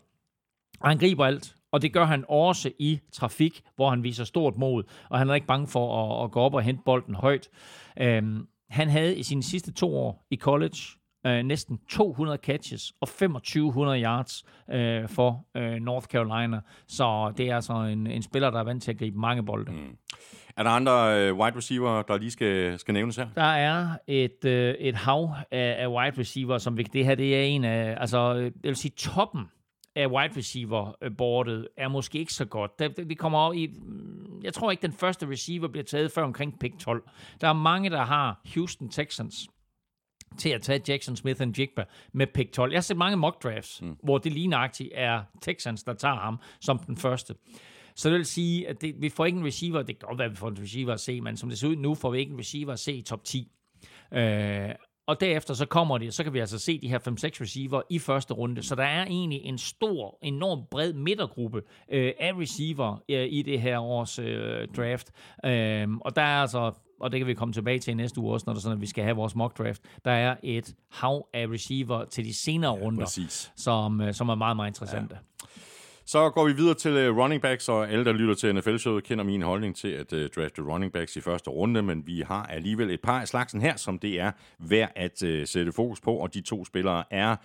Og 0.80 0.89
han 0.89 0.97
griber 0.97 1.25
alt. 1.25 1.55
Og 1.71 1.82
det 1.82 1.93
gør 1.93 2.05
han 2.05 2.25
også 2.30 2.71
i 2.80 2.99
trafik, 3.13 3.61
hvor 3.75 3.89
han 3.89 4.03
viser 4.03 4.23
stort 4.23 4.57
mod, 4.57 4.84
og 5.09 5.19
han 5.19 5.30
er 5.30 5.34
ikke 5.34 5.47
bange 5.47 5.67
for 5.67 6.15
at, 6.19 6.23
at 6.23 6.32
gå 6.32 6.39
op 6.39 6.53
og 6.53 6.61
hente 6.61 6.82
bolden 6.86 7.15
højt. 7.15 7.49
Øhm, 7.99 8.47
han 8.69 8.89
havde 8.89 9.17
i 9.17 9.23
sine 9.23 9.43
sidste 9.43 9.73
to 9.73 9.97
år 9.97 10.28
i 10.32 10.36
college 10.36 10.96
øh, 11.28 11.43
næsten 11.43 11.80
200 11.89 12.39
catches 12.43 12.93
og 13.01 13.07
2500 13.07 14.03
yards 14.03 14.45
øh, 14.71 15.09
for 15.09 15.45
øh, 15.57 15.71
North 15.71 16.07
Carolina. 16.07 16.59
Så 16.88 17.34
det 17.38 17.49
er 17.49 17.55
altså 17.55 17.73
en, 17.73 18.07
en 18.07 18.21
spiller, 18.21 18.49
der 18.49 18.59
er 18.59 18.63
vant 18.63 18.84
til 18.84 18.91
at 18.91 18.97
gribe 18.97 19.19
mange 19.19 19.45
bolde. 19.45 19.71
Mm. 19.71 19.97
Er 20.57 20.63
der 20.63 20.69
andre 20.69 21.19
øh, 21.19 21.36
wide 21.36 21.57
receiver, 21.57 22.01
der 22.01 22.17
lige 22.17 22.32
skal, 22.32 22.80
skal 22.80 22.93
nævnes 22.93 23.15
her? 23.15 23.28
Der 23.36 23.41
er 23.41 23.88
et, 24.07 24.45
øh, 24.45 24.75
et 24.80 24.95
hav 24.95 25.36
af, 25.51 25.75
af 25.80 25.88
wide 25.88 26.19
receiver, 26.19 26.57
som 26.57 26.78
vi, 26.78 26.84
det 26.84 27.05
her 27.05 27.15
det 27.15 27.36
er 27.36 27.41
en 27.41 27.63
af, 27.63 27.97
altså 27.99 28.34
jeg 28.34 28.51
vil 28.63 28.75
sige 28.75 28.93
toppen 28.97 29.45
af 29.95 30.07
wide 30.07 30.38
receiver-bordet 30.38 31.67
er 31.78 31.88
måske 31.88 32.19
ikke 32.19 32.34
så 32.34 32.45
godt. 32.45 32.80
Der, 32.80 32.89
vi 33.05 33.13
kommer 33.13 33.39
over 33.39 33.53
i, 33.53 33.69
jeg 34.43 34.53
tror 34.53 34.71
ikke, 34.71 34.82
den 34.82 34.93
første 34.93 35.30
receiver 35.30 35.67
bliver 35.67 35.84
taget 35.84 36.11
før 36.11 36.23
omkring 36.23 36.59
pick 36.59 36.80
12. 36.80 37.03
Der 37.41 37.47
er 37.47 37.53
mange, 37.53 37.89
der 37.89 38.03
har 38.03 38.41
Houston 38.55 38.89
Texans 38.89 39.47
til 40.38 40.49
at 40.49 40.61
tage 40.61 40.82
Jackson 40.88 41.15
Smith 41.15 41.41
og 41.41 41.59
Jigba 41.59 41.84
med 42.13 42.28
pick 42.28 42.51
12. 42.51 42.71
Jeg 42.71 42.78
har 42.78 42.82
set 42.82 42.97
mange 42.97 43.17
mock 43.17 43.43
drafts, 43.43 43.82
mm. 43.82 43.95
hvor 44.03 44.17
det 44.17 44.32
lige 44.32 44.47
nøjagtigt 44.47 44.89
er 44.93 45.21
Texans, 45.41 45.84
der 45.84 45.93
tager 45.93 46.15
ham 46.15 46.39
som 46.61 46.80
den 46.80 46.97
første. 46.97 47.36
Så 47.95 48.09
det 48.09 48.17
vil 48.17 48.25
sige, 48.25 48.67
at 48.67 48.82
det, 48.82 48.95
vi 48.99 49.09
får 49.09 49.25
ikke 49.25 49.39
en 49.39 49.45
receiver, 49.45 49.82
det 49.82 49.99
kan 49.99 50.07
godt 50.07 50.17
være, 50.17 50.25
at 50.25 50.32
vi 50.32 50.36
får 50.36 50.49
en 50.49 50.57
receiver 50.61 50.93
at 50.93 50.99
se, 50.99 51.21
men 51.21 51.38
som 51.38 51.49
det 51.49 51.57
ser 51.59 51.67
ud 51.67 51.75
nu, 51.75 51.95
får 51.95 52.11
vi 52.11 52.19
ikke 52.19 52.32
en 52.32 52.39
receiver 52.39 52.73
at 52.73 52.80
se 52.80 52.93
i 52.93 53.01
top 53.01 53.23
10. 53.23 53.51
Øh, 54.13 54.69
og 55.07 55.19
derefter 55.19 55.53
så 55.53 55.65
kommer 55.65 55.97
det, 55.97 56.13
så 56.13 56.23
kan 56.23 56.34
vi 56.34 56.39
altså 56.39 56.59
se 56.59 56.82
de 56.82 56.88
her 56.88 56.99
5-6 56.99 57.03
receiver 57.41 57.82
i 57.89 57.99
første 57.99 58.34
runde. 58.34 58.63
Så 58.63 58.75
der 58.75 58.84
er 58.84 59.05
egentlig 59.05 59.41
en 59.41 59.57
stor, 59.57 60.17
enorm 60.21 60.63
bred 60.71 60.93
midtergruppe 60.93 61.61
øh, 61.91 62.13
af 62.19 62.34
receiver 62.34 63.03
øh, 63.09 63.28
i 63.30 63.41
det 63.41 63.61
her 63.61 63.80
års 63.80 64.19
øh, 64.19 64.67
draft. 64.78 65.11
Øh, 65.45 65.88
og 66.01 66.15
der 66.15 66.21
er 66.21 66.41
altså 66.41 66.71
og 66.99 67.11
det 67.11 67.19
kan 67.19 67.27
vi 67.27 67.33
komme 67.33 67.53
tilbage 67.53 67.79
til 67.79 67.91
i 67.91 67.95
næste 67.95 68.19
uge 68.19 68.33
også, 68.33 68.43
når, 68.47 68.53
det 68.53 68.63
sådan, 68.63 68.77
at 68.77 68.81
vi 68.81 68.87
skal 68.87 69.03
have 69.03 69.15
vores 69.15 69.35
mock 69.35 69.57
draft, 69.57 69.81
der 70.05 70.11
er 70.11 70.35
et 70.43 70.75
hav 70.91 71.27
af 71.33 71.47
receiver 71.47 72.05
til 72.05 72.25
de 72.25 72.33
senere 72.33 72.75
ja, 72.75 72.81
runder, 72.81 73.05
præcis. 73.05 73.51
som, 73.55 74.01
øh, 74.01 74.13
som 74.13 74.29
er 74.29 74.35
meget, 74.35 74.55
meget 74.55 74.69
interessante. 74.69 75.15
Ja. 75.15 75.47
Så 76.05 76.29
går 76.29 76.45
vi 76.45 76.53
videre 76.53 76.73
til 76.73 77.09
uh, 77.09 77.17
running 77.17 77.41
backs, 77.41 77.69
og 77.69 77.89
alle, 77.89 78.05
der 78.05 78.11
lytter 78.11 78.35
til 78.35 78.55
NFL-showet, 78.55 79.03
kender 79.03 79.23
min 79.23 79.41
holdning 79.41 79.75
til 79.75 79.87
at 79.87 80.13
uh, 80.13 80.19
drafte 80.35 80.61
running 80.61 80.93
backs 80.93 81.15
i 81.15 81.21
første 81.21 81.49
runde, 81.49 81.81
men 81.81 82.07
vi 82.07 82.23
har 82.27 82.45
alligevel 82.45 82.91
et 82.91 83.01
par 83.01 83.21
af 83.21 83.27
slagsen 83.27 83.61
her, 83.61 83.75
som 83.75 83.99
det 83.99 84.19
er 84.19 84.31
værd 84.59 84.91
at 84.95 85.23
uh, 85.23 85.29
sætte 85.45 85.71
fokus 85.71 86.01
på, 86.01 86.13
og 86.13 86.33
de 86.33 86.41
to 86.41 86.65
spillere 86.65 87.03
er 87.11 87.35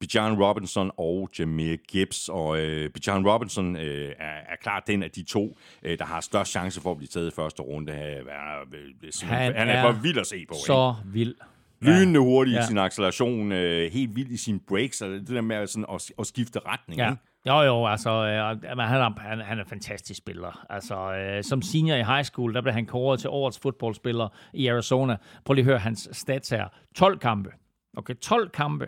Bijan 0.00 0.42
Robinson 0.42 0.90
og 0.96 1.30
Jameer 1.38 1.76
Gibbs. 1.88 2.28
Og 2.28 2.48
uh, 2.48 2.58
Bijan 2.94 3.28
Robinson 3.28 3.76
uh, 3.76 3.82
er, 3.82 4.38
er 4.48 4.56
klart 4.60 4.82
den 4.86 5.02
af 5.02 5.10
de 5.10 5.22
to, 5.22 5.44
uh, 5.84 5.90
der 5.98 6.04
har 6.04 6.20
størst 6.20 6.50
chance 6.50 6.80
for 6.80 6.90
at 6.90 6.96
blive 6.96 7.08
taget 7.08 7.32
i 7.32 7.34
første 7.34 7.62
runde. 7.62 7.92
Han 7.92 8.00
er, 8.00 9.26
han, 9.26 9.56
han 9.56 9.68
er, 9.68 9.72
er 9.72 9.92
for 9.92 10.00
vild 10.00 10.18
at 10.18 10.26
se 10.26 10.46
på. 10.48 10.54
Så 10.66 10.94
ikke? 11.04 11.12
vild. 11.12 11.34
Lynende 11.80 12.20
hurtigt 12.20 12.56
ja. 12.56 12.62
i 12.62 12.66
sin 12.66 12.78
acceleration, 12.78 13.52
øh, 13.52 13.92
helt 13.92 14.16
vild 14.16 14.30
i 14.30 14.36
sine 14.36 14.60
breaks, 14.68 15.02
og 15.02 15.10
det 15.10 15.28
der 15.28 15.40
med 15.40 15.66
sådan 15.66 15.84
at, 15.94 16.10
at 16.18 16.26
skifte 16.26 16.60
retning. 16.66 17.00
Ja. 17.00 17.10
Ikke? 17.10 17.22
Jo, 17.46 17.60
jo, 17.60 17.86
altså, 17.86 18.10
øh, 18.10 18.68
han, 18.68 18.78
er, 18.78 19.20
han, 19.20 19.40
han 19.40 19.58
er 19.58 19.62
en 19.62 19.68
fantastisk 19.68 20.18
spiller. 20.18 20.66
Altså, 20.70 21.12
øh, 21.12 21.44
som 21.44 21.62
senior 21.62 21.96
i 21.96 22.02
high 22.02 22.24
school, 22.24 22.54
der 22.54 22.60
blev 22.60 22.74
han 22.74 22.86
kåret 22.86 23.20
til 23.20 23.30
årets 23.30 23.58
fodboldspiller 23.58 24.28
i 24.52 24.66
Arizona. 24.66 25.16
Prøv 25.44 25.54
lige 25.54 25.62
at 25.62 25.66
høre 25.66 25.78
hans 25.78 26.08
stats 26.12 26.48
her. 26.48 26.68
12 26.96 27.18
kampe. 27.18 27.50
Okay, 27.96 28.14
12 28.14 28.50
kampe. 28.50 28.86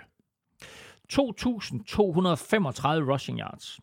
2.235 1.13 1.19
rushing 3.13 3.39
yards. 3.39 3.81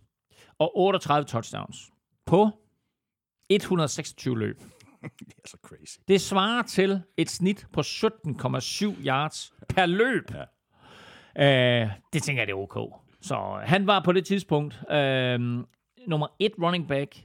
Og 0.60 0.78
38 0.78 1.26
touchdowns. 1.26 1.92
På 2.26 2.50
126 3.50 4.40
løb. 4.40 4.62
det 5.20 5.34
er 5.44 5.48
så 5.48 5.58
crazy. 5.62 5.98
Det 6.08 6.22
svarer 6.22 6.62
til 6.62 7.02
et 7.18 7.30
snit 7.30 7.68
på 7.74 7.82
17,7 7.82 8.06
yards 9.06 9.54
per 9.70 9.86
løb. 9.86 10.32
Ja. 10.32 10.44
Uh, 11.86 11.92
det 12.14 12.24
tænker 12.24 12.42
jeg, 12.42 12.48
det 12.48 12.54
er 12.54 12.58
ok. 12.58 13.04
Så 13.22 13.60
han 13.64 13.88
var 13.88 14.00
på 14.00 14.12
det 14.12 14.26
tidspunkt 14.26 14.92
øh, 14.92 15.40
nummer 16.08 16.28
et 16.40 16.52
running 16.62 16.88
back 16.88 17.16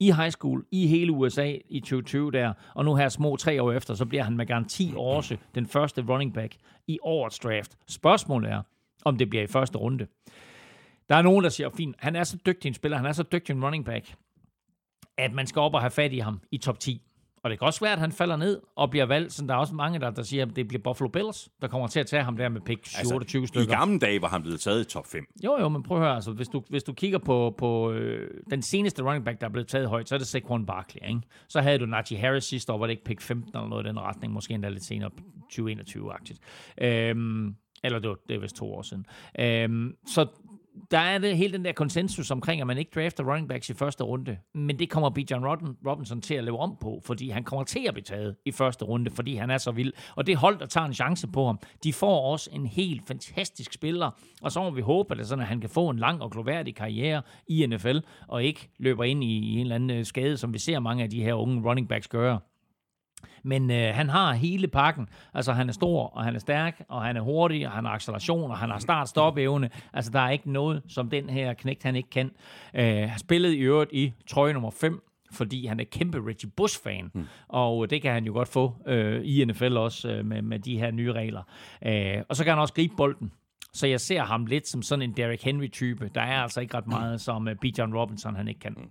i 0.00 0.12
high 0.12 0.30
school 0.30 0.64
i 0.70 0.86
hele 0.86 1.12
USA 1.12 1.56
i 1.68 1.80
2020 1.80 2.30
der, 2.30 2.52
og 2.74 2.84
nu 2.84 2.94
her 2.94 3.08
små 3.08 3.36
tre 3.36 3.62
år 3.62 3.72
efter, 3.72 3.94
så 3.94 4.06
bliver 4.06 4.22
han 4.22 4.36
med 4.36 4.46
garanti 4.46 4.92
også 4.96 5.36
den 5.54 5.66
første 5.66 6.04
running 6.08 6.34
back 6.34 6.56
i 6.86 6.98
årets 7.02 7.38
draft. 7.38 7.76
Spørgsmålet 7.88 8.50
er, 8.50 8.62
om 9.04 9.18
det 9.18 9.30
bliver 9.30 9.42
i 9.42 9.46
første 9.46 9.78
runde. 9.78 10.06
Der 11.08 11.16
er 11.16 11.22
nogen, 11.22 11.44
der 11.44 11.50
siger, 11.50 11.70
fint, 11.76 11.96
han 11.98 12.16
er 12.16 12.24
så 12.24 12.38
dygtig 12.46 12.68
en 12.68 12.74
spiller, 12.74 12.96
han 12.96 13.06
er 13.06 13.12
så 13.12 13.22
dygtig 13.22 13.52
en 13.52 13.64
running 13.64 13.84
back, 13.84 14.14
at 15.18 15.32
man 15.32 15.46
skal 15.46 15.60
op 15.60 15.74
og 15.74 15.80
have 15.80 15.90
fat 15.90 16.12
i 16.12 16.18
ham 16.18 16.40
i 16.50 16.58
top 16.58 16.78
10. 16.78 17.02
Og 17.44 17.50
det 17.50 17.58
kan 17.58 17.66
også 17.66 17.80
være, 17.80 17.92
at 17.92 17.98
han 17.98 18.12
falder 18.12 18.36
ned 18.36 18.60
og 18.76 18.90
bliver 18.90 19.06
valgt. 19.06 19.32
Så 19.32 19.46
der 19.46 19.54
er 19.54 19.58
også 19.58 19.74
mange, 19.74 19.98
der, 20.00 20.10
der 20.10 20.22
siger, 20.22 20.46
at 20.46 20.56
det 20.56 20.68
bliver 20.68 20.82
Buffalo 20.82 21.08
Bills, 21.08 21.48
der 21.62 21.68
kommer 21.68 21.86
til 21.86 22.00
at 22.00 22.06
tage 22.06 22.22
ham 22.22 22.36
der 22.36 22.48
med 22.48 22.60
pick 22.60 22.86
27 22.86 23.42
altså, 23.42 23.46
stykker. 23.46 23.74
I 23.74 23.76
gamle 23.76 23.98
dage 23.98 24.22
var 24.22 24.28
han 24.28 24.42
blevet 24.42 24.60
taget 24.60 24.80
i 24.80 24.84
top 24.84 25.06
5. 25.06 25.24
Jo, 25.44 25.56
jo, 25.60 25.68
men 25.68 25.82
prøv 25.82 25.96
at 25.96 26.02
høre. 26.02 26.14
Altså, 26.14 26.32
hvis, 26.32 26.48
du, 26.48 26.62
hvis 26.68 26.82
du 26.82 26.92
kigger 26.92 27.18
på, 27.18 27.54
på 27.58 27.92
øh, 27.92 28.30
den 28.50 28.62
seneste 28.62 29.02
running 29.02 29.24
back, 29.24 29.40
der 29.40 29.46
er 29.46 29.50
blevet 29.50 29.68
taget 29.68 29.88
højt, 29.88 30.08
så 30.08 30.14
er 30.14 30.18
det 30.18 30.26
Saquon 30.26 30.66
Barkley. 30.66 31.08
Ikke? 31.08 31.20
Så 31.48 31.60
havde 31.60 31.78
du 31.78 31.86
Najee 31.86 32.18
Harris 32.18 32.44
sidste 32.44 32.72
år, 32.72 32.78
var 32.78 32.86
det 32.86 32.92
ikke 32.92 33.04
pick 33.04 33.20
15 33.20 33.50
eller 33.54 33.68
noget 33.68 33.84
i 33.84 33.88
den 33.88 34.00
retning. 34.00 34.32
Måske 34.32 34.54
endda 34.54 34.68
lidt 34.68 34.84
senere, 34.84 35.10
2021-agtigt. 35.52 36.38
Øhm, 36.80 37.56
eller 37.84 37.98
det, 37.98 38.08
var, 38.08 38.16
det 38.28 38.36
er 38.36 38.40
vist 38.40 38.56
to 38.56 38.74
år 38.74 38.82
siden. 38.82 39.06
Øhm, 39.38 39.96
så 40.06 40.26
der 40.90 40.98
er 40.98 41.18
det 41.18 41.36
hele 41.36 41.52
den 41.52 41.64
der 41.64 41.72
konsensus 41.72 42.30
omkring, 42.30 42.60
at 42.60 42.66
man 42.66 42.78
ikke 42.78 42.90
drafter 42.94 43.24
running 43.24 43.48
backs 43.48 43.70
i 43.70 43.74
første 43.74 44.04
runde. 44.04 44.38
Men 44.54 44.78
det 44.78 44.90
kommer 44.90 45.10
Bijan 45.10 45.44
Robinson 45.86 46.20
til 46.20 46.34
at 46.34 46.44
leve 46.44 46.58
om 46.58 46.76
på, 46.80 47.00
fordi 47.04 47.30
han 47.30 47.44
kommer 47.44 47.64
til 47.64 47.84
at 47.88 47.94
blive 47.94 48.04
taget 48.04 48.36
i 48.44 48.52
første 48.52 48.84
runde, 48.84 49.10
fordi 49.10 49.34
han 49.36 49.50
er 49.50 49.58
så 49.58 49.70
vild. 49.70 49.92
Og 50.16 50.26
det 50.26 50.36
hold, 50.36 50.58
der 50.58 50.66
tager 50.66 50.86
en 50.86 50.94
chance 50.94 51.28
på 51.28 51.46
ham, 51.46 51.58
de 51.84 51.92
får 51.92 52.32
også 52.32 52.50
en 52.52 52.66
helt 52.66 53.08
fantastisk 53.08 53.72
spiller. 53.72 54.10
Og 54.42 54.52
så 54.52 54.62
må 54.62 54.70
vi 54.70 54.80
håbe, 54.80 55.12
at, 55.14 55.18
det 55.18 55.26
sådan, 55.26 55.42
at 55.42 55.48
han 55.48 55.60
kan 55.60 55.70
få 55.70 55.88
en 55.88 55.98
lang 55.98 56.22
og 56.22 56.30
gloværdig 56.30 56.74
karriere 56.74 57.22
i 57.48 57.66
NFL, 57.66 57.98
og 58.28 58.44
ikke 58.44 58.70
løber 58.78 59.04
ind 59.04 59.24
i, 59.24 59.38
i 59.38 59.54
en 59.54 59.60
eller 59.60 59.74
anden 59.74 59.90
øh, 59.90 60.04
skade, 60.04 60.36
som 60.36 60.54
vi 60.54 60.58
ser 60.58 60.78
mange 60.78 61.02
af 61.02 61.10
de 61.10 61.22
her 61.22 61.34
unge 61.34 61.68
running 61.68 61.88
backs 61.88 62.08
gøre. 62.08 62.40
Men 63.42 63.70
øh, 63.70 63.94
han 63.94 64.08
har 64.08 64.32
hele 64.32 64.68
pakken. 64.68 65.08
Altså, 65.34 65.52
han 65.52 65.68
er 65.68 65.72
stor, 65.72 66.06
og 66.06 66.24
han 66.24 66.34
er 66.34 66.38
stærk, 66.38 66.82
og 66.88 67.02
han 67.02 67.16
er 67.16 67.20
hurtig, 67.20 67.66
og 67.66 67.72
han 67.72 67.84
har 67.84 67.92
acceleration, 67.92 68.50
og 68.50 68.58
han 68.58 68.70
har 68.70 68.78
start-stop-evne. 68.78 69.68
Altså, 69.92 70.10
der 70.10 70.20
er 70.20 70.30
ikke 70.30 70.52
noget, 70.52 70.82
som 70.88 71.10
den 71.10 71.30
her 71.30 71.54
knægt, 71.54 71.82
han 71.82 71.96
ikke 71.96 72.10
kan. 72.10 72.30
Øh, 72.74 73.18
spillet 73.18 73.52
i 73.52 73.58
øvrigt 73.58 73.92
i 73.92 74.12
trøje 74.26 74.52
nummer 74.52 74.70
5, 74.70 75.02
fordi 75.32 75.66
han 75.66 75.80
er 75.80 75.84
kæmpe 75.84 76.18
Reggie 76.28 76.50
Bush-fan, 76.56 77.10
mm. 77.14 77.24
og 77.48 77.90
det 77.90 78.02
kan 78.02 78.12
han 78.12 78.24
jo 78.24 78.32
godt 78.32 78.48
få 78.48 78.74
øh, 78.86 79.22
i 79.24 79.44
NFL 79.44 79.76
også 79.76 80.10
øh, 80.10 80.24
med, 80.24 80.42
med 80.42 80.58
de 80.58 80.78
her 80.78 80.90
nye 80.90 81.12
regler. 81.12 81.42
Øh, 81.86 82.22
og 82.28 82.36
så 82.36 82.44
kan 82.44 82.50
han 82.50 82.60
også 82.60 82.74
gribe 82.74 82.94
bolden. 82.96 83.32
Så 83.74 83.86
jeg 83.86 84.00
ser 84.00 84.22
ham 84.22 84.46
lidt 84.46 84.68
som 84.68 84.82
sådan 84.82 85.02
en 85.02 85.12
Derrick 85.16 85.42
Henry-type. 85.42 86.10
Der 86.14 86.20
er 86.20 86.42
altså 86.42 86.60
ikke 86.60 86.76
ret 86.76 86.86
meget, 86.86 87.20
som 87.20 87.46
uh, 87.46 87.52
Bijan 87.60 87.94
Robinson 87.94 88.36
han 88.36 88.48
ikke 88.48 88.60
kan. 88.60 88.74
Mm. 88.76 88.90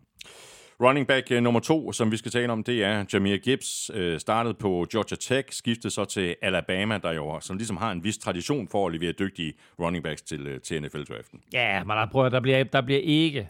Running 0.82 1.08
back 1.08 1.32
uh, 1.32 1.38
nummer 1.38 1.60
to, 1.60 1.92
som 1.92 2.12
vi 2.12 2.18
skal 2.18 2.32
tale 2.32 2.52
om, 2.52 2.64
det 2.64 2.84
er 2.84 3.06
Jameer 3.14 3.38
Gibbs. 3.38 3.92
Øh, 3.94 4.14
uh, 4.14 4.20
startede 4.20 4.54
på 4.54 4.88
Georgia 4.92 5.18
Tech, 5.18 5.58
skiftede 5.58 5.94
så 5.94 6.06
til 6.06 6.36
Alabama, 6.42 6.98
der 6.98 7.12
jo 7.12 7.40
som 7.40 7.58
ligesom 7.58 7.78
har 7.78 7.92
en 7.92 8.04
vis 8.04 8.18
tradition 8.18 8.68
for 8.68 8.88
at 8.88 8.94
levere 8.94 9.12
dygtige 9.12 9.54
running 9.80 10.04
backs 10.04 10.22
til, 10.22 10.56
uh, 10.56 10.62
til 10.62 10.82
NFL-draften. 10.82 11.42
Ja, 11.54 11.84
men 11.84 11.98
der, 11.98 12.08
prøver, 12.12 12.30
der, 12.30 12.40
bliver, 12.40 12.64
der 12.64 12.82
bliver 12.82 13.02
ikke 13.04 13.50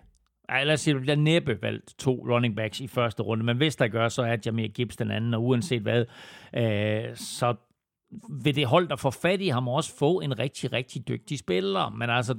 ej, 0.52 0.64
lad 0.64 0.74
os 0.74 0.82
sige, 0.82 0.94
der 0.94 1.00
bliver 1.00 1.16
næppe 1.16 1.62
valgt 1.62 1.96
to 2.00 2.26
running 2.30 2.56
backs 2.56 2.80
i 2.80 2.88
første 2.88 3.24
runde, 3.24 3.46
men 3.46 3.58
hvis 3.58 3.76
der 3.76 3.88
gør, 3.88 4.10
så 4.10 4.22
er 4.22 4.38
Jameer 4.46 4.68
Gibbs 4.68 4.98
den 4.98 5.12
anden, 5.12 5.34
og 5.34 5.44
uanset 5.44 5.82
hvad, 5.82 6.06
øh, 6.56 7.16
så 7.16 7.56
vil 8.30 8.55
det 8.55 8.66
hold, 8.66 8.88
der 8.88 8.95
får 8.95 9.09
fat 9.09 9.41
i 9.41 9.47
ham, 9.47 9.68
også 9.68 9.97
få 9.97 10.20
en 10.20 10.39
rigtig, 10.39 10.74
rigtig 10.74 11.07
dygtig 11.07 11.39
spiller. 11.39 11.89
Men 11.89 12.09
altså, 12.09 12.36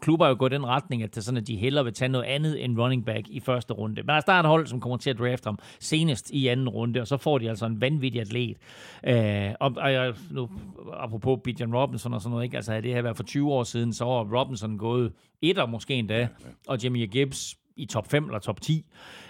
klubber 0.00 0.24
er 0.24 0.28
jo 0.28 0.36
gået 0.38 0.52
den 0.52 0.66
retning, 0.66 1.02
at 1.02 1.10
det 1.10 1.16
er 1.16 1.22
sådan, 1.22 1.40
at 1.40 1.46
de 1.46 1.56
hellere 1.56 1.84
vil 1.84 1.94
tage 1.94 2.08
noget 2.08 2.24
andet 2.24 2.64
end 2.64 2.78
running 2.78 3.04
back 3.04 3.28
i 3.28 3.40
første 3.40 3.74
runde. 3.74 4.02
Men 4.02 4.10
altså, 4.10 4.26
der 4.26 4.32
er 4.32 4.40
et 4.40 4.46
hold, 4.46 4.66
som 4.66 4.80
kommer 4.80 4.96
til 4.96 5.10
at 5.10 5.18
drafte 5.18 5.46
ham 5.46 5.58
senest 5.80 6.30
i 6.30 6.48
anden 6.48 6.68
runde, 6.68 7.00
og 7.00 7.06
så 7.06 7.16
får 7.16 7.38
de 7.38 7.48
altså 7.48 7.66
en 7.66 7.80
vanvittig 7.80 8.20
atlet. 8.20 8.56
Øh, 9.04 9.50
og, 9.60 9.74
og 9.76 10.14
nu, 10.30 10.48
apropos 10.92 11.40
Bijan 11.44 11.74
Robinson 11.74 12.14
og 12.14 12.20
sådan 12.20 12.30
noget, 12.30 12.44
ikke? 12.44 12.56
Altså, 12.56 12.70
havde 12.72 12.82
det 12.82 12.94
her 12.94 13.02
været 13.02 13.16
for 13.16 13.24
20 13.24 13.52
år 13.52 13.62
siden, 13.62 13.92
så 13.92 14.04
var 14.04 14.40
Robinson 14.40 14.78
gået 14.78 15.12
et 15.42 15.58
år 15.58 15.66
måske 15.66 15.94
endda, 15.94 16.28
og 16.68 16.84
Jimmy 16.84 17.10
Gibbs 17.10 17.56
i 17.76 17.86
top 17.86 18.10
5 18.10 18.24
eller 18.24 18.38
top 18.38 18.60
10. 18.60 18.86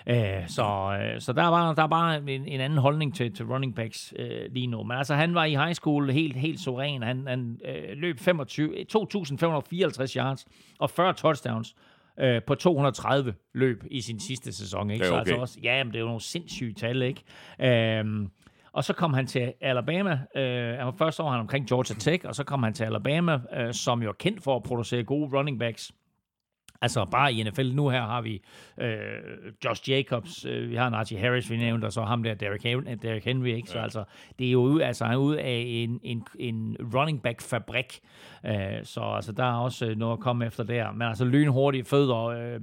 Øh, 0.06 0.16
så, 0.46 0.98
øh, 1.02 1.20
så 1.20 1.32
der 1.32 1.42
er 1.42 1.50
bare, 1.50 1.74
der 1.74 1.82
er 1.82 1.86
bare 1.86 2.16
en, 2.16 2.28
en 2.28 2.60
anden 2.60 2.78
holdning 2.78 3.14
til, 3.14 3.34
til 3.34 3.46
running 3.46 3.74
backs 3.74 4.14
øh, 4.18 4.52
lige 4.52 4.66
nu. 4.66 4.82
Men 4.82 4.96
altså, 4.96 5.14
han 5.14 5.34
var 5.34 5.44
i 5.44 5.54
high 5.54 5.74
school 5.74 6.10
helt, 6.10 6.36
helt 6.36 6.60
suveræn. 6.60 7.02
Han, 7.02 7.26
han 7.26 7.60
øh, 7.64 7.96
løb 7.96 8.18
25, 8.18 8.74
2.554 8.96 10.16
yards 10.16 10.46
og 10.78 10.90
40 10.90 11.12
touchdowns 11.12 11.74
øh, 12.20 12.42
på 12.46 12.54
230 12.54 13.34
løb 13.54 13.84
i 13.90 14.00
sin 14.00 14.20
sidste 14.20 14.52
sæson. 14.52 14.90
Ikke? 14.90 15.04
Det 15.04 15.12
er 15.12 15.20
okay. 15.20 15.24
Så 15.24 15.30
altså 15.30 15.40
også, 15.40 15.58
ja, 15.62 15.84
men 15.84 15.92
det 15.92 15.98
er 15.98 16.00
jo 16.00 16.06
nogle 16.06 16.20
sindssyge 16.20 16.74
tal, 16.74 17.02
ikke? 17.02 17.22
Øhm, 18.00 18.30
og 18.72 18.84
så 18.84 18.92
kom 18.92 19.14
han 19.14 19.26
til 19.26 19.52
Alabama. 19.60 20.20
Øh, 20.36 20.78
var 20.78 20.94
første 20.98 21.22
år 21.22 21.30
han 21.30 21.40
omkring 21.40 21.68
Georgia 21.68 21.96
Tech, 21.96 22.24
og 22.26 22.34
så 22.34 22.44
kom 22.44 22.62
han 22.62 22.74
til 22.74 22.84
Alabama, 22.84 23.40
øh, 23.56 23.74
som 23.74 24.02
jo 24.02 24.08
er 24.08 24.12
kendt 24.12 24.42
for 24.42 24.56
at 24.56 24.62
producere 24.62 25.04
gode 25.04 25.38
running 25.38 25.58
backs. 25.58 25.92
Altså 26.82 27.04
bare 27.04 27.32
i 27.32 27.42
NFL 27.42 27.72
nu 27.72 27.88
her 27.88 28.02
har 28.02 28.20
vi 28.20 28.42
øh, 28.80 28.98
Josh 29.64 29.90
Jacobs, 29.90 30.44
øh, 30.44 30.70
vi 30.70 30.76
har 30.76 30.90
Najee 30.90 31.18
Harris, 31.18 31.50
vi 31.50 31.56
nævnte, 31.56 31.86
og 31.86 31.92
så 31.92 32.02
ham 32.02 32.22
der 32.22 32.34
Derrick 32.34 32.62
Henry, 32.62 32.94
Derrick 33.02 33.24
Henry 33.24 33.48
ikke? 33.48 33.70
Så 33.70 33.78
altså, 33.78 34.04
det 34.38 34.46
er 34.46 34.50
jo 34.50 34.78
altså, 34.78 35.04
han 35.04 35.14
er 35.14 35.18
ude 35.18 35.40
af 35.40 35.64
en, 35.66 36.00
en, 36.02 36.26
en 36.38 36.76
running 36.94 37.22
back 37.22 37.40
fabrik, 37.40 38.00
øh, 38.46 38.54
så 38.82 39.00
altså, 39.00 39.32
der 39.32 39.44
er 39.44 39.56
også 39.56 39.86
øh, 39.86 39.96
noget 39.96 40.12
at 40.12 40.20
komme 40.20 40.46
efter 40.46 40.64
der. 40.64 40.92
Men 40.92 41.02
altså 41.02 41.24
lynhurtige 41.24 41.84
fødder, 41.84 42.24
øh, 42.24 42.60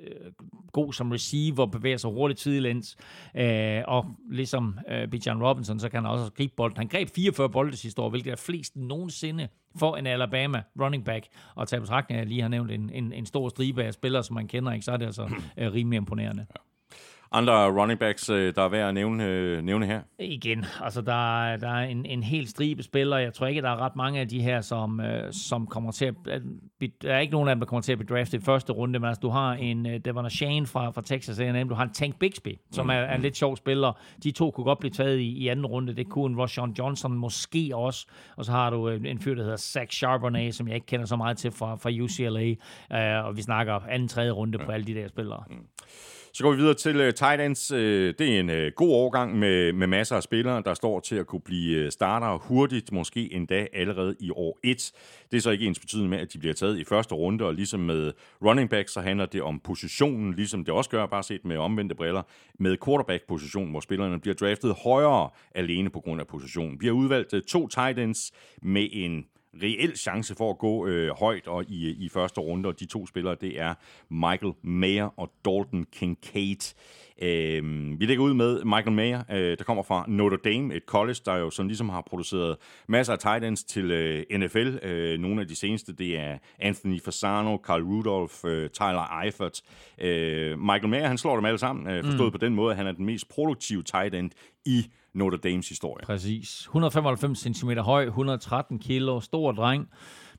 øh, 0.00 0.32
god 0.72 0.92
som 0.92 1.10
receiver, 1.10 1.66
bevæger 1.66 1.96
sig 1.96 2.10
hurtigt 2.10 2.40
tidliglæns, 2.40 2.96
øh, 3.34 3.82
og 3.88 4.06
ligesom 4.30 4.78
øh, 4.88 5.08
Bijan 5.08 5.42
Robinson, 5.42 5.80
så 5.80 5.88
kan 5.88 6.02
han 6.02 6.10
også 6.10 6.32
gribe 6.32 6.52
bolden. 6.56 6.76
Han 6.76 6.88
greb 6.88 7.08
44 7.14 7.50
bolde 7.50 7.76
sidste 7.76 8.02
år, 8.02 8.10
hvilket 8.10 8.30
er 8.30 8.36
flest 8.36 8.76
nogensinde 8.76 9.48
for 9.76 9.96
en 9.96 10.06
Alabama 10.06 10.62
running 10.80 11.04
back, 11.04 11.26
og 11.54 11.68
tage 11.68 11.80
betragtning, 11.80 12.16
at 12.16 12.20
jeg 12.20 12.28
lige 12.28 12.42
har 12.42 12.48
nævnt 12.48 12.70
en, 12.70 12.90
en, 12.90 13.12
en 13.12 13.26
stor 13.26 13.48
stribe 13.48 13.84
af 13.84 13.94
spillere, 13.94 14.22
som 14.22 14.34
man 14.34 14.48
kender, 14.48 14.72
ikke, 14.72 14.84
så 14.84 14.92
er 14.92 14.96
det 14.96 15.06
altså 15.06 15.30
øh, 15.58 15.72
rimelig 15.72 15.96
imponerende. 15.96 16.46
Ja. 16.50 16.71
Andre 17.32 17.80
running 17.80 17.98
backs, 17.98 18.30
øh, 18.30 18.54
der 18.54 18.62
er 18.62 18.68
værd 18.68 18.88
at 18.88 18.94
nævne, 18.94 19.24
øh, 19.24 19.62
nævne 19.62 19.86
her? 19.86 20.00
Igen, 20.18 20.64
altså 20.80 21.00
der, 21.00 21.42
er, 21.44 21.56
der 21.56 21.68
er 21.68 21.84
en, 21.84 22.06
en 22.06 22.22
helt 22.22 22.48
stribe 22.48 22.82
spillere. 22.82 23.20
Jeg 23.20 23.34
tror 23.34 23.46
ikke, 23.46 23.62
der 23.62 23.70
er 23.70 23.76
ret 23.76 23.96
mange 23.96 24.20
af 24.20 24.28
de 24.28 24.42
her, 24.42 24.60
som, 24.60 25.00
øh, 25.00 25.32
som 25.32 25.66
kommer 25.66 25.92
til 25.92 26.04
at... 26.04 26.14
Der 27.02 27.14
er 27.14 27.18
ikke 27.18 27.32
nogen 27.32 27.48
af 27.48 27.54
dem, 27.54 27.60
der 27.60 27.66
kommer 27.66 27.82
til 27.82 27.92
at 27.92 27.98
blive 27.98 28.16
draftet 28.16 28.42
i 28.42 28.44
første 28.44 28.72
runde, 28.72 28.98
men 28.98 29.08
altså 29.08 29.20
du 29.20 29.28
har 29.28 29.52
en 29.52 30.00
Devon 30.04 30.30
Shane 30.30 30.66
fra, 30.66 30.90
fra 30.90 31.02
Texas 31.02 31.40
A&M, 31.40 31.68
du 31.68 31.74
har 31.74 31.82
en 31.82 31.92
Tank 31.92 32.18
Bixby, 32.18 32.58
som 32.70 32.88
er, 32.88 32.94
er 32.94 33.14
en 33.14 33.22
lidt 33.22 33.36
sjov 33.36 33.56
spiller. 33.56 33.92
De 34.22 34.30
to 34.30 34.50
kunne 34.50 34.64
godt 34.64 34.78
blive 34.78 34.90
taget 34.90 35.18
i, 35.18 35.28
i 35.28 35.48
anden 35.48 35.66
runde. 35.66 35.96
Det 35.96 36.08
kunne 36.08 36.32
en 36.32 36.40
Roshan 36.40 36.74
Johnson 36.78 37.14
måske 37.14 37.70
også. 37.74 38.06
Og 38.36 38.44
så 38.44 38.52
har 38.52 38.70
du 38.70 38.88
en 38.88 39.18
fyr, 39.18 39.34
der 39.34 39.42
hedder 39.42 39.56
Zach 39.56 39.96
Charbonnet, 39.96 40.54
som 40.54 40.68
jeg 40.68 40.74
ikke 40.74 40.86
kender 40.86 41.06
så 41.06 41.16
meget 41.16 41.36
til 41.36 41.50
fra, 41.50 41.76
fra 41.76 41.90
UCLA. 42.02 42.54
Uh, 43.20 43.26
og 43.26 43.36
vi 43.36 43.42
snakker 43.42 43.74
anden, 43.74 44.08
tredje 44.08 44.30
runde 44.30 44.58
på 44.58 44.72
alle 44.72 44.86
de 44.86 44.94
der 44.94 45.08
spillere. 45.08 45.44
Mm. 45.50 45.66
Så 46.34 46.42
går 46.42 46.50
vi 46.50 46.56
videre 46.56 46.74
til 46.74 47.08
uh, 47.08 47.14
tight 47.14 47.40
ends. 47.40 47.72
Uh, 47.72 47.78
det 47.78 48.20
er 48.20 48.40
en 48.40 48.50
uh, 48.50 48.72
god 48.76 48.90
overgang 48.90 49.38
med, 49.38 49.72
med 49.72 49.86
masser 49.86 50.16
af 50.16 50.22
spillere, 50.22 50.62
der 50.64 50.74
står 50.74 51.00
til 51.00 51.16
at 51.16 51.26
kunne 51.26 51.40
blive 51.40 51.90
starter 51.90 52.38
hurtigt, 52.38 52.92
måske 52.92 53.32
endda 53.32 53.66
allerede 53.72 54.16
i 54.20 54.30
år 54.30 54.58
1. 54.64 54.92
Det 55.30 55.36
er 55.36 55.40
så 55.40 55.50
ikke 55.50 55.66
ens 55.66 55.80
betydende 55.80 56.10
med, 56.10 56.18
at 56.18 56.32
de 56.32 56.38
bliver 56.38 56.54
taget 56.54 56.78
i 56.78 56.84
første 56.84 57.14
runde, 57.14 57.44
og 57.44 57.54
ligesom 57.54 57.80
med 57.80 58.12
running 58.44 58.70
back, 58.70 58.88
så 58.88 59.00
handler 59.00 59.26
det 59.26 59.42
om 59.42 59.60
positionen, 59.60 60.34
ligesom 60.34 60.64
det 60.64 60.74
også 60.74 60.90
gør, 60.90 61.06
bare 61.06 61.22
set 61.22 61.44
med 61.44 61.56
omvendte 61.56 61.94
briller, 61.94 62.22
med 62.58 62.76
quarterback-positionen, 62.84 63.70
hvor 63.70 63.80
spillerne 63.80 64.20
bliver 64.20 64.34
draftet 64.34 64.74
højere 64.84 65.30
alene 65.54 65.90
på 65.90 66.00
grund 66.00 66.20
af 66.20 66.26
positionen. 66.26 66.80
Vi 66.80 66.86
har 66.86 66.92
udvalgt 66.92 67.34
to 67.48 67.68
tight 67.68 67.98
ends 67.98 68.32
med 68.62 68.88
en 68.92 69.24
reel 69.62 69.96
chance 69.96 70.34
for 70.34 70.50
at 70.50 70.58
gå 70.58 70.86
øh, 70.86 71.10
højt 71.10 71.48
og 71.48 71.64
i, 71.68 72.04
i 72.04 72.08
første 72.08 72.40
runde, 72.40 72.68
og 72.68 72.80
de 72.80 72.86
to 72.86 73.06
spillere, 73.06 73.36
det 73.40 73.60
er 73.60 73.74
Michael 74.08 74.52
Mayer 74.62 75.20
og 75.20 75.32
Dalton 75.44 75.86
Kincaid. 75.92 76.74
Øh, 77.22 78.00
vi 78.00 78.06
lægger 78.06 78.24
ud 78.24 78.34
med 78.34 78.64
Michael 78.64 78.92
Mayer, 78.92 79.22
øh, 79.30 79.58
der 79.58 79.64
kommer 79.64 79.82
fra 79.82 80.04
Notre 80.08 80.36
Dame, 80.44 80.74
et 80.74 80.82
college, 80.86 81.18
der 81.24 81.36
jo 81.36 81.50
sådan 81.50 81.68
ligesom 81.68 81.88
har 81.88 82.00
produceret 82.00 82.56
masser 82.88 83.12
af 83.12 83.18
tight 83.18 83.44
ends 83.44 83.64
til 83.64 83.90
øh, 83.90 84.24
NFL. 84.38 84.78
Øh, 84.82 85.18
nogle 85.18 85.40
af 85.40 85.48
de 85.48 85.56
seneste, 85.56 85.92
det 85.92 86.18
er 86.18 86.38
Anthony 86.58 87.00
Fasano, 87.00 87.56
Carl 87.56 87.82
Rudolph, 87.82 88.34
øh, 88.44 88.70
Tyler 88.70 89.22
Eifert. 89.22 89.62
Øh, 90.00 90.58
Michael 90.58 90.88
Mayer, 90.88 91.08
han 91.08 91.18
slår 91.18 91.36
dem 91.36 91.44
alle 91.44 91.58
sammen, 91.58 91.94
øh, 91.94 92.04
forstået 92.04 92.32
mm. 92.32 92.38
på 92.38 92.46
den 92.46 92.54
måde, 92.54 92.70
at 92.70 92.76
han 92.76 92.86
er 92.86 92.92
den 92.92 93.06
mest 93.06 93.28
produktive 93.28 93.82
tight 93.82 94.14
end 94.14 94.30
i 94.64 94.86
Notre 95.14 95.38
Dames 95.38 95.68
historie. 95.68 96.04
Præcis. 96.06 96.60
195 96.60 97.38
cm 97.38 97.70
høj, 97.70 98.04
113 98.04 98.78
kilo, 98.78 99.20
stor 99.20 99.52
dreng 99.52 99.88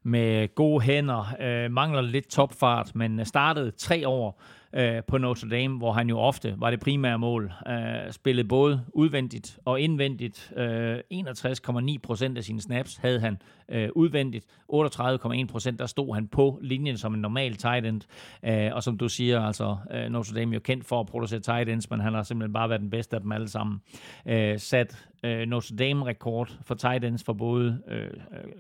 med 0.03 0.55
gode 0.55 0.81
hænder, 0.81 1.35
øh, 1.41 1.71
mangler 1.71 2.01
lidt 2.01 2.27
topfart, 2.27 2.95
men 2.95 3.25
startede 3.25 3.71
tre 3.71 4.07
år 4.07 4.41
øh, 4.73 5.03
på 5.07 5.17
Notre 5.17 5.49
Dame, 5.49 5.77
hvor 5.77 5.91
han 5.91 6.09
jo 6.09 6.19
ofte 6.19 6.55
var 6.57 6.69
det 6.69 6.79
primære 6.79 7.19
mål. 7.19 7.53
Øh, 7.67 8.11
spillede 8.11 8.47
både 8.47 8.85
udvendigt 8.93 9.59
og 9.65 9.81
indvendigt. 9.81 10.53
Øh, 10.57 10.99
61,9 11.13 11.97
procent 12.03 12.37
af 12.37 12.43
sine 12.43 12.61
snaps 12.61 12.97
havde 12.97 13.19
han 13.19 13.37
øh, 13.69 13.89
udvendigt. 13.95 14.45
38,1 14.73 15.45
procent, 15.47 15.79
der 15.79 15.85
stod 15.85 16.13
han 16.13 16.27
på 16.27 16.59
linjen 16.61 16.97
som 16.97 17.13
en 17.13 17.21
normal 17.21 17.55
tight 17.55 17.85
end. 17.85 18.01
Øh, 18.45 18.75
og 18.75 18.83
som 18.83 18.97
du 18.97 19.09
siger, 19.09 19.41
altså 19.41 19.77
øh, 19.91 20.09
Notre 20.09 20.35
Dame 20.35 20.51
er 20.51 20.53
jo 20.53 20.59
kendt 20.59 20.85
for 20.85 20.99
at 20.99 21.05
producere 21.05 21.39
tight 21.39 21.69
ends, 21.69 21.89
men 21.89 21.99
han 21.99 22.13
har 22.13 22.23
simpelthen 22.23 22.53
bare 22.53 22.69
været 22.69 22.81
den 22.81 22.89
bedste 22.89 23.15
af 23.15 23.21
dem 23.21 23.31
alle 23.31 23.49
sammen. 23.49 23.81
Øh, 24.25 24.59
sat 24.59 25.07
øh, 25.23 25.47
Notre 25.47 25.75
Dame-rekord 25.75 26.57
for 26.61 26.75
tight 26.75 27.05
ends 27.05 27.23
for 27.23 27.33
både 27.33 27.81
øh, 27.87 28.01
øh, 28.01 28.09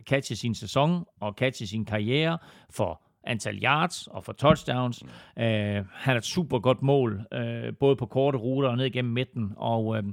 catch 0.09 0.31
i 0.31 0.35
sin 0.35 0.55
sæson 0.55 1.05
og 1.19 1.33
catch 1.37 1.61
i 1.61 1.65
sin 1.65 1.85
karriere 1.85 2.37
for 2.69 3.01
antal 3.23 3.63
yards 3.63 4.07
og 4.07 4.23
for 4.23 4.33
touchdowns. 4.33 5.03
Mm. 5.03 5.43
Øh, 5.43 5.85
han 5.91 6.13
er 6.13 6.17
et 6.17 6.25
super 6.25 6.59
godt 6.59 6.81
mål, 6.81 7.25
øh, 7.33 7.73
både 7.79 7.95
på 7.95 8.05
korte 8.05 8.37
ruter 8.37 8.69
og 8.69 8.77
ned 8.77 8.85
igennem 8.85 9.13
midten, 9.13 9.53
og 9.57 9.97
øh, 9.97 10.03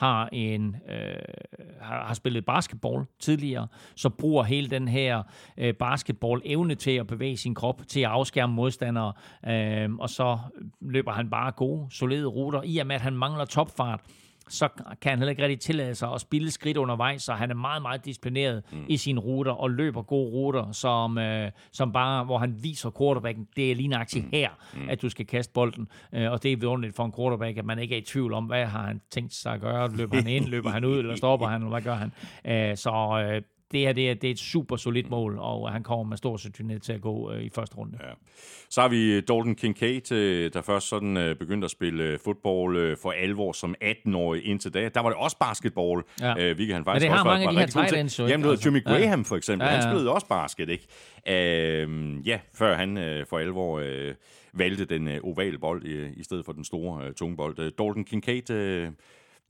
har 0.00 0.28
en 0.32 0.76
øh, 0.88 1.14
har, 1.80 2.04
har 2.06 2.14
spillet 2.14 2.44
basketball 2.44 3.04
tidligere, 3.18 3.66
så 3.96 4.08
bruger 4.08 4.44
hele 4.44 4.70
den 4.70 4.88
her 4.88 5.22
øh, 5.56 5.74
basketball-evne 5.74 6.74
til 6.74 6.90
at 6.90 7.06
bevæge 7.06 7.36
sin 7.36 7.54
krop, 7.54 7.82
til 7.88 8.00
at 8.00 8.06
afskærme 8.06 8.54
modstandere, 8.54 9.12
øh, 9.46 9.94
og 9.94 10.10
så 10.10 10.38
løber 10.80 11.12
han 11.12 11.30
bare 11.30 11.52
gode, 11.52 11.86
solide 11.90 12.26
ruter, 12.26 12.62
i 12.64 12.78
og 12.78 12.86
med 12.86 12.94
at 12.94 13.00
han 13.00 13.16
mangler 13.16 13.44
topfart, 13.44 14.00
så 14.50 14.68
kan 15.00 15.10
han 15.10 15.18
heller 15.18 15.30
ikke 15.30 15.42
rigtig 15.42 15.60
tillade 15.60 15.94
sig 15.94 16.12
at 16.14 16.20
spille 16.20 16.50
skridt 16.50 16.76
undervejs, 16.76 17.22
så 17.22 17.32
han 17.32 17.50
er 17.50 17.54
meget, 17.54 17.82
meget 17.82 18.04
disciplineret 18.04 18.62
mm. 18.72 18.84
i 18.88 18.96
sine 18.96 19.20
ruter 19.20 19.52
og 19.52 19.70
løber 19.70 20.02
gode 20.02 20.30
ruter, 20.30 20.72
som, 20.72 21.18
øh, 21.18 21.50
som 21.72 21.92
bare, 21.92 22.24
hvor 22.24 22.38
han 22.38 22.54
viser 22.62 22.90
quarterbacken, 22.98 23.48
det 23.56 23.70
er 23.70 23.74
lige 23.74 23.88
nøjagtigt 23.88 24.24
mm. 24.24 24.30
her, 24.32 24.50
mm. 24.74 24.88
at 24.88 25.02
du 25.02 25.08
skal 25.08 25.26
kaste 25.26 25.52
bolden. 25.52 25.88
Øh, 26.14 26.30
og 26.30 26.42
det 26.42 26.52
er 26.52 26.56
vidunderligt 26.56 26.96
for 26.96 27.04
en 27.04 27.12
quarterback, 27.18 27.58
at 27.58 27.64
man 27.64 27.78
ikke 27.78 27.94
er 27.94 27.98
i 27.98 28.04
tvivl 28.04 28.32
om, 28.32 28.44
hvad 28.44 28.66
har 28.66 28.86
han 28.86 29.00
tænkt 29.10 29.34
sig 29.34 29.52
at 29.52 29.60
gøre. 29.60 29.96
Løber 29.96 30.16
han 30.16 30.26
ind, 30.26 30.44
løber 30.44 30.70
han 30.70 30.84
ud, 30.84 30.98
eller 30.98 31.16
stopper 31.16 31.46
han, 31.46 31.62
eller 31.62 31.70
hvad 31.70 31.82
gør 31.82 31.94
han? 31.94 32.12
Øh, 32.44 32.76
så 32.76 33.24
øh, 33.24 33.42
det 33.72 33.80
her 33.80 33.92
det 33.92 34.10
er, 34.10 34.14
det 34.14 34.24
er 34.24 34.30
et 34.30 34.38
super 34.38 34.76
solidt 34.76 35.10
mål, 35.10 35.38
og 35.38 35.72
han 35.72 35.82
kommer 35.82 36.04
med 36.04 36.16
stor 36.16 36.36
sandsynlighed 36.36 36.80
til 36.80 36.92
at 36.92 37.00
gå 37.00 37.32
øh, 37.32 37.42
i 37.42 37.50
første 37.54 37.76
runde. 37.76 37.98
Ja. 38.00 38.12
Så 38.70 38.80
har 38.80 38.88
vi 38.88 39.14
Dalton 39.14 39.54
Kincaid, 39.54 40.12
øh, 40.12 40.52
der 40.52 40.62
først 40.62 40.88
sådan 40.88 41.16
øh, 41.16 41.36
begyndte 41.36 41.64
at 41.64 41.70
spille 41.70 42.04
øh, 42.04 42.18
fodbold 42.24 42.76
øh, 42.76 42.96
for 43.02 43.10
alvor 43.10 43.52
som 43.52 43.74
18-årig 43.84 44.44
indtil 44.44 44.74
da. 44.74 44.88
Der 44.88 45.00
var 45.00 45.08
det 45.08 45.18
også 45.18 45.36
basketball, 45.38 46.02
ja. 46.20 46.34
øh, 46.38 46.54
hvilket 46.54 46.74
han 46.74 46.84
faktisk 46.84 47.04
Men 47.04 47.10
det 47.10 47.18
har 47.18 47.24
også 47.24 47.30
mange 47.30 47.46
var, 47.46 47.62
af 47.62 47.68
de 47.68 47.78
her 47.78 47.88
tight 47.88 48.00
ends. 48.00 48.18
Jamen, 48.18 48.50
altså. 48.50 48.68
Jimmy 48.68 48.84
Graham 48.84 49.24
for 49.24 49.36
eksempel, 49.36 49.64
ja, 49.64 49.70
ja. 49.70 49.80
han 49.80 49.90
spillede 49.90 50.10
også 50.10 50.26
basket, 50.26 50.68
ikke? 50.68 50.86
Øh, 51.28 52.26
ja, 52.26 52.40
før 52.54 52.76
han 52.76 52.98
øh, 52.98 53.26
for 53.26 53.38
alvor 53.38 53.78
øh, 53.78 54.14
valgte 54.52 54.84
den 54.84 55.08
øh, 55.08 55.20
ovale 55.22 55.58
bold 55.58 55.84
i, 55.84 56.20
i 56.20 56.22
stedet 56.22 56.44
for 56.44 56.52
den 56.52 56.64
store 56.64 57.06
øh, 57.06 57.14
tunge 57.14 57.36
bold. 57.36 57.58
Øh, 57.58 57.64
Dalton 57.64 58.04
Kincaid... 58.04 58.50
Øh, 58.50 58.88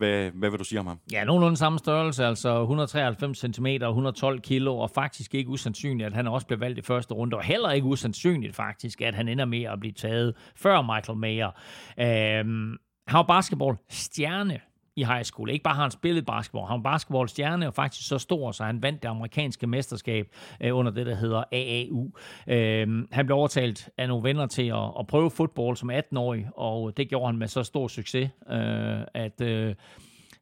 hvad, 0.00 0.30
hvad 0.30 0.50
vil 0.50 0.58
du 0.58 0.64
sige 0.64 0.80
om 0.80 0.86
ham? 0.86 0.98
Ja, 1.12 1.24
nogenlunde 1.24 1.56
samme 1.56 1.78
størrelse, 1.78 2.24
altså 2.24 2.60
193 2.60 3.38
cm 3.38 3.66
og 3.66 3.88
112 3.88 4.40
kilo, 4.40 4.78
og 4.78 4.90
faktisk 4.90 5.34
ikke 5.34 5.50
usandsynligt, 5.50 6.06
at 6.06 6.12
han 6.12 6.26
også 6.26 6.46
bliver 6.46 6.58
valgt 6.58 6.78
i 6.78 6.82
første 6.82 7.14
runde, 7.14 7.36
og 7.36 7.42
heller 7.42 7.70
ikke 7.70 7.86
usandsynligt 7.86 8.56
faktisk, 8.56 9.00
at 9.00 9.14
han 9.14 9.28
ender 9.28 9.44
med 9.44 9.62
at 9.62 9.80
blive 9.80 9.92
taget 9.92 10.34
før 10.56 10.82
Michael 10.82 11.18
Mayer. 11.18 11.50
Øhm, 11.98 12.76
han 13.06 13.16
var 13.16 13.22
basketball-stjerne 13.22 14.60
i 15.00 15.04
high 15.04 15.22
school. 15.22 15.50
Ikke 15.50 15.62
bare 15.62 15.74
har 15.74 15.82
han 15.82 15.90
spillet 15.90 16.26
basketball, 16.26 16.66
han 16.66 16.84
var 16.84 16.90
basketballstjerne 16.90 17.66
og 17.66 17.74
faktisk 17.74 18.08
så 18.08 18.18
stor, 18.18 18.52
så 18.52 18.64
han 18.64 18.82
vandt 18.82 19.02
det 19.02 19.08
amerikanske 19.08 19.66
mesterskab 19.66 20.28
øh, 20.60 20.76
under 20.76 20.92
det, 20.92 21.06
der 21.06 21.14
hedder 21.14 21.44
AAU. 21.52 22.10
Øh, 22.46 23.06
han 23.12 23.26
blev 23.26 23.36
overtalt 23.36 23.88
af 23.98 24.08
nogle 24.08 24.24
venner 24.24 24.46
til 24.46 24.66
at, 24.68 24.90
at 24.98 25.06
prøve 25.06 25.30
fodbold 25.30 25.76
som 25.76 25.90
18-årig, 25.90 26.46
og 26.54 26.96
det 26.96 27.08
gjorde 27.08 27.26
han 27.26 27.36
med 27.36 27.48
så 27.48 27.62
stor 27.62 27.88
succes, 27.88 28.30
øh, 28.50 29.00
at... 29.14 29.40
Øh, 29.40 29.74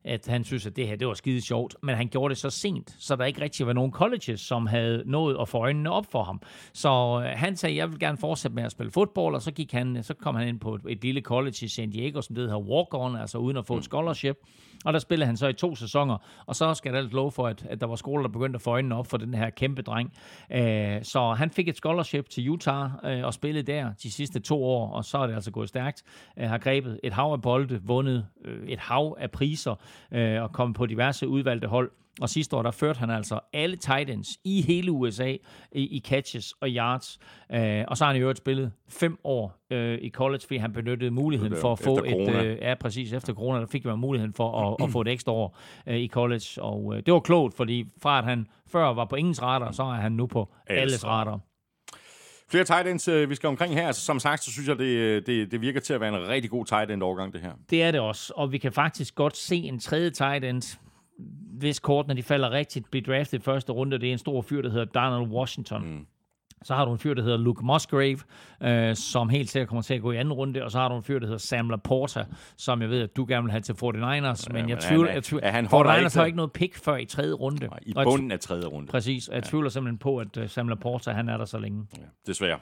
at 0.09 0.27
han 0.27 0.45
synes, 0.45 0.67
at 0.67 0.77
det 0.77 0.87
her 0.87 0.97
det 0.97 1.07
var 1.09 1.15
skide 1.15 1.41
sjovt, 1.41 1.77
men 1.83 1.95
han 1.95 2.09
gjorde 2.09 2.35
det 2.35 2.39
så 2.39 2.51
sent, 2.51 2.97
så 2.99 3.17
der 3.17 3.25
ikke 3.25 3.41
rigtig 3.41 3.67
var 3.67 3.73
nogen 3.73 3.93
colleges, 3.93 4.41
som 4.41 4.67
havde 4.67 5.03
nået 5.07 5.37
at 5.41 5.49
få 5.49 5.59
øjnene 5.59 5.91
op 5.91 6.07
for 6.13 6.23
ham. 6.23 6.43
Så 6.73 7.23
øh, 7.25 7.39
han 7.39 7.57
sagde, 7.57 7.77
jeg 7.77 7.91
vil 7.91 7.99
gerne 7.99 8.19
fortsætte 8.19 8.55
med 8.55 8.65
at 8.65 8.73
spille 8.73 8.91
fodbold, 8.93 9.35
og 9.35 9.43
så, 9.43 9.53
gik 9.53 9.73
han, 9.73 10.03
så 10.03 10.15
kom 10.15 10.35
han 10.35 10.49
ind 10.49 10.61
på 10.61 10.75
et, 10.75 10.81
et 10.89 11.03
lille 11.03 11.21
college 11.21 11.57
i 11.63 11.69
San 11.69 11.91
Diego, 11.91 12.21
som 12.21 12.35
det 12.35 12.45
hedder 12.45 12.61
Walk-On, 12.61 13.21
altså 13.21 13.39
uden 13.39 13.57
at 13.57 13.67
få 13.67 13.77
et 13.77 13.85
scholarship. 13.85 14.37
Og 14.85 14.93
der 14.93 14.99
spillede 14.99 15.27
han 15.27 15.37
så 15.37 15.47
i 15.49 15.53
to 15.53 15.75
sæsoner, 15.75 16.17
og 16.47 16.57
så 16.57 16.75
skal 16.75 16.95
jeg 16.95 17.03
da 17.03 17.09
lov 17.09 17.33
for, 17.33 17.47
at, 17.47 17.67
at 17.71 17.81
der 17.81 17.87
var 17.87 17.97
skoler, 17.97 18.23
der 18.23 18.33
begyndte 18.33 18.57
at 18.57 18.63
få 18.63 18.71
øjnene 18.71 18.97
op 18.97 19.07
for 19.07 19.17
den 19.17 19.35
her 19.35 19.51
kæmpe 19.51 19.83
dreng. 19.83 20.13
Øh, 20.51 21.03
så 21.03 21.33
han 21.33 21.51
fik 21.51 21.69
et 21.69 21.77
scholarship 21.77 22.29
til 22.29 22.51
Utah 22.51 22.91
øh, 23.05 23.25
og 23.25 23.35
spillede 23.35 23.73
der 23.73 23.93
de 24.03 24.11
sidste 24.11 24.41
to 24.41 24.65
år, 24.65 24.93
og 24.93 25.05
så 25.05 25.19
er 25.19 25.27
det 25.27 25.35
altså 25.35 25.51
gået 25.51 25.69
stærkt. 25.69 26.03
Øh, 26.39 26.49
har 26.49 26.59
grebet 26.59 27.01
et 27.03 27.13
hav 27.13 27.33
af 27.33 27.43
bolde, 27.43 27.81
vundet 27.83 28.27
øh, 28.45 28.69
et 28.69 28.79
hav 28.79 29.17
af 29.21 29.31
priser 29.31 29.75
øh, 30.13 30.43
og 30.43 30.53
kommet 30.53 30.77
på 30.77 30.87
diverse 30.87 31.29
udvalgte 31.29 31.69
hold. 31.69 31.91
Og 32.21 32.29
sidste 32.29 32.57
år, 32.57 32.63
der 32.63 32.71
førte 32.71 32.99
han 32.99 33.11
altså 33.11 33.41
alle 33.53 33.77
tight 33.77 34.11
ends 34.11 34.29
i 34.45 34.63
hele 34.63 34.93
USA 34.93 35.37
i, 35.73 35.97
i 35.97 36.03
catches 36.07 36.53
og 36.61 36.69
yards. 36.69 37.19
Øh, 37.53 37.85
og 37.89 37.97
så 37.97 38.05
har 38.05 38.13
han 38.13 38.21
i 38.21 38.23
øvrigt 38.23 38.39
spillet 38.39 38.73
fem 38.89 39.19
år 39.25 39.67
øh, 39.71 39.99
i 40.03 40.11
college, 40.11 40.41
fordi 40.47 40.57
han 40.57 40.73
benyttede 40.73 41.11
muligheden 41.11 41.57
for 41.57 41.73
at 41.73 41.79
få 41.79 42.05
et... 42.05 42.45
Øh, 42.45 42.59
ja, 42.61 42.75
præcis. 42.75 43.13
Efter 43.13 43.35
corona, 43.35 43.61
der 43.61 43.67
fik 43.67 43.85
man 43.85 43.99
muligheden 43.99 44.33
for 44.33 44.61
at, 44.61 44.85
at 44.85 44.91
få 44.95 45.01
et 45.01 45.09
ekstra 45.09 45.33
år 45.33 45.59
øh, 45.87 45.97
i 45.97 46.09
college. 46.09 46.63
Og 46.63 46.97
øh, 46.97 47.03
det 47.07 47.15
var 47.15 47.21
klogt, 47.21 47.57
fordi 47.57 47.85
fra 48.03 48.19
at 48.19 48.25
han 48.25 48.47
før 48.67 48.95
var 48.95 49.05
på 49.05 49.17
ingens 49.17 49.43
radar, 49.43 49.73
så 49.73 49.83
er 49.83 49.95
han 49.95 50.13
nu 50.13 50.27
på 50.27 50.49
alles 50.67 51.07
radar. 51.07 51.41
Flere 52.51 52.65
tight 52.65 52.89
ends, 52.89 53.09
øh, 53.09 53.31
vi 53.31 53.35
skal 53.35 53.47
omkring 53.47 53.75
her. 53.75 53.87
Altså, 53.87 54.03
som 54.03 54.21
sagt, 54.21 54.45
så 54.45 54.53
synes 54.53 54.69
jeg, 54.69 54.79
det, 54.79 55.27
det, 55.27 55.51
det 55.51 55.61
virker 55.61 55.81
til 55.81 55.95
at 55.95 56.01
være 56.01 56.21
en 56.23 56.29
rigtig 56.29 56.51
god 56.51 56.65
tight 56.65 56.91
end 56.91 57.03
overgang, 57.03 57.33
det 57.33 57.41
her. 57.41 57.53
Det 57.71 57.83
er 57.83 57.91
det 57.91 58.01
også, 58.01 58.33
og 58.37 58.53
vi 58.53 58.59
kan 58.59 58.73
faktisk 58.73 59.15
godt 59.15 59.37
se 59.37 59.57
en 59.57 59.79
tredje 59.81 60.11
tight 60.11 60.45
end, 60.45 60.79
hvis 61.59 61.79
kortene 61.79 62.17
de 62.17 62.23
falder 62.23 62.51
rigtigt, 62.51 62.91
blive 62.91 63.05
draftet 63.05 63.39
i 63.39 63.43
første 63.43 63.73
runde. 63.73 63.99
Det 63.99 64.09
er 64.09 64.13
en 64.13 64.19
stor 64.19 64.43
fyr, 64.43 64.63
der 64.63 64.71
hedder 64.71 64.85
Donald 64.85 65.31
Washington. 65.31 65.87
Mm. 65.87 66.07
Så 66.63 66.75
har 66.75 66.85
du 66.85 66.93
en 66.93 66.99
fyr, 66.99 67.15
der 67.15 67.23
hedder 67.23 67.37
Luke 67.37 67.65
Musgrave, 67.65 68.19
øh, 68.63 68.97
som 68.97 69.29
helt 69.29 69.51
sikkert 69.51 69.69
kommer 69.69 69.83
til 69.83 69.95
at 69.95 70.03
gå 70.03 70.13
i 70.13 70.17
anden 70.17 70.33
runde, 70.33 70.65
og 70.65 70.71
så 70.71 70.79
har 70.79 70.89
du 70.89 70.97
en 70.97 71.03
fyr, 71.03 71.19
der 71.19 71.27
hedder 71.27 71.39
Sam 71.39 71.71
Laporta, 71.71 72.25
som 72.57 72.83
jeg 72.83 72.91
ved, 72.91 73.03
at 73.03 73.17
du 73.17 73.25
gerne 73.29 73.43
vil 73.43 73.51
have 73.51 73.61
til 73.61 73.73
49ers, 73.73 74.47
ja, 74.49 74.53
men 74.53 74.69
jeg 74.69 74.79
tvivler, 74.79 75.13
jeg 75.13 75.25
tvivler, 75.25 75.51
han 75.51 75.67
49ers 75.67 76.19
har 76.19 76.25
ikke 76.25 76.37
noget 76.37 76.53
pick 76.53 76.85
før 76.85 76.97
i 76.97 77.05
tredje 77.05 77.33
runde. 77.33 77.67
Nej, 77.67 77.79
I 77.83 77.93
bunden 77.93 78.33
af 78.33 78.41
tredje 78.41 78.67
runde. 78.67 78.89
Præcis, 78.89 79.29
jeg 79.29 79.35
ja. 79.35 79.41
tvivler 79.41 79.71
simpelthen 79.71 79.99
på, 79.99 80.19
at 80.19 80.37
uh, 80.37 80.49
Sam 80.49 80.69
Laporta, 80.69 81.11
han 81.11 81.29
er 81.29 81.37
der 81.37 81.45
så 81.45 81.59
længe. 81.59 81.87
Ja, 81.97 82.03
desværre. 82.27 82.59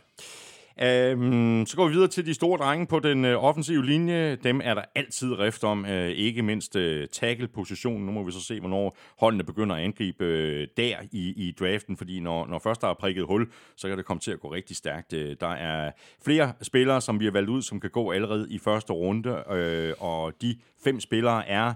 Øhm, 0.83 1.67
så 1.67 1.77
går 1.77 1.87
vi 1.87 1.93
videre 1.93 2.09
til 2.09 2.27
de 2.27 2.35
store 2.35 2.59
drenge 2.59 2.87
på 2.87 2.99
den 2.99 3.25
øh, 3.25 3.45
offensive 3.45 3.87
linje. 3.87 4.37
Dem 4.37 4.61
er 4.65 4.75
der 4.75 4.83
altid 4.95 5.39
rift 5.39 5.65
om, 5.65 5.87
øh, 5.87 6.09
ikke 6.09 6.43
mindst 6.43 6.77
øh, 6.77 7.09
tackle-positionen. 7.09 8.07
Nu 8.07 8.13
må 8.13 8.23
vi 8.23 8.33
så 8.33 8.41
se, 8.41 8.61
hvornår 8.61 8.97
holdene 9.19 9.45
begynder 9.45 9.77
at 9.77 9.83
angribe 9.83 10.25
øh, 10.25 10.69
der 10.77 10.97
i, 11.13 11.49
i 11.49 11.55
draften, 11.61 11.97
fordi 11.97 12.21
når, 12.21 12.47
når 12.47 12.59
først 12.59 12.81
der 12.81 12.89
er 12.89 12.95
prikket 12.95 13.25
hul, 13.27 13.51
så 13.77 13.89
kan 13.89 13.99
det 13.99 14.07
komme 14.07 14.21
til 14.21 14.31
at 14.31 14.41
gå 14.41 14.53
rigtig 14.53 14.77
stærkt. 14.77 15.13
Øh, 15.13 15.37
der 15.41 15.49
er 15.49 15.91
flere 16.25 16.53
spillere, 16.63 17.01
som 17.01 17.21
vi 17.21 17.25
har 17.25 17.33
valgt 17.33 17.51
ud, 17.51 17.63
som 17.63 17.81
kan 17.81 17.91
gå 17.91 18.11
allerede 18.13 18.47
i 18.51 18.59
første 18.59 18.93
runde, 18.93 19.45
øh, 19.51 19.95
og 19.99 20.33
de 20.43 20.59
fem 20.85 21.01
spillere 21.01 21.49
er 21.49 21.75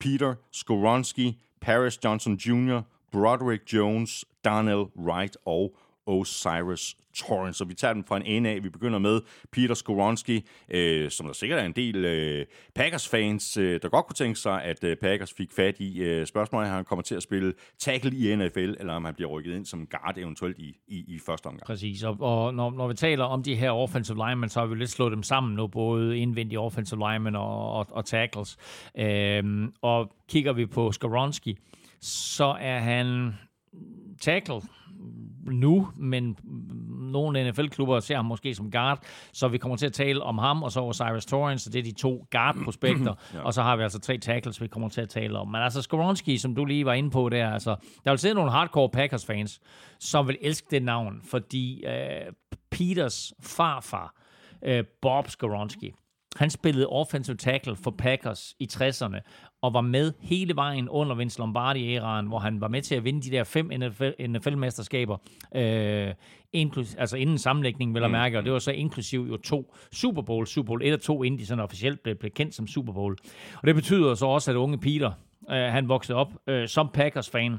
Peter 0.00 0.34
Skoronski, 0.52 1.42
Paris 1.60 2.04
Johnson 2.04 2.34
Jr., 2.34 2.80
Broderick 3.12 3.72
Jones, 3.72 4.24
Darnell 4.44 4.84
Wright 4.96 5.36
og 5.44 5.76
Osiris 6.06 6.96
Torrance. 7.14 7.58
Så 7.58 7.64
vi 7.64 7.74
tager 7.74 7.94
dem 7.94 8.04
fra 8.04 8.16
en 8.16 8.22
ende 8.22 8.50
af. 8.50 8.62
Vi 8.62 8.68
begynder 8.68 8.98
med 8.98 9.20
Peter 9.52 9.74
Skoronski, 9.74 10.46
øh, 10.68 11.10
som 11.10 11.26
der 11.26 11.32
sikkert 11.32 11.60
er 11.60 11.64
en 11.64 11.72
del 11.72 12.04
øh, 12.04 12.46
Packers-fans, 12.74 13.56
øh, 13.56 13.80
der 13.82 13.88
godt 13.88 14.06
kunne 14.06 14.14
tænke 14.14 14.38
sig, 14.38 14.62
at 14.62 14.84
øh, 14.84 14.96
Packers 14.96 15.32
fik 15.32 15.52
fat 15.52 15.80
i. 15.80 15.98
Øh, 15.98 16.26
spørgsmålet 16.26 16.66
er, 16.66 16.70
om 16.70 16.76
han 16.76 16.84
kommer 16.84 17.02
til 17.02 17.14
at 17.14 17.22
spille 17.22 17.52
tackle 17.78 18.16
i 18.16 18.36
NFL, 18.36 18.74
eller 18.80 18.92
om 18.92 19.04
han 19.04 19.14
bliver 19.14 19.30
rykket 19.30 19.56
ind 19.56 19.66
som 19.66 19.86
guard 19.86 20.18
eventuelt 20.18 20.58
i, 20.58 20.76
i, 20.88 21.04
i 21.14 21.18
første 21.26 21.46
omgang. 21.46 21.66
Præcis, 21.66 22.02
og, 22.02 22.16
og 22.20 22.54
når, 22.54 22.70
når 22.70 22.88
vi 22.88 22.94
taler 22.94 23.24
om 23.24 23.42
de 23.42 23.54
her 23.54 23.70
offensive 23.70 24.16
linemen, 24.28 24.48
så 24.48 24.60
har 24.60 24.66
vi 24.66 24.74
lidt 24.74 24.90
slået 24.90 25.12
dem 25.12 25.22
sammen 25.22 25.54
nu, 25.54 25.66
både 25.66 26.18
indvendige 26.18 26.60
offensive 26.60 26.98
linemen 27.10 27.36
og, 27.36 27.72
og, 27.72 27.86
og 27.90 28.04
tackles. 28.04 28.56
Øh, 28.98 29.68
og 29.82 30.12
kigger 30.28 30.52
vi 30.52 30.66
på 30.66 30.92
Skoronski, 30.92 31.58
så 32.00 32.56
er 32.60 32.78
han 32.78 33.34
tackle 34.20 34.60
nu, 35.52 35.88
men 35.96 36.36
nogle 37.12 37.50
NFL-klubber 37.50 38.00
ser 38.00 38.16
ham 38.16 38.24
måske 38.24 38.54
som 38.54 38.70
guard, 38.70 38.98
så 39.32 39.48
vi 39.48 39.58
kommer 39.58 39.76
til 39.76 39.86
at 39.86 39.92
tale 39.92 40.22
om 40.22 40.38
ham, 40.38 40.62
og 40.62 40.72
så 40.72 40.80
Osiris 40.80 41.26
Torrance, 41.26 41.64
så 41.64 41.70
det 41.70 41.78
er 41.78 41.82
de 41.82 41.92
to 41.92 42.26
guard-prospekter, 42.30 43.14
ja. 43.34 43.40
og 43.40 43.54
så 43.54 43.62
har 43.62 43.76
vi 43.76 43.82
altså 43.82 43.98
tre 43.98 44.18
tackles, 44.18 44.60
vi 44.60 44.68
kommer 44.68 44.88
til 44.88 45.00
at 45.00 45.08
tale 45.08 45.38
om. 45.38 45.48
Men 45.48 45.62
altså 45.62 45.82
Skoronski, 45.82 46.38
som 46.38 46.54
du 46.54 46.64
lige 46.64 46.86
var 46.86 46.92
inde 46.92 47.10
på 47.10 47.28
der, 47.28 47.50
altså, 47.50 47.76
der 48.04 48.10
vil 48.10 48.18
sidde 48.18 48.34
nogle 48.34 48.50
hardcore 48.50 48.88
Packers-fans, 48.88 49.60
som 50.00 50.28
vil 50.28 50.38
elske 50.40 50.66
det 50.70 50.82
navn, 50.82 51.20
fordi 51.30 51.84
øh, 51.84 52.32
Peters 52.70 53.32
farfar, 53.42 54.14
øh, 54.62 54.84
Bob 55.02 55.28
Skoronski, 55.28 55.92
han 56.36 56.50
spillede 56.50 56.86
offensive 56.86 57.36
tackle 57.36 57.76
for 57.76 57.90
Packers 57.90 58.54
i 58.58 58.68
60'erne, 58.72 59.20
og 59.62 59.74
var 59.74 59.80
med 59.80 60.12
hele 60.20 60.56
vejen 60.56 60.88
under 60.88 61.16
Vince 61.16 61.38
Lombardi-æraen, 61.38 62.26
hvor 62.26 62.38
han 62.38 62.60
var 62.60 62.68
med 62.68 62.82
til 62.82 62.94
at 62.94 63.04
vinde 63.04 63.22
de 63.22 63.30
der 63.30 63.44
fem 63.44 63.70
NFL-mesterskaber, 64.20 65.16
øh, 65.56 66.14
inklus- 66.52 66.96
altså 66.98 67.16
inden 67.16 67.38
sammenlægningen, 67.38 67.94
vil 67.94 68.00
jeg 68.00 68.08
mm. 68.08 68.12
mærke, 68.12 68.38
og 68.38 68.44
det 68.44 68.52
var 68.52 68.58
så 68.58 68.70
inklusiv 68.70 69.26
jo 69.30 69.36
to 69.36 69.74
Super 69.92 70.22
Bowl, 70.22 70.46
Super 70.46 70.66
Bowl 70.66 70.82
1 70.84 70.92
og 70.92 71.00
2, 71.00 71.22
inden 71.22 71.40
de 71.40 71.46
sådan 71.46 71.64
officielt 71.64 72.02
blev, 72.02 72.14
blev 72.16 72.30
kendt 72.30 72.54
som 72.54 72.66
Super 72.66 72.92
Bowl. 72.92 73.16
Og 73.54 73.66
det 73.66 73.74
betyder 73.74 74.14
så 74.14 74.26
også, 74.26 74.50
at 74.50 74.56
unge 74.56 74.78
Peter, 74.78 75.12
øh, 75.50 75.56
han 75.56 75.88
voksede 75.88 76.18
op 76.18 76.32
øh, 76.46 76.68
som 76.68 76.90
Packers-fan, 76.94 77.58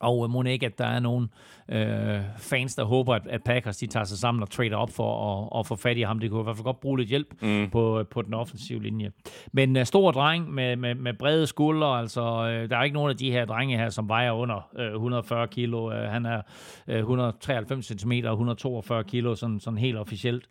og 0.00 0.30
må 0.30 0.42
ikke, 0.42 0.66
at 0.66 0.78
der 0.78 0.86
er 0.86 1.00
nogle 1.00 1.28
øh, 1.68 2.20
fans, 2.38 2.74
der 2.74 2.84
håber, 2.84 3.14
at, 3.14 3.26
at 3.26 3.42
Packers 3.44 3.76
de 3.76 3.86
tager 3.86 4.04
sig 4.04 4.18
sammen 4.18 4.42
og 4.42 4.50
trader 4.50 4.76
op 4.76 4.90
for 4.90 5.42
at, 5.54 5.60
at 5.60 5.66
få 5.66 5.76
fat 5.76 5.96
i 5.96 6.00
ham. 6.00 6.18
Det 6.18 6.30
kunne 6.30 6.40
i 6.40 6.44
hvert 6.44 6.56
fald 6.56 6.64
godt 6.64 6.80
bruge 6.80 6.98
lidt 6.98 7.08
hjælp 7.08 7.42
mm. 7.42 7.70
på, 7.70 8.04
på 8.10 8.22
den 8.22 8.34
offensive 8.34 8.82
linje. 8.82 9.10
Men 9.52 9.76
uh, 9.76 9.82
stor 9.82 10.10
dreng 10.10 10.54
med, 10.54 10.76
med, 10.76 10.94
med 10.94 11.14
brede 11.14 11.46
skuldre, 11.46 11.98
altså 11.98 12.20
uh, 12.20 12.70
der 12.70 12.76
er 12.76 12.82
ikke 12.82 12.94
nogen 12.94 13.10
af 13.10 13.16
de 13.16 13.30
her 13.30 13.44
drenge 13.44 13.78
her, 13.78 13.90
som 13.90 14.08
vejer 14.08 14.32
under 14.32 14.68
uh, 14.78 14.84
140 14.84 15.48
kilo. 15.48 15.86
Uh, 15.86 15.92
han 15.92 16.26
er 16.26 16.40
uh, 16.88 16.94
193 16.94 17.86
cm 17.86 18.12
og 18.24 18.32
142 18.32 19.04
kilo, 19.04 19.34
sådan, 19.34 19.60
sådan 19.60 19.78
helt 19.78 19.96
officielt. 19.96 20.48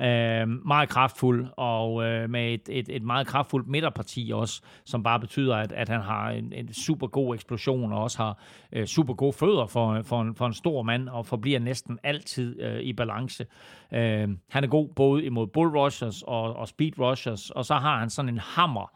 Øh, 0.00 0.48
meget 0.48 0.88
kraftfuld, 0.88 1.46
og 1.56 2.04
øh, 2.04 2.30
med 2.30 2.54
et, 2.54 2.68
et, 2.68 2.88
et 2.88 3.02
meget 3.02 3.26
kraftfuldt 3.26 3.68
midterparti 3.68 4.30
også, 4.34 4.62
som 4.84 5.02
bare 5.02 5.20
betyder, 5.20 5.56
at, 5.56 5.72
at 5.72 5.88
han 5.88 6.00
har 6.00 6.30
en, 6.30 6.52
en 6.52 6.72
super 6.72 7.06
god 7.06 7.34
eksplosion, 7.34 7.92
og 7.92 8.02
også 8.02 8.18
har 8.18 8.38
øh, 8.72 8.86
super 8.86 9.14
gode 9.14 9.32
fødder 9.32 9.66
for, 9.66 10.02
for, 10.02 10.22
en, 10.22 10.34
for 10.34 10.46
en 10.46 10.54
stor 10.54 10.82
mand, 10.82 11.08
og 11.08 11.26
forbliver 11.26 11.58
næsten 11.58 11.98
altid 12.02 12.60
øh, 12.60 12.80
i 12.80 12.92
balance. 12.92 13.46
Øh, 13.92 14.28
han 14.50 14.64
er 14.64 14.66
god 14.66 14.88
både 14.88 15.24
imod 15.24 15.46
bull 15.46 15.78
rushers 15.78 16.22
og, 16.22 16.56
og 16.56 16.68
speed 16.68 16.98
rushers, 16.98 17.50
og 17.50 17.64
så 17.64 17.74
har 17.74 17.98
han 17.98 18.10
sådan 18.10 18.28
en 18.28 18.38
hammer, 18.38 18.92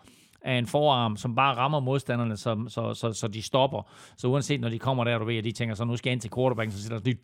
af 0.46 0.58
en 0.58 0.66
forarm, 0.66 1.16
som 1.16 1.34
bare 1.34 1.56
rammer 1.56 1.80
modstanderne, 1.80 2.36
så, 2.36 2.64
så, 2.68 2.94
så, 2.94 3.12
så 3.12 3.28
de 3.28 3.42
stopper. 3.42 3.90
Så 4.16 4.28
uanset 4.28 4.60
når 4.60 4.68
de 4.68 4.78
kommer 4.78 5.04
der, 5.04 5.18
du 5.18 5.24
ved, 5.24 5.36
at 5.36 5.44
de 5.44 5.52
tænker 5.52 5.74
så, 5.74 5.84
nu 5.84 5.96
skal 5.96 6.10
jeg 6.10 6.12
ind 6.12 6.20
til 6.20 6.30
quarterbacken, 6.34 6.72
så 6.72 6.82
siger 6.82 6.98
der 6.98 7.04
de, 7.04 7.16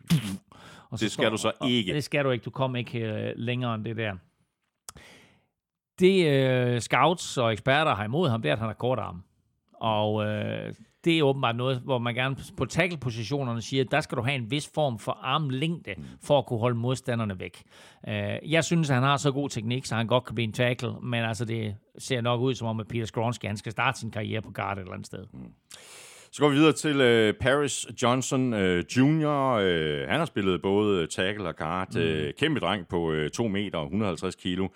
og 0.89 0.99
så 0.99 1.05
det 1.05 1.11
skal 1.11 1.23
står, 1.23 1.29
du 1.29 1.37
så 1.37 1.51
ikke. 1.67 1.93
Det 1.93 2.03
skal 2.03 2.25
du 2.25 2.31
ikke. 2.31 2.43
Du 2.43 2.49
kommer 2.49 2.77
ikke 2.77 3.13
uh, 3.13 3.31
længere 3.35 3.75
end 3.75 3.85
det 3.85 3.97
der. 3.97 4.15
Det 5.99 6.75
uh, 6.75 6.79
scouts 6.79 7.37
og 7.37 7.51
eksperter 7.51 7.95
har 7.95 8.03
imod 8.03 8.29
ham, 8.29 8.41
det 8.41 8.49
er, 8.49 8.53
at 8.53 8.59
han 8.59 8.67
har 8.67 8.73
kort 8.73 8.99
arm. 8.99 9.23
Og 9.73 10.13
uh, 10.13 10.25
det 11.05 11.19
er 11.19 11.23
åbenbart 11.23 11.55
noget, 11.55 11.79
hvor 11.79 11.97
man 11.97 12.15
gerne 12.15 12.35
på 12.57 12.65
tackle-positionerne 12.65 13.61
siger, 13.61 13.83
at 13.83 13.91
der 13.91 14.01
skal 14.01 14.17
du 14.17 14.21
have 14.21 14.35
en 14.35 14.51
vis 14.51 14.71
form 14.75 14.99
for 14.99 15.11
armlængde, 15.11 15.95
for 16.23 16.37
at 16.39 16.45
kunne 16.45 16.59
holde 16.59 16.77
modstanderne 16.77 17.39
væk. 17.39 17.63
Uh, 18.07 18.51
jeg 18.51 18.63
synes, 18.63 18.89
at 18.89 18.95
han 18.95 19.03
har 19.03 19.17
så 19.17 19.31
god 19.31 19.49
teknik, 19.49 19.85
så 19.85 19.95
han 19.95 20.07
godt 20.07 20.25
kan 20.25 20.35
blive 20.35 20.47
en 20.47 20.53
tackle, 20.53 20.93
men 21.03 21.23
altså 21.23 21.45
det 21.45 21.75
ser 21.97 22.21
nok 22.21 22.41
ud 22.41 22.55
som 22.55 22.67
om, 22.67 22.79
at 22.79 22.87
Peter 22.87 23.05
Skronski, 23.05 23.47
han 23.47 23.57
skal 23.57 23.71
starte 23.71 23.99
sin 23.99 24.11
karriere 24.11 24.41
på 24.41 24.51
guard 24.51 24.77
et 24.77 24.81
eller 24.81 24.93
andet 24.93 25.07
sted. 25.07 25.25
Mm. 25.33 25.39
Så 26.31 26.41
går 26.41 26.49
vi 26.49 26.55
videre 26.55 26.73
til 26.73 26.95
uh, 26.95 27.35
Paris 27.35 27.85
Johnson 28.01 28.53
uh, 28.53 28.77
Jr. 28.77 29.57
Uh, 29.57 30.09
han 30.09 30.19
har 30.19 30.25
spillet 30.25 30.61
både 30.61 31.07
tackle 31.07 31.47
og 31.47 31.55
guard. 31.55 31.95
Mm. 31.95 32.01
Uh, 32.01 32.29
kæmpe 32.39 32.59
dreng 32.59 32.87
på 32.87 33.11
uh, 33.11 33.27
2 33.33 33.47
meter 33.47 33.77
og 33.77 33.83
150 33.83 34.35
kilo. 34.35 34.67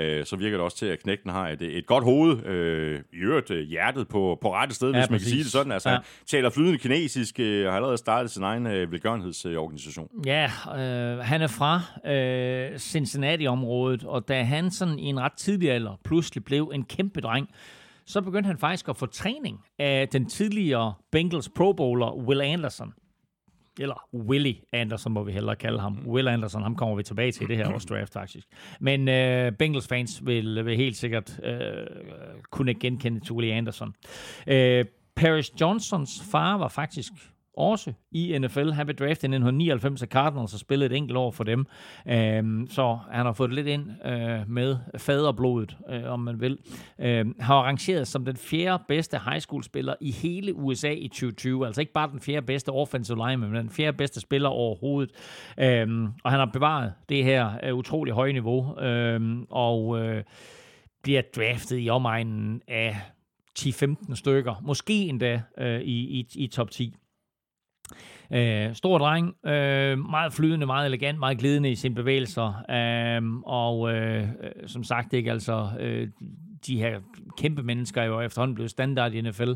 Uh, 0.00 0.24
så 0.24 0.36
virker 0.36 0.56
det 0.56 0.64
også 0.64 0.76
til, 0.76 0.86
at 0.86 1.02
knægten 1.02 1.30
har 1.30 1.48
et, 1.48 1.62
et 1.62 1.86
godt 1.86 2.04
hoved. 2.04 2.32
Uh, 2.32 3.18
I 3.18 3.22
øvrigt 3.22 3.50
uh, 3.50 3.58
hjertet 3.58 4.08
på, 4.08 4.38
på 4.42 4.54
rette 4.54 4.74
sted, 4.74 4.90
ja, 4.90 4.98
hvis 4.98 5.10
man 5.10 5.18
præcis. 5.18 5.26
kan 5.26 5.30
sige 5.30 5.44
det 5.44 5.52
sådan. 5.52 5.72
Altså, 5.72 5.88
ja. 5.88 5.94
Han 5.94 6.04
taler 6.26 6.50
flydende 6.50 6.78
kinesisk 6.78 7.38
og 7.38 7.44
uh, 7.44 7.64
har 7.64 7.70
allerede 7.70 7.96
startet 7.96 8.30
sin 8.30 8.42
egen 8.42 8.66
uh, 8.66 8.92
velgørenhedsorganisation. 8.92 10.08
Ja, 10.26 10.50
uh, 10.66 11.18
han 11.24 11.42
er 11.42 11.46
fra 11.46 11.80
uh, 12.04 12.78
Cincinnati-området, 12.78 14.04
og 14.04 14.28
da 14.28 14.42
han 14.42 14.70
sådan 14.70 14.98
i 14.98 15.04
en 15.04 15.20
ret 15.20 15.32
tidlig 15.36 15.70
alder 15.70 16.00
pludselig 16.04 16.44
blev 16.44 16.70
en 16.74 16.84
kæmpe 16.84 17.20
dreng, 17.20 17.48
så 18.06 18.20
begyndte 18.20 18.46
han 18.46 18.58
faktisk 18.58 18.88
at 18.88 18.96
få 18.96 19.06
træning 19.06 19.60
af 19.78 20.08
den 20.08 20.26
tidligere 20.26 20.94
Bengals 21.12 21.48
Pro 21.48 21.72
Bowler 21.72 22.16
Will 22.16 22.40
Anderson. 22.40 22.92
Eller 23.80 24.08
Willie 24.14 24.56
Anderson 24.72 25.12
må 25.12 25.22
vi 25.22 25.32
hellere 25.32 25.56
kalde 25.56 25.80
ham. 25.80 25.92
Mm. 25.92 26.08
Will 26.08 26.28
Anderson, 26.28 26.62
ham 26.62 26.76
kommer 26.76 26.96
vi 26.96 27.02
tilbage 27.02 27.32
til 27.32 27.42
i 27.42 27.46
det 27.46 27.56
her 27.56 27.74
års 27.74 27.84
draft 27.84 28.12
faktisk. 28.12 28.46
Men 28.80 29.08
øh, 29.08 29.52
Bengals 29.52 29.88
fans 29.88 30.26
vil, 30.26 30.64
vil 30.64 30.76
helt 30.76 30.96
sikkert 30.96 31.40
øh, 31.42 31.86
kunne 32.50 32.74
genkende 32.74 33.20
til 33.20 33.32
Willie 33.32 33.54
Anderson. 33.54 33.94
Øh, 34.46 34.84
Paris 35.16 35.52
Johnsons 35.60 36.22
far 36.30 36.58
var 36.58 36.68
faktisk 36.68 37.12
også 37.56 37.92
i 38.12 38.38
NFL. 38.38 38.70
Han 38.70 38.86
blev 38.86 38.96
draftet 38.96 39.22
i 39.22 39.32
1999 39.32 40.02
af 40.02 40.08
Cardinals 40.08 40.54
og 40.54 40.60
spillede 40.60 40.94
et 40.94 40.96
enkelt 40.96 41.18
år 41.18 41.30
for 41.30 41.44
dem. 41.44 41.66
Øhm, 42.08 42.66
så 42.70 42.98
han 43.10 43.26
har 43.26 43.32
fået 43.32 43.54
lidt 43.54 43.66
ind 43.66 44.06
øh, 44.06 44.50
med 44.50 44.76
faderblodet, 44.98 45.76
øh, 45.90 46.04
om 46.04 46.20
man 46.20 46.40
vil. 46.40 46.58
Øhm, 47.00 47.34
han 47.40 47.54
rangeret 47.54 48.08
som 48.08 48.24
den 48.24 48.36
fjerde 48.36 48.84
bedste 48.88 49.18
high 49.24 49.40
school 49.40 49.64
spiller 49.64 49.94
i 50.00 50.10
hele 50.10 50.54
USA 50.54 50.90
i 50.90 51.08
2020. 51.08 51.66
Altså 51.66 51.80
ikke 51.80 51.92
bare 51.92 52.10
den 52.10 52.20
fjerde 52.20 52.46
bedste 52.46 52.68
offensive 52.68 53.16
lineman, 53.16 53.50
men 53.50 53.60
den 53.60 53.70
fjerde 53.70 53.96
bedste 53.96 54.20
spiller 54.20 54.48
overhovedet. 54.48 55.10
Øhm, 55.58 56.08
og 56.24 56.30
han 56.30 56.38
har 56.38 56.50
bevaret 56.52 56.92
det 57.08 57.24
her 57.24 57.52
øh, 57.62 57.74
utrolig 57.74 58.14
høje 58.14 58.32
niveau. 58.32 58.80
Øhm, 58.80 59.46
og 59.50 59.98
øh, 60.00 60.24
bliver 61.02 61.22
draftet 61.36 61.78
i 61.80 61.90
omegnen 61.90 62.62
af 62.68 62.96
10-15 63.58 64.14
stykker, 64.14 64.54
måske 64.62 64.92
endda 64.92 65.42
øh, 65.58 65.80
i, 65.80 66.20
i, 66.20 66.26
i 66.34 66.46
top 66.46 66.70
10. 66.70 66.94
Øh, 68.32 68.74
stor 68.74 68.98
dreng, 68.98 69.34
øh, 69.46 69.98
meget 69.98 70.32
flydende, 70.32 70.66
meget 70.66 70.86
elegant, 70.86 71.18
meget 71.18 71.38
glidende 71.38 71.70
i 71.70 71.74
sine 71.74 71.94
bevægelser, 71.94 72.64
øh, 72.70 73.40
og 73.46 73.92
øh, 73.92 74.22
øh 74.22 74.28
som 74.66 74.84
sagt 74.84 75.12
ikke 75.12 75.30
altså 75.30 75.68
øh, 75.80 76.08
de 76.66 76.78
her 76.78 77.00
kæmpe 77.38 77.62
mennesker 77.62 78.02
er 78.02 78.06
jo 78.06 78.20
efterhånden 78.20 78.54
blevet 78.54 78.70
standard 78.70 79.12
i 79.12 79.20
NFL. 79.20 79.52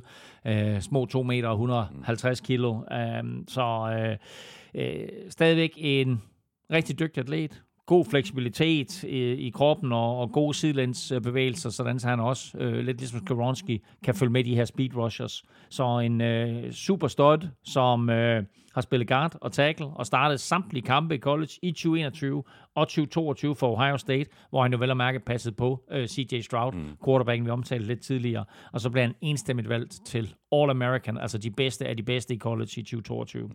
Øh, 0.47 0.81
små 0.81 1.07
2 1.07 1.23
meter 1.23 1.49
og 1.49 1.55
150 1.55 2.41
kilo. 2.41 2.75
Øh, 2.93 3.25
så 3.49 3.97
øh, 3.99 4.17
øh, 4.75 5.09
stadigvæk 5.29 5.71
en 5.77 6.23
rigtig 6.73 6.99
dygtig 6.99 7.21
atlet 7.21 7.63
god 7.91 8.05
fleksibilitet 8.05 9.05
i, 9.05 9.33
i 9.33 9.51
kroppen 9.51 9.93
og, 9.93 10.19
og 10.19 10.33
gode 10.33 10.55
sidelænsbevægelser, 10.55 11.71
sådan 11.71 11.99
så 11.99 12.09
han 12.09 12.21
også, 12.21 12.59
øh, 12.59 12.85
lidt 12.85 12.99
ligesom 12.99 13.27
Skaronski, 13.27 13.83
kan 14.05 14.15
følge 14.15 14.33
med 14.33 14.45
de 14.45 14.55
her 14.55 14.65
speed 14.65 14.97
rushers. 14.97 15.45
Så 15.69 15.99
en 15.99 16.21
øh, 16.21 16.73
super 16.73 17.09
stud, 17.09 17.49
som 17.65 18.11
øh, 18.11 18.45
har 18.75 18.81
spillet 18.81 19.09
guard 19.09 19.37
og 19.41 19.53
tackle 19.53 19.87
og 19.87 20.07
startet 20.07 20.41
samtlige 20.41 20.83
kampe 20.83 21.15
i 21.15 21.19
college 21.19 21.53
i 21.63 21.71
2021 21.71 22.43
og 22.75 22.89
2022 22.89 23.57
for 23.57 23.77
Ohio 23.77 23.97
State, 23.97 24.31
hvor 24.51 24.63
han 24.63 24.73
jo 24.73 24.79
vel 24.79 24.91
og 24.91 24.97
mærke 24.97 25.21
passet 25.21 25.57
på 25.57 25.85
øh, 25.91 26.09
CJ 26.09 26.41
Stroud, 26.41 26.73
mm. 26.73 26.97
quarterbacken 27.05 27.47
vi 27.47 27.51
omtalte 27.51 27.87
lidt 27.87 28.01
tidligere, 28.01 28.45
og 28.73 28.81
så 28.81 28.91
blev 28.91 29.03
han 29.03 29.15
enstemmigt 29.21 29.69
valgt 29.69 30.01
til 30.07 30.35
All-American, 30.55 31.21
altså 31.21 31.39
de 31.39 31.51
bedste 31.51 31.87
af 31.87 31.97
de 31.97 32.03
bedste 32.03 32.35
i 32.35 32.39
college 32.39 32.71
i 32.77 32.83
2022. 32.83 33.51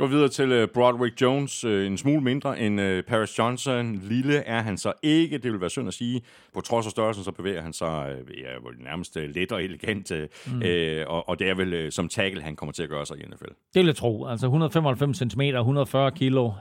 Vi 0.00 0.06
videre 0.06 0.28
til 0.28 0.62
uh, 0.62 0.68
Broderick 0.68 1.22
Jones, 1.22 1.64
uh, 1.64 1.86
en 1.86 1.98
smule 1.98 2.20
mindre 2.20 2.60
end 2.60 2.80
uh, 2.80 3.00
Paris 3.08 3.38
Johnson. 3.38 3.94
Lille 3.94 4.36
er 4.36 4.62
han 4.62 4.78
så 4.78 4.92
ikke, 5.02 5.38
det 5.38 5.52
vil 5.52 5.60
være 5.60 5.70
synd 5.70 5.88
at 5.88 5.94
sige. 5.94 6.22
På 6.54 6.60
trods 6.60 6.86
af 6.86 6.90
størrelsen, 6.90 7.24
så 7.24 7.32
bevæger 7.32 7.62
han 7.62 7.72
sig 7.72 8.16
ja, 8.38 8.84
nærmest 8.84 9.16
let 9.16 9.52
og 9.52 9.64
elegant. 9.64 10.12
Mm. 10.46 10.52
uh, 10.52 11.14
og, 11.14 11.28
og 11.28 11.38
det 11.38 11.48
er 11.48 11.54
vel 11.54 11.92
som 11.92 12.08
tackle, 12.08 12.42
han 12.42 12.56
kommer 12.56 12.72
til 12.72 12.82
at 12.82 12.88
gøre 12.88 13.06
sig 13.06 13.16
i 13.16 13.20
NFL. 13.20 13.44
Det 13.44 13.54
vil 13.74 13.86
jeg 13.86 13.96
tro. 13.96 14.26
Altså 14.26 14.46
195 14.46 15.18
cm, 15.18 15.40
140 15.40 16.10
kilo, 16.10 16.46
uh, 16.46 16.52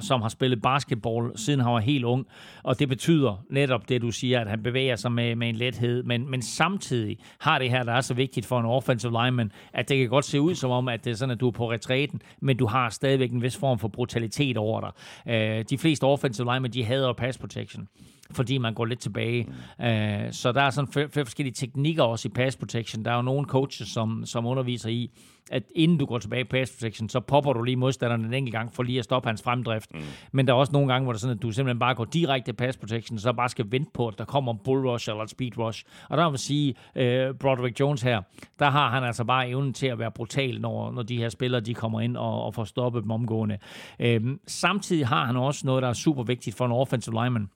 som 0.00 0.22
har 0.22 0.28
spillet 0.28 0.62
basketball 0.62 1.32
siden 1.36 1.60
han 1.60 1.72
var 1.72 1.80
helt 1.80 2.04
ung. 2.04 2.26
Og 2.62 2.78
det 2.78 2.88
betyder 2.88 3.44
netop 3.50 3.88
det, 3.88 4.02
du 4.02 4.10
siger, 4.10 4.40
at 4.40 4.50
han 4.50 4.62
bevæger 4.62 4.96
sig 4.96 5.12
med, 5.12 5.36
med 5.36 5.48
en 5.48 5.56
lethed. 5.56 6.02
Men, 6.02 6.30
men 6.30 6.42
samtidig 6.42 7.18
har 7.38 7.58
det 7.58 7.70
her, 7.70 7.82
der 7.82 7.92
er 7.92 8.00
så 8.00 8.14
vigtigt 8.14 8.46
for 8.46 8.60
en 8.60 8.66
offensive 8.66 9.12
lineman, 9.24 9.52
at 9.72 9.88
det 9.88 9.98
kan 9.98 10.08
godt 10.08 10.24
se 10.24 10.40
ud 10.40 10.54
som 10.54 10.70
om, 10.70 10.88
at 10.88 11.04
det 11.04 11.10
er 11.10 11.14
sådan, 11.14 11.32
at 11.32 11.40
du 11.40 11.48
er 11.48 11.52
på 11.52 11.70
retræten 11.70 12.22
men 12.42 12.56
du 12.56 12.66
har 12.66 12.90
stadigvæk 12.90 13.32
en 13.32 13.42
vis 13.42 13.56
form 13.56 13.78
for 13.78 13.88
brutalitet 13.88 14.56
over 14.56 14.80
dig. 14.80 14.90
Øh, 15.34 15.64
de 15.70 15.78
fleste 15.78 16.04
offensive 16.04 16.52
linemen, 16.52 16.72
de 16.72 16.84
hader 16.84 17.12
pass 17.12 17.38
protection 17.38 17.88
fordi 18.34 18.58
man 18.58 18.74
går 18.74 18.84
lidt 18.84 19.00
tilbage. 19.00 19.48
Uh, 19.78 20.30
så 20.30 20.52
der 20.54 20.62
er 20.62 20.70
sådan 20.70 20.92
flere 20.92 21.24
forskellige 21.26 21.54
teknikker 21.54 22.02
også 22.02 22.28
i 22.28 22.32
pass 22.34 22.56
protection. 22.56 23.04
Der 23.04 23.10
er 23.10 23.16
jo 23.16 23.22
nogle 23.22 23.46
coaches, 23.46 23.88
som, 23.88 24.22
som 24.26 24.46
underviser 24.46 24.88
i, 24.88 25.10
at 25.50 25.62
inden 25.74 25.98
du 25.98 26.06
går 26.06 26.18
tilbage 26.18 26.40
i 26.40 26.44
pass 26.44 26.72
protection, 26.72 27.08
så 27.08 27.20
popper 27.20 27.52
du 27.52 27.62
lige 27.62 27.76
modstanderen 27.76 28.24
en 28.24 28.34
enkelt 28.34 28.54
gang 28.54 28.74
for 28.74 28.82
lige 28.82 28.98
at 28.98 29.04
stoppe 29.04 29.28
hans 29.28 29.42
fremdrift. 29.42 29.94
Mm. 29.94 30.00
Men 30.32 30.46
der 30.46 30.52
er 30.52 30.56
også 30.56 30.72
nogle 30.72 30.92
gange, 30.92 31.04
hvor 31.04 31.12
det 31.12 31.18
er 31.18 31.20
sådan, 31.20 31.36
at 31.36 31.42
du 31.42 31.50
simpelthen 31.50 31.78
bare 31.78 31.94
går 31.94 32.04
direkte 32.04 32.52
pass 32.52 32.78
protection, 32.78 33.18
så 33.18 33.32
bare 33.32 33.48
skal 33.48 33.66
vente 33.68 33.90
på, 33.94 34.08
at 34.08 34.18
der 34.18 34.24
kommer 34.24 34.52
en 34.52 34.58
bull 34.64 34.88
rush 34.88 35.10
eller 35.10 35.22
et 35.22 35.30
speed 35.30 35.58
rush. 35.58 35.84
Og 36.08 36.16
der 36.16 36.30
vil 36.30 36.38
sige, 36.38 36.74
uh, 36.94 37.36
Broderick 37.36 37.80
Jones 37.80 38.02
her, 38.02 38.22
der 38.58 38.70
har 38.70 38.90
han 38.90 39.04
altså 39.04 39.24
bare 39.24 39.48
evnen 39.48 39.72
til 39.72 39.86
at 39.86 39.98
være 39.98 40.10
brutal, 40.10 40.60
når, 40.60 40.90
når 40.92 41.02
de 41.02 41.16
her 41.16 41.28
spillere 41.28 41.60
de 41.60 41.74
kommer 41.74 42.00
ind 42.00 42.16
og, 42.16 42.44
og 42.44 42.54
får 42.54 42.64
stoppet 42.64 43.02
dem 43.02 43.10
omgående. 43.10 43.58
Uh, 44.04 44.30
samtidig 44.46 45.06
har 45.06 45.24
han 45.24 45.36
også 45.36 45.66
noget, 45.66 45.82
der 45.82 45.88
er 45.88 45.92
super 45.92 46.22
vigtigt 46.22 46.56
for 46.56 46.66
en 46.66 46.72
offensive 46.72 47.22
lineman 47.22 47.48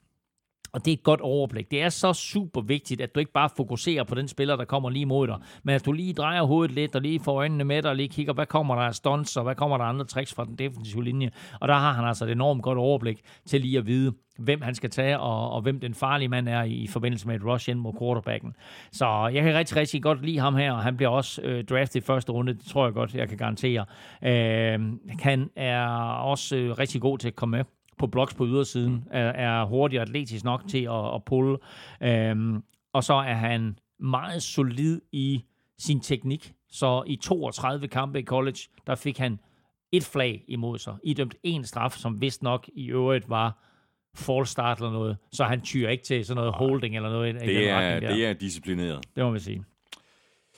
og 0.77 0.85
det 0.85 0.91
er 0.91 0.97
et 0.97 1.03
godt 1.03 1.21
overblik. 1.21 1.71
Det 1.71 1.83
er 1.83 1.89
så 1.89 2.13
super 2.13 2.61
vigtigt, 2.61 3.01
at 3.01 3.15
du 3.15 3.21
ikke 3.21 3.33
bare 3.33 3.49
fokuserer 3.57 4.05
på 4.05 4.15
den 4.15 4.29
spiller, 4.29 4.57
der 4.57 4.65
kommer 4.65 4.91
lige 4.91 5.07
mod 5.07 5.27
dig, 5.27 5.37
men 5.63 5.75
at 5.75 5.87
du 5.87 5.93
lige 5.93 6.13
drejer 6.13 6.43
hovedet 6.43 6.75
lidt, 6.75 6.95
og 6.95 7.03
lige 7.03 7.21
får 7.21 7.33
øjnene 7.33 7.65
med 7.65 7.83
dig, 7.83 7.91
og 7.91 7.97
lige 7.97 8.09
kigger, 8.09 8.33
hvad 8.33 8.47
kommer 8.47 8.75
der 8.75 8.83
af 8.83 8.95
stunts, 8.95 9.37
og 9.37 9.45
hvad 9.45 9.55
kommer 9.55 9.79
der 9.79 9.85
andre 9.85 10.05
tricks 10.05 10.35
fra 10.35 10.45
den 10.45 10.57
defensive 10.57 11.05
linje. 11.05 11.31
Og 11.61 11.69
der 11.69 11.75
har 11.75 11.93
han 11.93 12.05
altså 12.05 12.25
et 12.25 12.31
enormt 12.31 12.63
godt 12.63 12.79
overblik 12.79 13.21
til 13.47 13.61
lige 13.61 13.79
at 13.79 13.87
vide, 13.87 14.13
hvem 14.39 14.63
han 14.63 14.75
skal 14.75 14.91
tage, 14.91 15.19
og, 15.19 15.51
og 15.51 15.63
hvem 15.63 15.81
den 15.81 15.95
farlige 15.95 16.29
mand 16.29 16.49
er 16.49 16.63
i, 16.63 16.73
i 16.73 16.87
forbindelse 16.87 17.27
med 17.27 17.37
et 17.37 17.45
rush 17.45 17.71
ind 17.71 17.79
mod 17.79 17.93
quarterbacken. 17.99 18.55
Så 18.93 19.31
jeg 19.35 19.43
kan 19.43 19.55
rigtig, 19.55 19.77
rigtig 19.77 20.03
godt 20.03 20.25
lide 20.25 20.39
ham 20.39 20.57
her, 20.57 20.73
og 20.73 20.83
han 20.83 20.97
bliver 20.97 21.11
også 21.11 21.43
øh, 21.43 21.65
draftet 21.65 22.01
i 22.01 22.05
første 22.05 22.33
runde, 22.33 22.55
det 22.55 22.65
tror 22.65 22.85
jeg 22.85 22.95
godt, 22.95 23.15
jeg 23.15 23.29
kan 23.29 23.39
garantere. 23.39 23.85
Øh, 24.25 24.81
han 25.21 25.51
er 25.57 25.87
også 26.23 26.57
øh, 26.57 26.79
rigtig 26.79 27.01
god 27.01 27.19
til 27.19 27.29
at 27.29 27.37
komme 27.37 27.57
med 27.57 27.65
på 27.99 28.07
blocks 28.07 28.35
på 28.35 28.47
ydersiden, 28.47 29.05
er, 29.11 29.29
er 29.29 29.65
hurtig 29.65 29.99
og 29.99 30.03
atletisk 30.03 30.45
nok 30.45 30.63
til 30.69 30.83
at, 30.85 31.15
at 31.15 31.25
pulle. 31.25 31.59
Øhm, 32.03 32.63
og 32.93 33.05
så 33.05 33.15
er 33.15 33.35
han 33.35 33.79
meget 34.01 34.43
solid 34.43 35.01
i 35.13 35.45
sin 35.79 36.01
teknik. 36.01 36.53
Så 36.69 37.03
i 37.07 37.17
32 37.17 37.89
kampe 37.89 38.21
i 38.21 38.25
college, 38.25 38.59
der 38.87 38.95
fik 38.95 39.19
han 39.19 39.41
et 39.93 40.05
flag 40.05 40.45
imod 40.49 40.79
sig. 40.79 40.95
I 41.05 41.15
dømt 41.15 41.35
en 41.43 41.65
straf, 41.65 41.93
som 41.93 42.21
vist 42.21 42.43
nok 42.43 42.69
i 42.75 42.87
øvrigt 42.91 43.29
var 43.31 43.63
false 44.15 44.53
start 44.53 44.79
eller 44.79 44.93
noget. 44.93 45.17
Så 45.33 45.45
han 45.45 45.61
tyrer 45.61 45.91
ikke 45.91 46.05
til 46.05 46.25
sådan 46.25 46.37
noget 46.37 46.55
holding 46.55 46.97
eller 46.97 47.11
noget. 47.11 47.35
Det, 47.35 47.69
er, 47.71 48.01
det 48.01 48.27
er 48.27 48.33
disciplineret. 48.33 49.05
Det 49.17 49.25
må 49.25 49.31
man 49.31 49.41
sige. 49.41 49.65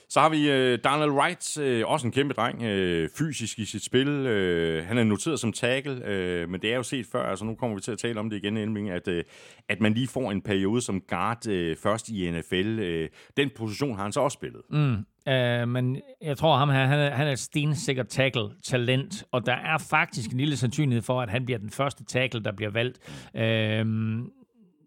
Så 0.09 0.19
har 0.19 0.29
vi 0.29 0.51
øh, 0.51 0.79
Donald 0.83 1.11
Wright, 1.11 1.57
øh, 1.57 1.87
også 1.87 2.07
en 2.07 2.13
kæmpe 2.13 2.33
dreng, 2.33 2.63
øh, 2.63 3.09
fysisk 3.17 3.59
i 3.59 3.65
sit 3.65 3.85
spil. 3.85 4.07
Øh, 4.07 4.85
han 4.85 4.97
er 4.97 5.03
noteret 5.03 5.39
som 5.39 5.53
tackle, 5.53 6.05
øh, 6.05 6.49
men 6.49 6.61
det 6.61 6.71
er 6.71 6.75
jo 6.75 6.83
set 6.83 7.05
før, 7.11 7.23
altså 7.23 7.45
nu 7.45 7.55
kommer 7.55 7.75
vi 7.75 7.81
til 7.81 7.91
at 7.91 7.97
tale 7.97 8.19
om 8.19 8.29
det 8.29 8.37
igen, 8.37 8.57
Elming, 8.57 8.89
at, 8.89 9.07
øh, 9.07 9.23
at 9.69 9.81
man 9.81 9.93
lige 9.93 10.07
får 10.07 10.31
en 10.31 10.41
periode 10.41 10.81
som 10.81 11.01
guard 11.01 11.47
øh, 11.47 11.77
først 11.77 12.09
i 12.09 12.31
NFL. 12.31 12.79
Øh, 12.79 13.09
den 13.37 13.49
position 13.57 13.95
har 13.95 14.03
han 14.03 14.11
så 14.11 14.19
også 14.19 14.35
spillet. 14.35 14.61
Mm. 14.69 15.05
Uh, 15.27 15.67
men 15.67 16.01
jeg 16.21 16.37
tror, 16.37 16.57
ham 16.57 16.69
her, 16.69 16.85
han 16.85 16.99
er, 16.99 17.09
han 17.09 17.27
er 17.27 17.31
et 17.31 17.39
stensikker 17.39 18.03
tackle-talent, 18.03 19.23
og 19.31 19.45
der 19.45 19.53
er 19.53 19.77
faktisk 19.77 20.31
en 20.31 20.37
lille 20.37 20.57
sandsynlighed 20.57 21.01
for, 21.01 21.21
at 21.21 21.29
han 21.29 21.45
bliver 21.45 21.57
den 21.59 21.69
første 21.69 22.05
tackle, 22.05 22.43
der 22.43 22.51
bliver 22.51 22.71
valgt. 22.71 22.99
Uh, 23.33 24.25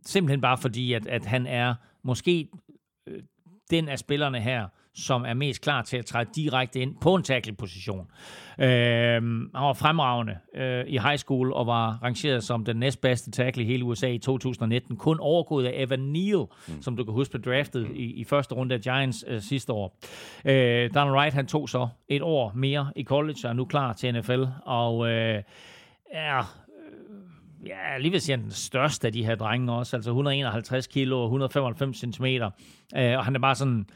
simpelthen 0.07 0.41
bare 0.41 0.59
fordi, 0.59 0.93
at, 0.93 1.07
at 1.07 1.25
han 1.25 1.47
er 1.47 1.75
måske 2.05 2.49
øh, 3.07 3.23
den 3.71 3.89
af 3.89 3.99
spillerne 3.99 4.41
her, 4.41 4.69
som 4.95 5.25
er 5.25 5.35
mest 5.35 5.61
klar 5.63 5.83
til 5.83 5.97
at 5.97 6.07
træde 6.07 6.31
direkte 6.35 6.81
ind 6.81 6.95
på 7.01 7.15
en 7.15 7.23
tackle-position. 7.23 8.07
Øh, 8.59 8.67
han 8.69 9.51
var 9.55 9.73
fremragende 9.73 10.37
øh, 10.55 10.85
i 10.87 10.99
high 10.99 11.17
school 11.17 11.53
og 11.53 11.67
var 11.67 11.99
rangeret 12.03 12.45
som 12.45 12.65
den 12.65 12.77
næstbedste 12.77 13.31
tackle 13.31 13.63
i 13.63 13.67
hele 13.67 13.85
USA 13.85 14.09
i 14.09 14.19
2019. 14.19 14.97
Kun 14.97 15.21
overgået 15.21 15.67
af 15.67 15.73
Evan 15.75 16.01
Neal, 16.01 16.45
mm. 16.69 16.83
som 16.83 16.97
du 16.97 17.05
kan 17.05 17.15
huske 17.15 17.39
blev 17.39 17.55
draftet 17.55 17.89
i, 17.95 18.05
i 18.05 18.25
første 18.25 18.55
runde 18.55 18.75
af 18.75 18.81
Giants 18.81 19.25
øh, 19.29 19.41
sidste 19.41 19.73
år. 19.73 19.99
Øh, 20.45 20.91
Donald 20.95 21.17
Wright 21.17 21.35
han 21.35 21.47
tog 21.47 21.69
så 21.69 21.89
et 22.09 22.23
år 22.23 22.53
mere 22.55 22.93
i 22.97 23.05
college 23.05 23.39
og 23.45 23.51
er 23.51 23.53
nu 23.53 23.65
klar 23.65 23.93
til 23.93 24.15
NFL. 24.15 24.45
Og 24.65 25.09
øh, 25.09 25.43
er 26.13 26.39
øh, 26.39 27.67
ja, 27.67 27.99
lige 27.99 28.21
sige, 28.21 28.37
den 28.37 28.51
største 28.51 29.07
af 29.07 29.13
de 29.13 29.25
her 29.25 29.35
drenge 29.35 29.73
også, 29.73 29.97
altså 29.97 30.11
151 30.11 30.87
kilo 30.87 31.19
og 31.19 31.25
195 31.25 31.97
cm. 31.97 32.25
Øh, 32.25 33.19
og 33.19 33.25
han 33.25 33.35
er 33.35 33.41
bare 33.41 33.55
sådan 33.55 33.87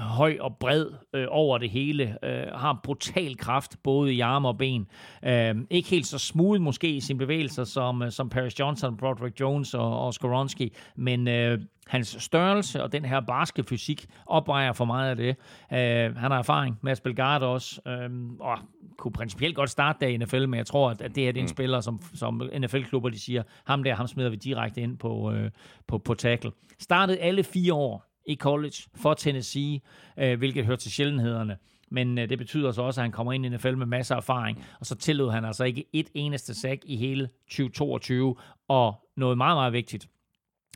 høj 0.00 0.36
og 0.40 0.56
bred 0.56 0.86
øh, 1.14 1.26
over 1.28 1.58
det 1.58 1.70
hele, 1.70 2.18
øh, 2.24 2.46
har 2.54 2.80
brutal 2.82 3.36
kraft 3.36 3.76
både 3.82 4.14
i 4.14 4.20
arme 4.20 4.48
og 4.48 4.58
ben. 4.58 4.86
Øh, 5.24 5.54
ikke 5.70 5.88
helt 5.88 6.06
så 6.06 6.18
smooth 6.18 6.60
måske 6.60 6.88
i 6.88 7.00
sine 7.00 7.18
bevægelser 7.18 7.64
som, 7.64 8.02
øh, 8.02 8.10
som 8.12 8.28
Paris 8.28 8.58
Johnson, 8.60 8.96
Broderick 8.96 9.40
Jones 9.40 9.74
og, 9.74 10.00
og 10.00 10.14
Skoronski, 10.14 10.72
men 10.96 11.28
øh, 11.28 11.60
hans 11.86 12.16
størrelse 12.20 12.82
og 12.82 12.92
den 12.92 13.04
her 13.04 13.20
barske 13.20 13.64
fysik 13.64 14.06
opvejer 14.26 14.72
for 14.72 14.84
meget 14.84 15.10
af 15.10 15.16
det. 15.16 15.36
Øh, 15.72 16.16
han 16.16 16.30
har 16.30 16.38
erfaring 16.38 16.78
med 16.82 16.92
at 16.92 16.98
spille 16.98 17.16
guard 17.16 17.42
også, 17.42 17.80
øh, 17.86 18.10
og 18.40 18.58
kunne 18.98 19.12
principielt 19.12 19.56
godt 19.56 19.70
starte 19.70 19.98
der 20.00 20.06
i 20.06 20.16
NFL, 20.16 20.46
men 20.46 20.58
jeg 20.58 20.66
tror, 20.66 20.90
at, 20.90 21.00
at 21.00 21.14
det 21.14 21.24
her 21.24 21.32
det 21.32 21.38
er 21.38 21.42
en 21.42 21.44
mm. 21.44 21.48
spiller, 21.48 21.80
som, 21.80 22.00
som 22.14 22.42
NFL-klubber 22.58 23.08
de 23.08 23.18
siger, 23.18 23.42
ham 23.64 23.84
der, 23.84 23.94
ham 23.94 24.06
smider 24.06 24.30
vi 24.30 24.36
direkte 24.36 24.80
ind 24.80 24.98
på, 24.98 25.32
øh, 25.32 25.50
på, 25.86 25.98
på 25.98 26.14
tackle. 26.14 26.50
Startede 26.78 27.18
alle 27.18 27.44
fire 27.44 27.74
år 27.74 28.07
i 28.28 28.36
college 28.36 28.76
for 28.94 29.14
Tennessee, 29.14 29.80
øh, 30.18 30.38
hvilket 30.38 30.66
hører 30.66 30.76
til 30.76 30.92
sjældenhederne. 30.92 31.56
men 31.90 32.18
øh, 32.18 32.28
det 32.28 32.38
betyder 32.38 32.72
så 32.72 32.82
også, 32.82 33.00
at 33.00 33.02
han 33.02 33.12
kommer 33.12 33.32
ind 33.32 33.46
i 33.46 33.48
NFL 33.48 33.76
med 33.76 33.86
masser 33.86 34.14
af 34.14 34.18
erfaring, 34.18 34.64
og 34.80 34.86
så 34.86 34.94
tillod 34.94 35.30
han 35.30 35.44
altså 35.44 35.64
ikke 35.64 35.84
et 35.92 36.08
eneste 36.14 36.54
sack 36.54 36.82
i 36.84 36.96
hele 36.96 37.28
2022, 37.48 38.36
og 38.68 38.94
noget 39.16 39.36
meget, 39.36 39.56
meget 39.56 39.72
vigtigt, 39.72 40.08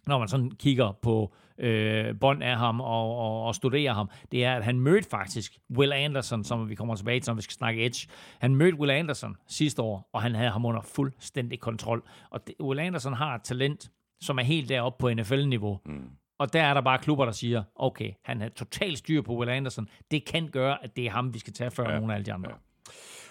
når 0.07 0.18
man 0.18 0.28
sådan 0.28 0.50
kigger 0.50 0.92
på 1.03 1.34
øh, 1.59 2.18
bånd 2.20 2.42
af 2.42 2.57
ham 2.57 2.80
og, 2.80 3.16
og, 3.16 3.44
og 3.44 3.55
studerer 3.55 3.92
ham, 3.92 4.11
det 4.32 4.44
er, 4.44 4.57
at 4.57 4.64
han 4.64 4.80
mødte 4.80 5.09
faktisk 5.11 5.59
Will 5.76 5.92
Anderson, 5.92 6.44
som 6.44 6.68
vi 6.68 6.74
kommer 6.74 6.94
tilbage 6.94 7.20
til, 7.20 7.30
når 7.30 7.34
vi 7.34 7.42
skal 7.42 7.55
snakke 7.55 7.86
Edge. 7.86 8.09
Han 8.38 8.55
mødte 8.55 8.78
Will 8.78 8.90
Anderson 8.90 9.36
sidste 9.46 9.82
år, 9.82 10.11
og 10.12 10.22
han 10.22 10.34
havde 10.34 10.50
ham 10.50 10.64
under 10.64 10.80
fuldstændig 10.80 11.61
kontrol. 11.61 12.03
Og 12.30 12.46
det, 12.46 12.54
Will 12.61 12.80
Anderson 12.80 13.12
har 13.12 13.34
et 13.34 13.42
talent, 13.42 13.91
som 14.20 14.38
er 14.38 14.42
helt 14.42 14.68
deroppe 14.68 15.00
på 15.00 15.14
NFL-niveau. 15.14 15.80
Mm. 15.87 16.11
Og 16.42 16.52
der 16.52 16.62
er 16.62 16.74
der 16.74 16.80
bare 16.80 16.98
klubber, 16.98 17.24
der 17.24 17.32
siger, 17.32 17.62
okay, 17.76 18.10
han 18.24 18.40
har 18.40 18.48
totalt 18.48 18.98
styr 18.98 19.22
på 19.22 19.36
Will 19.36 19.50
Anderson. 19.50 19.88
Det 20.10 20.24
kan 20.24 20.48
gøre, 20.48 20.84
at 20.84 20.96
det 20.96 21.06
er 21.06 21.10
ham, 21.10 21.34
vi 21.34 21.38
skal 21.38 21.52
tage 21.52 21.70
før 21.70 21.90
ja. 21.90 21.98
nogle 21.98 22.12
af 22.12 22.16
alle 22.16 22.26
de 22.26 22.32
andre. 22.32 22.50
Ja. 22.50 22.56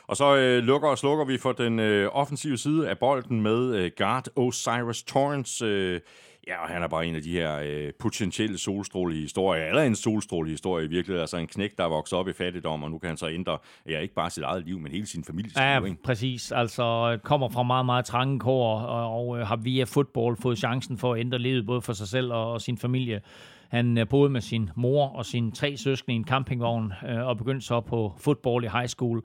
Og 0.07 0.17
så 0.17 0.35
øh, 0.35 0.63
lukker 0.63 0.89
og 0.89 0.97
slukker 0.97 1.25
vi 1.25 1.37
for 1.37 1.51
den 1.51 1.79
øh, 1.79 2.09
offensive 2.11 2.57
side 2.57 2.89
af 2.89 2.97
bolden 2.97 3.41
med 3.41 3.75
øh, 3.75 3.91
guard 3.97 4.27
Osiris 4.35 5.03
Torrance. 5.03 5.65
Øh, 5.65 5.99
Ja, 6.47 6.63
og 6.63 6.69
han 6.69 6.83
er 6.83 6.87
bare 6.87 7.05
en 7.05 7.15
af 7.15 7.21
de 7.21 7.31
her 7.31 7.59
øh, 7.63 7.93
potentielle 7.99 8.57
solstrålehistorier, 8.57 9.65
eller 9.65 9.81
en 9.81 9.95
solstrålehistorie 9.95 10.85
i 10.85 10.87
virkeligheden, 10.87 11.21
altså 11.21 11.37
en 11.37 11.47
knæk, 11.47 11.77
der 11.77 11.83
er 11.83 11.87
vokset 11.87 12.19
op 12.19 12.27
i 12.27 12.33
fattigdom, 12.33 12.83
og 12.83 12.91
nu 12.91 12.97
kan 12.97 13.07
han 13.07 13.17
så 13.17 13.29
ændre, 13.29 13.57
ja, 13.89 13.99
ikke 13.99 14.13
bare 14.13 14.29
sit 14.29 14.43
eget 14.43 14.65
liv, 14.65 14.79
men 14.79 14.91
hele 14.91 15.05
sin 15.05 15.23
families 15.23 15.55
ja, 15.55 15.79
liv. 15.79 15.87
Ja, 15.87 15.93
præcis. 16.03 16.51
Altså 16.51 17.17
kommer 17.23 17.49
fra 17.49 17.63
meget, 17.63 17.85
meget 17.85 18.05
trange 18.05 18.39
kår, 18.39 18.79
og, 18.79 19.27
og 19.27 19.39
øh, 19.39 19.47
har 19.47 19.55
via 19.55 19.83
fodbold 19.83 20.37
fået 20.41 20.57
chancen 20.57 20.97
for 20.97 21.13
at 21.13 21.19
ændre 21.19 21.39
livet, 21.39 21.65
både 21.65 21.81
for 21.81 21.93
sig 21.93 22.07
selv 22.07 22.33
og, 22.33 22.51
og 22.51 22.61
sin 22.61 22.77
familie. 22.77 23.21
Han 23.69 23.97
øh, 23.97 24.07
boede 24.07 24.29
med 24.29 24.41
sin 24.41 24.69
mor 24.75 25.07
og 25.07 25.25
sine 25.25 25.51
tre 25.51 25.77
søskende 25.77 26.13
i 26.13 26.17
en 26.17 26.25
campingvogn, 26.25 26.93
øh, 27.09 27.27
og 27.27 27.37
begyndte 27.37 27.65
så 27.65 27.81
på 27.81 28.13
fodbold 28.19 28.63
i 28.63 28.67
high 28.67 28.87
school. 28.87 29.21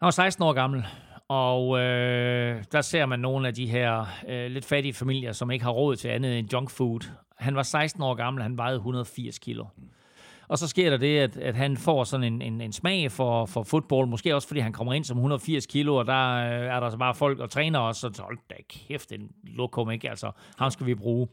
Han 0.00 0.06
var 0.06 0.10
16 0.10 0.44
år 0.44 0.52
gammel, 0.52 0.84
og 1.28 1.78
øh, 1.78 2.64
der 2.72 2.80
ser 2.80 3.06
man 3.06 3.20
nogle 3.20 3.48
af 3.48 3.54
de 3.54 3.66
her 3.66 4.06
øh, 4.28 4.50
lidt 4.50 4.64
fattige 4.64 4.94
familier, 4.94 5.32
som 5.32 5.50
ikke 5.50 5.64
har 5.64 5.72
råd 5.72 5.96
til 5.96 6.08
andet 6.08 6.38
end 6.38 6.52
junk 6.52 6.70
food. 6.70 7.00
Han 7.36 7.56
var 7.56 7.62
16 7.62 8.02
år 8.02 8.14
gammel, 8.14 8.42
han 8.42 8.58
vejede 8.58 8.76
180 8.76 9.38
kilo. 9.38 9.64
Og 10.48 10.58
så 10.58 10.68
sker 10.68 10.90
der 10.90 10.96
det, 10.96 11.18
at, 11.18 11.36
at 11.36 11.54
han 11.54 11.76
får 11.76 12.04
sådan 12.04 12.32
en, 12.32 12.42
en, 12.42 12.60
en 12.60 12.72
smag 12.72 13.12
for, 13.12 13.46
for 13.46 13.62
fodbold, 13.62 14.08
måske 14.08 14.34
også 14.34 14.48
fordi 14.48 14.60
han 14.60 14.72
kommer 14.72 14.92
ind 14.92 15.04
som 15.04 15.16
180 15.16 15.66
kilo, 15.66 15.96
og 15.96 16.06
der 16.06 16.34
øh, 16.34 16.66
er 16.66 16.80
der 16.80 16.90
så 16.90 16.96
bare 16.96 17.14
folk 17.14 17.38
og 17.38 17.50
træner 17.50 17.78
også, 17.78 18.10
så 18.14 18.22
hold 18.22 18.38
da 18.50 18.54
kæft, 18.68 19.12
en 19.12 19.30
lokum, 19.44 19.90
ikke? 19.90 20.10
Altså, 20.10 20.30
ham 20.58 20.70
skal 20.70 20.86
vi 20.86 20.94
bruge. 20.94 21.28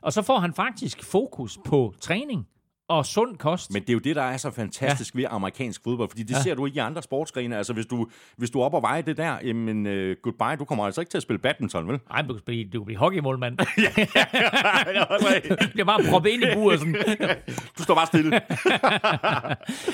Og 0.00 0.12
så 0.12 0.22
får 0.22 0.38
han 0.38 0.54
faktisk 0.54 1.04
fokus 1.04 1.58
på 1.64 1.94
træning 2.00 2.46
og 2.90 3.06
sund 3.06 3.36
kost. 3.36 3.72
Men 3.72 3.82
det 3.82 3.88
er 3.88 3.92
jo 3.92 3.98
det, 3.98 4.16
der 4.16 4.22
er 4.22 4.36
så 4.36 4.50
fantastisk 4.50 5.14
ja. 5.14 5.20
ved 5.20 5.26
amerikansk 5.30 5.82
fodbold, 5.84 6.08
fordi 6.08 6.22
det 6.22 6.34
ja. 6.34 6.42
ser 6.42 6.54
du 6.54 6.66
ikke 6.66 6.76
i 6.76 6.78
andre 6.78 7.02
sportsgrene. 7.02 7.56
Altså, 7.56 7.72
hvis 7.72 7.86
du, 7.86 8.08
hvis 8.36 8.50
du 8.50 8.60
er 8.60 8.64
op 8.64 8.74
og 8.74 8.82
veje 8.82 9.02
det 9.02 9.16
der, 9.16 9.36
jamen, 9.44 9.86
uh, 9.86 10.16
goodbye, 10.22 10.56
du 10.58 10.64
kommer 10.64 10.84
altså 10.86 11.00
ikke 11.00 11.10
til 11.10 11.18
at 11.18 11.22
spille 11.22 11.38
badminton, 11.38 11.88
vel? 11.88 12.00
Nej, 12.08 12.22
du 12.22 12.32
kan 12.32 12.42
blive, 12.46 12.64
du 12.64 12.80
kan 12.80 12.84
blive 12.84 12.98
hockeymålmand. 12.98 13.58
ja, 13.78 13.90
du 15.64 15.70
bliver 15.72 15.84
bare 15.84 16.00
proppet 16.10 16.30
ind 16.30 16.42
i 16.42 16.46
buret. 16.54 16.78
Sådan. 16.78 16.94
du 17.78 17.82
står 17.82 17.94
bare 17.94 18.06
stille. 18.06 18.40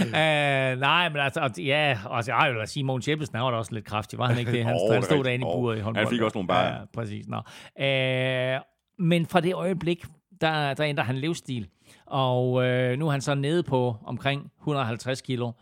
uh, 0.00 0.80
nej, 0.80 1.08
men 1.08 1.18
altså, 1.18 1.50
ja, 1.58 1.98
altså, 2.10 2.32
jeg 2.32 2.54
vil 2.54 2.68
sige, 2.68 2.84
Mogens 2.84 3.08
Jeppesen 3.08 3.40
var 3.40 3.50
da 3.50 3.56
også 3.56 3.74
lidt 3.74 3.84
kraftig, 3.84 4.18
var 4.18 4.26
han 4.26 4.38
ikke 4.38 4.52
det? 4.52 4.64
Han, 4.64 4.76
oh, 4.80 4.94
han 4.94 5.02
stod 5.02 5.24
derinde 5.24 5.46
i 5.46 5.50
buret 5.54 5.78
i 5.78 5.80
håndbold. 5.80 6.04
Han 6.04 6.14
fik 6.14 6.20
også 6.20 6.36
nogle 6.38 6.48
bare. 6.48 6.64
Ja, 6.64 6.78
præcis. 6.94 7.26
Nå. 7.28 7.36
Uh, 7.36 8.60
men 9.06 9.26
fra 9.26 9.40
det 9.40 9.54
øjeblik, 9.54 10.04
der, 10.40 10.74
der 10.74 10.84
ændrer 10.86 11.04
han 11.04 11.16
livsstil. 11.16 11.68
Og 12.06 12.64
øh, 12.64 12.98
nu 12.98 13.06
er 13.06 13.10
han 13.10 13.20
så 13.20 13.34
nede 13.34 13.62
på 13.62 13.96
omkring 14.04 14.52
150 14.60 15.20
kilo. 15.20 15.52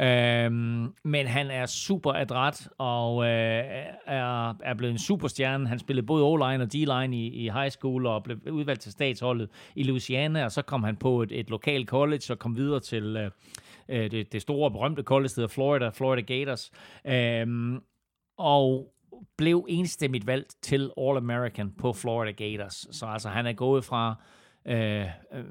Øhm, 0.00 0.94
men 1.04 1.26
han 1.26 1.50
er 1.50 1.66
super 1.66 2.12
adræt 2.12 2.68
og 2.78 3.24
øh, 3.24 3.64
er, 4.06 4.50
er 4.62 4.74
blevet 4.74 4.92
en 4.92 4.98
superstjerne. 4.98 5.68
Han 5.68 5.78
spillede 5.78 6.06
både 6.06 6.24
O-line 6.24 6.62
og 6.62 6.72
D-line 6.72 7.16
i, 7.16 7.26
i 7.26 7.50
high 7.50 7.70
school 7.70 8.06
og 8.06 8.22
blev 8.22 8.38
udvalgt 8.50 8.80
til 8.80 8.92
statsholdet 8.92 9.50
i 9.74 9.82
Louisiana, 9.82 10.44
og 10.44 10.52
så 10.52 10.62
kom 10.62 10.84
han 10.84 10.96
på 10.96 11.22
et, 11.22 11.32
et 11.32 11.50
lokalt 11.50 11.88
college 11.88 12.22
og 12.30 12.38
kom 12.38 12.56
videre 12.56 12.80
til 12.80 13.16
øh, 13.16 13.30
øh 13.88 14.10
det, 14.10 14.32
det 14.32 14.42
store 14.42 14.70
berømte 14.70 15.02
college, 15.02 15.28
der 15.28 15.40
hedder 15.40 15.54
Florida, 15.54 15.88
Florida 15.88 16.22
Gators. 16.22 16.70
Øhm, 17.06 17.80
og 18.38 18.94
blev 19.36 19.66
enstemmigt 19.68 20.26
valgt 20.26 20.56
til 20.62 20.90
All-American 21.00 21.76
på 21.78 21.92
Florida 21.92 22.30
Gators. 22.30 22.86
Så 22.90 23.06
altså, 23.06 23.28
han 23.28 23.46
er 23.46 23.52
gået 23.52 23.84
fra 23.84 24.14
øh, 24.66 25.04
øh, 25.32 25.44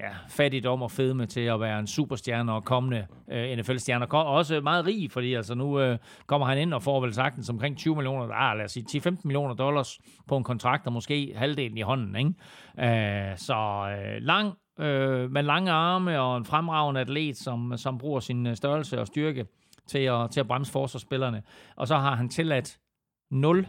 ja, 0.00 0.10
fattigdom 0.28 0.82
og 0.82 0.90
fedme 0.90 1.26
til 1.26 1.40
at 1.40 1.60
være 1.60 1.78
en 1.78 1.86
superstjerne 1.86 2.52
og 2.52 2.64
kommende 2.64 3.06
øh, 3.32 3.58
NFL-stjerne. 3.58 4.12
Og 4.12 4.26
også 4.26 4.60
meget 4.60 4.86
rig, 4.86 5.10
fordi 5.10 5.34
altså 5.34 5.54
nu 5.54 5.80
øh, 5.80 5.98
kommer 6.26 6.46
han 6.46 6.58
ind 6.58 6.74
og 6.74 6.82
får 6.82 7.00
vel 7.00 7.14
sagtens 7.14 7.50
omkring 7.50 7.76
20 7.76 7.96
millioner, 7.96 8.34
ah, 8.34 8.56
lad 8.56 8.64
os 8.64 8.72
sige 8.72 9.00
10-15 9.08 9.20
millioner 9.24 9.54
dollars 9.54 9.98
på 10.28 10.36
en 10.36 10.44
kontrakt, 10.44 10.86
og 10.86 10.92
måske 10.92 11.32
halvdelen 11.36 11.78
i 11.78 11.82
hånden. 11.82 12.16
Ikke? 12.16 13.30
Øh, 13.30 13.38
så 13.38 13.54
øh, 13.98 14.22
lang, 14.22 14.54
øh, 14.80 15.30
med 15.30 15.42
lange 15.42 15.70
arme 15.70 16.20
og 16.20 16.36
en 16.36 16.44
fremragende 16.44 17.00
atlet, 17.00 17.36
som, 17.36 17.76
som 17.76 17.98
bruger 17.98 18.20
sin 18.20 18.46
øh, 18.46 18.56
størrelse 18.56 19.00
og 19.00 19.06
styrke 19.06 19.46
til 19.86 19.98
at, 19.98 20.30
til 20.30 20.40
at 20.40 20.46
bremse 20.46 20.72
forsvarsspillerne. 20.72 21.42
Og 21.76 21.88
så 21.88 21.96
har 21.96 22.16
han 22.16 22.28
tilladt 22.28 22.78
0. 23.30 23.66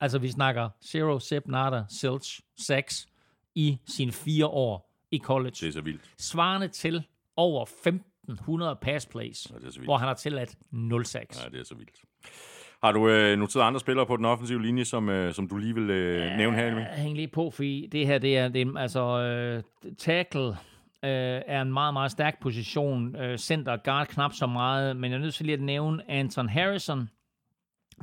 Altså 0.00 0.18
vi 0.18 0.28
snakker 0.28 0.68
0, 0.94 1.20
zip, 1.20 1.42
nada, 1.46 1.84
silch, 1.88 2.40
6 2.66 3.06
i 3.54 3.78
sine 3.86 4.12
fire 4.12 4.46
år 4.46 4.92
i 5.10 5.18
college. 5.18 5.56
Det 5.60 5.68
er 5.68 5.72
så 5.72 5.80
vildt. 5.80 6.02
Svarende 6.18 6.68
til 6.68 7.02
over 7.36 7.62
1500 7.62 8.78
pass 8.82 9.06
plays, 9.06 9.46
ja, 9.50 9.84
hvor 9.84 9.96
han 9.96 10.08
har 10.08 10.14
tilladt 10.14 10.54
0 10.70 11.06
sacks. 11.06 11.44
Ja, 11.44 11.48
det 11.50 11.60
er 11.60 11.64
så 11.64 11.74
vildt. 11.74 12.00
Har 12.82 12.92
du 12.92 13.08
øh, 13.08 13.38
noteret 13.38 13.64
andre 13.64 13.80
spillere 13.80 14.06
på 14.06 14.16
den 14.16 14.24
offensive 14.24 14.62
linje, 14.62 14.84
som, 14.84 15.08
øh, 15.08 15.34
som 15.34 15.48
du 15.48 15.56
lige 15.56 15.74
vil 15.74 15.90
øh, 15.90 16.26
ja, 16.26 16.36
nævne 16.36 16.56
her? 16.56 16.64
Jeg 16.64 16.88
hænger 16.96 17.16
lige 17.16 17.28
på, 17.28 17.50
fordi 17.50 17.88
det 17.92 18.06
her, 18.06 18.18
det 18.18 18.38
er, 18.38 18.48
det 18.48 18.62
er 18.62 18.78
altså 18.78 19.20
øh, 19.20 19.62
tackle, 19.98 20.48
øh, 21.04 21.42
er 21.46 21.62
en 21.62 21.72
meget, 21.72 21.92
meget 21.92 22.10
stærk 22.10 22.40
position. 22.40 23.16
Øh, 23.16 23.38
center 23.38 23.76
guard 23.76 24.06
knap 24.06 24.32
så 24.32 24.46
meget, 24.46 24.96
men 24.96 25.10
jeg 25.10 25.16
er 25.16 25.20
nødt 25.20 25.34
til 25.34 25.46
lige 25.46 25.54
at 25.54 25.62
nævne 25.62 26.10
Anton 26.10 26.48
Harrison 26.48 27.08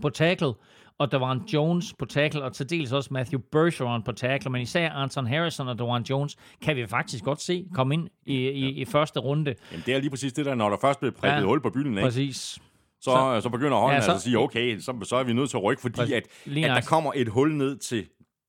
på 0.02 0.10
tackle, 0.10 0.54
og 1.00 1.12
Dewan 1.12 1.42
Jones 1.54 1.94
på 2.00 2.06
tackle, 2.06 2.44
og 2.44 2.54
til 2.54 2.70
dels 2.70 2.92
også 2.92 3.10
Matthew 3.14 3.42
Bergeron 3.52 4.04
på 4.04 4.12
tackle, 4.12 4.52
men 4.52 4.62
især 4.62 4.90
Anton 4.90 5.28
Harrison 5.28 5.68
og 5.68 5.80
Dewan 5.80 6.04
Jones 6.04 6.36
kan 6.62 6.76
vi 6.76 6.88
faktisk 6.88 7.24
godt 7.24 7.42
se 7.42 7.66
komme 7.74 7.94
ind 7.94 8.08
i, 8.26 8.36
i, 8.36 8.70
i 8.70 8.86
første 8.86 9.20
runde. 9.20 9.56
Jamen, 9.72 9.84
det 9.86 9.94
er 9.94 10.00
lige 10.00 10.10
præcis 10.10 10.34
det 10.34 10.46
der, 10.46 10.56
når 10.56 10.70
der 10.70 10.78
først 10.82 11.00
bliver 11.00 11.12
prikket 11.12 11.38
ja, 11.38 11.46
hul 11.46 11.62
på 11.62 11.70
bylden, 11.70 11.92
ikke? 11.92 12.02
Præcis. 12.02 12.60
Så, 13.02 13.12
så, 13.12 13.40
så 13.44 13.50
begynder 13.50 13.78
hånden 13.78 13.96
ja, 13.96 14.02
så, 14.02 14.12
altså 14.12 14.16
at 14.16 14.22
sige, 14.22 14.38
okay, 14.38 14.80
så, 14.80 14.94
så 15.04 15.16
er 15.16 15.24
vi 15.24 15.34
nødt 15.34 15.50
til 15.50 15.58
at 15.58 15.64
rykke, 15.64 15.82
fordi 15.82 15.96
præcis, 15.96 16.14
at, 16.14 16.24
at 16.48 16.70
der 16.70 16.82
kommer 16.82 17.12
et 17.16 17.28
hul 17.28 17.54
ned 17.54 17.78
til 17.78 18.06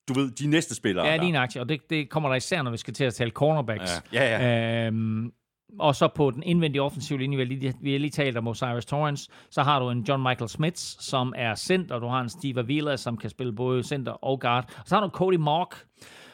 du 0.09 0.21
ved, 0.21 0.31
de 0.31 0.47
næste 0.47 0.75
spillere. 0.75 1.07
Ja, 1.07 1.17
lige 1.17 1.33
nok, 1.33 1.51
og 1.61 1.69
det, 1.69 1.81
det 1.91 2.11
kommer 2.11 2.29
der 2.29 2.37
især, 2.37 2.63
når 2.63 2.71
vi 2.71 2.77
skal 2.77 2.95
til 2.95 3.05
at 3.05 3.15
tale 3.15 3.31
cornerbacks. 3.31 4.03
Ja, 4.13 4.25
ja. 4.25 4.47
ja. 4.47 4.87
Øhm, 4.87 5.33
og 5.79 5.95
så 5.95 6.09
på 6.09 6.31
den 6.31 6.43
indvendige 6.43 6.83
offensive 6.83 7.19
linje, 7.19 7.37
vi 7.37 7.43
har 7.43 7.49
lige, 7.49 7.75
vi 7.81 7.93
har 7.93 7.99
lige 7.99 8.11
talt 8.11 8.37
om 8.37 8.49
Osiris 8.49 8.87
Torrance, 8.87 9.31
så 9.51 9.63
har 9.63 9.81
du 9.81 9.91
en 9.91 10.05
John 10.09 10.23
Michael 10.23 10.49
Smith, 10.49 10.77
som 10.79 11.35
er 11.37 11.55
center, 11.55 11.99
du 11.99 12.07
har 12.07 12.21
en 12.21 12.29
Steve 12.29 12.61
Avila, 12.61 12.97
som 12.97 13.17
kan 13.17 13.31
spille 13.31 13.53
både 13.53 13.83
center 13.83 14.13
og 14.13 14.41
guard, 14.41 14.65
og 14.79 14.83
så 14.87 14.95
har 14.95 15.03
du 15.03 15.09
Cody 15.09 15.37
Mark, 15.37 15.85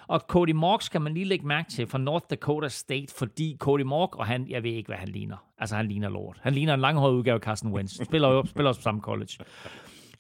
og 0.09 0.21
Cody 0.21 0.51
Mark 0.51 0.83
skal 0.83 1.01
man 1.01 1.15
lige 1.15 1.25
lægge 1.25 1.47
mærke 1.47 1.71
til 1.71 1.87
fra 1.87 1.99
North 1.99 2.27
Dakota 2.31 2.69
State, 2.69 3.15
fordi 3.19 3.57
Cody 3.59 3.81
Mark, 3.81 4.17
og 4.17 4.27
han, 4.27 4.49
jeg 4.49 4.63
ved 4.63 4.71
ikke, 4.71 4.89
hvad 4.89 4.97
han 4.97 5.09
ligner. 5.09 5.37
Altså, 5.59 5.77
han 5.77 5.87
ligner 5.87 6.09
lort. 6.09 6.39
Han 6.43 6.53
ligner 6.53 6.75
en 6.75 6.81
langhåret 6.81 7.13
udgave 7.13 7.35
af 7.35 7.41
Carson 7.41 7.73
Wentz. 7.73 8.05
Spiller, 8.05 8.29
jo, 8.29 8.47
spiller 8.47 8.69
også 8.69 8.81
på 8.81 8.83
samme 8.83 9.01
college. 9.01 9.39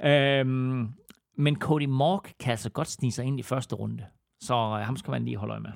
Øhm, 0.04 0.88
men 1.38 1.56
Cody 1.56 1.84
Mark 1.84 2.32
kan 2.40 2.50
altså 2.50 2.70
godt 2.70 2.88
snige 2.88 3.12
sig 3.12 3.24
ind 3.24 3.40
i 3.40 3.42
første 3.42 3.76
runde. 3.76 4.04
Så 4.40 4.54
øh, 4.54 4.86
ham 4.86 4.96
skal 4.96 5.10
man 5.10 5.24
lige 5.24 5.36
holde 5.36 5.52
øje 5.52 5.60
med. 5.60 5.70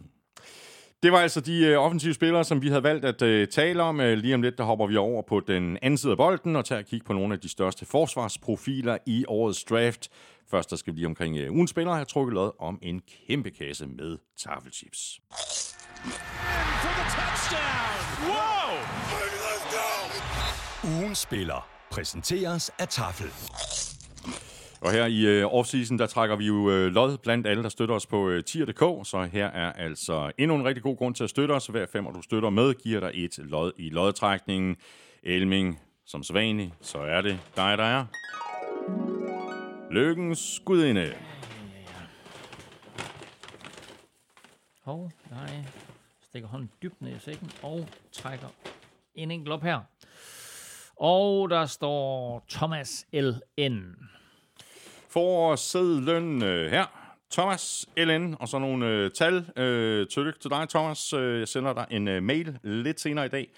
Det 1.02 1.12
var 1.12 1.18
altså 1.18 1.40
de 1.40 1.64
øh, 1.66 1.78
offensive 1.78 2.14
spillere, 2.14 2.44
som 2.44 2.62
vi 2.62 2.68
havde 2.68 2.82
valgt 2.82 3.04
at 3.04 3.22
øh, 3.22 3.48
tale 3.48 3.82
om. 3.82 4.00
Øh, 4.00 4.18
lige 4.18 4.34
om 4.34 4.42
lidt, 4.42 4.58
der 4.58 4.64
hopper 4.64 4.86
vi 4.86 4.96
over 4.96 5.22
på 5.22 5.40
den 5.40 5.78
anden 5.82 5.98
side 5.98 6.12
af 6.12 6.16
bolden 6.16 6.56
og 6.56 6.64
tager 6.64 6.78
et 6.78 6.86
kig 6.86 7.02
på 7.06 7.12
nogle 7.12 7.34
af 7.34 7.40
de 7.40 7.48
største 7.48 7.86
forsvarsprofiler 7.86 8.98
i 9.06 9.24
årets 9.28 9.64
draft. 9.64 10.10
Først 10.50 10.70
der 10.70 10.76
skal 10.76 10.94
vi 10.94 10.98
lige 10.98 11.06
omkring 11.06 11.36
øh, 11.38 11.52
ugens 11.52 11.70
spillere 11.70 11.94
have 11.94 12.04
trukket 12.04 12.34
lod 12.34 12.50
om 12.58 12.78
en 12.82 13.00
kæmpe 13.26 13.50
kasse 13.50 13.86
med 13.86 14.18
tafelchips. 14.38 15.20
Ugens 20.84 21.18
spiller 21.18 21.68
præsenteres 21.90 22.70
af 22.78 22.88
Tafel. 22.88 23.30
Og 24.80 24.92
her 24.92 25.06
i 25.06 25.26
øh, 25.26 25.46
offseason, 25.54 25.98
der 25.98 26.06
trækker 26.06 26.36
vi 26.36 26.46
jo 26.46 26.70
øh, 26.70 26.92
lod 26.92 27.18
blandt 27.18 27.46
alle, 27.46 27.62
der 27.62 27.68
støtter 27.68 27.94
os 27.94 28.06
på 28.06 28.28
øh, 28.28 28.44
tier.dk, 28.44 29.08
så 29.08 29.28
her 29.32 29.46
er 29.46 29.72
altså 29.72 30.32
endnu 30.38 30.56
en 30.56 30.64
rigtig 30.64 30.82
god 30.82 30.96
grund 30.96 31.14
til 31.14 31.24
at 31.24 31.30
støtte 31.30 31.52
os. 31.52 31.66
Hver 31.66 31.86
fem, 31.86 32.04
du 32.04 32.22
støtter 32.22 32.50
med, 32.50 32.74
giver 32.74 33.00
dig 33.00 33.24
et 33.24 33.38
lod 33.38 33.72
i 33.76 33.90
lodtrækningen. 33.90 34.76
Elming, 35.22 35.80
som 36.06 36.22
sædvanligt, 36.22 36.72
så 36.80 36.98
er 36.98 37.20
det 37.20 37.40
dig, 37.56 37.78
der 37.78 37.84
er. 37.84 38.04
Lykkens 39.90 40.62
gudinde. 40.64 41.14
Hov, 44.84 45.10
jeg 45.30 45.64
Stikker 46.28 46.48
hånden 46.48 46.70
dybt 46.82 47.02
ned 47.02 47.16
i 47.16 47.18
sækken 47.18 47.50
og 47.62 47.88
trækker 48.12 48.48
en 49.14 49.30
enkelt 49.30 49.52
op 49.52 49.62
her. 49.62 49.80
Og 50.96 51.50
der 51.50 51.66
står 51.66 52.44
Thomas 52.48 53.06
L.N. 53.12 54.10
For 55.10 55.56
øh, 56.42 56.70
her. 56.70 56.86
Thomas 57.30 57.86
LN, 57.96 58.34
og 58.40 58.48
så 58.48 58.58
nogle 58.58 58.86
øh, 58.86 59.10
tal. 59.10 59.50
Øh, 59.56 60.06
tillykke 60.08 60.38
til 60.38 60.50
dig, 60.50 60.68
Thomas. 60.68 61.12
Øh, 61.12 61.38
jeg 61.38 61.48
sender 61.48 61.72
dig 61.72 61.86
en 61.90 62.08
øh, 62.08 62.22
mail 62.22 62.58
lidt 62.62 63.00
senere 63.00 63.26
i 63.26 63.28
dag. 63.28 63.48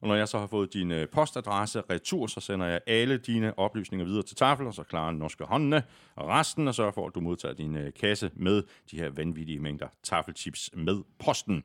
Og 0.00 0.08
når 0.08 0.14
jeg 0.14 0.28
så 0.28 0.38
har 0.38 0.46
fået 0.46 0.74
din 0.74 0.90
øh, 0.90 1.08
postadresse 1.08 1.82
retur, 1.90 2.26
så 2.26 2.40
sender 2.40 2.66
jeg 2.66 2.80
alle 2.86 3.18
dine 3.18 3.58
oplysninger 3.58 4.06
videre 4.06 4.22
til 4.22 4.36
tafel, 4.36 4.66
og 4.66 4.74
så 4.74 4.82
klarer 4.82 5.12
norske 5.12 5.44
håndene 5.44 5.82
og 6.16 6.28
resten, 6.28 6.68
og 6.68 6.74
sørger 6.74 6.92
for, 6.92 7.06
at 7.06 7.14
du 7.14 7.20
modtager 7.20 7.54
din 7.54 7.76
øh, 7.76 7.92
kasse 8.00 8.30
med 8.34 8.62
de 8.90 8.96
her 8.96 9.10
vanvittige 9.10 9.58
mængder 9.58 9.86
tafelchips 10.02 10.70
med 10.74 11.02
posten. 11.18 11.62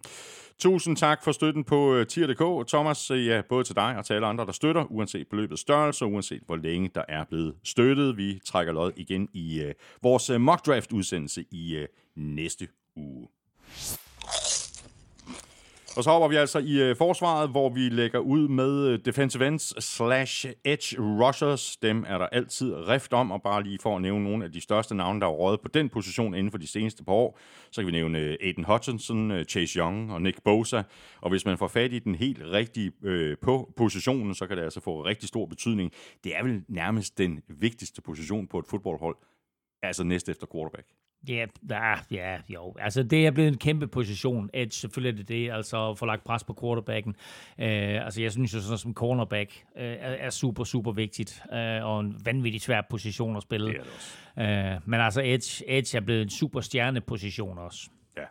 Tusind 0.57 0.98
tak 0.98 1.24
for 1.24 1.32
støtten 1.32 1.64
på 1.64 1.95
øh, 1.95 2.07
tier.dk. 2.07 2.68
Thomas, 2.68 3.12
øh, 3.12 3.26
ja, 3.26 3.41
både 3.49 3.64
til 3.64 3.76
dig 3.76 3.98
og 3.98 4.06
til 4.06 4.14
alle 4.14 4.28
andre, 4.28 4.45
der 4.45 4.52
støtter, 4.52 4.91
uanset 4.91 5.28
beløbets 5.28 5.62
størrelse, 5.62 6.06
uanset 6.06 6.41
hvor 6.45 6.56
længe 6.56 6.90
der 6.95 7.03
er 7.07 7.24
blevet 7.24 7.56
støttet. 7.64 8.18
Vi 8.18 8.41
trækker 8.45 8.74
lod 8.74 8.91
igen 8.95 9.30
i 9.34 9.62
øh, 9.62 9.74
vores 10.02 10.30
øh, 10.30 10.41
mock 10.41 10.66
draft 10.66 10.91
udsendelse 10.91 11.45
i 11.52 11.76
øh, 11.76 11.88
næste 12.16 12.68
uge. 12.95 13.28
Og 15.97 16.03
så 16.03 16.09
hopper 16.09 16.27
vi 16.27 16.35
altså 16.35 16.59
i 16.59 16.81
øh, 16.81 16.95
forsvaret, 16.95 17.49
hvor 17.49 17.69
vi 17.69 17.89
lægger 17.89 18.19
ud 18.19 18.47
med 18.47 18.88
øh, 18.88 18.99
defensive 19.05 19.47
ends 19.47 19.84
slash 19.84 20.47
edge 20.65 20.95
rushers. 20.99 21.77
Dem 21.77 22.05
er 22.07 22.17
der 22.17 22.26
altid 22.26 22.73
rift 22.73 23.13
om, 23.13 23.31
og 23.31 23.41
bare 23.41 23.63
lige 23.63 23.80
for 23.81 23.95
at 23.95 24.01
nævne 24.01 24.23
nogle 24.23 24.45
af 24.45 24.51
de 24.51 24.61
største 24.61 24.95
navne, 24.95 25.19
der 25.19 25.26
har 25.26 25.34
røget 25.34 25.61
på 25.61 25.67
den 25.67 25.89
position 25.89 26.34
inden 26.35 26.51
for 26.51 26.57
de 26.57 26.67
seneste 26.67 27.03
par 27.03 27.13
år, 27.13 27.39
så 27.72 27.81
kan 27.81 27.88
vi 27.88 27.91
nævne 27.91 28.19
øh, 28.19 28.38
Aiden 28.41 28.63
Hutchinson, 28.63 29.31
øh, 29.31 29.45
Chase 29.45 29.80
Young 29.80 30.13
og 30.13 30.22
Nick 30.22 30.43
Bosa. 30.43 30.81
Og 31.22 31.30
hvis 31.30 31.45
man 31.45 31.57
får 31.57 31.67
fat 31.67 31.93
i 31.93 31.99
den 31.99 32.15
helt 32.15 32.41
rigtige 32.43 32.91
øh, 33.03 33.38
på 33.41 33.73
positionen, 33.77 34.35
så 34.35 34.47
kan 34.47 34.57
det 34.57 34.63
altså 34.63 34.80
få 34.80 35.05
rigtig 35.05 35.30
stor 35.30 35.45
betydning. 35.45 35.91
Det 36.23 36.35
er 36.35 36.43
vel 36.43 36.63
nærmest 36.67 37.17
den 37.17 37.41
vigtigste 37.47 38.01
position 38.01 38.47
på 38.47 38.59
et 38.59 38.65
fodboldhold, 38.69 39.15
altså 39.84 40.03
næst 40.03 40.30
efter 40.30 40.47
quarterback. 40.51 40.88
Ja, 41.27 41.45
yeah, 41.72 41.97
ja, 42.11 42.38
jo. 42.49 42.76
Altså, 42.80 43.03
det 43.03 43.26
er 43.26 43.31
blevet 43.31 43.47
en 43.47 43.57
kæmpe 43.57 43.88
position. 43.88 44.49
Edge, 44.53 44.72
selvfølgelig 44.72 45.14
er 45.14 45.18
det 45.18 45.30
det, 45.30 45.52
altså 45.52 45.89
at 45.89 45.97
få 45.97 46.06
lagt 46.06 46.23
pres 46.23 46.43
på 46.43 46.57
quarterbacken. 46.61 47.15
Uh, 47.57 47.65
altså, 48.06 48.22
jeg 48.22 48.31
synes 48.31 48.53
jo 48.53 48.61
sådan 48.61 48.77
som 48.77 48.93
cornerback 48.93 49.64
uh, 49.76 49.81
er, 49.81 49.95
er 49.97 50.30
super, 50.30 50.64
super 50.64 50.91
vigtigt, 50.91 51.41
uh, 51.52 51.85
og 51.85 51.99
en 51.99 52.15
vanvittig 52.26 52.61
svær 52.61 52.81
position 52.89 53.38
at 53.38 53.43
spille. 53.43 53.68
Det 53.68 53.81
det. 54.38 54.76
Uh, 54.77 54.89
men 54.89 54.99
altså, 54.99 55.22
Edge, 55.23 55.64
Edge 55.68 55.97
er 55.97 56.02
blevet 56.02 56.22
en 56.22 56.30
super 56.30 56.61
stjerne 56.61 57.02
position 57.02 57.57
også. 57.57 57.89
Ja. 58.18 58.23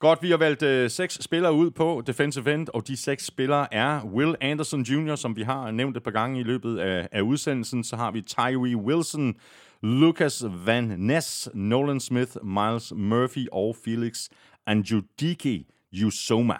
Godt, 0.00 0.22
vi 0.22 0.30
har 0.30 0.36
valgt 0.36 0.62
øh, 0.62 0.90
seks 0.90 1.18
spillere 1.22 1.52
ud 1.52 1.70
på 1.70 2.02
defensive 2.06 2.54
end, 2.54 2.68
og 2.74 2.88
de 2.88 2.96
seks 2.96 3.26
spillere 3.26 3.74
er 3.74 4.04
Will 4.04 4.34
Anderson 4.40 4.82
Jr., 4.82 5.14
som 5.14 5.36
vi 5.36 5.42
har 5.42 5.70
nævnt 5.70 5.96
et 5.96 6.02
par 6.02 6.10
gange 6.10 6.40
i 6.40 6.42
løbet 6.42 6.78
af, 6.78 7.08
af 7.12 7.20
udsendelsen. 7.20 7.84
Så 7.84 7.96
har 7.96 8.10
vi 8.10 8.20
Tyree 8.20 8.76
Wilson, 8.76 9.34
Lucas 9.82 10.44
Van 10.46 10.82
Ness, 10.98 11.48
Nolan 11.54 12.00
Smith, 12.00 12.36
Miles 12.42 12.92
Murphy 12.92 13.46
og 13.52 13.76
Felix 13.76 14.28
Anjudike 14.66 15.64
Usoma. 16.06 16.58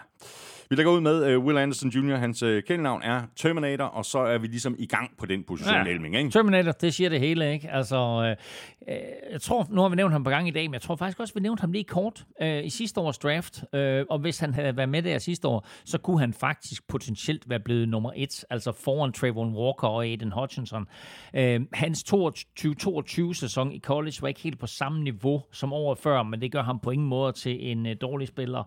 Vi 0.71 0.75
lægger 0.75 0.91
ud 0.91 1.01
med 1.01 1.35
uh, 1.35 1.45
Will 1.45 1.57
Anderson 1.57 1.89
Jr., 1.89 2.15
hans 2.15 2.43
uh, 2.43 2.59
kælenavn 2.67 3.01
er 3.03 3.21
Terminator, 3.35 3.85
og 3.85 4.05
så 4.05 4.19
er 4.19 4.37
vi 4.37 4.47
ligesom 4.47 4.75
i 4.79 4.85
gang 4.85 5.11
på 5.17 5.25
den 5.25 5.43
position, 5.43 5.75
ja. 5.75 5.91
Elming, 5.91 6.17
ikke? 6.17 6.29
Terminator, 6.29 6.71
det 6.71 6.93
siger 6.93 7.09
det 7.09 7.19
hele, 7.19 7.53
ikke? 7.53 7.69
Altså, 7.71 7.97
uh, 7.97 8.93
jeg 9.31 9.41
tror, 9.41 9.67
nu 9.69 9.81
har 9.81 9.89
vi 9.89 9.95
nævnt 9.95 10.11
ham 10.11 10.23
på 10.23 10.29
gang 10.29 10.47
i 10.47 10.51
dag, 10.51 10.67
men 10.67 10.73
jeg 10.73 10.81
tror 10.81 10.95
faktisk 10.95 11.19
også, 11.19 11.33
vi 11.33 11.39
nævnt 11.39 11.59
ham 11.59 11.71
lige 11.71 11.83
kort 11.83 12.25
uh, 12.41 12.65
i 12.65 12.69
sidste 12.69 12.99
års 12.99 13.17
draft, 13.17 13.63
uh, 13.73 13.79
og 14.09 14.19
hvis 14.19 14.39
han 14.39 14.53
havde 14.53 14.77
været 14.77 14.89
med 14.89 15.01
der 15.01 15.17
sidste 15.17 15.47
år, 15.47 15.67
så 15.85 15.97
kunne 15.97 16.19
han 16.19 16.33
faktisk 16.33 16.87
potentielt 16.87 17.49
være 17.49 17.59
blevet 17.59 17.89
nummer 17.89 18.11
et, 18.15 18.45
altså 18.49 18.71
foran 18.71 19.13
Trayvon 19.13 19.55
Walker 19.55 19.87
og 19.87 20.05
Aiden 20.05 20.31
Hutchinson. 20.31 20.87
Uh, 21.33 21.61
hans 21.73 22.13
2022-sæson 22.13 23.71
i 23.71 23.79
college 23.79 24.15
var 24.21 24.27
ikke 24.27 24.41
helt 24.41 24.59
på 24.59 24.67
samme 24.67 25.03
niveau 25.03 25.43
som 25.51 25.73
året 25.73 25.97
før, 25.97 26.23
men 26.23 26.41
det 26.41 26.51
gør 26.51 26.63
ham 26.63 26.79
på 26.79 26.91
ingen 26.91 27.07
måde 27.07 27.31
til 27.31 27.71
en 27.71 27.85
uh, 27.85 27.91
dårlig 28.01 28.27
spiller. 28.27 28.63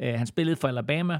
Uh, 0.00 0.06
han 0.06 0.26
spillede 0.26 0.56
for 0.56 0.68
Alabama, 0.68 1.18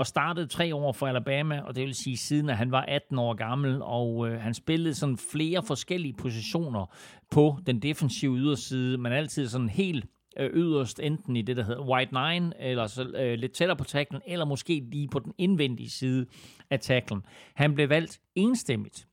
og 0.00 0.06
startede 0.06 0.46
tre 0.46 0.74
år 0.74 0.92
for 0.92 1.06
Alabama, 1.06 1.60
og 1.60 1.76
det 1.76 1.86
vil 1.86 1.94
sige 1.94 2.16
siden, 2.16 2.50
at 2.50 2.56
han 2.56 2.72
var 2.72 2.80
18 2.80 3.18
år 3.18 3.34
gammel, 3.34 3.82
og 3.82 4.28
øh, 4.28 4.40
han 4.40 4.54
spillede 4.54 4.94
sådan 4.94 5.18
flere 5.32 5.62
forskellige 5.62 6.14
positioner 6.14 6.86
på 7.30 7.58
den 7.66 7.82
defensive 7.82 8.36
yderside, 8.36 8.98
men 8.98 9.12
altid 9.12 9.48
sådan 9.48 9.68
helt 9.68 10.06
øh, 10.38 10.50
yderst, 10.54 11.00
enten 11.00 11.36
i 11.36 11.42
det, 11.42 11.56
der 11.56 11.62
hedder 11.62 11.82
white 11.82 12.14
nine, 12.14 12.60
eller 12.60 12.86
så, 12.86 13.02
øh, 13.02 13.38
lidt 13.38 13.52
tættere 13.52 13.76
på 13.76 13.84
tacklen, 13.84 14.22
eller 14.26 14.44
måske 14.44 14.82
lige 14.92 15.08
på 15.08 15.18
den 15.18 15.32
indvendige 15.38 15.90
side 15.90 16.26
af 16.70 16.80
tacklen. 16.80 17.22
Han 17.54 17.74
blev 17.74 17.88
valgt 17.88 18.20
enstemmigt 18.34 19.08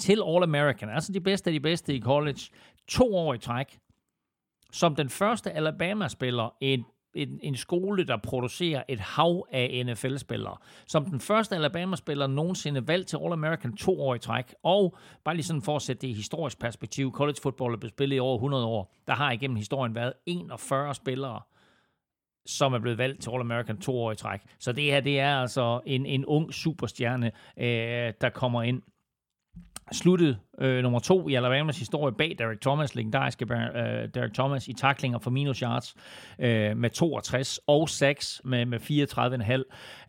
til 0.00 0.22
All-American, 0.22 0.88
altså 0.94 1.12
de 1.12 1.20
bedste 1.20 1.50
af 1.50 1.52
de 1.52 1.60
bedste 1.60 1.94
i 1.94 2.00
college, 2.00 2.40
to 2.88 3.16
år 3.16 3.34
i 3.34 3.38
træk, 3.38 3.78
som 4.72 4.94
den 4.94 5.08
første 5.08 5.52
Alabama-spiller, 5.52 6.56
et 6.60 6.84
en, 7.16 7.40
en 7.42 7.56
skole, 7.56 8.04
der 8.04 8.16
producerer 8.16 8.82
et 8.88 9.00
hav 9.00 9.46
af 9.52 9.82
NFL-spillere. 9.86 10.56
Som 10.86 11.04
den 11.04 11.20
første 11.20 11.56
Alabama-spiller 11.56 12.26
nogensinde 12.26 12.88
valgt 12.88 13.08
til 13.08 13.16
All-American 13.16 13.76
to 13.76 14.00
år 14.00 14.14
i 14.14 14.18
træk. 14.18 14.54
Og 14.62 14.96
bare 15.24 15.34
lige 15.34 15.44
sådan 15.44 15.62
for 15.62 15.76
at 15.76 15.82
sætte 15.82 16.02
det 16.02 16.08
i 16.08 16.12
historisk 16.12 16.58
perspektiv, 16.58 17.12
college 17.12 17.36
football 17.42 17.72
er 17.72 17.78
blevet 17.78 17.92
spillet 17.92 18.16
i 18.16 18.20
over 18.20 18.34
100 18.34 18.66
år. 18.66 18.94
Der 19.06 19.14
har 19.14 19.30
igennem 19.32 19.56
historien 19.56 19.94
været 19.94 20.12
41 20.26 20.94
spillere, 20.94 21.40
som 22.46 22.74
er 22.74 22.78
blevet 22.78 22.98
valgt 22.98 23.22
til 23.22 23.30
All-American 23.30 23.80
to 23.80 23.98
år 23.98 24.12
i 24.12 24.16
træk. 24.16 24.40
Så 24.58 24.72
det 24.72 24.84
her, 24.84 25.00
det 25.00 25.20
er 25.20 25.36
altså 25.36 25.80
en, 25.86 26.06
en 26.06 26.24
ung 26.24 26.54
superstjerne, 26.54 27.32
øh, 27.56 28.12
der 28.20 28.30
kommer 28.34 28.62
ind 28.62 28.82
sluttede 29.92 30.36
øh, 30.60 30.82
nummer 30.82 30.98
to 30.98 31.28
i 31.28 31.34
Alabamas 31.34 31.78
historie 31.78 32.14
bag 32.14 32.36
Derek 32.38 32.60
Thomas, 32.60 32.94
legendariske 32.94 33.46
øh, 33.54 34.08
Derek 34.14 34.34
Thomas 34.34 34.68
i 34.68 34.72
taklinger 34.72 35.18
for 35.18 35.30
minus 35.30 35.58
yards 35.58 35.94
øh, 36.38 36.76
med 36.76 36.90
62 36.90 37.60
og 37.66 37.88
6 37.88 38.40
med, 38.44 38.66
med 38.66 38.80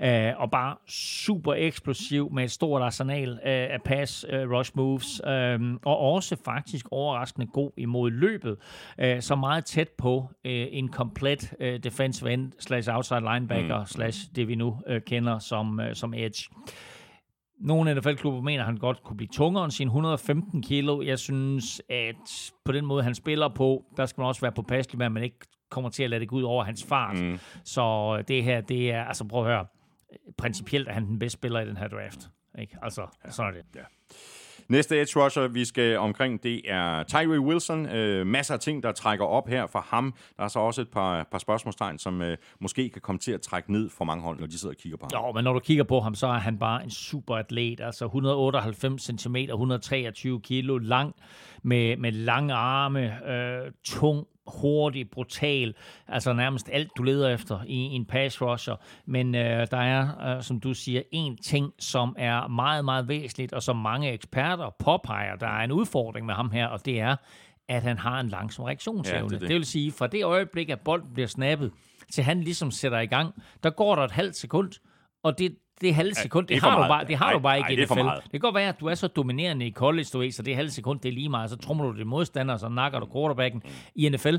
34,5 0.01 0.07
øh, 0.07 0.33
og 0.41 0.51
bare 0.51 0.75
super 0.87 1.53
eksplosiv 1.53 2.31
med 2.31 2.43
et 2.43 2.51
stort 2.51 2.81
arsenal 2.81 3.29
øh, 3.29 3.37
af 3.43 3.81
pass 3.85 4.25
øh, 4.29 4.51
rush 4.51 4.71
moves 4.75 5.21
øh, 5.27 5.59
og 5.85 5.97
også 5.97 6.35
faktisk 6.45 6.85
overraskende 6.91 7.47
god 7.47 7.71
imod 7.77 8.11
løbet, 8.11 8.57
øh, 8.99 9.21
så 9.21 9.35
meget 9.35 9.65
tæt 9.65 9.89
på 9.89 10.29
øh, 10.45 10.67
en 10.71 10.87
komplet 10.89 11.53
øh, 11.59 11.79
defensive 11.83 12.33
end 12.33 12.51
slash 12.59 12.89
outside 12.91 13.21
linebacker 13.33 13.79
mm. 13.79 13.85
slash 13.85 14.19
det 14.35 14.47
vi 14.47 14.55
nu 14.55 14.77
øh, 14.87 15.01
kender 15.01 15.39
som, 15.39 15.79
øh, 15.79 15.95
som 15.95 16.13
edge. 16.13 16.49
Nogle 17.59 17.95
NFL-klubber 17.95 18.41
mener, 18.41 18.59
at 18.63 18.65
han 18.65 18.77
godt 18.77 19.03
kunne 19.03 19.17
blive 19.17 19.29
tungere 19.33 19.63
end 19.63 19.71
sine 19.71 19.87
115 19.87 20.61
kilo. 20.61 21.01
Jeg 21.01 21.19
synes, 21.19 21.81
at 21.89 22.51
på 22.65 22.71
den 22.71 22.85
måde, 22.85 23.03
han 23.03 23.15
spiller 23.15 23.49
på, 23.49 23.85
der 23.97 24.05
skal 24.05 24.21
man 24.21 24.27
også 24.27 24.41
være 24.41 24.51
påpasselig 24.51 24.97
med, 24.97 25.05
at 25.05 25.11
man 25.11 25.23
ikke 25.23 25.39
kommer 25.69 25.89
til 25.89 26.03
at 26.03 26.09
lade 26.09 26.19
det 26.19 26.29
gå 26.29 26.35
ud 26.35 26.43
over 26.43 26.63
hans 26.63 26.83
fart. 26.83 27.19
Mm. 27.19 27.39
Så 27.63 28.17
det 28.27 28.43
her, 28.43 28.61
det 28.61 28.91
er, 28.91 29.03
altså 29.03 29.23
prøv 29.27 29.41
at 29.41 29.47
høre, 29.47 29.65
principielt 30.37 30.87
er 30.87 30.93
han 30.93 31.05
den 31.05 31.19
bedste 31.19 31.37
spiller 31.37 31.59
i 31.59 31.67
den 31.67 31.77
her 31.77 31.87
draft. 31.87 32.29
Ikke? 32.59 32.77
Altså, 32.81 33.07
ja. 33.25 33.31
sådan 33.31 33.53
er 33.53 33.57
det. 33.57 33.65
Ja. 33.75 33.81
Næste 34.69 35.01
edge 35.01 35.23
rusher, 35.23 35.47
vi 35.47 35.65
skal 35.65 35.97
omkring, 35.97 36.43
det 36.43 36.61
er 36.65 37.03
Tyree 37.03 37.39
Wilson. 37.39 37.85
Øh, 37.85 38.27
masser 38.27 38.53
af 38.53 38.59
ting, 38.59 38.83
der 38.83 38.91
trækker 38.91 39.25
op 39.25 39.47
her 39.47 39.67
for 39.67 39.79
ham. 39.79 40.13
Der 40.37 40.43
er 40.43 40.47
så 40.47 40.59
også 40.59 40.81
et 40.81 40.89
par, 40.89 41.27
par 41.31 41.37
spørgsmålstegn, 41.37 41.99
som 41.99 42.21
øh, 42.21 42.37
måske 42.59 42.89
kan 42.89 43.01
komme 43.01 43.19
til 43.19 43.31
at 43.31 43.41
trække 43.41 43.71
ned 43.71 43.89
for 43.89 44.05
mange 44.05 44.23
hold, 44.23 44.39
når 44.39 44.47
de 44.47 44.59
sidder 44.59 44.73
og 44.73 44.77
kigger 44.77 44.97
på 44.97 45.07
ham. 45.13 45.25
Jo, 45.25 45.31
men 45.31 45.43
når 45.43 45.53
du 45.53 45.59
kigger 45.59 45.83
på 45.83 45.99
ham, 45.99 46.15
så 46.15 46.27
er 46.27 46.39
han 46.39 46.59
bare 46.59 46.83
en 46.83 46.89
super 46.89 47.35
atlet. 47.35 47.81
Altså 47.81 48.05
198 48.05 49.01
cm, 49.21 49.35
123 49.35 50.41
kilo 50.41 50.77
lang, 50.77 51.15
med, 51.63 51.97
med 51.97 52.11
lange 52.11 52.53
arme, 52.53 53.29
øh, 53.31 53.71
tung 53.83 54.27
hurtig, 54.47 55.09
brutal, 55.09 55.75
altså 56.07 56.33
nærmest 56.33 56.69
alt, 56.73 56.91
du 56.97 57.03
leder 57.03 57.29
efter 57.29 57.59
i, 57.67 57.75
en 57.75 58.05
pass 58.05 58.41
rusher. 58.41 58.75
Men 59.05 59.35
øh, 59.35 59.67
der 59.71 59.77
er, 59.77 60.35
øh, 60.37 60.43
som 60.43 60.59
du 60.59 60.73
siger, 60.73 61.01
en 61.11 61.37
ting, 61.37 61.73
som 61.79 62.15
er 62.17 62.47
meget, 62.47 62.85
meget 62.85 63.07
væsentligt, 63.07 63.53
og 63.53 63.63
som 63.63 63.75
mange 63.75 64.11
eksperter 64.11 64.75
påpeger, 64.79 65.35
der 65.35 65.47
er 65.47 65.63
en 65.63 65.71
udfordring 65.71 66.25
med 66.25 66.33
ham 66.33 66.51
her, 66.51 66.67
og 66.67 66.85
det 66.85 66.99
er, 66.99 67.15
at 67.67 67.83
han 67.83 67.97
har 67.97 68.19
en 68.19 68.29
langsom 68.29 68.65
reaktionsevne. 68.65 69.19
Ja, 69.19 69.23
det, 69.23 69.41
det. 69.41 69.49
det 69.49 69.55
vil 69.55 69.65
sige, 69.65 69.91
fra 69.91 70.07
det 70.07 70.25
øjeblik, 70.25 70.69
at 70.69 70.79
bolden 70.79 71.13
bliver 71.13 71.27
snappet, 71.27 71.71
til 72.11 72.23
han 72.23 72.41
ligesom 72.41 72.71
sætter 72.71 72.99
i 72.99 73.05
gang, 73.05 73.33
der 73.63 73.69
går 73.69 73.95
der 73.95 74.03
et 74.03 74.11
halvt 74.11 74.35
sekund, 74.35 74.71
og 75.23 75.39
det, 75.39 75.55
det 75.81 75.95
halve 75.95 76.13
sekund, 76.13 76.47
det, 76.47 76.55
det 76.55 76.63
har, 76.63 76.81
du 76.81 76.87
bare, 76.87 77.05
det 77.05 77.17
har 77.17 77.33
du 77.33 77.39
bare 77.39 77.57
ikke 77.57 77.73
i 77.73 77.85
NFL. 77.85 77.99
Det 77.99 78.31
kan 78.31 78.39
godt 78.39 78.55
være, 78.55 78.69
at 78.69 78.79
du 78.79 78.85
er 78.85 78.95
så 78.95 79.07
dominerende 79.07 79.65
i 79.67 79.71
college, 79.71 80.07
du 80.13 80.19
ved, 80.19 80.31
så 80.31 80.43
det 80.43 80.55
halve 80.55 80.71
sekund, 80.71 80.99
det 80.99 81.09
er 81.09 81.13
lige 81.13 81.29
meget. 81.29 81.49
Så 81.49 81.55
trummer 81.57 81.85
du 81.85 81.97
det 81.97 82.07
modstander, 82.07 82.57
så 82.57 82.69
nakker 82.69 82.99
du 82.99 83.07
quarterbacken. 83.13 83.63
I 83.95 84.09
NFL, 84.09 84.35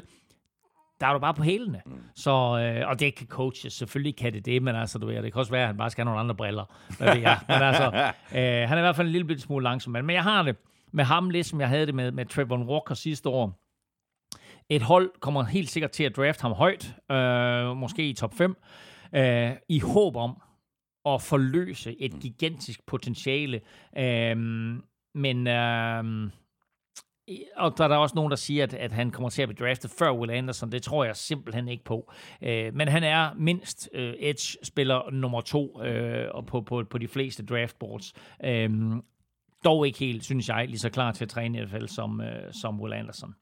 der 1.00 1.06
er 1.06 1.12
du 1.12 1.18
bare 1.18 1.34
på 1.34 1.42
hælene. 1.42 1.82
Mm. 1.86 1.92
Så, 2.14 2.30
øh, 2.30 2.88
og 2.88 3.00
det 3.00 3.14
kan 3.14 3.26
coaches, 3.26 3.72
selvfølgelig 3.72 4.16
kan 4.16 4.32
det 4.32 4.46
det, 4.46 4.62
men 4.62 4.76
altså, 4.76 4.98
du 4.98 5.06
ved, 5.06 5.22
det 5.22 5.32
kan 5.32 5.40
også 5.40 5.52
være, 5.52 5.62
at 5.62 5.66
han 5.66 5.76
bare 5.76 5.90
skal 5.90 6.02
have 6.02 6.10
nogle 6.10 6.20
andre 6.20 6.34
briller. 6.34 6.64
Hvad 6.98 7.14
ved 7.14 7.22
jeg. 7.22 7.38
Men 7.48 7.62
altså, 7.62 7.84
øh, 8.38 8.68
han 8.68 8.72
er 8.72 8.78
i 8.78 8.80
hvert 8.80 8.96
fald 8.96 9.06
en 9.06 9.12
lille 9.12 9.40
smule 9.40 9.64
langsom. 9.64 9.92
Men 9.92 10.10
jeg 10.10 10.22
har 10.22 10.42
det 10.42 10.56
med 10.92 11.04
ham, 11.04 11.30
ligesom 11.30 11.60
jeg 11.60 11.68
havde 11.68 11.86
det 11.86 11.94
med, 11.94 12.12
med 12.12 12.26
Trevor 12.26 12.64
Walker 12.64 12.94
sidste 12.94 13.28
år. 13.28 13.58
Et 14.68 14.82
hold 14.82 15.10
kommer 15.20 15.42
helt 15.42 15.70
sikkert 15.70 15.90
til 15.90 16.04
at 16.04 16.16
drafte 16.16 16.42
ham 16.42 16.52
højt, 16.52 16.94
øh, 17.10 17.76
måske 17.76 18.08
i 18.08 18.12
top 18.12 18.34
5, 18.34 18.56
øh, 19.14 19.50
i 19.68 19.80
håb 19.80 20.16
om, 20.16 20.42
at 21.14 21.22
forløse 21.22 22.02
et 22.02 22.12
gigantisk 22.20 22.86
potentiale. 22.86 23.60
Øhm, 23.98 24.82
men 25.14 25.46
øhm, 25.46 26.30
og 27.56 27.78
der 27.78 27.84
er 27.84 27.88
der 27.88 27.96
også 27.96 28.14
nogen, 28.14 28.30
der 28.30 28.36
siger, 28.36 28.62
at, 28.62 28.74
at 28.74 28.92
han 28.92 29.10
kommer 29.10 29.30
til 29.30 29.42
at 29.42 29.48
blive 29.48 29.66
draftet 29.68 29.90
før 29.90 30.12
Will 30.12 30.30
Anderson. 30.30 30.72
Det 30.72 30.82
tror 30.82 31.04
jeg 31.04 31.16
simpelthen 31.16 31.68
ikke 31.68 31.84
på. 31.84 32.12
Øh, 32.42 32.74
men 32.74 32.88
han 32.88 33.04
er 33.04 33.34
mindst 33.34 33.88
øh, 33.92 34.14
edge-spiller 34.18 35.10
nummer 35.10 35.40
to 35.40 35.82
øh, 35.82 36.28
på, 36.46 36.60
på, 36.60 36.84
på 36.90 36.98
de 36.98 37.08
fleste 37.08 37.46
draftboards. 37.46 38.12
Øh, 38.44 38.70
dog 39.64 39.86
ikke 39.86 39.98
helt, 39.98 40.24
synes 40.24 40.48
jeg, 40.48 40.68
lige 40.68 40.78
så 40.78 40.90
klar 40.90 41.12
til 41.12 41.24
at 41.24 41.30
træne 41.30 41.58
i 41.58 41.60
hvert 41.60 41.70
fald 41.70 41.88
som, 41.88 42.20
øh, 42.20 42.52
som 42.52 42.80
Will 42.80 42.94
Anderson. 42.94 43.34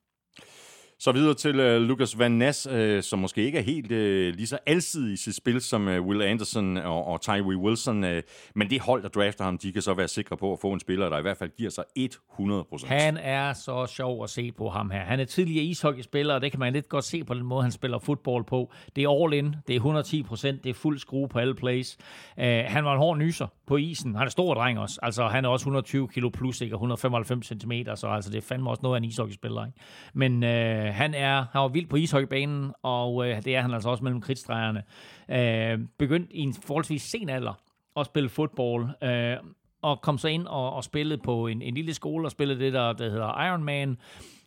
Så 0.98 1.12
videre 1.12 1.34
til 1.34 1.60
uh, 1.60 1.82
Lucas 1.82 2.18
Van 2.18 2.32
Ness, 2.32 2.68
uh, 2.72 3.00
som 3.00 3.18
måske 3.18 3.44
ikke 3.44 3.58
er 3.58 3.62
helt 3.62 3.92
uh, 3.92 4.36
lige 4.36 4.46
så 4.46 4.58
alsidig 4.66 5.12
i 5.12 5.16
sit 5.16 5.36
spil 5.36 5.60
som 5.60 5.86
uh, 5.88 6.06
Will 6.06 6.22
Anderson 6.22 6.76
og, 6.76 7.06
og 7.06 7.20
Tyree 7.20 7.56
Wilson. 7.56 8.04
Uh, 8.04 8.10
men 8.54 8.70
det 8.70 8.80
hold, 8.80 9.02
der 9.02 9.08
drafter 9.08 9.44
ham, 9.44 9.58
de 9.58 9.72
kan 9.72 9.82
så 9.82 9.94
være 9.94 10.08
sikre 10.08 10.36
på 10.36 10.52
at 10.52 10.58
få 10.60 10.72
en 10.72 10.80
spiller, 10.80 11.08
der 11.08 11.18
i 11.18 11.22
hvert 11.22 11.36
fald 11.36 11.50
giver 11.56 11.70
sig 11.70 11.84
100%. 11.98 12.86
Han 12.86 13.16
er 13.16 13.52
så 13.52 13.86
sjov 13.86 14.24
at 14.24 14.30
se 14.30 14.52
på 14.52 14.68
ham 14.68 14.90
her. 14.90 15.00
Han 15.00 15.20
er 15.20 15.24
tidligere 15.24 15.64
ishockeyspiller, 15.64 16.34
og 16.34 16.40
det 16.40 16.50
kan 16.50 16.60
man 16.60 16.72
lidt 16.72 16.88
godt 16.88 17.04
se 17.04 17.24
på 17.24 17.34
den 17.34 17.42
måde, 17.42 17.62
han 17.62 17.72
spiller 17.72 17.98
fodbold 17.98 18.44
på. 18.44 18.72
Det 18.96 19.04
er 19.04 19.24
all 19.24 19.34
in, 19.34 19.54
det 19.68 19.76
er 19.76 19.80
110% 19.80 20.46
det 20.64 20.70
er 20.70 20.74
fuld 20.74 20.98
skrue 20.98 21.28
på 21.28 21.38
alle 21.38 21.54
plays. 21.54 21.98
Uh, 22.36 22.44
han 22.44 22.84
var 22.84 22.92
en 22.92 22.98
hård 22.98 23.18
nyser 23.18 23.46
på 23.66 23.76
isen. 23.76 24.14
Han 24.14 24.26
er 24.26 24.30
stor 24.30 24.54
dreng 24.54 24.78
også. 24.78 25.00
Altså, 25.02 25.26
han 25.26 25.44
er 25.44 25.48
også 25.48 25.62
120 25.62 26.08
kilo 26.08 26.28
plus, 26.28 26.60
ikke? 26.60 26.74
195 26.74 27.46
cm, 27.46 27.72
så 27.94 28.06
altså, 28.06 28.30
det 28.30 28.38
er 28.38 28.42
fandme 28.42 28.70
også 28.70 28.80
noget 28.82 28.96
af 28.96 28.98
en 28.98 29.04
ishockeyspiller. 29.04 29.66
Ikke? 29.66 29.78
Men 30.14 30.44
Øh, 30.86 30.94
han, 30.94 31.14
er, 31.14 31.44
han 31.52 31.60
var 31.60 31.68
vild 31.68 31.86
på 31.86 31.96
ishockeybanen, 31.96 32.72
og 32.82 33.28
øh, 33.28 33.44
det 33.44 33.56
er 33.56 33.60
han 33.60 33.74
altså 33.74 33.88
også 33.88 34.04
mellem 34.04 34.20
krigsdrejerne. 34.20 34.82
Øh, 35.28 35.78
begyndt 35.98 36.30
i 36.30 36.40
en 36.40 36.54
forholdsvis 36.54 37.02
sen 37.02 37.28
alder 37.28 37.60
at 37.96 38.06
spille 38.06 38.28
fodbold, 38.28 38.88
øh, 39.02 39.36
og 39.82 40.00
kom 40.00 40.18
så 40.18 40.28
ind 40.28 40.46
og, 40.46 40.72
og 40.72 40.84
spillede 40.84 41.22
på 41.22 41.46
en, 41.46 41.62
en 41.62 41.74
lille 41.74 41.94
skole, 41.94 42.26
og 42.26 42.30
spillede 42.30 42.60
det, 42.60 42.72
der, 42.72 42.92
der 42.92 43.10
hedder 43.10 43.46
Ironman. 43.46 43.96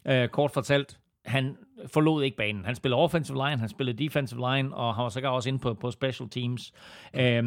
Øh, 0.07 0.27
kort 0.27 0.51
fortalt, 0.51 0.99
han 1.25 1.57
forlod 1.93 2.23
ikke 2.23 2.37
banen. 2.37 2.65
Han 2.65 2.75
spillede 2.75 3.01
offensive 3.01 3.37
line, 3.37 3.59
han 3.59 3.69
spillede 3.69 4.03
defensive 4.03 4.53
line, 4.53 4.75
og 4.75 4.95
han 4.95 5.03
var 5.03 5.09
sågar 5.09 5.29
også 5.29 5.49
inde 5.49 5.59
på, 5.59 5.73
på 5.73 5.91
special 5.91 6.29
teams. 6.29 6.73
Øh, 7.13 7.43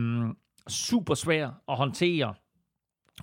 super 0.68 1.14
svær 1.14 1.50
at 1.68 1.76
håndtere 1.76 2.34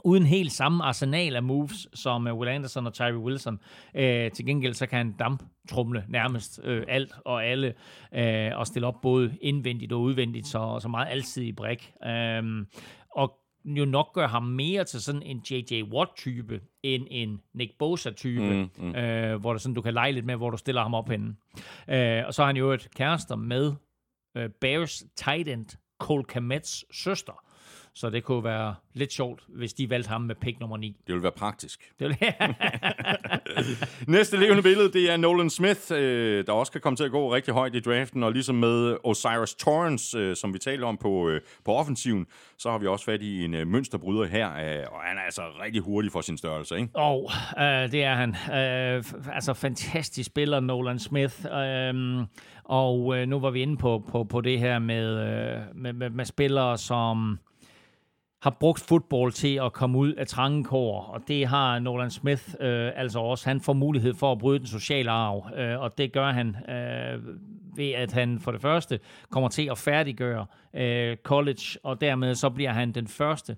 uden 0.03 0.26
helt 0.26 0.52
samme 0.52 0.84
arsenal 0.84 1.36
af 1.36 1.44
moves 1.44 1.88
som 1.94 2.28
uh, 2.28 2.34
Will 2.34 2.49
Anderson 2.49 2.88
og 2.88 2.94
Tyree 2.94 3.18
Wilson. 3.18 3.53
Uh, 3.94 4.02
til 4.34 4.45
gengæld 4.45 4.74
så 4.74 4.86
kan 4.86 4.98
han 4.98 5.11
damptrumle 5.11 6.06
nærmest 6.07 6.60
uh, 6.68 6.82
alt 6.88 7.14
og 7.26 7.45
alle 7.45 7.74
uh, 8.18 8.60
og 8.60 8.68
stille 8.68 8.88
op 8.88 9.02
både 9.02 9.38
indvendigt 9.41 9.94
og 9.94 10.02
udvendigt, 10.02 10.48
så, 10.48 10.80
så 10.82 10.88
meget 10.88 11.07
alsidig 11.11 11.56
brik. 11.56 11.94
Uh, 12.06 12.66
og 13.16 13.40
jo 13.66 13.86
nok 13.86 14.14
gør 14.14 14.28
ham 14.28 14.44
mere 14.44 14.84
til 14.84 15.02
sådan 15.02 15.24
en 15.24 15.41
J.J. 15.52 15.84
Watt-type, 15.84 16.61
end 16.84 17.07
en 17.11 17.41
Nick 17.53 17.78
Bosa-type, 17.80 18.53
mm, 18.53 18.70
mm. 18.78 18.90
Uh, 18.90 19.41
hvor 19.41 19.53
der 19.53 19.57
sådan, 19.57 19.76
du 19.76 19.82
kan 19.82 19.94
lege 19.94 20.11
lidt 20.11 20.26
med, 20.26 20.36
hvor 20.36 20.49
du 20.49 20.57
stiller 20.57 20.82
ham 20.82 20.94
op 20.94 21.10
henne. 21.10 21.36
Uh, 21.88 22.28
og 22.28 22.34
så 22.34 22.41
har 22.41 22.45
han 22.45 22.57
jo 22.57 22.72
et 22.72 22.88
kærester 22.95 23.36
med 23.36 23.74
uh, 24.36 24.44
Bears 24.61 25.03
tight 25.16 25.48
end 25.49 25.66
Cole 25.99 26.24
Kamets 26.24 26.86
søster, 27.03 27.44
så 28.00 28.10
det 28.10 28.24
kunne 28.24 28.44
være 28.44 28.76
lidt 28.94 29.14
sjovt, 29.14 29.44
hvis 29.48 29.74
de 29.74 29.90
valgte 29.90 30.10
ham 30.10 30.22
med 30.22 30.36
pick 30.36 30.60
nummer 30.60 30.78
9. 30.78 30.88
Det 30.88 31.14
ville 31.14 31.24
være 31.24 31.32
praktisk. 31.32 31.92
Det 32.00 32.08
ville... 32.08 32.18
Næste 34.18 34.38
levende 34.38 34.64
billede, 34.64 34.94
det 34.94 35.12
er 35.12 35.18
Nolan 35.18 35.50
Smith, 35.50 35.80
øh, 35.92 36.46
der 36.46 36.54
også 36.54 36.72
kan 36.72 36.82
komme 36.82 36.98
til 36.98 37.04
at 37.04 37.12
gå 37.12 37.34
rigtig 37.34 37.54
højt 37.54 37.76
i 37.76 37.80
draften, 37.80 38.24
og 38.24 38.32
ligesom 38.32 38.56
med 38.56 38.98
Osiris 39.04 39.56
Torrance, 39.56 40.18
øh, 40.18 40.36
som 40.36 40.54
vi 40.54 40.60
talte 40.60 40.84
om 40.84 40.98
på, 40.98 41.30
øh, 41.30 41.42
på 41.66 41.74
offensiven, 41.74 42.26
så 42.58 42.72
har 42.72 42.78
vi 42.78 42.88
også 42.88 43.06
fat 43.06 43.22
i 43.22 43.46
en 43.46 43.52
mønsterbryder 43.52 44.26
her, 44.26 44.48
og 44.92 45.02
han 45.02 45.18
er 45.18 45.22
altså 45.22 45.42
rigtig 45.64 45.82
hurtig 45.82 46.12
for 46.12 46.22
sin 46.22 46.38
størrelse, 46.38 46.76
ikke? 46.76 46.90
Og 46.94 47.24
oh, 47.24 47.64
øh, 47.64 47.92
det 47.92 48.04
er 48.04 48.16
han. 48.16 48.30
Øh, 48.30 49.04
altså 49.34 49.54
fantastisk 49.54 50.28
spiller, 50.28 50.60
Nolan 50.60 51.00
Smith. 51.00 51.46
Øh, 51.46 52.26
og 52.64 53.18
øh, 53.18 53.28
nu 53.28 53.40
var 53.40 53.50
vi 53.50 53.62
inde 53.62 53.78
på, 53.78 54.04
på, 54.12 54.24
på 54.24 54.42
det 54.42 54.60
her 54.60 54.80
med, 54.80 55.06
øh, 55.06 55.62
med, 55.76 55.94
med, 55.94 56.10
med 56.10 56.26
spillere, 56.26 56.78
som 56.78 57.40
har 58.41 58.49
brugt 58.60 58.80
fodbold 58.80 59.32
til 59.32 59.60
at 59.64 59.74
komme 59.74 59.98
ud 59.98 60.14
af 60.14 60.28
trangekår, 60.28 61.02
og 61.02 61.22
det 61.28 61.48
har 61.48 61.80
Nolan 61.80 62.11
Smith 62.11 62.44
øh, 62.60 62.91
altså 62.95 63.20
også. 63.20 63.49
Han 63.49 63.61
får 63.61 63.74
mulighed 63.74 64.14
for 64.14 64.32
at 64.32 64.40
bryde 64.40 64.60
den 64.60 64.68
sociale 64.68 65.11
arv, 65.11 65.49
øh, 65.57 65.80
og 65.80 65.98
det 65.98 66.14
gør 66.14 66.32
han 66.32 66.70
øh, 66.70 67.24
ved, 67.76 67.91
at 67.91 68.14
han 68.14 68.40
for 68.40 68.52
det 68.52 68.61
første 68.61 68.99
kommer 69.30 69.49
til 69.49 69.70
at 69.72 69.78
færdiggøre 69.78 70.45
øh, 70.74 71.18
college, 71.24 71.80
og 71.84 72.02
dermed 72.02 72.36
så 72.36 72.49
bliver 72.49 72.72
han 72.72 72.91
den 72.91 73.07
første 73.07 73.57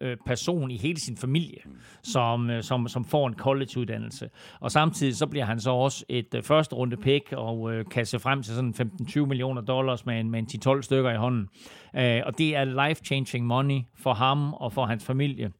Øh, 0.00 0.16
person 0.26 0.70
i 0.70 0.76
hele 0.76 1.00
sin 1.00 1.16
familie, 1.16 1.58
som, 2.02 2.50
øh, 2.50 2.62
som, 2.62 2.88
som 2.88 3.04
får 3.04 3.28
en 3.28 3.34
college-uddannelse. 3.34 4.30
Og 4.60 4.72
samtidig 4.72 5.16
så 5.16 5.26
bliver 5.26 5.44
han 5.44 5.60
så 5.60 5.70
også 5.70 6.04
et 6.08 6.34
øh, 6.34 6.42
første 6.42 6.74
runde 6.76 6.96
pick 6.96 7.32
og 7.32 7.60
uh, 7.60 7.74
kan 7.90 8.06
se 8.06 8.18
frem 8.18 8.42
til 8.42 8.54
sådan 8.54 8.74
15-20 9.02 9.20
millioner 9.20 9.62
dollars 9.62 10.06
med 10.06 10.20
en, 10.20 10.30
med 10.30 10.38
en 10.38 10.76
10-12 10.76 10.82
stykker 10.82 11.10
i 11.10 11.16
hånden. 11.16 11.48
Uh, 11.94 12.26
og 12.26 12.38
det 12.38 12.56
er 12.56 12.64
life-changing 12.64 13.46
money 13.46 13.80
for 13.96 14.14
ham 14.14 14.54
og 14.54 14.72
for 14.72 14.84
hans 14.84 15.04
familie. 15.04 15.52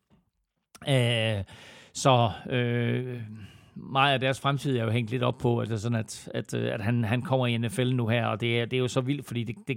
Uh, 0.89 1.45
så... 1.95 2.31
Øh, 2.51 3.21
meget 3.83 4.15
af 4.15 4.21
deres 4.21 4.41
fremtid 4.41 4.79
er 4.79 4.85
jo 4.85 4.91
hængt 4.91 5.11
lidt 5.11 5.23
op 5.23 5.39
på, 5.39 5.59
at, 5.59 5.81
sådan 5.81 5.99
at, 5.99 6.29
at, 6.35 6.55
øh, 6.55 6.75
at 6.75 6.81
han, 6.81 7.05
han 7.05 7.23
kommer 7.23 7.47
i 7.47 7.59
NFL 7.59 7.93
nu 7.93 8.07
her, 8.07 8.27
og 8.27 8.41
det 8.41 8.61
er, 8.61 8.65
det 8.65 8.77
er 8.77 8.81
jo 8.81 8.89
så 8.89 9.01
vildt, 9.01 9.27
fordi 9.27 9.45
det, 9.45 9.57
det, 9.69 9.77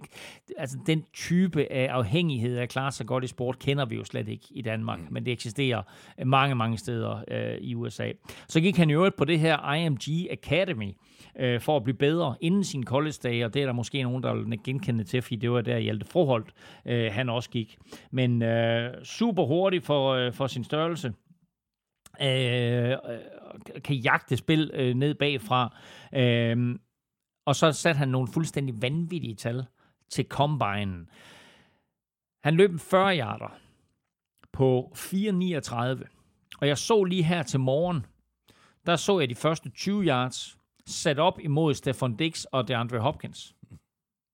altså 0.58 0.78
den 0.86 1.04
type 1.14 1.72
af 1.72 1.88
afhængighed 1.92 2.58
af 2.58 2.64
at 2.64 2.70
klare 2.70 2.92
sig 2.92 3.06
godt 3.06 3.24
i 3.24 3.28
sport, 3.28 3.60
kender 3.60 3.86
vi 3.86 3.96
jo 3.96 4.04
slet 4.04 4.28
ikke 4.28 4.46
i 4.52 4.62
Danmark, 4.62 5.00
mm. 5.00 5.08
men 5.12 5.26
det 5.26 5.32
eksisterer 5.32 5.82
mange, 6.26 6.56
mange 6.56 6.78
steder 6.78 7.24
øh, 7.28 7.58
i 7.58 7.76
USA. 7.76 8.12
Så 8.48 8.62
gik 8.62 8.78
han 8.78 8.90
jo 8.90 9.12
på 9.18 9.26
det 9.26 9.40
her 9.40 9.74
IMG 9.74 10.32
Academy, 10.32 10.92
øh, 11.40 11.62
for 11.62 11.78
at 11.78 11.84
blive 11.84 11.98
bedre 11.98 12.36
inden 12.42 12.64
sin 12.64 12.84
college-dage, 12.84 13.46
og 13.46 13.54
det 13.54 13.62
er 13.62 13.66
der 13.66 13.74
måske 13.74 14.04
nogen, 14.04 14.24
der 14.24 14.34
vil 14.34 14.60
genkende 14.64 15.04
til, 15.04 15.22
fordi 15.22 15.36
det 15.36 15.52
var 15.52 15.62
der 15.62 15.78
Hjalte 15.78 16.06
Froholt, 16.06 16.54
øh, 16.86 17.12
han 17.12 17.30
også 17.30 17.50
gik. 17.50 17.78
Men 18.12 18.42
øh, 18.42 18.94
super 19.04 19.46
hurtigt 19.46 19.86
for, 19.86 20.14
øh, 20.14 20.34
for 20.34 20.48
sin 20.48 20.64
størrelse, 20.64 21.14
øh, 22.22 22.98
kan 23.84 23.96
jagte 23.96 24.38
spil 24.38 24.72
øh, 24.74 24.96
ned 24.96 25.16
bagfra. 25.16 25.78
Øh, 26.14 26.76
og 27.46 27.56
så 27.56 27.72
satte 27.72 27.98
han 27.98 28.08
nogle 28.08 28.28
fuldstændig 28.28 28.82
vanvittige 28.82 29.36
tal 29.36 29.66
til 30.10 30.26
Combine. 30.28 31.06
Han 32.44 32.56
løb 32.56 32.80
40 32.80 33.18
yarder 33.20 33.58
på 34.52 34.92
4,39. 34.96 36.58
Og 36.62 36.68
jeg 36.68 36.78
så 36.78 37.04
lige 37.04 37.24
her 37.24 37.44
til 37.44 37.60
morgen, 37.60 38.06
der 38.86 38.96
så 38.96 39.20
jeg 39.20 39.30
de 39.30 39.36
første 39.36 39.70
20 39.70 40.04
yards 40.04 40.58
sat 40.86 41.20
op 41.20 41.40
imod 41.40 41.74
Stefan 41.74 42.16
Dix 42.16 42.44
og 42.44 42.68
DeAndre 42.68 43.00
Hopkins. 43.00 43.56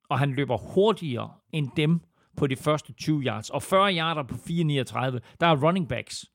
Og 0.10 0.20
han 0.20 0.32
løber 0.32 0.58
hurtigere 0.58 1.34
end 1.52 1.70
dem 1.78 2.00
på 2.38 2.48
de 2.48 2.56
første 2.56 2.94
20 2.94 3.22
yards. 3.22 3.50
Og 3.50 3.64
40 3.64 3.96
yarder 3.98 4.24
på 4.24 4.36
4,39, 4.36 5.20
der 5.40 5.48
er 5.48 5.66
running 5.66 5.90
backs 5.90 6.26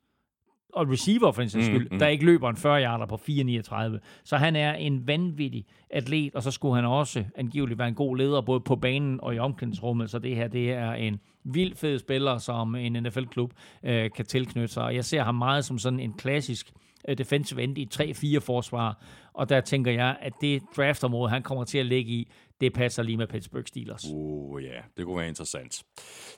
og 0.75 0.91
receiver 0.91 1.33
for 1.33 1.43
en 1.43 1.49
sags 1.49 1.67
skyld, 1.67 1.89
mm, 1.89 1.95
mm. 1.95 1.99
der 1.99 2.07
ikke 2.07 2.25
løber 2.25 2.51
en 2.51 2.57
40 2.57 2.83
yarder 2.83 3.07
på 3.07 3.21
4,39. 3.29 3.99
Så 4.25 4.37
han 4.37 4.57
er 4.57 4.75
en 4.75 5.07
vanvittig 5.07 5.67
atlet, 5.91 6.35
og 6.35 6.43
så 6.43 6.51
skulle 6.51 6.75
han 6.75 6.85
også 6.85 7.25
angiveligt 7.37 7.79
være 7.79 7.89
en 7.89 7.95
god 7.95 8.17
leder, 8.17 8.41
både 8.41 8.61
på 8.61 8.77
banen 8.77 9.21
og 9.23 9.35
i 9.35 9.39
omklædningsrummet, 9.39 10.11
så 10.11 10.19
det 10.19 10.37
her, 10.37 10.49
det 10.49 10.73
er 10.73 10.93
en 10.93 11.21
vild 11.45 11.77
fed 11.77 11.99
spiller, 11.99 12.39
som 12.39 12.75
en 12.75 12.93
NFL-klub 12.93 13.53
øh, 13.83 14.11
kan 14.17 14.25
tilknytte 14.25 14.75
sig. 14.75 14.85
Og 14.85 14.95
jeg 14.95 15.05
ser 15.05 15.23
ham 15.23 15.35
meget 15.35 15.65
som 15.65 15.79
sådan 15.79 16.01
en 16.01 16.13
klassisk 16.13 16.73
øh, 17.09 17.19
defensive 17.19 17.63
end 17.63 17.79
i 17.79 17.89
3-4 17.95 18.39
forsvar, 18.39 19.03
og 19.33 19.49
der 19.49 19.61
tænker 19.61 19.93
jeg, 19.93 20.17
at 20.21 20.33
det 20.41 20.63
draftområde, 20.77 21.31
han 21.31 21.43
kommer 21.43 21.65
til 21.65 21.79
at 21.79 21.87
ligge 21.87 22.13
i, 22.13 22.29
det 22.65 22.73
passer 22.73 23.03
lige 23.03 23.17
med 23.17 23.27
Pittsburgh 23.27 23.65
Steelers. 23.67 24.05
Uh, 24.13 24.63
ja, 24.63 24.69
yeah. 24.69 24.83
det 24.97 25.05
kunne 25.05 25.17
være 25.19 25.29
interessant. 25.29 25.83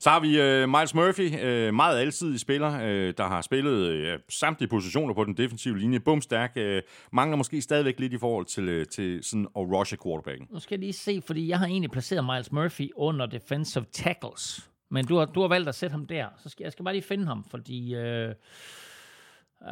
Så 0.01 0.11
har 0.11 0.21
vi 0.21 0.63
uh, 0.63 0.69
Miles 0.69 0.95
Murphy, 0.95 1.29
uh, 1.29 1.75
meget 1.75 1.99
alsidig 1.99 2.41
spiller, 2.41 2.69
uh, 2.77 3.15
der 3.17 3.29
har 3.29 3.43
spillet 3.43 4.13
uh, 4.15 4.21
samtlige 4.29 4.69
positioner 4.69 5.15
på 5.15 5.25
den 5.25 5.37
defensive 5.37 5.79
linje. 5.79 6.01
Bumstærk, 6.01 6.53
uh, 6.57 6.63
mangler 7.13 7.37
måske 7.37 7.63
stadigvæk 7.63 8.01
lidt 8.01 8.13
i 8.13 8.19
forhold 8.19 8.47
til, 8.47 8.81
uh, 8.81 8.87
til 8.87 9.25
sådan 9.25 9.47
at 9.57 9.63
rushe 9.63 9.97
quarterbacken. 10.05 10.47
Nu 10.51 10.59
skal 10.59 10.75
jeg 10.75 10.81
lige 10.81 10.93
se, 10.93 11.23
fordi 11.27 11.49
jeg 11.49 11.59
har 11.59 11.67
egentlig 11.67 11.91
placeret 11.91 12.25
Miles 12.25 12.53
Murphy 12.53 12.91
under 12.97 13.27
defensive 13.27 13.85
tackles. 13.93 14.71
Men 14.91 15.07
du 15.07 15.17
har, 15.17 15.25
du 15.25 15.41
har 15.41 15.49
valgt 15.49 15.69
at 15.69 15.75
sætte 15.75 15.93
ham 15.93 16.07
der, 16.07 16.27
så 16.43 16.49
skal 16.49 16.65
jeg 16.65 16.73
skal 16.73 16.85
bare 16.85 16.95
lige 16.95 17.05
finde 17.05 17.27
ham, 17.27 17.45
fordi... 17.51 17.97
Uh, 17.97 18.33
Uh, 19.61 19.69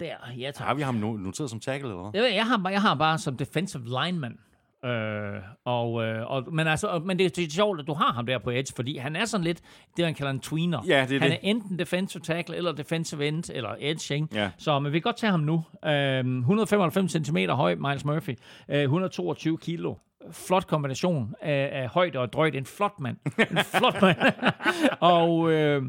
der, 0.00 0.14
ja 0.38 0.50
tak. 0.50 0.66
Har 0.66 0.74
vi 0.74 0.82
ham 0.82 0.94
noteret 0.94 1.50
som 1.50 1.60
tackle, 1.60 1.88
eller 1.88 2.10
hvad? 2.10 2.22
Jeg, 2.22 2.34
jeg, 2.34 2.46
har, 2.46 2.70
jeg 2.70 2.82
har 2.82 2.94
bare 2.94 3.18
som 3.18 3.36
defensive 3.36 3.84
lineman. 3.84 4.38
Øh, 4.84 5.40
og, 5.64 6.02
øh, 6.04 6.30
og, 6.30 6.54
men, 6.54 6.66
altså, 6.66 7.02
men 7.04 7.18
det, 7.18 7.36
det 7.36 7.46
er 7.46 7.50
sjovt, 7.50 7.80
at 7.80 7.86
du 7.86 7.94
har 7.94 8.12
ham 8.12 8.26
der 8.26 8.38
på 8.38 8.50
edge, 8.50 8.72
fordi 8.76 8.96
han 8.96 9.16
er 9.16 9.24
sådan 9.24 9.44
lidt 9.44 9.60
det, 9.96 10.04
man 10.04 10.14
kalder 10.14 10.30
en 10.30 10.40
tweener. 10.40 10.82
Ja, 10.86 11.06
det 11.08 11.16
er 11.16 11.20
han 11.20 11.30
det. 11.30 11.36
er 11.36 11.40
enten 11.42 11.78
defensive 11.78 12.22
tackle, 12.22 12.56
eller 12.56 12.72
defensive 12.72 13.28
end, 13.28 13.44
eller 13.54 13.74
edge. 13.80 14.14
Ikke? 14.14 14.28
Ja. 14.32 14.50
Så 14.58 14.78
men 14.78 14.92
vi 14.92 14.98
kan 14.98 15.02
godt 15.02 15.16
tage 15.16 15.30
ham 15.30 15.40
nu. 15.40 15.64
Øh, 15.84 16.38
195 16.38 17.12
cm 17.12 17.36
høj, 17.36 17.74
Miles 17.74 18.04
Murphy. 18.04 18.38
Øh, 18.68 18.82
122 18.82 19.58
kilo. 19.58 19.94
flot 20.32 20.66
kombination 20.66 21.34
af, 21.40 21.82
af 21.82 21.88
højde 21.88 22.18
og 22.18 22.32
drøjt. 22.32 22.54
En 22.56 22.66
flot 22.66 23.00
mand. 23.00 23.16
En 23.50 23.58
flot 23.58 24.02
mand. 24.02 24.18
og, 25.00 25.52
øh, 25.52 25.82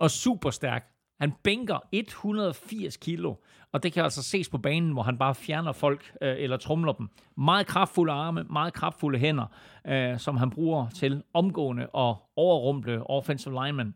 og 0.00 0.10
super 0.10 0.50
stærk. 0.50 0.86
Han 1.20 1.32
bænker 1.42 1.78
180 1.92 2.96
kilo, 2.96 3.34
og 3.72 3.82
det 3.82 3.92
kan 3.92 4.04
altså 4.04 4.22
ses 4.22 4.48
på 4.48 4.58
banen, 4.58 4.92
hvor 4.92 5.02
han 5.02 5.18
bare 5.18 5.34
fjerner 5.34 5.72
folk 5.72 6.12
øh, 6.22 6.34
eller 6.38 6.56
trumler 6.56 6.92
dem. 6.92 7.08
Meget 7.36 7.66
kraftfulde 7.66 8.12
arme, 8.12 8.44
meget 8.50 8.72
kraftfulde 8.72 9.18
hænder, 9.18 9.46
øh, 9.86 10.18
som 10.18 10.36
han 10.36 10.50
bruger 10.50 10.88
til 10.88 11.22
omgående 11.34 11.86
og 11.86 12.16
overrumple 12.36 13.10
offensive 13.10 13.64
linemen. 13.64 13.94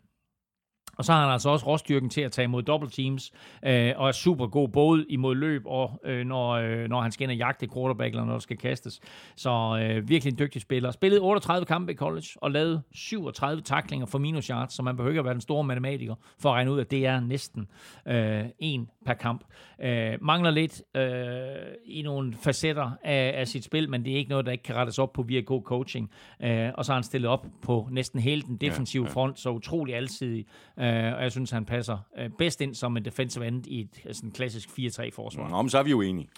Og 0.96 1.04
så 1.04 1.12
har 1.12 1.20
han 1.20 1.32
altså 1.32 1.50
også 1.50 1.66
råstyrken 1.66 2.10
til 2.10 2.20
at 2.20 2.32
tage 2.32 2.44
imod 2.44 2.62
double 2.62 2.90
teams, 2.90 3.32
øh, 3.64 3.92
og 3.96 4.08
er 4.08 4.12
super 4.12 4.46
god 4.46 4.68
både 4.68 5.06
imod 5.08 5.34
løb 5.34 5.62
og 5.66 6.00
øh, 6.04 6.26
når, 6.26 6.50
øh, 6.50 6.88
når 6.88 7.00
han 7.00 7.12
skal 7.12 7.24
ind 7.24 7.30
og 7.30 7.36
jagte 7.36 7.68
quarterback, 7.74 8.12
eller 8.12 8.24
når 8.24 8.32
der 8.32 8.38
skal 8.38 8.56
kastes. 8.56 9.00
Så 9.36 9.50
øh, 9.50 10.08
virkelig 10.08 10.32
en 10.32 10.38
dygtig 10.38 10.62
spiller. 10.62 10.90
Spillede 10.90 11.20
38 11.20 11.66
kampe 11.66 11.92
i 11.92 11.96
college, 11.96 12.26
og 12.36 12.50
lavede 12.50 12.82
37 12.92 13.62
taklinger 13.62 14.06
for 14.06 14.18
minus 14.18 14.46
yards, 14.46 14.74
så 14.74 14.82
man 14.82 14.96
behøver 14.96 15.10
ikke 15.10 15.18
at 15.18 15.24
være 15.24 15.34
den 15.34 15.40
store 15.40 15.64
matematiker 15.64 16.14
for 16.38 16.48
at 16.48 16.52
regne 16.54 16.72
ud, 16.72 16.80
at 16.80 16.90
det 16.90 17.06
er 17.06 17.20
næsten 17.20 17.68
øh, 18.06 18.44
en 18.58 18.88
per 19.06 19.14
kamp. 19.14 19.44
Øh, 19.82 20.12
mangler 20.22 20.50
lidt 20.50 20.82
øh, 20.94 21.04
i 21.86 22.02
nogle 22.02 22.34
facetter 22.34 22.90
af, 23.04 23.34
af 23.36 23.48
sit 23.48 23.64
spil, 23.64 23.90
men 23.90 24.04
det 24.04 24.12
er 24.12 24.16
ikke 24.16 24.30
noget, 24.30 24.46
der 24.46 24.52
ikke 24.52 24.64
kan 24.64 24.76
rettes 24.76 24.98
op 24.98 25.12
på 25.12 25.22
via 25.22 25.40
god 25.40 25.62
coaching. 25.62 26.10
Øh, 26.42 26.70
og 26.74 26.84
så 26.84 26.92
har 26.92 26.96
han 26.96 27.04
stillet 27.04 27.30
op 27.30 27.46
på 27.62 27.88
næsten 27.90 28.20
hele 28.20 28.42
den 28.42 28.56
defensive 28.56 29.04
ja, 29.04 29.08
ja. 29.08 29.14
front, 29.14 29.40
så 29.40 29.50
utrolig 29.50 29.94
alsidig. 29.94 30.46
Øh, 30.78 30.83
og 30.88 31.22
jeg 31.22 31.32
synes, 31.32 31.50
han 31.50 31.64
passer 31.64 31.98
øh, 32.18 32.30
bedst 32.38 32.60
ind 32.60 32.74
som 32.74 32.96
en 32.96 33.04
defensive 33.04 33.46
end 33.46 33.66
i 33.66 33.80
et 33.80 34.16
sådan 34.16 34.30
klassisk 34.30 34.68
4-3-forsvar. 34.68 35.48
Nå, 35.48 35.62
men 35.62 35.70
så 35.70 35.78
er 35.78 35.82
vi 35.82 35.90
jo 35.90 36.00
enige. 36.00 36.28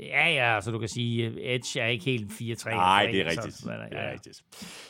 Ja, 0.00 0.28
ja, 0.28 0.60
så 0.60 0.70
du 0.70 0.78
kan 0.78 0.88
sige, 0.88 1.54
Edge 1.54 1.80
er 1.80 1.86
ikke 1.86 2.04
helt 2.04 2.32
4-3. 2.32 2.70
Nej, 2.70 3.08
det 3.12 3.20
er 3.20 3.30
rigtigt. 3.30 3.54
Så, 3.54 3.70
ja. 3.70 3.76
det 3.76 3.98
er 3.98 4.12
rigtigt. 4.12 4.42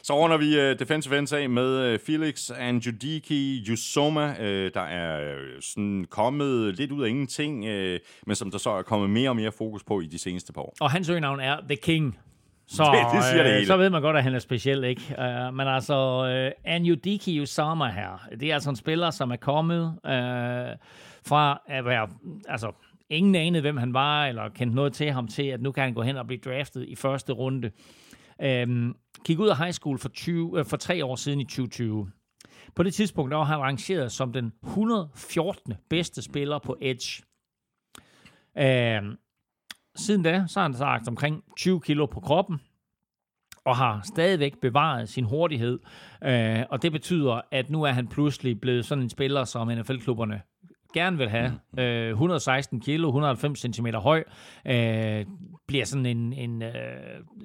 Så 0.02 0.18
runder 0.18 0.36
vi 0.36 0.70
uh, 0.70 0.78
defensive 0.78 1.18
ends 1.18 1.32
af 1.32 1.50
med 1.50 1.94
uh, 1.94 2.00
Felix 2.00 2.50
Anjudiki 2.50 3.64
Yusoma, 3.68 4.30
uh, 4.30 4.70
der 4.74 4.80
er 4.80 5.34
uh, 5.34 5.40
sådan 5.60 6.06
kommet 6.10 6.74
lidt 6.74 6.92
ud 6.92 7.04
af 7.04 7.08
ingenting, 7.08 7.64
uh, 7.64 7.96
men 8.26 8.36
som 8.36 8.50
der 8.50 8.58
så 8.58 8.70
er 8.70 8.82
kommet 8.82 9.10
mere 9.10 9.28
og 9.28 9.36
mere 9.36 9.52
fokus 9.52 9.84
på 9.84 10.00
i 10.00 10.06
de 10.06 10.18
seneste 10.18 10.52
par 10.52 10.60
år. 10.60 10.74
Og 10.80 10.90
hans 10.90 11.08
øgenavn 11.08 11.40
er 11.40 11.60
The 11.68 11.76
King. 11.76 12.18
Så, 12.66 12.84
det, 12.84 13.16
det 13.16 13.24
siger 13.24 13.42
det 13.42 13.52
hele. 13.52 13.66
så 13.66 13.76
ved 13.76 13.90
man 13.90 14.02
godt, 14.02 14.16
at 14.16 14.22
han 14.22 14.34
er 14.34 14.38
speciel, 14.38 14.84
ikke? 14.84 15.02
Uh, 15.18 15.54
men 15.54 15.68
altså, 15.68 16.22
uh, 16.54 16.72
Anjudiki 16.72 17.40
Usama 17.40 17.88
her, 17.88 18.28
det 18.40 18.50
er 18.50 18.54
altså 18.54 18.70
en 18.70 18.76
spiller, 18.76 19.10
som 19.10 19.30
er 19.30 19.36
kommet 19.36 19.86
uh, 19.86 20.78
fra 21.26 21.62
at 21.66 21.84
være, 21.84 22.08
altså, 22.48 22.72
ingen 23.10 23.34
anede, 23.34 23.60
hvem 23.60 23.76
han 23.76 23.94
var, 23.94 24.26
eller 24.26 24.48
kendte 24.48 24.76
noget 24.76 24.92
til 24.92 25.10
ham 25.10 25.28
til, 25.28 25.42
at 25.42 25.62
nu 25.62 25.72
kan 25.72 25.84
han 25.84 25.94
gå 25.94 26.02
hen 26.02 26.16
og 26.16 26.26
blive 26.26 26.40
draftet 26.44 26.84
i 26.88 26.94
første 26.96 27.32
runde. 27.32 27.70
Uh, 28.38 28.94
gik 29.24 29.38
ud 29.38 29.48
af 29.48 29.58
high 29.58 29.72
school 29.72 29.98
for, 29.98 30.08
20, 30.08 30.58
uh, 30.58 30.66
for 30.66 30.76
tre 30.76 31.04
år 31.04 31.16
siden 31.16 31.40
i 31.40 31.44
2020. 31.44 32.10
På 32.74 32.82
det 32.82 32.94
tidspunkt 32.94 33.30
der 33.30 33.36
var 33.36 33.44
han 33.44 33.58
rangeret 33.58 34.12
som 34.12 34.32
den 34.32 34.52
114. 34.64 35.74
bedste 35.90 36.22
spiller 36.22 36.58
på 36.58 36.76
Edge. 36.80 37.22
Uh, 38.56 39.14
Siden 39.96 40.22
da, 40.22 40.44
så 40.46 40.60
har 40.60 40.68
han 40.68 40.74
sagt 40.74 41.08
omkring 41.08 41.44
20 41.56 41.80
kilo 41.80 42.06
på 42.06 42.20
kroppen, 42.20 42.60
og 43.64 43.76
har 43.76 44.00
stadigvæk 44.04 44.52
bevaret 44.62 45.08
sin 45.08 45.24
hurtighed. 45.24 45.78
Øh, 46.24 46.62
og 46.70 46.82
det 46.82 46.92
betyder, 46.92 47.40
at 47.50 47.70
nu 47.70 47.82
er 47.82 47.90
han 47.90 48.08
pludselig 48.08 48.60
blevet 48.60 48.84
sådan 48.84 49.04
en 49.04 49.10
spiller, 49.10 49.44
som 49.44 49.68
NFL-klubberne 49.68 50.40
gerne 50.94 51.18
vil 51.18 51.28
have. 51.28 51.58
Øh, 51.78 52.10
116 52.10 52.80
kilo, 52.80 53.08
190 53.08 53.58
cm 53.58 53.86
høj, 53.86 54.24
øh, 54.66 55.26
bliver 55.66 55.84
sådan 55.84 56.06
en, 56.06 56.32
en 56.32 56.62
øh, 56.62 56.72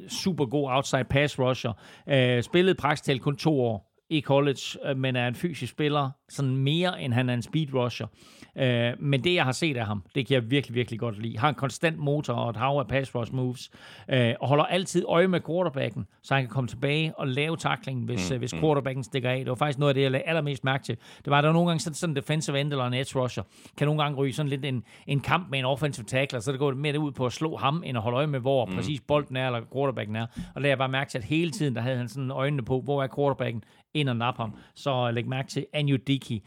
super 0.10 0.46
god 0.46 0.70
outside 0.70 1.04
pass 1.04 1.40
rusher. 1.40 1.74
Øh, 2.10 2.44
spillet 2.44 2.78
praktisk 2.78 3.22
kun 3.22 3.36
to 3.36 3.62
år 3.62 3.90
i 4.10 4.22
college, 4.22 4.62
øh, 4.86 4.98
men 4.98 5.16
er 5.16 5.28
en 5.28 5.36
fysisk 5.36 5.72
spiller, 5.72 6.10
sådan 6.30 6.58
mere 6.58 7.02
end 7.02 7.14
han 7.14 7.30
er 7.30 7.34
en 7.34 7.42
speed 7.42 7.74
rusher. 7.74 8.08
Øh, 8.56 8.94
men 9.00 9.24
det, 9.24 9.36
jeg 9.36 9.46
har 9.46 9.52
set 9.52 9.78
af 9.78 9.86
ham, 9.86 10.04
det 10.16 10.28
kan 10.28 10.34
jeg 10.34 10.52
virkelig, 10.52 10.76
virkelig 10.76 11.00
godt 11.00 11.22
lide. 11.22 11.38
Har 11.38 11.50
en 11.50 11.56
konstant 11.56 11.98
motor 11.98 12.34
og 12.34 12.50
et 12.50 12.56
hav 12.56 12.80
af 12.80 12.88
pass 12.88 13.16
rush 13.16 13.34
moves, 13.34 13.72
øh, 14.10 14.34
og 14.40 14.48
holder 14.48 14.64
altid 14.64 15.06
øje 15.08 15.28
med 15.28 15.42
quarterbacken, 15.48 16.06
så 16.24 16.34
han 16.34 16.44
kan 16.44 16.50
komme 16.50 16.68
tilbage 16.68 17.14
og 17.18 17.28
lave 17.28 17.58
taklingen, 17.58 18.06
hvis, 18.06 18.30
mm, 18.30 18.34
øh, 18.34 18.40
hvis 18.40 18.54
mm. 18.54 18.60
quarterbacken 18.60 19.04
stikker 19.04 19.30
af. 19.30 19.38
Det 19.38 19.50
var 19.50 19.56
faktisk 19.56 19.80
noget 19.80 19.90
af 19.90 19.96
det, 19.96 20.02
jeg 20.02 20.12
lagde 20.12 20.26
allermest 20.26 20.64
mærke 20.64 20.84
til. 20.84 20.98
Det 21.18 21.32
var, 21.32 21.38
at 21.38 21.44
der 21.44 21.50
var 21.50 21.54
nogle 21.54 21.70
gange 21.70 21.80
sådan, 21.80 21.96
sådan 21.96 22.12
en 22.12 22.16
defensive 22.16 22.60
end 22.60 22.72
eller 22.72 22.86
en 22.86 22.94
edge 22.94 23.20
rusher, 23.20 23.44
kan 23.78 23.88
nogle 23.88 24.04
gange 24.04 24.18
ryge 24.18 24.34
sådan 24.34 24.50
lidt 24.50 24.66
en, 24.66 24.84
en 25.08 25.20
kamp 25.20 25.50
med 25.50 25.60
en 25.60 25.66
offensive 25.66 26.06
tackler, 26.06 26.40
så 26.40 26.52
det 26.52 26.60
går 26.60 26.74
mere 26.74 27.00
ud 27.00 27.12
på 27.12 27.26
at 27.26 27.34
slå 27.34 27.58
ham, 27.58 27.84
end 27.86 27.98
at 27.98 28.04
holde 28.04 28.18
øje 28.18 28.28
med, 28.28 28.40
hvor 28.40 28.66
mm. 28.66 28.76
præcis 28.76 29.02
bolden 29.02 29.38
er, 29.38 29.46
eller 29.46 29.62
quarterbacken 29.74 30.16
er. 30.16 30.26
Og 30.56 30.62
der 30.62 30.68
jeg 30.68 30.78
bare 30.78 30.90
mærke 30.90 31.12
til, 31.12 31.18
at 31.18 31.24
hele 31.24 31.52
tiden, 31.52 31.76
der 31.76 31.82
havde 31.82 31.98
han 31.98 32.08
sådan 32.08 32.32
øjnene 32.32 32.64
på, 32.64 32.82
hvor 32.82 33.04
er 33.04 33.08
quarterbacken, 33.16 33.64
ind 33.94 34.10
og 34.10 34.16
nappe 34.16 34.42
ham. 34.42 34.56
Så 34.76 35.12
læg 35.12 35.28
mærke 35.28 35.50
til 35.50 35.66
Anjudiki 35.74 36.44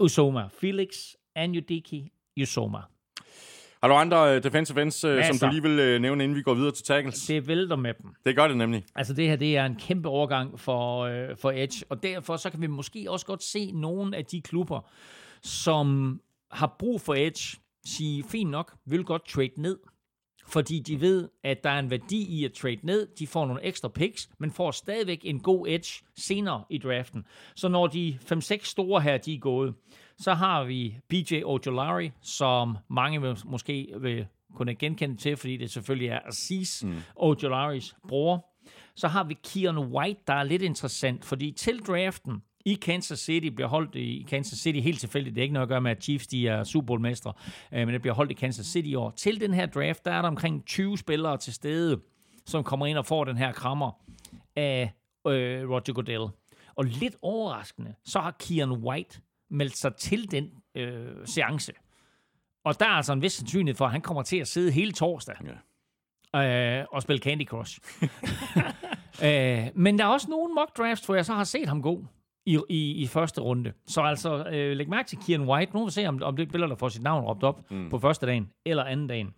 Usoma. 0.00 0.48
Felix 0.60 0.96
Anjudiki 1.34 2.12
Usoma. 2.42 2.78
Har 3.82 3.88
du 3.88 3.94
andre 3.94 4.36
uh, 4.36 4.42
defensive 4.42 4.82
ends, 4.82 5.04
uh, 5.04 5.24
som 5.24 5.38
du 5.38 5.54
lige 5.54 5.62
vil 5.62 5.94
uh, 5.94 6.02
nævne, 6.02 6.24
inden 6.24 6.36
vi 6.36 6.42
går 6.42 6.54
videre 6.54 6.72
til 6.72 6.84
tackles? 6.84 7.26
Det 7.26 7.48
vælter 7.48 7.76
med 7.76 7.94
dem. 8.02 8.10
Det 8.26 8.36
gør 8.36 8.48
det 8.48 8.56
nemlig. 8.56 8.84
Altså 8.94 9.14
det 9.14 9.28
her, 9.28 9.36
det 9.36 9.56
er 9.56 9.64
en 9.64 9.76
kæmpe 9.76 10.08
overgang 10.08 10.60
for, 10.60 11.08
for 11.34 11.50
Edge, 11.50 11.84
og 11.88 12.02
derfor 12.02 12.36
så 12.36 12.50
kan 12.50 12.60
vi 12.60 12.66
måske 12.66 13.06
også 13.10 13.26
godt 13.26 13.42
se 13.42 13.72
nogle 13.72 14.16
af 14.16 14.24
de 14.24 14.40
klubber, 14.40 14.90
som 15.42 16.20
har 16.50 16.76
brug 16.78 17.00
for 17.00 17.14
Edge, 17.14 17.58
sige, 17.86 18.24
fint 18.24 18.50
nok, 18.50 18.74
vil 18.86 19.04
godt 19.04 19.28
trade 19.28 19.50
ned 19.56 19.78
fordi 20.46 20.80
de 20.80 21.00
ved, 21.00 21.28
at 21.44 21.64
der 21.64 21.70
er 21.70 21.78
en 21.78 21.90
værdi 21.90 22.26
i 22.28 22.44
at 22.44 22.52
trade 22.52 22.78
ned. 22.82 23.06
De 23.18 23.26
får 23.26 23.46
nogle 23.46 23.64
ekstra 23.64 23.88
picks, 23.88 24.30
men 24.38 24.50
får 24.52 24.70
stadigvæk 24.70 25.20
en 25.24 25.40
god 25.40 25.66
edge 25.68 26.04
senere 26.16 26.64
i 26.70 26.78
draften. 26.78 27.24
Så 27.54 27.68
når 27.68 27.86
de 27.86 28.18
5-6 28.32 28.64
store 28.64 29.00
her, 29.00 29.16
de 29.16 29.34
er 29.34 29.38
gået, 29.38 29.74
så 30.18 30.34
har 30.34 30.64
vi 30.64 30.98
BJ 31.08 31.42
Ojolari, 31.44 32.10
som 32.22 32.76
mange 32.88 33.22
vil, 33.22 33.38
måske 33.44 33.94
vil 34.00 34.26
kunne 34.54 34.74
genkende 34.74 35.16
til, 35.16 35.36
fordi 35.36 35.56
det 35.56 35.70
selvfølgelig 35.70 36.08
er 36.08 36.20
Aziz 36.26 36.84
mm. 36.84 36.96
Ojolaris 37.16 37.96
bror. 38.08 38.46
Så 38.94 39.08
har 39.08 39.24
vi 39.24 39.36
Kieran 39.44 39.78
White, 39.78 40.20
der 40.26 40.34
er 40.34 40.42
lidt 40.42 40.62
interessant, 40.62 41.24
fordi 41.24 41.52
til 41.52 41.78
draften, 41.78 42.42
i 42.66 42.74
Kansas 42.74 43.18
City, 43.18 43.46
bliver 43.46 43.68
holdt 43.68 43.94
i 43.94 44.26
Kansas 44.28 44.58
City 44.58 44.78
helt 44.78 45.00
tilfældigt. 45.00 45.34
Det 45.34 45.40
er 45.40 45.42
ikke 45.42 45.52
noget 45.52 45.66
at 45.66 45.68
gøre 45.68 45.80
med, 45.80 45.90
at 45.90 46.02
Chiefs 46.02 46.26
de 46.26 46.48
er 46.48 46.64
Super 46.64 46.86
Bowl-mestre, 46.86 47.32
øh, 47.72 47.86
men 47.86 47.88
det 47.88 48.00
bliver 48.00 48.14
holdt 48.14 48.30
i 48.30 48.34
Kansas 48.34 48.66
City 48.66 48.88
i 48.88 48.94
år. 48.94 49.10
Til 49.10 49.40
den 49.40 49.54
her 49.54 49.66
draft, 49.66 50.04
der 50.04 50.10
er 50.10 50.22
der 50.22 50.28
omkring 50.28 50.66
20 50.66 50.98
spillere 50.98 51.36
til 51.36 51.54
stede, 51.54 52.00
som 52.46 52.64
kommer 52.64 52.86
ind 52.86 52.98
og 52.98 53.06
får 53.06 53.24
den 53.24 53.36
her 53.36 53.52
krammer 53.52 53.92
af 54.56 54.92
øh, 55.26 55.70
Roger 55.70 55.92
Goodell. 55.92 56.26
Og 56.74 56.84
lidt 56.84 57.16
overraskende, 57.22 57.94
så 58.04 58.20
har 58.20 58.36
Kian 58.40 58.70
White 58.70 59.20
meldt 59.50 59.76
sig 59.76 59.96
til 59.96 60.30
den 60.30 60.50
øh, 60.74 61.06
seance. 61.24 61.72
Og 62.64 62.80
der 62.80 62.86
er 62.86 62.90
altså 62.90 63.12
en 63.12 63.22
vis 63.22 63.32
sandsynlighed 63.32 63.76
for, 63.76 63.84
at 63.84 63.92
han 63.92 64.00
kommer 64.00 64.22
til 64.22 64.36
at 64.36 64.48
sidde 64.48 64.70
hele 64.70 64.92
torsdag 64.92 65.36
ja. 66.34 66.80
øh, 66.80 66.86
og 66.92 67.02
spille 67.02 67.22
Candy 67.22 67.46
Crush. 67.46 67.78
øh, 69.26 69.66
men 69.74 69.98
der 69.98 70.04
er 70.04 70.08
også 70.08 70.30
nogle 70.30 70.54
mock 70.54 70.76
drafts, 70.78 71.06
hvor 71.06 71.14
jeg 71.14 71.26
så 71.26 71.34
har 71.34 71.44
set 71.44 71.68
ham 71.68 71.82
gå 71.82 72.04
i, 72.46 72.60
i, 72.68 72.92
i 73.02 73.06
første 73.06 73.40
runde. 73.40 73.72
Så 73.86 74.00
altså, 74.00 74.44
øh, 74.52 74.76
læg 74.76 74.88
mærke 74.88 75.08
til 75.08 75.18
Kieran 75.18 75.48
White. 75.48 75.72
Nu 75.72 75.78
vil 75.80 75.86
vi 75.86 75.90
se, 75.90 76.06
om, 76.06 76.22
om 76.22 76.36
det 76.36 76.48
spiller, 76.48 76.66
der 76.66 76.76
får 76.76 76.88
sit 76.88 77.02
navn 77.02 77.24
råbt 77.24 77.42
op 77.42 77.70
mm. 77.70 77.90
på 77.90 77.98
første 77.98 78.26
dagen 78.26 78.50
eller 78.66 78.84
anden 78.84 79.06
dagen. 79.06 79.34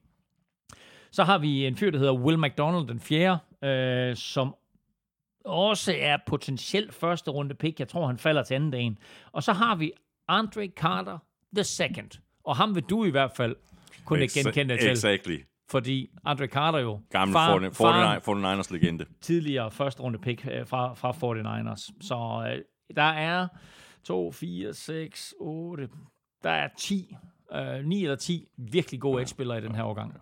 Så 1.11 1.25
har 1.25 1.39
vi 1.39 1.67
en 1.67 1.77
fyr, 1.77 1.91
der 1.91 1.99
hedder 1.99 2.13
Will 2.13 2.39
McDonald, 2.39 2.89
den 2.89 3.01
fjerde, 3.01 3.39
øh, 3.65 4.17
som 4.17 4.55
også 5.45 5.95
er 5.99 6.17
potentielt 6.27 6.95
første 6.95 7.31
runde 7.31 7.55
pick. 7.55 7.81
Jeg 7.81 7.89
tror, 7.89 8.07
han 8.07 8.19
falder 8.19 8.43
til 8.43 8.55
anden 8.55 8.71
dagen. 8.71 8.99
Og 9.33 9.43
så 9.43 9.53
har 9.53 9.77
vi 9.77 9.93
Andre 10.29 10.67
Carter 10.67 11.19
the 11.57 11.65
second. 11.65 12.21
Og 12.45 12.57
ham 12.57 12.75
vil 12.75 12.83
du 12.83 13.05
i 13.05 13.11
hvert 13.11 13.31
fald 13.37 13.57
kunne 14.05 14.25
Ex- 14.25 14.35
genkende 14.35 14.77
til. 14.79 14.91
Exactly. 14.91 15.39
Fordi 15.71 16.11
Andre 16.25 16.47
Carter 16.47 16.79
jo... 16.79 17.01
Gamle 17.11 17.33
far, 17.33 17.59
49, 17.59 18.17
49ers 18.17 18.73
legende. 18.73 19.05
Tidligere 19.21 19.71
første 19.71 20.03
runde 20.03 20.19
pick 20.19 20.47
øh, 20.47 20.67
fra, 20.67 20.95
fra 20.95 21.11
49ers. 21.11 21.91
Så 22.01 22.49
øh, 22.53 22.63
der 22.97 23.03
er 23.03 23.49
2, 24.05 24.33
4, 24.33 24.75
6, 24.75 25.35
8, 25.41 25.89
der 26.43 26.51
er 26.51 26.69
10, 26.79 27.17
øh, 27.53 27.85
9 27.85 28.03
eller 28.03 28.17
10 28.17 28.49
virkelig 28.57 29.01
gode 29.01 29.23
edge-spillere 29.23 29.59
i 29.59 29.61
den 29.61 29.75
her 29.75 29.83
årgang. 29.85 30.15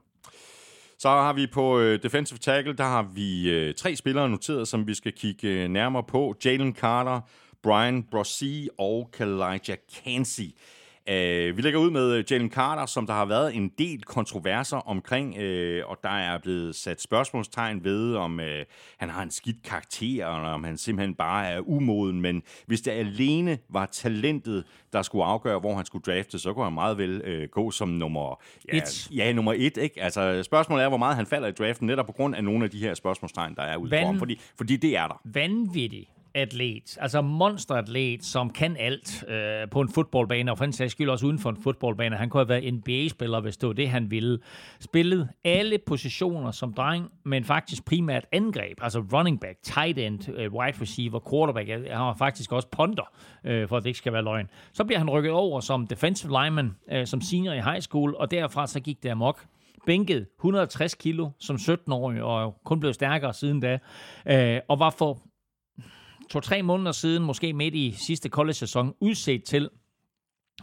Så 0.99 1.09
har 1.09 1.33
vi 1.33 1.47
på 1.47 1.79
øh, 1.79 2.03
defensive 2.03 2.39
tackle, 2.39 2.73
der 2.73 2.85
har 2.85 3.03
vi 3.03 3.51
øh, 3.51 3.75
tre 3.75 3.97
spillere 3.97 4.29
noteret, 4.29 4.69
som 4.69 4.87
vi 4.87 4.95
skal 4.95 5.13
kigge 5.13 5.49
øh, 5.49 5.69
nærmere 5.69 6.05
på. 6.05 6.35
Jalen 6.45 6.75
Carter, 6.75 7.21
Brian 7.63 8.03
Brossi 8.03 8.69
og 8.79 9.11
Kalijah 9.13 9.77
Kansi. 10.05 10.57
Uh, 11.11 11.57
vi 11.57 11.63
lægger 11.63 11.81
ud 11.81 11.91
med 11.91 12.25
Jalen 12.31 12.51
Carter, 12.51 12.87
som 12.87 13.07
der 13.07 13.15
har 13.15 13.25
været 13.25 13.55
en 13.55 13.69
del 13.79 14.03
kontroverser 14.03 14.77
omkring, 14.77 15.29
uh, 15.29 15.91
og 15.91 15.99
der 16.03 16.09
er 16.09 16.39
blevet 16.39 16.75
sat 16.75 17.01
spørgsmålstegn 17.01 17.85
ved, 17.85 18.15
om 18.15 18.39
uh, 18.39 18.45
han 18.97 19.09
har 19.09 19.23
en 19.23 19.31
skidt 19.31 19.63
karakter, 19.65 20.27
eller 20.37 20.49
om 20.49 20.65
han 20.65 20.79
simpelthen 20.79 21.15
bare 21.15 21.47
er 21.49 21.61
umoden. 21.61 22.21
Men 22.21 22.43
hvis 22.67 22.81
det 22.81 22.91
alene 22.91 23.59
var 23.69 23.87
talentet, 23.87 24.65
der 24.93 25.03
skulle 25.03 25.25
afgøre, 25.25 25.59
hvor 25.59 25.75
han 25.75 25.87
skulle 25.87 26.03
drafte, 26.03 26.39
så 26.39 26.53
kunne 26.53 26.65
han 26.65 26.73
meget 26.75 26.99
vel 26.99 27.43
uh, 27.43 27.49
gå 27.51 27.71
som 27.71 27.89
nummer, 27.89 28.41
ja, 28.73 28.77
Et. 28.79 29.11
ja, 29.11 29.33
nummer 29.33 29.53
et. 29.57 29.77
Ikke? 29.77 30.03
Altså, 30.03 30.43
spørgsmålet 30.43 30.85
er, 30.85 30.89
hvor 30.89 30.99
meget 30.99 31.17
han 31.17 31.27
falder 31.27 31.49
i 31.49 31.53
draften, 31.53 31.87
netop 31.87 32.07
på 32.07 32.13
grund 32.13 32.35
af 32.37 32.45
nogle 32.45 32.65
af 32.65 32.71
de 32.71 32.79
her 32.79 32.95
spørgsmålstegn, 32.95 33.55
der 33.55 33.63
er 33.63 33.77
ude 33.77 33.91
for 33.91 33.97
Vand- 33.97 34.07
ham. 34.07 34.19
Fordi, 34.19 34.41
fordi 34.57 34.77
det 34.77 34.97
er 34.97 35.07
der. 35.07 35.21
vanvittig 35.25 36.09
atlet, 36.37 36.99
altså 37.01 37.21
monsteratlet, 37.21 38.25
som 38.25 38.51
kan 38.51 38.77
alt 38.77 39.25
øh, 39.29 39.69
på 39.71 39.81
en 39.81 39.89
fodboldbane, 39.89 40.51
og 40.51 40.59
for 40.59 40.65
en 40.65 40.73
sags 40.73 40.93
skyld 40.93 41.11
også 41.11 41.27
uden 41.27 41.39
for 41.39 41.51
en 41.51 41.57
fodboldbane. 41.63 42.17
Han 42.17 42.29
kunne 42.29 42.41
have 42.41 42.49
været 42.49 42.75
NBA-spiller, 42.75 43.41
hvis 43.41 43.57
det 43.57 43.67
var 43.67 43.73
det, 43.73 43.89
han 43.89 44.11
ville. 44.11 44.39
Spillet 44.81 45.29
alle 45.45 45.79
positioner 45.87 46.51
som 46.51 46.75
dreng, 46.75 47.11
men 47.25 47.45
faktisk 47.45 47.85
primært 47.85 48.27
angreb, 48.33 48.79
altså 48.83 49.05
running 49.13 49.41
back, 49.41 49.59
tight 49.63 49.99
end, 49.99 50.29
øh, 50.29 50.53
wide 50.53 50.81
receiver, 50.81 51.21
quarterback. 51.31 51.69
Han 51.69 52.01
var 52.01 52.15
faktisk 52.15 52.53
også 52.53 52.69
punter, 52.69 53.13
øh, 53.45 53.69
for 53.69 53.77
at 53.77 53.83
det 53.83 53.89
ikke 53.89 53.99
skal 53.99 54.13
være 54.13 54.25
løgn. 54.25 54.51
Så 54.73 54.85
bliver 54.85 54.99
han 54.99 55.11
rykket 55.11 55.33
over 55.33 55.61
som 55.61 55.87
defensive 55.87 56.43
lineman, 56.43 56.77
øh, 56.93 57.07
som 57.07 57.21
senior 57.21 57.53
i 57.53 57.61
high 57.61 57.81
school, 57.81 58.15
og 58.15 58.31
derfra 58.31 58.67
så 58.67 58.81
gik 58.81 59.03
det 59.03 59.09
amok 59.09 59.47
bænket 59.87 60.27
160 60.39 60.95
kilo 60.95 61.31
som 61.39 61.57
17-årig, 61.57 62.23
og 62.23 62.57
kun 62.65 62.81
blev 62.81 62.93
stærkere 62.93 63.35
siden 63.35 63.61
da, 63.61 63.79
øh, 64.27 64.61
og 64.69 64.79
var 64.79 64.91
for 64.91 65.19
to-tre 66.31 66.63
måneder 66.63 66.93
siden, 66.93 67.23
måske 67.23 67.53
midt 67.53 67.75
i 67.75 67.95
sidste 67.99 68.29
college-sæson, 68.29 68.95
udset 69.01 69.45
til 69.45 69.71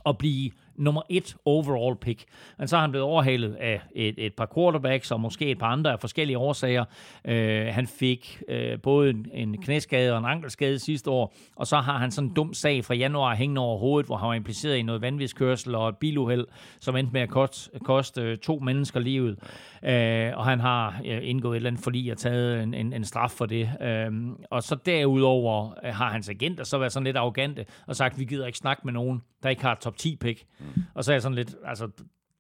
at 0.06 0.18
blive 0.18 0.52
nummer 0.76 1.02
et 1.10 1.36
overall 1.46 1.96
pick. 1.96 2.24
Men 2.58 2.68
så 2.68 2.78
er 2.78 2.82
han 2.82 2.92
blevet 2.92 3.08
overhalet 3.08 3.54
af 3.54 3.82
et, 3.96 4.16
et 4.18 4.34
par 4.34 4.50
quarterbacks 4.56 5.12
og 5.12 5.20
måske 5.20 5.46
et 5.52 5.60
par 5.60 5.68
andre 5.68 5.92
af 5.92 6.00
forskellige 6.00 6.38
årsager. 6.38 6.86
Øh, 7.26 7.66
han 7.66 7.88
fik 7.88 8.42
øh, 8.48 8.80
både 8.82 9.10
en, 9.10 9.28
en 9.34 9.62
knæskade 9.62 10.14
og 10.14 10.20
en 10.20 10.26
ankelskade 10.26 10.80
sidste 10.80 11.10
år, 11.10 11.34
og 11.56 11.68
så 11.68 11.78
har 11.78 11.98
han 11.98 12.12
sådan 12.12 12.30
en 12.30 12.36
dum 12.36 12.54
sag 12.54 12.86
fra 12.86 12.94
januar 12.94 13.36
hængende 13.36 13.62
over 13.62 13.78
hovedet, 13.78 14.08
hvor 14.08 14.18
han 14.18 14.28
var 14.28 14.34
impliceret 14.34 14.78
i 14.78 14.82
noget 14.82 15.02
vanvidskørsel 15.02 15.76
og 15.76 15.90
et 15.90 15.98
biluheld, 15.98 16.48
som 16.80 16.96
endte 16.96 17.14
med 17.14 17.22
at 17.22 17.30
koste, 17.30 17.80
koste 17.84 18.36
to 18.36 18.60
mennesker 18.60 19.00
livet. 19.00 19.40
Øh, 19.84 20.32
og 20.38 20.46
han 20.46 20.60
har 20.60 21.02
øh, 21.06 21.20
indgået 21.22 21.54
et 21.54 21.56
eller 21.56 21.70
andet 21.70 21.84
forlig 21.84 22.12
og 22.12 22.18
taget 22.18 22.64
en, 22.64 22.74
en, 22.74 22.94
en 22.94 23.04
straf 23.06 23.32
for 23.32 23.46
det. 23.46 23.70
Øh, 23.82 24.12
og 24.50 24.64
så 24.64 24.76
derudover 24.76 25.74
øh, 25.86 25.94
har 25.94 26.10
hans 26.10 26.30
agenter 26.30 26.64
så 26.64 26.78
været 26.78 26.92
sådan 26.92 27.04
lidt 27.04 27.18
arrogante 27.18 27.66
og 27.88 27.96
sagt, 27.96 28.20
vi 28.20 28.26
gider 28.26 28.46
ikke 28.46 28.58
snakke 28.58 28.82
med 28.86 28.94
nogen, 28.94 29.22
der 29.44 29.50
ikke 29.50 29.62
har 29.62 29.72
et 29.72 29.80
top 29.80 29.98
10 29.98 30.16
pick. 30.16 30.46
Mm. 30.76 30.84
Og 30.94 31.04
så 31.04 31.12
er 31.12 31.14
jeg 31.14 31.22
sådan 31.22 31.36
lidt, 31.36 31.56
altså, 31.66 31.90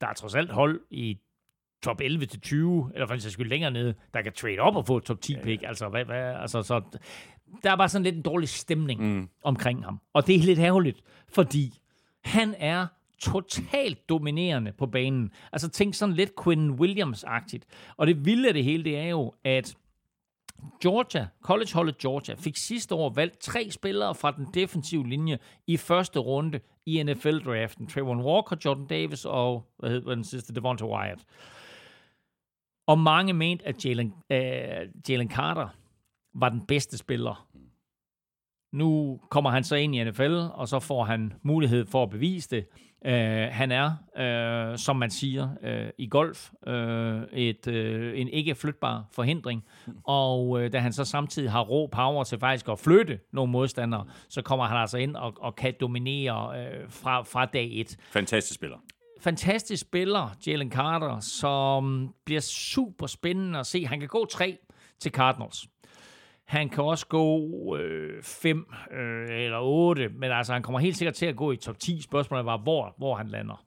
der 0.02 0.08
er 0.08 0.14
trods 0.14 0.36
alt 0.36 0.52
hold 0.52 0.82
i 0.90 1.18
top 1.84 2.02
11 2.02 2.26
til 2.26 2.42
20, 2.42 2.92
eller 2.94 3.08
for 3.08 3.18
skyld 3.18 3.50
længere 3.50 3.72
nede, 3.72 3.94
der 4.14 4.22
kan 4.22 4.34
trade 4.34 4.60
op 4.60 4.76
og 4.76 4.88
få 4.88 5.00
top 5.00 5.22
10 5.22 5.36
pick. 5.44 5.64
Altså, 5.64 5.90
hvad, 5.90 6.06
hvad, 6.06 6.36
altså, 6.36 6.62
så 6.62 6.82
der 7.64 7.72
er 7.72 7.76
bare 7.76 7.90
sådan 7.90 8.04
lidt 8.04 8.16
en 8.16 8.22
dårlig 8.22 8.50
stemning 8.50 9.02
mm. 9.02 9.30
omkring 9.44 9.84
ham. 9.84 10.00
Og 10.14 10.28
det 10.28 10.36
er 10.36 10.40
lidt 10.40 10.60
ærgerligt, 10.60 11.02
fordi 11.28 11.80
han 12.24 12.56
er 12.58 12.88
totalt 13.20 14.10
dominerende 14.10 14.72
på 14.72 14.86
banen. 14.86 15.32
Altså 15.52 15.70
tænk 15.70 15.94
sådan 15.94 16.16
lidt 16.16 16.32
Quinn 16.44 16.72
Williams-agtigt. 16.72 17.94
Og 17.98 18.08
det 18.08 18.26
vilde 18.26 18.48
af 18.48 18.54
det 18.54 18.64
hele, 18.64 18.84
det 18.84 18.98
er 18.98 19.10
jo, 19.10 19.34
at 19.44 19.76
Georgia, 20.82 21.28
collegeholdet 21.42 21.98
Georgia, 21.98 22.36
fik 22.36 22.58
sidste 22.58 22.96
år 22.96 23.10
valgt 23.10 23.40
tre 23.40 23.72
spillere 23.72 24.16
fra 24.16 24.32
den 24.32 24.48
defensive 24.54 25.08
linje 25.08 25.40
i 25.68 25.78
første 25.78 26.20
runde 26.20 26.60
i 26.86 27.04
NFL-draften. 27.04 27.88
Trayvon 27.88 28.22
Walker, 28.22 28.56
Jordan 28.66 28.88
Davis 28.88 29.26
og, 29.26 29.74
hvad 29.78 29.90
hedder 29.90 30.16
den 30.16 30.24
sidste, 30.24 30.54
Devonta 30.54 30.86
Wyatt. 30.86 31.26
Og 32.88 33.00
mange 33.00 33.34
mente, 33.34 33.68
at 33.68 33.86
Jalen, 33.86 34.14
øh, 34.30 34.90
Jalen 35.10 35.32
Carter 35.32 35.68
var 36.34 36.50
den 36.50 36.66
bedste 36.66 36.98
spiller. 36.98 37.48
Nu 38.72 39.20
kommer 39.30 39.50
han 39.50 39.64
så 39.64 39.76
ind 39.76 39.96
i 39.96 40.04
NFL, 40.04 40.38
og 40.54 40.68
så 40.68 40.80
får 40.80 41.04
han 41.04 41.34
mulighed 41.42 41.86
for 41.86 42.04
at 42.04 42.10
bevise 42.10 42.50
det. 42.50 42.68
Uh, 43.06 43.12
han 43.52 43.72
er, 43.72 43.92
uh, 44.72 44.78
som 44.78 44.96
man 44.96 45.10
siger 45.12 45.50
uh, 45.64 45.90
i 45.98 46.08
golf, 46.08 46.50
uh, 46.68 46.74
et, 47.34 47.68
uh, 47.68 48.20
en 48.20 48.28
ikke 48.28 48.56
flytbar 48.56 49.06
forhindring. 49.12 49.64
Og 50.04 50.50
uh, 50.50 50.68
da 50.74 50.80
han 50.80 50.94
så 50.94 51.06
samtidig 51.06 51.52
har 51.52 51.62
rå 51.62 51.88
power 51.88 52.24
til 52.24 52.40
faktisk 52.40 52.70
at 52.70 52.80
flytte 52.80 53.20
nogle 53.34 53.52
modstandere, 53.52 54.06
så 54.30 54.42
kommer 54.42 54.66
han 54.66 54.78
altså 54.78 54.98
ind 54.98 55.16
og, 55.16 55.34
og 55.38 55.56
kan 55.56 55.74
dominere 55.82 56.48
uh, 56.48 56.92
fra, 56.92 57.22
fra 57.22 57.46
dag 57.46 57.70
et 57.74 57.98
Fantastisk 58.12 58.56
spiller. 58.56 58.78
fantastisk 59.22 59.82
spiller, 59.82 60.36
Jalen 60.48 60.72
Carter, 60.72 61.20
som 61.20 62.14
bliver 62.26 62.42
super 62.42 63.08
spændende 63.08 63.60
at 63.60 63.66
se. 63.66 63.86
Han 63.88 64.00
kan 64.00 64.10
gå 64.10 64.26
tre 64.26 64.58
til 65.00 65.12
Cardinals. 65.12 65.68
Han 66.48 66.70
kan 66.70 66.84
også 66.84 67.08
gå 67.08 67.50
5 68.22 68.66
øh, 68.92 69.00
øh, 69.00 69.44
eller 69.44 69.60
8, 69.60 70.10
men 70.10 70.32
altså 70.32 70.54
han 70.54 70.64
kommer 70.64 70.80
helt 70.80 70.98
sikkert 70.98 71.16
til 71.16 71.26
at 71.26 71.36
gå 71.36 71.52
i 71.52 71.58
top 71.58 71.80
10. 71.80 72.02
Spørgsmålet 72.02 72.46
var, 72.46 72.58
hvor, 72.58 72.94
hvor 72.98 73.16
han 73.16 73.28
lander. 73.28 73.66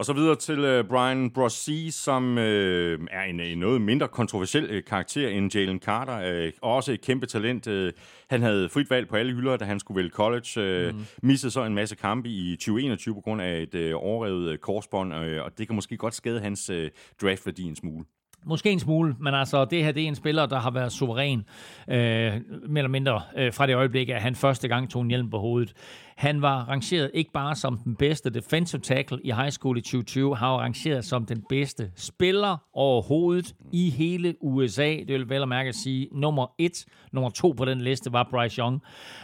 Og 0.00 0.06
så 0.06 0.12
videre 0.12 0.36
til 0.36 0.58
øh, 0.58 0.84
Brian 0.84 1.30
Brosee, 1.30 1.92
som 1.92 2.38
øh, 2.38 3.00
er 3.10 3.22
en, 3.22 3.40
en 3.40 3.58
noget 3.58 3.80
mindre 3.80 4.08
kontroversiel 4.08 4.64
øh, 4.64 4.84
karakter 4.84 5.28
end 5.28 5.54
Jalen 5.54 5.78
Carter. 5.78 6.18
Øh, 6.18 6.52
også 6.62 6.92
et 6.92 7.00
kæmpe 7.00 7.26
talent. 7.26 7.66
Øh, 7.66 7.92
han 8.30 8.42
havde 8.42 8.68
frit 8.68 8.90
valg 8.90 9.08
på 9.08 9.16
alle 9.16 9.34
hylder, 9.34 9.56
da 9.56 9.64
han 9.64 9.80
skulle 9.80 9.96
vælge 9.96 10.10
college. 10.10 10.60
Øh, 10.60 10.94
mm. 10.94 11.04
Missede 11.22 11.50
så 11.50 11.64
en 11.64 11.74
masse 11.74 11.96
kampe 11.96 12.28
i 12.28 12.56
2021 12.56 13.14
på 13.14 13.20
grund 13.20 13.42
af 13.42 13.60
et 13.60 13.74
øh, 13.74 13.92
overrevet 13.96 14.52
øh, 14.52 14.58
korsbånd, 14.58 15.14
øh, 15.14 15.44
og 15.44 15.58
det 15.58 15.66
kan 15.66 15.74
måske 15.74 15.96
godt 15.96 16.14
skade 16.14 16.40
hans 16.40 16.70
øh, 16.70 16.90
draftværdi 17.22 17.62
en 17.62 17.76
smule. 17.76 18.04
Måske 18.44 18.70
en 18.70 18.80
smule, 18.80 19.16
men 19.18 19.34
altså 19.34 19.64
det 19.64 19.84
her 19.84 19.92
det 19.92 20.02
er 20.02 20.08
en 20.08 20.14
spiller, 20.14 20.46
der 20.46 20.58
har 20.58 20.70
været 20.70 20.92
suveræn, 20.92 21.44
øh, 21.88 21.96
mere 21.96 22.34
eller 22.76 22.88
mindre 22.88 23.22
øh, 23.36 23.52
fra 23.52 23.66
det 23.66 23.74
øjeblik, 23.74 24.08
at 24.08 24.22
han 24.22 24.34
første 24.34 24.68
gang 24.68 24.90
tog 24.90 25.02
en 25.02 25.08
hjelm 25.08 25.30
på 25.30 25.38
hovedet. 25.38 25.72
Han 26.16 26.42
var 26.42 26.68
rangeret 26.68 27.10
ikke 27.14 27.32
bare 27.32 27.56
som 27.56 27.78
den 27.78 27.96
bedste 27.96 28.30
defensive 28.30 28.80
tackle 28.80 29.18
i 29.24 29.32
high 29.32 29.50
school 29.50 29.78
i 29.78 29.80
2020, 29.80 30.36
han 30.36 30.48
var 30.48 30.58
rangeret 30.58 31.04
som 31.04 31.26
den 31.26 31.44
bedste 31.48 31.90
spiller 31.96 32.56
overhovedet 32.72 33.54
i 33.72 33.90
hele 33.90 34.34
USA. 34.40 34.88
Det 34.88 35.08
vil 35.08 35.28
vel 35.28 35.42
at 35.42 35.48
mærke 35.48 35.68
at 35.68 35.74
sige 35.74 36.08
nummer 36.12 36.46
et. 36.58 36.84
Nummer 37.12 37.30
to 37.30 37.54
på 37.56 37.64
den 37.64 37.80
liste 37.80 38.12
var 38.12 38.28
Bryce 38.30 38.60
Young. 38.60 38.82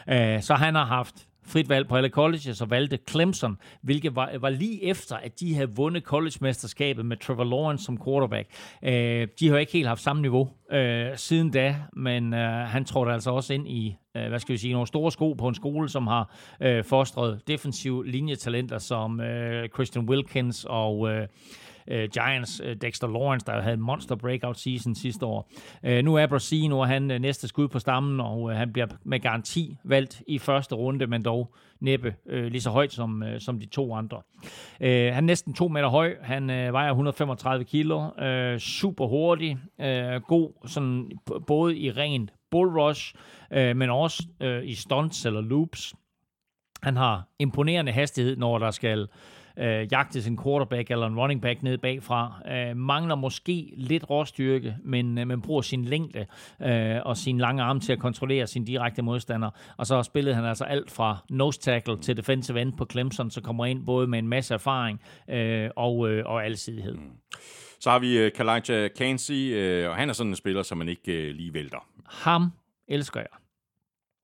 Øh, 0.08 0.42
så 0.42 0.54
han 0.54 0.74
har 0.74 0.84
haft 0.84 1.26
frit 1.46 1.68
valg 1.68 1.88
på 1.88 1.96
alle 1.96 2.08
colleges 2.08 2.60
og 2.60 2.70
valgte 2.70 2.98
Clemson, 3.10 3.58
hvilket 3.82 4.16
var, 4.16 4.30
var 4.40 4.50
lige 4.50 4.84
efter, 4.84 5.16
at 5.16 5.40
de 5.40 5.54
havde 5.54 5.70
vundet 5.76 6.02
college-mesterskabet 6.02 7.06
med 7.06 7.16
Trevor 7.16 7.44
Lawrence 7.44 7.84
som 7.84 7.98
quarterback. 8.04 8.48
Øh, 8.82 9.28
de 9.40 9.48
har 9.48 9.58
ikke 9.58 9.72
helt 9.72 9.88
haft 9.88 10.02
samme 10.02 10.22
niveau 10.22 10.48
øh, 10.72 11.06
siden 11.16 11.50
da, 11.50 11.76
men 11.92 12.34
øh, 12.34 12.50
han 12.50 12.84
trådte 12.84 13.12
altså 13.12 13.30
også 13.30 13.54
ind 13.54 13.68
i 13.68 13.96
øh, 14.16 14.28
hvad 14.28 14.38
skal 14.38 14.52
vi 14.52 14.58
sige, 14.58 14.72
nogle 14.72 14.86
store 14.86 15.12
sko 15.12 15.32
på 15.32 15.48
en 15.48 15.54
skole, 15.54 15.88
som 15.88 16.06
har 16.06 16.34
øh, 16.60 16.84
fostret 16.84 17.40
defensive 17.48 18.06
linjetalenter 18.06 18.78
som 18.78 19.20
øh, 19.20 19.68
Christian 19.68 20.08
Wilkins 20.08 20.66
og 20.68 21.10
øh, 21.10 21.28
øh, 21.88 22.08
Giants, 22.08 22.60
øh, 22.64 22.76
Dexter 22.76 23.08
Lawrence, 23.08 23.46
der 23.46 23.60
havde 23.60 23.74
en 23.74 23.80
monster 23.80 24.14
breakout 24.14 24.58
season 24.58 24.94
sidste 24.94 25.26
år. 25.26 25.50
Øh, 25.84 26.04
nu 26.04 26.14
er 26.14 26.26
Brasino, 26.26 26.82
han 26.82 27.10
øh, 27.10 27.18
næste 27.18 27.48
skud 27.48 27.68
på 27.68 27.78
stammen, 27.78 28.20
og 28.20 28.50
øh, 28.50 28.56
han 28.56 28.72
bliver 28.72 28.86
med 29.04 29.20
garanti 29.20 29.76
valgt 29.84 30.22
i 30.26 30.38
første 30.38 30.74
runde, 30.74 31.06
men 31.06 31.24
dog 31.24 31.54
næppe 31.80 32.14
øh, 32.26 32.46
lige 32.46 32.60
så 32.60 32.70
højt 32.70 32.92
som, 32.92 33.22
øh, 33.22 33.40
som 33.40 33.60
de 33.60 33.66
to 33.66 33.94
andre. 33.94 34.22
Øh, 34.80 35.14
han 35.14 35.14
er 35.14 35.20
næsten 35.20 35.54
to 35.54 35.68
meter 35.68 35.88
høj, 35.88 36.14
han 36.22 36.50
øh, 36.50 36.72
vejer 36.72 36.90
135 36.90 37.64
kilo, 37.64 38.20
øh, 38.24 38.58
super 38.58 39.06
hurtig, 39.06 39.58
øh, 39.80 40.20
god 40.20 40.66
sådan, 40.66 41.10
både 41.46 41.78
i 41.78 41.90
ren 41.90 42.30
bull 42.50 42.80
rush, 42.80 43.14
øh, 43.50 43.76
men 43.76 43.90
også 43.90 44.26
øh, 44.40 44.68
i 44.68 44.74
stunts 44.74 45.26
eller 45.26 45.40
loops. 45.40 45.94
Han 46.82 46.96
har 46.96 47.28
imponerende 47.38 47.92
hastighed, 47.92 48.36
når 48.36 48.58
der 48.58 48.70
skal 48.70 49.08
øh, 49.58 49.92
jagtes 49.92 50.26
en 50.26 50.38
quarterback 50.44 50.90
eller 50.90 51.06
en 51.06 51.18
running 51.18 51.42
back 51.42 51.62
ned 51.62 51.78
bagfra. 51.78 52.40
Øh, 52.52 52.76
mangler 52.76 53.14
måske 53.14 53.72
lidt 53.76 54.10
råstyrke, 54.10 54.76
men, 54.84 55.18
øh, 55.18 55.26
men 55.26 55.42
bruger 55.42 55.62
sin 55.62 55.84
længde 55.84 56.26
øh, 56.62 56.96
og 57.04 57.16
sin 57.16 57.38
lange 57.38 57.62
arm 57.62 57.80
til 57.80 57.92
at 57.92 57.98
kontrollere 57.98 58.46
sin 58.46 58.64
direkte 58.64 59.02
modstander. 59.02 59.50
Og 59.76 59.86
så 59.86 60.02
spillede 60.02 60.34
han 60.34 60.44
altså 60.44 60.64
alt 60.64 60.90
fra 60.90 61.16
nose 61.30 61.60
tackle 61.60 61.98
til 61.98 62.16
defensive 62.16 62.60
end 62.60 62.72
på 62.72 62.86
Clemson, 62.90 63.30
så 63.30 63.40
kommer 63.40 63.66
ind 63.66 63.86
både 63.86 64.06
med 64.06 64.18
en 64.18 64.28
masse 64.28 64.54
erfaring 64.54 65.00
øh, 65.30 65.70
og, 65.76 66.10
øh, 66.10 66.26
og 66.26 66.44
alsidighed. 66.44 66.96
Så 67.80 67.90
har 67.90 67.98
vi 67.98 68.26
uh, 68.26 68.32
Kalijah 68.32 68.90
Kansey, 68.98 69.82
uh, 69.84 69.90
og 69.90 69.96
han 69.96 70.08
er 70.08 70.12
sådan 70.12 70.30
en 70.30 70.36
spiller, 70.36 70.62
som 70.62 70.78
man 70.78 70.88
ikke 70.88 71.28
uh, 71.28 71.36
lige 71.36 71.54
vælter. 71.54 71.86
Ham 72.06 72.52
elsker 72.88 73.20
jeg. 73.20 73.28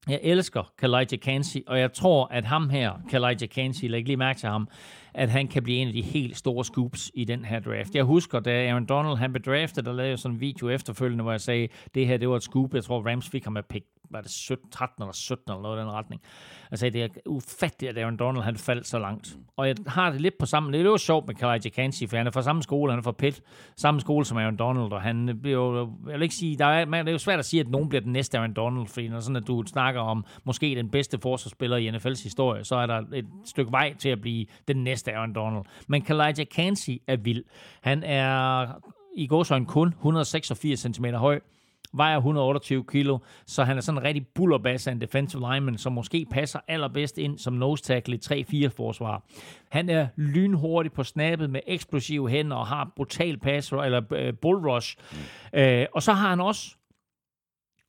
Jeg 0.09 0.21
elsker 0.23 0.73
Kalijah 0.79 1.21
Kansey, 1.23 1.61
og 1.67 1.81
jeg 1.81 1.93
tror, 1.93 2.27
at 2.27 2.45
ham 2.45 2.71
her, 2.71 2.93
Kalijah 3.11 3.49
Kansey, 3.49 3.89
læg 3.89 4.07
lige 4.07 4.17
mærke 4.17 4.39
til 4.39 4.49
ham, 4.49 4.69
at 5.15 5.31
han 5.31 5.49
kan 5.49 5.63
blive 5.63 5.79
en 5.79 5.89
af 5.89 5.95
de 5.95 6.03
helt 6.03 6.37
store 6.37 6.65
scoops 6.65 7.11
i 7.15 7.25
den 7.25 7.45
her 7.45 7.61
draft. 7.61 7.95
Jeg 7.95 8.05
husker, 8.05 8.41
da 8.41 8.69
Aaron 8.69 8.87
Donald 8.87 9.17
han 9.17 9.33
blev 9.33 9.43
draftet, 9.43 9.85
der 9.85 9.93
lavede 9.93 10.11
jeg 10.11 10.19
sådan 10.19 10.35
en 10.35 10.41
video 10.41 10.69
efterfølgende, 10.69 11.23
hvor 11.23 11.33
jeg 11.33 11.41
sagde, 11.41 11.69
det 11.95 12.07
her 12.07 12.17
det 12.17 12.29
var 12.29 12.37
et 12.37 12.43
scoop. 12.43 12.75
Jeg 12.75 12.85
tror, 12.85 13.11
Rams 13.11 13.29
fik 13.29 13.45
ham 13.45 13.53
med 13.53 13.63
pick 13.63 13.87
var 14.13 14.21
det 14.21 14.31
17, 14.31 14.71
13 14.71 15.03
eller 15.03 15.13
17 15.13 15.53
eller 15.53 15.63
noget 15.63 15.79
i 15.79 15.81
den 15.81 15.91
retning. 15.91 16.23
Altså, 16.71 16.91
det 16.91 17.03
er 17.03 17.09
ufatteligt, 17.27 17.91
at 17.91 17.99
Aaron 17.99 18.17
Donald 18.17 18.45
han 18.45 18.57
faldt 18.57 18.87
så 18.87 18.99
langt. 18.99 19.37
Og 19.57 19.69
jeg 19.69 19.77
har 19.87 20.11
det 20.11 20.21
lidt 20.21 20.39
på 20.39 20.47
samme... 20.47 20.73
Det 20.73 20.81
er 20.81 20.85
jo 20.85 20.97
sjovt 20.97 21.27
med 21.27 21.35
Kalijah 21.35 21.73
Kansi, 21.73 22.07
for 22.07 22.17
han 22.17 22.27
er 22.27 22.31
fra 22.31 22.43
samme 22.43 22.63
skole, 22.63 22.93
han 22.93 22.99
er 22.99 23.03
fra 23.03 23.13
Pitt, 23.13 23.43
samme 23.77 24.01
skole 24.01 24.25
som 24.25 24.37
Aaron 24.37 24.57
Donald, 24.57 24.93
og 24.93 25.03
han 25.03 25.39
bliver 25.43 25.59
jo... 25.59 25.93
Jeg 26.07 26.15
vil 26.15 26.23
ikke 26.23 26.35
sige... 26.35 26.59
Der 26.59 26.67
er, 26.67 26.85
det 26.85 27.09
er 27.09 27.13
jo 27.13 27.19
svært 27.19 27.39
at 27.39 27.45
sige, 27.45 27.61
at 27.61 27.69
nogen 27.69 27.89
bliver 27.89 28.03
den 28.03 28.13
næste 28.13 28.39
Aaron 28.39 28.55
Donald, 28.55 28.87
fordi 28.87 29.09
når 29.09 29.21
sådan, 29.21 29.37
at 29.37 29.47
du 29.47 29.63
snakker 29.67 30.01
om 30.01 30.25
måske 30.45 30.75
den 30.77 30.91
bedste 30.91 31.19
forsvarsspiller 31.19 31.77
i 31.77 31.91
NFL's 31.91 32.23
historie, 32.23 32.65
så 32.65 32.77
er 32.77 32.87
der 32.87 33.03
et 33.13 33.27
stykke 33.45 33.73
vej 33.73 33.95
til 33.95 34.09
at 34.09 34.21
blive 34.21 34.47
den 34.69 34.85
næste 34.85 35.13
Aaron 35.13 35.35
Donald. 35.35 35.65
Men 35.89 36.03
Kalijah 36.03 36.47
Kansi 36.51 37.03
er 37.07 37.17
vild. 37.17 37.45
Han 37.83 38.03
er 38.03 38.67
i 39.17 39.27
gåsøjne 39.27 39.67
kun 39.67 39.89
186 39.89 40.81
cm 40.81 41.05
høj, 41.05 41.41
vejer 41.95 42.17
128 42.17 42.85
kilo, 42.85 43.19
så 43.47 43.65
han 43.65 43.77
er 43.77 43.81
sådan 43.81 43.99
en 43.99 44.05
rigtig 44.05 44.27
bullerbass 44.35 44.87
af 44.87 44.93
en 44.93 45.01
defensive 45.01 45.53
lineman, 45.53 45.79
som 45.79 45.93
måske 45.93 46.27
passer 46.31 46.61
allerbedst 46.69 47.19
ind 47.19 47.39
som 47.39 47.53
nose 47.53 47.83
tackle 47.83 48.15
i 48.15 48.67
3-4 48.67 48.69
forsvar. 48.69 49.23
Han 49.69 49.89
er 49.89 50.07
lynhurtig 50.17 50.93
på 50.93 51.05
snappet 51.05 51.51
med 51.51 51.61
eksplosive 51.67 52.29
hænder 52.29 52.57
og 52.57 52.67
har 52.67 52.93
brutal 52.97 53.39
pass 53.39 53.73
eller 53.73 54.03
øh, 54.13 54.35
bull 54.35 54.69
rush. 54.69 54.97
Mm. 55.13 55.87
Og 55.95 56.03
så 56.03 56.13
har 56.13 56.29
han 56.29 56.41
også 56.41 56.77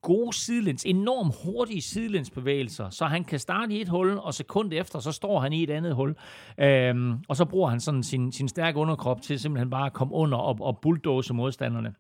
gode 0.04 0.36
sidelæns, 0.36 0.86
enormt 0.86 1.36
hurtige 1.46 1.82
sidelænsbevægelser, 1.82 2.90
så 2.90 3.06
han 3.06 3.24
kan 3.24 3.40
starte 3.40 3.74
i 3.74 3.82
et 3.82 3.90
hul, 3.90 4.18
og 4.18 4.34
sekund 4.34 4.74
efter, 4.74 5.00
så 5.00 5.12
står 5.12 5.40
han 5.40 5.54
i 5.54 5.64
et 5.64 5.70
andet 5.70 5.96
hul. 5.96 6.16
Øhm, 6.58 7.14
og 7.28 7.36
så 7.36 7.46
bruger 7.46 7.70
han 7.70 7.80
sådan 7.80 8.04
sin, 8.04 8.32
sin 8.32 8.48
stærke 8.48 8.78
underkrop 8.78 9.22
til 9.22 9.40
simpelthen 9.40 9.70
bare 9.70 9.86
at 9.86 9.94
komme 9.94 10.14
under 10.14 10.38
og, 10.38 10.58
og 10.62 10.80
bulldoze 10.82 11.34
modstanderne. 11.34 11.94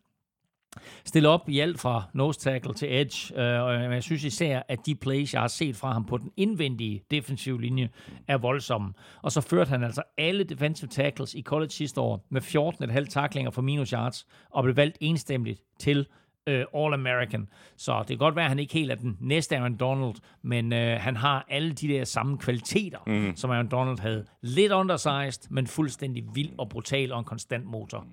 Stille 1.05 1.29
op 1.29 1.49
i 1.49 1.59
alt 1.59 1.79
fra 1.79 2.03
nose 2.13 2.39
tackle 2.39 2.73
til 2.73 3.01
edge, 3.01 3.41
øh, 3.41 3.61
og 3.61 3.93
jeg 3.93 4.03
synes 4.03 4.23
især, 4.23 4.61
at 4.67 4.79
de 4.85 4.95
plays, 4.95 5.33
jeg 5.33 5.41
har 5.41 5.47
set 5.47 5.75
fra 5.75 5.91
ham 5.93 6.05
på 6.05 6.17
den 6.17 6.31
indvendige 6.37 7.03
defensive 7.11 7.61
linje, 7.61 7.89
er 8.27 8.37
voldsomme. 8.37 8.93
Og 9.21 9.31
så 9.31 9.41
førte 9.41 9.69
han 9.69 9.83
altså 9.83 10.01
alle 10.17 10.43
defensive 10.43 10.89
tackles 10.89 11.33
i 11.33 11.41
college 11.41 11.69
sidste 11.69 12.01
år 12.01 12.25
med 12.29 12.41
14,5 12.41 13.05
taklinger 13.09 13.51
for 13.51 13.61
minus 13.61 13.89
yards, 13.89 14.27
og 14.49 14.63
blev 14.63 14.75
valgt 14.75 14.97
enstemmigt 15.01 15.61
til 15.79 16.07
øh, 16.47 16.65
All-American. 16.75 17.47
Så 17.77 17.99
det 17.99 18.07
kan 18.07 18.17
godt 18.17 18.35
være, 18.35 18.45
at 18.45 18.51
han 18.51 18.59
ikke 18.59 18.73
helt 18.73 18.91
er 18.91 18.95
den 18.95 19.17
næste 19.21 19.57
Aaron 19.57 19.77
Donald, 19.77 20.15
men 20.41 20.73
øh, 20.73 20.99
han 20.99 21.15
har 21.15 21.45
alle 21.49 21.71
de 21.73 21.87
der 21.87 22.03
samme 22.03 22.37
kvaliteter, 22.37 22.99
mm. 23.07 23.35
som 23.35 23.51
Aaron 23.51 23.67
Donald 23.67 23.99
havde. 23.99 24.25
Lidt 24.41 24.71
undersized, 24.71 25.49
men 25.49 25.67
fuldstændig 25.67 26.23
vild 26.33 26.51
og 26.57 26.69
brutal 26.69 27.11
og 27.11 27.19
en 27.19 27.25
konstant 27.25 27.65
motor. 27.65 28.07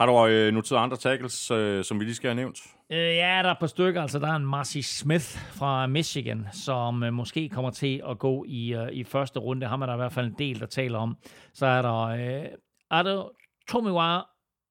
Har 0.00 0.06
du 0.06 0.26
øh, 0.26 0.54
noteret 0.54 0.82
andre 0.82 0.96
tackles, 0.96 1.50
øh, 1.50 1.84
som 1.84 2.00
vi 2.00 2.04
lige 2.04 2.14
skal 2.14 2.28
have 2.28 2.34
nævnt? 2.34 2.58
Øh, 2.90 2.98
ja, 2.98 3.40
der 3.42 3.48
er 3.48 3.50
et 3.50 3.58
par 3.60 3.66
stykker. 3.66 4.02
Altså, 4.02 4.18
der 4.18 4.28
er 4.28 4.36
en 4.36 4.46
Marcy 4.46 4.78
Smith 4.78 5.38
fra 5.52 5.86
Michigan, 5.86 6.46
som 6.52 7.02
øh, 7.02 7.12
måske 7.12 7.48
kommer 7.48 7.70
til 7.70 8.02
at 8.08 8.18
gå 8.18 8.44
i, 8.48 8.74
øh, 8.74 8.88
i 8.92 9.04
første 9.04 9.40
runde. 9.40 9.66
Ham 9.66 9.82
er 9.82 9.86
der 9.86 9.92
i 9.92 9.96
hvert 9.96 10.12
fald 10.12 10.26
en 10.26 10.34
del, 10.38 10.60
der 10.60 10.66
taler 10.66 10.98
om. 10.98 11.16
Så 11.52 11.66
er 11.66 11.82
der 11.82 12.00
øh, 12.00 12.44
Ado 12.90 13.30
Tomiwa 13.68 14.20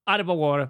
Adebogore. 0.07 0.67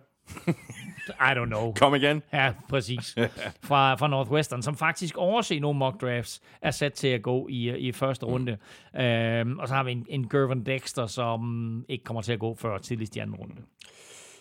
I 1.09 1.33
don't 1.35 1.45
know. 1.45 1.73
Kom 1.73 1.95
igen. 1.95 2.23
Ja, 2.33 2.53
præcis. 2.69 3.15
Fra, 3.67 3.95
fra 3.95 4.07
Northwestern, 4.07 4.61
som 4.61 4.75
faktisk 4.77 5.17
overse 5.17 5.59
nogle 5.59 5.79
mock 5.79 6.01
drafts 6.01 6.41
er 6.61 6.71
sat 6.71 6.93
til 6.93 7.07
at 7.07 7.21
gå 7.21 7.47
i, 7.47 7.77
i 7.77 7.91
første 7.91 8.25
runde. 8.25 8.57
Mm. 8.93 8.99
Øhm, 8.99 9.59
og 9.59 9.67
så 9.67 9.73
har 9.73 9.83
vi 9.83 9.91
en, 9.91 10.05
en 10.09 10.29
Gervin 10.29 10.65
Dexter, 10.65 11.07
som 11.07 11.85
ikke 11.89 12.03
kommer 12.03 12.21
til 12.21 12.33
at 12.33 12.39
gå 12.39 12.55
før 12.55 12.77
tidligst 12.77 13.15
i 13.15 13.19
anden 13.19 13.35
runde. 13.35 13.55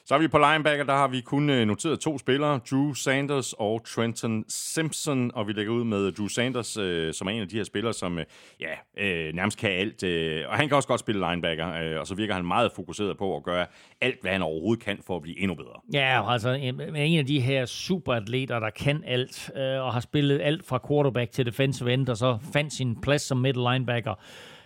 Så 0.07 0.15
er 0.15 0.19
vi 0.19 0.29
på 0.29 0.39
linebacker, 0.39 0.85
der 0.85 0.93
har 0.93 1.09
vi 1.09 1.21
kun 1.21 1.51
øh, 1.51 1.67
noteret 1.67 2.01
to 2.01 2.19
spillere, 2.19 2.61
Drew 2.71 2.93
Sanders 2.93 3.53
og 3.53 3.85
Trenton 3.85 4.45
Simpson, 4.49 5.31
og 5.35 5.49
vi 5.49 5.53
lægger 5.53 5.73
ud 5.73 5.85
med 5.85 6.13
Drew 6.13 6.29
Sanders, 6.29 6.77
øh, 6.77 7.15
som 7.15 7.27
er 7.27 7.31
en 7.31 7.43
af 7.43 7.49
de 7.49 7.57
her 7.57 7.65
spillere, 7.65 7.93
som 7.93 8.19
øh, 8.19 8.25
ja, 8.61 9.03
øh, 9.05 9.35
nærmest 9.35 9.59
kan 9.59 9.71
alt, 9.71 10.03
øh, 10.03 10.45
og 10.49 10.57
han 10.57 10.69
kan 10.69 10.77
også 10.77 10.89
godt 10.89 11.01
spille 11.01 11.31
linebacker, 11.31 11.73
øh, 11.73 12.01
og 12.01 12.07
så 12.07 12.15
virker 12.15 12.35
han 12.35 12.45
meget 12.45 12.73
fokuseret 12.77 13.19
på 13.19 13.37
at 13.37 13.43
gøre 13.43 13.67
alt, 14.01 14.21
hvad 14.23 14.33
han 14.33 14.43
overhovedet 14.43 14.85
kan 14.85 14.99
for 15.07 15.17
at 15.17 15.23
blive 15.23 15.39
endnu 15.39 15.55
bedre. 15.55 15.81
Ja, 15.93 16.33
altså 16.33 16.51
en 16.51 17.19
af 17.19 17.27
de 17.27 17.41
her 17.41 17.67
superatleter, 17.67 18.59
der 18.59 18.71
kan 18.71 19.03
alt, 19.07 19.51
øh, 19.57 19.83
og 19.83 19.93
har 19.93 20.01
spillet 20.01 20.41
alt 20.41 20.67
fra 20.67 20.81
quarterback 20.89 21.31
til 21.31 21.47
defensive 21.47 21.93
end, 21.93 22.09
og 22.09 22.17
så 22.17 22.39
fandt 22.53 22.73
sin 22.73 23.01
plads 23.01 23.23
som 23.23 23.39
middle 23.39 23.73
linebacker. 23.73 24.15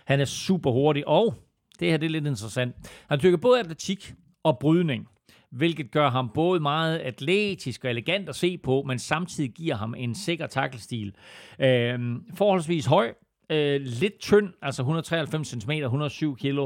Han 0.05 0.19
er 0.19 0.25
super 0.25 0.71
hurtig, 0.71 1.07
og 1.07 1.33
det 1.79 1.89
her 1.89 1.97
det 1.97 2.05
er 2.05 2.09
lidt 2.09 2.27
interessant. 2.27 2.75
Han 3.09 3.19
tykker 3.19 3.37
både 3.37 3.59
atletik 3.59 4.13
og 4.43 4.59
brydning 4.59 5.07
hvilket 5.51 5.91
gør 5.91 6.09
ham 6.09 6.29
både 6.33 6.59
meget 6.59 6.99
atletisk 6.99 7.83
og 7.83 7.89
elegant 7.89 8.29
at 8.29 8.35
se 8.35 8.57
på, 8.57 8.83
men 8.87 8.99
samtidig 8.99 9.51
giver 9.51 9.75
ham 9.75 9.95
en 9.97 10.15
sikker 10.15 10.47
tacklestil. 10.47 11.15
Øh, 11.59 11.99
forholdsvis 12.33 12.85
høj, 12.85 13.13
øh, 13.49 13.81
lidt 13.81 14.19
tynd, 14.19 14.53
altså 14.61 14.81
193 14.81 15.47
cm, 15.47 15.71
107 15.71 16.35
kg. 16.35 16.59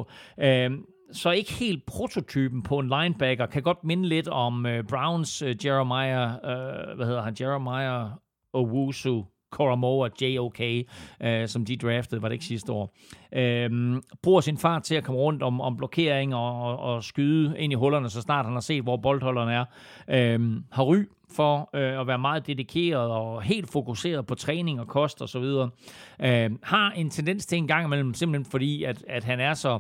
Øh, 0.44 0.72
så 1.12 1.32
ikke 1.32 1.54
helt 1.54 1.86
prototypen 1.86 2.64
på 2.64 2.80
en 2.80 2.88
linebacker. 2.88 3.46
Kan 3.46 3.64
godt 3.64 3.84
minde 3.84 4.10
lidt 4.10 4.28
om 4.28 4.66
øh, 4.66 4.84
Browns 4.84 5.42
øh, 5.42 5.66
Jeremiah, 5.66 6.32
øh, 6.34 6.96
hvad 6.96 7.06
hedder 7.06 7.22
han, 7.22 7.36
Jeremiah 7.40 8.10
Owusu 8.54 9.24
Koromoa 9.52 10.10
JOK, 10.22 10.62
øh, 11.24 11.48
som 11.48 11.66
de 11.66 11.78
draftede, 11.78 12.22
var 12.22 12.28
det 12.28 12.34
ikke 12.34 12.46
sidste 12.46 12.72
år. 12.72 12.96
Øh, 13.34 14.02
bruger 14.24 14.42
sin 14.42 14.58
far 14.58 14.80
til 14.80 14.96
at 14.96 15.04
komme 15.04 15.22
rundt 15.22 15.44
om, 15.44 15.62
om 15.62 15.78
blokering 15.78 16.36
og, 16.36 16.62
og, 16.62 16.80
og 16.80 17.04
skyde 17.04 17.56
ind 17.58 17.74
i 17.74 17.76
hullerne, 17.76 18.10
så 18.10 18.22
snart 18.22 18.46
han 18.46 18.54
har 18.54 18.62
set, 18.62 18.84
hvor 18.84 18.98
boldholderne 18.98 19.54
er. 19.54 19.66
Øh, 20.08 20.62
har 20.72 20.84
ry 20.84 20.98
for 21.36 21.70
øh, 21.76 22.00
at 22.00 22.08
være 22.08 22.20
meget 22.20 22.48
dedikeret 22.48 23.12
og 23.12 23.42
helt 23.42 23.72
fokuseret 23.72 24.26
på 24.26 24.36
træning 24.36 24.80
og 24.80 24.88
kost 24.88 25.22
osv. 25.22 25.44
Øh, 26.22 26.52
har 26.64 26.92
en 26.92 27.10
tendens 27.10 27.46
til 27.46 27.58
en 27.58 27.68
gang 27.68 27.86
imellem, 27.86 28.14
simpelthen 28.14 28.52
fordi, 28.52 28.84
at, 28.84 29.04
at 29.08 29.24
han 29.24 29.40
er 29.40 29.54
så 29.54 29.80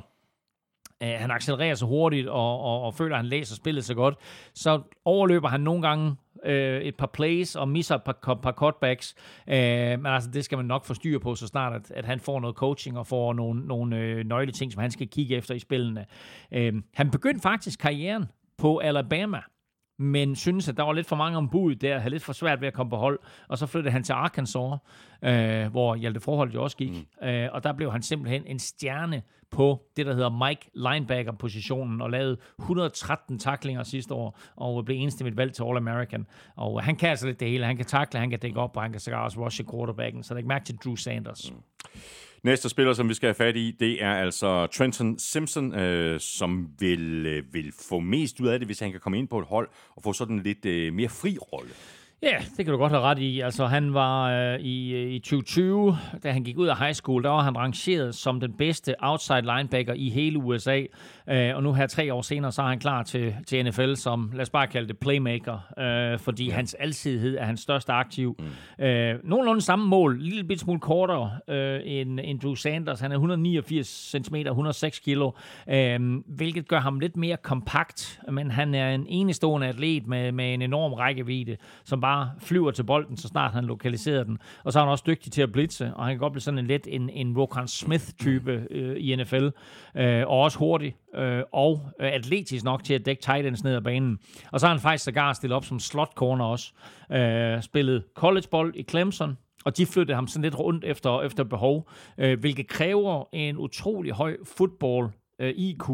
øh, 1.03 1.09
han 1.17 1.31
accelererer 1.31 1.75
så 1.75 1.85
hurtigt 1.85 2.27
og, 2.27 2.61
og, 2.61 2.81
og 2.81 2.93
føler, 2.93 3.15
at 3.15 3.21
han 3.21 3.29
læser 3.29 3.55
spillet 3.55 3.85
så 3.85 3.93
godt, 3.93 4.15
så 4.53 4.81
overløber 5.05 5.47
han 5.47 5.61
nogle 5.61 5.87
gange 5.87 6.15
øh, 6.45 6.81
et 6.81 6.95
par 6.95 7.07
plays 7.13 7.55
og 7.55 7.69
misser 7.69 7.95
et 7.95 8.03
par, 8.03 8.39
par 8.43 8.51
cutbacks. 8.51 9.15
Øh, 9.47 9.55
men 9.99 10.05
altså, 10.05 10.29
det 10.29 10.45
skal 10.45 10.57
man 10.57 10.65
nok 10.65 10.85
få 10.85 10.93
styr 10.93 11.19
på, 11.19 11.35
så 11.35 11.47
snart 11.47 11.73
at, 11.73 11.91
at 11.91 12.05
han 12.05 12.19
får 12.19 12.39
noget 12.39 12.55
coaching 12.55 12.97
og 12.97 13.07
får 13.07 13.33
nogle, 13.33 13.67
nogle 13.67 13.97
øh, 13.97 14.25
nøgle 14.25 14.51
ting, 14.51 14.71
som 14.71 14.81
han 14.81 14.91
skal 14.91 15.07
kigge 15.07 15.35
efter 15.35 15.55
i 15.55 15.59
spillene. 15.59 16.05
Øh, 16.51 16.73
han 16.93 17.11
begyndte 17.11 17.41
faktisk 17.41 17.79
karrieren 17.79 18.25
på 18.57 18.77
Alabama 18.77 19.41
men 20.01 20.35
synes, 20.35 20.69
at 20.69 20.77
der 20.77 20.83
var 20.83 20.93
lidt 20.93 21.07
for 21.07 21.15
mange 21.15 21.37
ombud 21.37 21.75
der, 21.75 21.97
havde 21.97 22.09
lidt 22.09 22.23
for 22.23 22.33
svært 22.33 22.61
ved 22.61 22.67
at 22.67 22.73
komme 22.73 22.89
på 22.89 22.95
hold, 22.95 23.19
og 23.47 23.57
så 23.57 23.65
flyttede 23.65 23.91
han 23.91 24.03
til 24.03 24.13
Arkansas, 24.13 24.79
øh, 25.21 25.67
hvor 25.67 25.95
Hjalte 25.95 26.19
Forhold 26.19 26.51
jo 26.51 26.63
også 26.63 26.77
gik, 26.77 26.91
mm. 27.21 27.27
øh, 27.27 27.49
og 27.51 27.63
der 27.63 27.73
blev 27.73 27.91
han 27.91 28.01
simpelthen 28.01 28.43
en 28.45 28.59
stjerne 28.59 29.21
på 29.51 29.81
det, 29.97 30.05
der 30.05 30.13
hedder 30.13 30.47
Mike 30.47 30.69
Linebacker-positionen, 30.73 32.01
og 32.01 32.09
lavede 32.09 32.37
113 32.59 33.39
taklinger 33.39 33.83
sidste 33.83 34.13
år, 34.13 34.39
og 34.55 34.85
blev 34.85 34.97
enstemmigt 34.99 35.37
valgt 35.37 35.55
til 35.55 35.63
All-American. 35.63 36.23
Og 36.55 36.83
han 36.83 36.95
kan 36.95 37.09
altså 37.09 37.27
lidt 37.27 37.39
det 37.39 37.49
hele. 37.49 37.65
Han 37.65 37.77
kan 37.77 37.85
takle, 37.85 38.19
han 38.19 38.29
kan 38.29 38.39
dække 38.39 38.59
op, 38.59 38.77
og 38.77 38.83
han 38.83 38.91
kan 38.91 38.99
sågar 38.99 39.23
også 39.23 39.39
rushe 39.45 39.65
quarterbacken, 39.71 40.23
så 40.23 40.33
læg 40.33 40.45
mærke 40.45 40.65
til 40.65 40.75
Drew 40.75 40.95
Sanders. 40.95 41.51
Mm. 41.51 41.57
Næste 42.43 42.69
spiller, 42.69 42.93
som 42.93 43.09
vi 43.09 43.13
skal 43.13 43.27
have 43.27 43.35
fat 43.35 43.55
i, 43.55 43.71
det 43.79 44.03
er 44.03 44.13
altså 44.13 44.67
Trenton 44.67 45.19
Simpson, 45.19 45.75
øh, 45.75 46.19
som 46.19 46.69
vil, 46.79 47.25
øh, 47.25 47.53
vil 47.53 47.73
få 47.89 47.99
mest 47.99 48.39
ud 48.39 48.47
af 48.47 48.59
det, 48.59 48.67
hvis 48.67 48.79
han 48.79 48.91
kan 48.91 48.99
komme 48.99 49.19
ind 49.19 49.27
på 49.27 49.39
et 49.39 49.45
hold 49.45 49.69
og 49.95 50.03
få 50.03 50.13
sådan 50.13 50.39
lidt 50.39 50.65
øh, 50.65 50.93
mere 50.93 51.09
fri 51.09 51.37
rolle. 51.37 51.71
Ja, 52.23 52.37
det 52.57 52.65
kan 52.65 52.71
du 52.71 52.77
godt 52.77 52.91
have 52.91 53.03
ret 53.03 53.19
i. 53.19 53.39
Altså, 53.39 53.65
han 53.65 53.93
var 53.93 54.31
øh, 54.31 54.59
i, 54.59 55.05
i 55.15 55.19
2020, 55.19 55.97
da 56.23 56.31
han 56.31 56.43
gik 56.43 56.57
ud 56.57 56.67
af 56.67 56.77
high 56.77 56.93
school, 56.93 57.23
der 57.23 57.29
var 57.29 57.41
han 57.41 57.57
rangeret 57.57 58.15
som 58.15 58.39
den 58.39 58.53
bedste 58.53 58.95
outside 58.99 59.41
linebacker 59.41 59.93
i 59.93 60.09
hele 60.09 60.37
USA. 60.37 60.81
Øh, 61.29 61.55
og 61.55 61.63
nu 61.63 61.73
her 61.73 61.87
tre 61.87 62.13
år 62.13 62.21
senere, 62.21 62.51
så 62.51 62.61
er 62.61 62.67
han 62.67 62.79
klar 62.79 63.03
til, 63.03 63.35
til 63.47 63.65
NFL 63.65 63.93
som, 63.93 64.31
lad 64.33 64.41
os 64.41 64.49
bare 64.49 64.67
kalde 64.67 64.87
det 64.87 64.97
playmaker, 64.97 65.59
øh, 65.79 66.19
fordi 66.19 66.45
ja. 66.47 66.53
hans 66.53 66.73
alsidighed 66.73 67.37
er 67.37 67.45
hans 67.45 67.59
største 67.59 67.91
aktiv. 67.91 68.35
Mm. 68.79 68.85
Øh, 68.85 69.19
nogenlunde 69.23 69.61
samme 69.61 69.85
mål, 69.85 70.19
lille 70.21 70.57
smule 70.57 70.79
kortere 70.79 71.31
øh, 71.47 71.79
end, 71.83 72.19
end 72.23 72.39
Drew 72.39 72.55
Sanders. 72.55 72.99
Han 72.99 73.11
er 73.11 73.15
189 73.15 73.87
cm, 73.87 74.35
106 74.35 74.99
kilo, 74.99 75.31
øh, 75.69 75.99
hvilket 76.27 76.67
gør 76.67 76.79
ham 76.79 76.99
lidt 76.99 77.17
mere 77.17 77.37
kompakt, 77.37 78.19
men 78.31 78.51
han 78.51 78.75
er 78.75 78.95
en 78.95 79.05
enestående 79.09 79.67
atlet 79.67 80.07
med, 80.07 80.31
med 80.31 80.53
en 80.53 80.61
enorm 80.61 80.93
rækkevidde, 80.93 81.57
som 81.83 82.01
bare 82.01 82.10
flyver 82.39 82.71
til 82.71 82.83
bolden, 82.83 83.17
så 83.17 83.27
snart 83.27 83.51
han 83.51 83.63
lokaliserer 83.63 84.23
den. 84.23 84.37
Og 84.63 84.73
så 84.73 84.79
er 84.79 84.83
han 84.83 84.91
også 84.91 85.03
dygtig 85.07 85.31
til 85.31 85.41
at 85.41 85.51
blitse, 85.51 85.93
og 85.93 86.05
han 86.05 86.13
kan 86.13 86.19
godt 86.19 86.33
blive 86.33 86.41
sådan 86.41 86.57
en 86.57 86.67
lidt 86.67 86.87
en, 86.91 87.09
en 87.09 87.37
Rokan 87.37 87.67
Smith-type 87.67 88.67
øh, 88.71 88.97
i 88.99 89.15
NFL, 89.15 89.49
øh, 89.95 90.27
og 90.27 90.39
også 90.39 90.59
hurtig 90.59 90.95
øh, 91.15 91.43
og 91.51 91.81
øh, 92.01 92.13
atletisk 92.13 92.63
nok 92.63 92.83
til 92.83 92.93
at 92.93 93.05
dække 93.05 93.21
tight 93.21 93.47
ends 93.47 93.63
ned 93.63 93.75
ad 93.75 93.81
banen. 93.81 94.19
Og 94.51 94.59
så 94.59 94.67
har 94.67 94.73
han 94.73 94.81
faktisk 94.81 95.03
sågar 95.03 95.33
stillet 95.33 95.55
op 95.55 95.65
som 95.65 95.79
slot 95.79 96.13
corner 96.15 96.45
også. 96.45 96.73
Øh, 97.11 97.61
spillet 97.61 98.03
collegebold 98.15 98.75
i 98.75 98.83
Clemson, 98.83 99.37
og 99.65 99.77
de 99.77 99.85
flyttede 99.85 100.15
ham 100.15 100.27
sådan 100.27 100.43
lidt 100.43 100.59
rundt 100.59 100.83
efter, 100.83 101.21
efter 101.21 101.43
behov, 101.43 101.89
øh, 102.17 102.39
hvilket 102.39 102.67
kræver 102.67 103.23
en 103.33 103.57
utrolig 103.57 104.11
høj 104.11 104.37
football 104.57 105.09
øh, 105.39 105.49
IQ. 105.49 105.89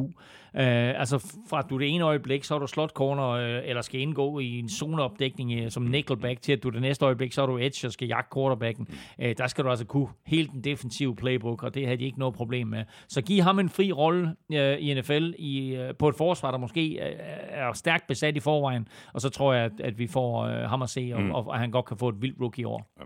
Øh, 0.59 0.99
altså 0.99 1.39
fra 1.49 1.59
at 1.59 1.65
du 1.69 1.79
det 1.79 1.87
ene 1.89 2.03
øjeblik, 2.03 2.43
så 2.43 2.55
er 2.55 2.59
du 2.59 2.67
slot 2.67 2.91
corner, 2.91 3.29
øh, 3.29 3.61
eller 3.69 3.81
skal 3.81 3.99
indgå 3.99 4.39
i 4.39 4.59
en 4.59 4.69
zoneopdækning 4.69 5.59
øh, 5.59 5.71
som 5.71 5.83
nickelback, 5.83 6.41
til 6.41 6.53
at 6.53 6.63
du 6.63 6.69
det 6.69 6.81
næste 6.81 7.05
øjeblik, 7.05 7.33
så 7.33 7.41
er 7.41 7.45
du 7.45 7.57
edge 7.57 7.87
og 7.87 7.91
skal 7.91 8.07
jagte 8.07 8.29
quarterbacken. 8.35 8.87
Øh, 9.21 9.35
der 9.37 9.47
skal 9.47 9.63
du 9.63 9.69
altså 9.69 9.85
kunne 9.85 10.07
hele 10.25 10.47
den 10.47 10.63
defensive 10.63 11.15
playbook, 11.15 11.63
og 11.63 11.73
det 11.73 11.85
havde 11.85 11.97
de 11.97 12.05
ikke 12.05 12.19
noget 12.19 12.35
problem 12.35 12.67
med. 12.67 12.83
Så 13.07 13.21
giv 13.21 13.41
ham 13.41 13.59
en 13.59 13.69
fri 13.69 13.91
rolle 13.91 14.35
øh, 14.53 14.77
i 14.79 14.93
NFL 14.93 15.33
i, 15.37 15.75
øh, 15.75 15.95
på 15.99 16.09
et 16.09 16.15
forsvar, 16.15 16.51
der 16.51 16.57
måske 16.57 16.89
øh, 16.89 17.15
er 17.49 17.73
stærkt 17.73 18.07
besat 18.07 18.35
i 18.35 18.39
forvejen, 18.39 18.87
og 19.13 19.21
så 19.21 19.29
tror 19.29 19.53
jeg, 19.53 19.65
at, 19.65 19.71
at 19.79 19.99
vi 19.99 20.07
får 20.07 20.43
øh, 20.43 20.69
ham 20.69 20.81
at 20.81 20.89
se, 20.89 21.11
og, 21.13 21.21
mm. 21.21 21.31
og, 21.31 21.47
og 21.47 21.59
han 21.59 21.71
godt 21.71 21.85
kan 21.85 21.97
få 21.97 22.09
et 22.09 22.21
vildt 22.21 22.41
rookie 22.41 22.67
år. 22.67 22.93
Ja. 22.99 23.03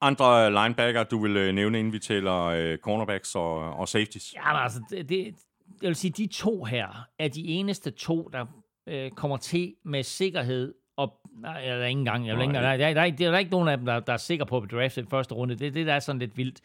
Andre 0.00 0.50
linebacker, 0.50 1.04
du 1.04 1.22
vil 1.22 1.36
øh, 1.36 1.54
nævne, 1.54 1.78
inden 1.78 1.92
vi 1.92 1.98
tæller 1.98 2.44
øh, 2.44 2.78
cornerbacks 2.78 3.34
og, 3.34 3.54
og 3.54 3.88
safeties? 3.88 4.34
Ja, 4.34 4.52
men 4.52 4.62
altså, 4.62 4.80
det, 4.90 5.08
det, 5.08 5.34
jeg 5.82 5.88
vil 5.88 5.96
sige, 5.96 6.10
de 6.10 6.26
to 6.26 6.64
her 6.64 7.08
er 7.18 7.28
de 7.28 7.44
eneste 7.44 7.90
to, 7.90 8.30
der 8.32 8.46
øh, 8.86 9.10
kommer 9.10 9.36
til 9.36 9.74
med 9.84 10.02
sikkerhed 10.02 10.74
og 10.96 11.20
nej, 11.40 11.60
der 11.60 11.74
er 11.74 11.86
ingen 11.86 12.04
gang. 12.04 12.26
Jeg 12.26 12.36
vil 12.36 12.42
ikke, 12.42 12.54
der, 12.54 12.60
der, 12.60 12.76
der, 12.76 13.10
der, 13.10 13.32
er 13.32 13.38
ikke 13.38 13.50
nogen 13.50 13.68
af 13.68 13.76
dem, 13.76 13.86
der, 13.86 14.00
der 14.00 14.12
er 14.12 14.16
sikre 14.16 14.46
på 14.46 14.56
at 14.56 14.70
drafte 14.70 15.00
den 15.00 15.10
første 15.10 15.34
runde. 15.34 15.54
Det 15.54 15.66
er 15.66 15.70
det, 15.70 15.86
der 15.86 15.94
er 15.94 16.00
sådan 16.00 16.18
lidt 16.18 16.36
vildt. 16.36 16.60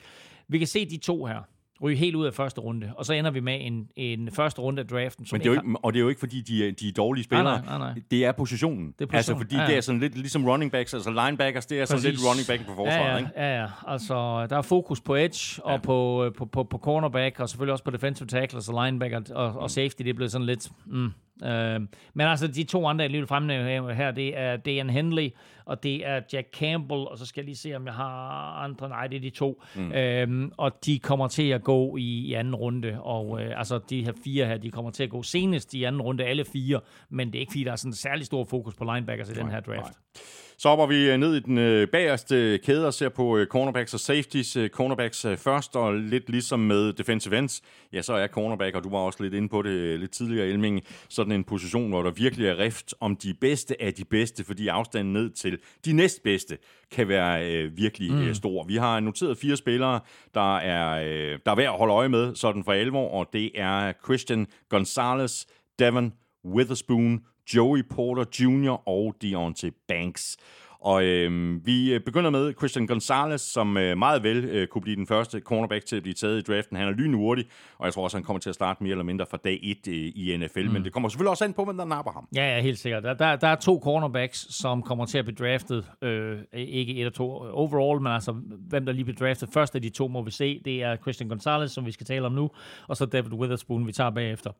Vi 0.47 0.57
kan 0.57 0.67
se 0.67 0.85
de 0.85 0.97
to 0.97 1.25
her 1.25 1.41
ryge 1.83 1.97
helt 1.97 2.15
ud 2.15 2.25
af 2.25 2.33
første 2.33 2.61
runde, 2.61 2.91
og 2.97 3.05
så 3.05 3.13
ender 3.13 3.31
vi 3.31 3.39
med 3.39 3.57
en, 3.61 3.87
en 3.95 4.31
første 4.31 4.61
runde 4.61 4.81
af 4.81 4.87
draften. 4.87 5.25
Som 5.25 5.35
Men 5.35 5.41
det 5.41 5.49
er 5.49 5.53
jo 5.53 5.59
ikke, 5.59 5.79
og 5.83 5.93
det 5.93 5.99
er 5.99 6.03
jo 6.03 6.09
ikke, 6.09 6.19
fordi 6.19 6.41
de 6.41 6.67
er, 6.67 6.71
de 6.71 6.87
er 6.87 6.91
dårlige 6.91 7.23
spillere. 7.23 7.61
Nej, 7.61 7.77
nej, 7.77 7.77
nej. 7.77 8.01
Det 8.11 8.25
er 8.25 8.31
positionen. 8.31 8.85
Det 8.85 8.91
er 8.91 9.05
position. 9.05 9.17
Altså, 9.17 9.35
fordi 9.35 9.55
ja, 9.55 9.61
ja. 9.61 9.67
det 9.67 9.77
er 9.77 9.81
sådan 9.81 10.01
lidt 10.01 10.17
ligesom 10.17 10.45
running 10.45 10.71
backs, 10.71 10.93
altså 10.93 11.09
linebackers, 11.25 11.65
det 11.65 11.77
er 11.77 11.81
Præcis. 11.81 12.01
sådan 12.01 12.11
lidt 12.11 12.27
running 12.27 12.47
back 12.47 12.65
på 12.69 12.75
forsvaret, 12.75 13.05
ja, 13.05 13.11
ja, 13.11 13.17
ikke? 13.17 13.29
Ja, 13.35 13.61
ja. 13.61 13.67
Altså, 13.87 14.47
der 14.49 14.57
er 14.57 14.61
fokus 14.61 15.01
på 15.01 15.15
edge, 15.15 15.63
og 15.63 15.71
ja. 15.71 15.77
på, 15.77 16.29
på, 16.37 16.45
på, 16.45 16.63
på 16.63 16.77
cornerback, 16.77 17.39
og 17.39 17.49
selvfølgelig 17.49 17.71
også 17.71 17.83
på 17.83 17.91
defensive 17.91 18.27
tackles 18.27 18.69
og 18.69 18.85
linebacker, 18.85 19.21
og, 19.35 19.59
og 19.59 19.71
safety, 19.71 20.01
det 20.01 20.09
er 20.09 20.13
blevet 20.13 20.31
sådan 20.31 20.47
lidt... 20.47 20.69
Mm, 20.85 21.09
Øh, 21.43 21.81
men 22.13 22.27
altså, 22.27 22.47
de 22.47 22.63
to 22.63 22.87
andre, 22.87 23.03
jeg 23.03 23.09
lige 23.09 23.21
vil 23.21 23.27
fremhæve 23.27 23.93
her, 23.93 24.11
det 24.11 24.37
er 24.37 24.57
Dan 24.57 24.89
Henley, 24.89 25.29
og 25.65 25.83
det 25.83 26.07
er 26.07 26.21
Jack 26.33 26.47
Campbell, 26.53 27.01
og 27.01 27.17
så 27.17 27.25
skal 27.25 27.41
jeg 27.41 27.45
lige 27.45 27.55
se, 27.55 27.75
om 27.75 27.85
jeg 27.85 27.93
har 27.93 28.53
andre. 28.63 28.89
Nej, 28.89 29.07
det 29.07 29.15
er 29.15 29.21
de 29.21 29.29
to. 29.29 29.63
Mm. 29.75 29.91
Øh, 29.91 30.51
og 30.57 30.85
de 30.85 30.99
kommer 30.99 31.27
til 31.27 31.49
at 31.49 31.63
gå 31.63 31.97
i, 31.97 32.01
i 32.01 32.33
anden 32.33 32.55
runde, 32.55 33.01
og 33.01 33.41
øh, 33.41 33.57
altså, 33.57 33.79
de 33.89 34.05
her 34.05 34.13
fire 34.23 34.45
her, 34.45 34.57
de 34.57 34.71
kommer 34.71 34.91
til 34.91 35.03
at 35.03 35.09
gå 35.09 35.23
senest 35.23 35.73
i 35.73 35.83
anden 35.83 36.01
runde, 36.01 36.23
alle 36.23 36.45
fire, 36.45 36.79
men 37.09 37.27
det 37.27 37.35
er 37.35 37.39
ikke, 37.39 37.51
fordi 37.51 37.63
der 37.63 37.71
er 37.71 37.75
sådan 37.75 37.89
en 37.89 37.95
særlig 37.95 38.25
stor 38.25 38.45
fokus 38.45 38.75
på 38.75 38.83
linebackers 38.83 39.29
i 39.29 39.33
nej, 39.33 39.41
den 39.41 39.51
her 39.51 39.59
draft. 39.59 39.81
Nej. 39.81 40.23
Så 40.57 40.69
hopper 40.69 40.85
vi 40.85 41.11
øh, 41.11 41.17
ned 41.17 41.35
i 41.35 41.39
den 41.39 41.57
øh, 41.57 41.87
bagerste 41.87 42.59
kæde 42.63 42.87
og 42.87 42.93
ser 42.93 43.09
på 43.09 43.37
øh, 43.37 43.47
cornerbacks 43.47 43.93
og 43.93 43.99
safeties. 43.99 44.57
Cornerbacks 44.71 45.25
først, 45.37 45.75
og 45.75 45.93
lidt 45.93 46.29
ligesom 46.29 46.59
med 46.59 46.93
defensive 46.93 47.37
ends, 47.37 47.61
ja, 47.93 48.01
så 48.01 48.13
er 48.13 48.27
cornerback, 48.27 48.75
og 48.75 48.83
du 48.83 48.89
var 48.89 48.97
også 48.97 49.23
lidt 49.23 49.33
inde 49.33 49.49
på 49.49 49.61
det 49.61 49.99
lidt 49.99 50.11
tidligere, 50.11 50.47
Elming, 50.47 50.81
sådan 51.09 51.31
en 51.31 51.43
position, 51.43 51.89
hvor 51.89 52.03
der 52.03 52.11
virkelig 52.11 52.47
er 52.47 52.57
rift 52.57 52.93
om 52.99 53.15
de 53.15 53.33
bedste 53.33 53.81
af 53.81 53.93
de 53.93 54.05
bedste, 54.05 54.43
fordi 54.43 54.67
afstanden 54.67 55.13
ned 55.13 55.29
til 55.29 55.59
de 55.85 55.93
næstbedste 55.93 56.57
kan 56.91 57.07
være 57.07 57.51
øh, 57.51 57.77
virkelig 57.77 58.13
mm. 58.13 58.33
stor. 58.33 58.63
Vi 58.63 58.75
har 58.75 58.99
noteret 58.99 59.37
fire 59.37 59.57
spillere, 59.57 59.99
der 60.33 60.57
er, 60.57 61.03
øh, 61.03 61.39
der 61.45 61.51
er 61.51 61.55
værd 61.55 61.73
at 61.73 61.77
holde 61.77 61.93
øje 61.93 62.09
med, 62.09 62.35
sådan 62.35 62.63
for 62.63 62.71
alvor, 62.71 63.09
og 63.09 63.29
det 63.33 63.51
er 63.55 63.93
Christian 64.05 64.47
Gonzalez, 64.69 65.45
Devon 65.79 66.13
Witherspoon, 66.45 67.21
Joey 67.55 67.83
Porter 67.89 68.25
Jr. 68.39 68.87
og 68.87 69.15
Deontay 69.21 69.71
Banks. 69.87 70.37
Og 70.83 71.03
øh, 71.03 71.59
vi 71.65 71.99
begynder 72.05 72.29
med 72.29 72.53
Christian 72.57 72.87
Gonzalez, 72.87 73.41
som 73.41 73.77
øh, 73.77 73.97
meget 73.97 74.23
vel 74.23 74.45
øh, 74.45 74.67
kunne 74.67 74.81
blive 74.81 74.95
den 74.95 75.07
første 75.07 75.39
cornerback 75.39 75.85
til 75.85 75.95
at 75.95 76.01
blive 76.01 76.13
taget 76.13 76.37
i 76.37 76.51
draften. 76.51 76.77
Han 76.77 76.87
er 76.87 76.91
lynhurtig, 76.91 77.45
og 77.77 77.85
jeg 77.85 77.93
tror 77.93 78.03
også, 78.03 78.17
han 78.17 78.23
kommer 78.23 78.39
til 78.39 78.49
at 78.49 78.55
starte 78.55 78.83
mere 78.83 78.91
eller 78.91 79.03
mindre 79.03 79.25
fra 79.29 79.37
dag 79.37 79.59
1 79.63 79.87
øh, 79.87 79.93
i 79.93 80.37
NFL. 80.37 80.65
Mm. 80.65 80.73
Men 80.73 80.83
det 80.83 80.93
kommer 80.93 81.09
selvfølgelig 81.09 81.29
også 81.29 81.45
an 81.45 81.53
på, 81.53 81.65
hvem 81.65 81.77
der 81.77 81.85
napper 81.85 82.11
ham. 82.11 82.27
Ja, 82.35 82.55
ja 82.55 82.61
helt 82.61 82.79
sikkert. 82.79 83.03
Der, 83.03 83.13
der, 83.13 83.35
der 83.35 83.47
er 83.47 83.55
to 83.55 83.79
cornerbacks, 83.83 84.55
som 84.55 84.81
kommer 84.81 85.05
til 85.05 85.17
at 85.17 85.25
blive 85.25 85.47
draftet. 85.47 85.85
Øh, 86.01 86.37
ikke 86.53 86.95
et 86.95 87.07
og 87.07 87.13
to 87.13 87.29
overall, 87.51 88.01
men 88.01 88.11
altså 88.11 88.31
hvem 88.69 88.85
der 88.85 88.93
lige 88.93 89.05
bliver 89.05 89.27
draftet. 89.27 89.49
Først 89.53 89.75
af 89.75 89.81
de 89.81 89.89
to 89.89 90.07
må 90.07 90.21
vi 90.21 90.31
se. 90.31 90.61
Det 90.65 90.83
er 90.83 90.95
Christian 90.95 91.29
Gonzalez, 91.29 91.71
som 91.71 91.85
vi 91.85 91.91
skal 91.91 92.05
tale 92.05 92.25
om 92.25 92.31
nu, 92.31 92.49
og 92.87 92.97
så 92.97 93.05
David 93.05 93.33
Witherspoon, 93.33 93.87
vi 93.87 93.91
tager 93.91 94.09
bagefter. 94.09 94.51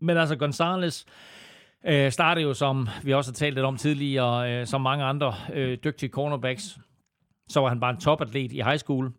Men 0.00 0.16
altså 0.16 0.36
Gonzalez 0.36 1.04
Øh, 1.86 2.12
startede 2.12 2.46
jo, 2.46 2.54
som 2.54 2.88
vi 3.02 3.14
også 3.14 3.30
har 3.30 3.34
talt 3.34 3.54
lidt 3.54 3.66
om 3.66 3.76
tidligere, 3.76 4.52
øh, 4.52 4.66
som 4.66 4.80
mange 4.80 5.04
andre 5.04 5.34
øh, 5.52 5.78
dygtige 5.84 6.10
cornerbacks. 6.10 6.78
Så 7.48 7.60
var 7.60 7.68
han 7.68 7.80
bare 7.80 7.90
en 7.90 8.00
topatlet 8.00 8.52
i 8.52 8.60
high 8.62 8.78
school 8.78 9.12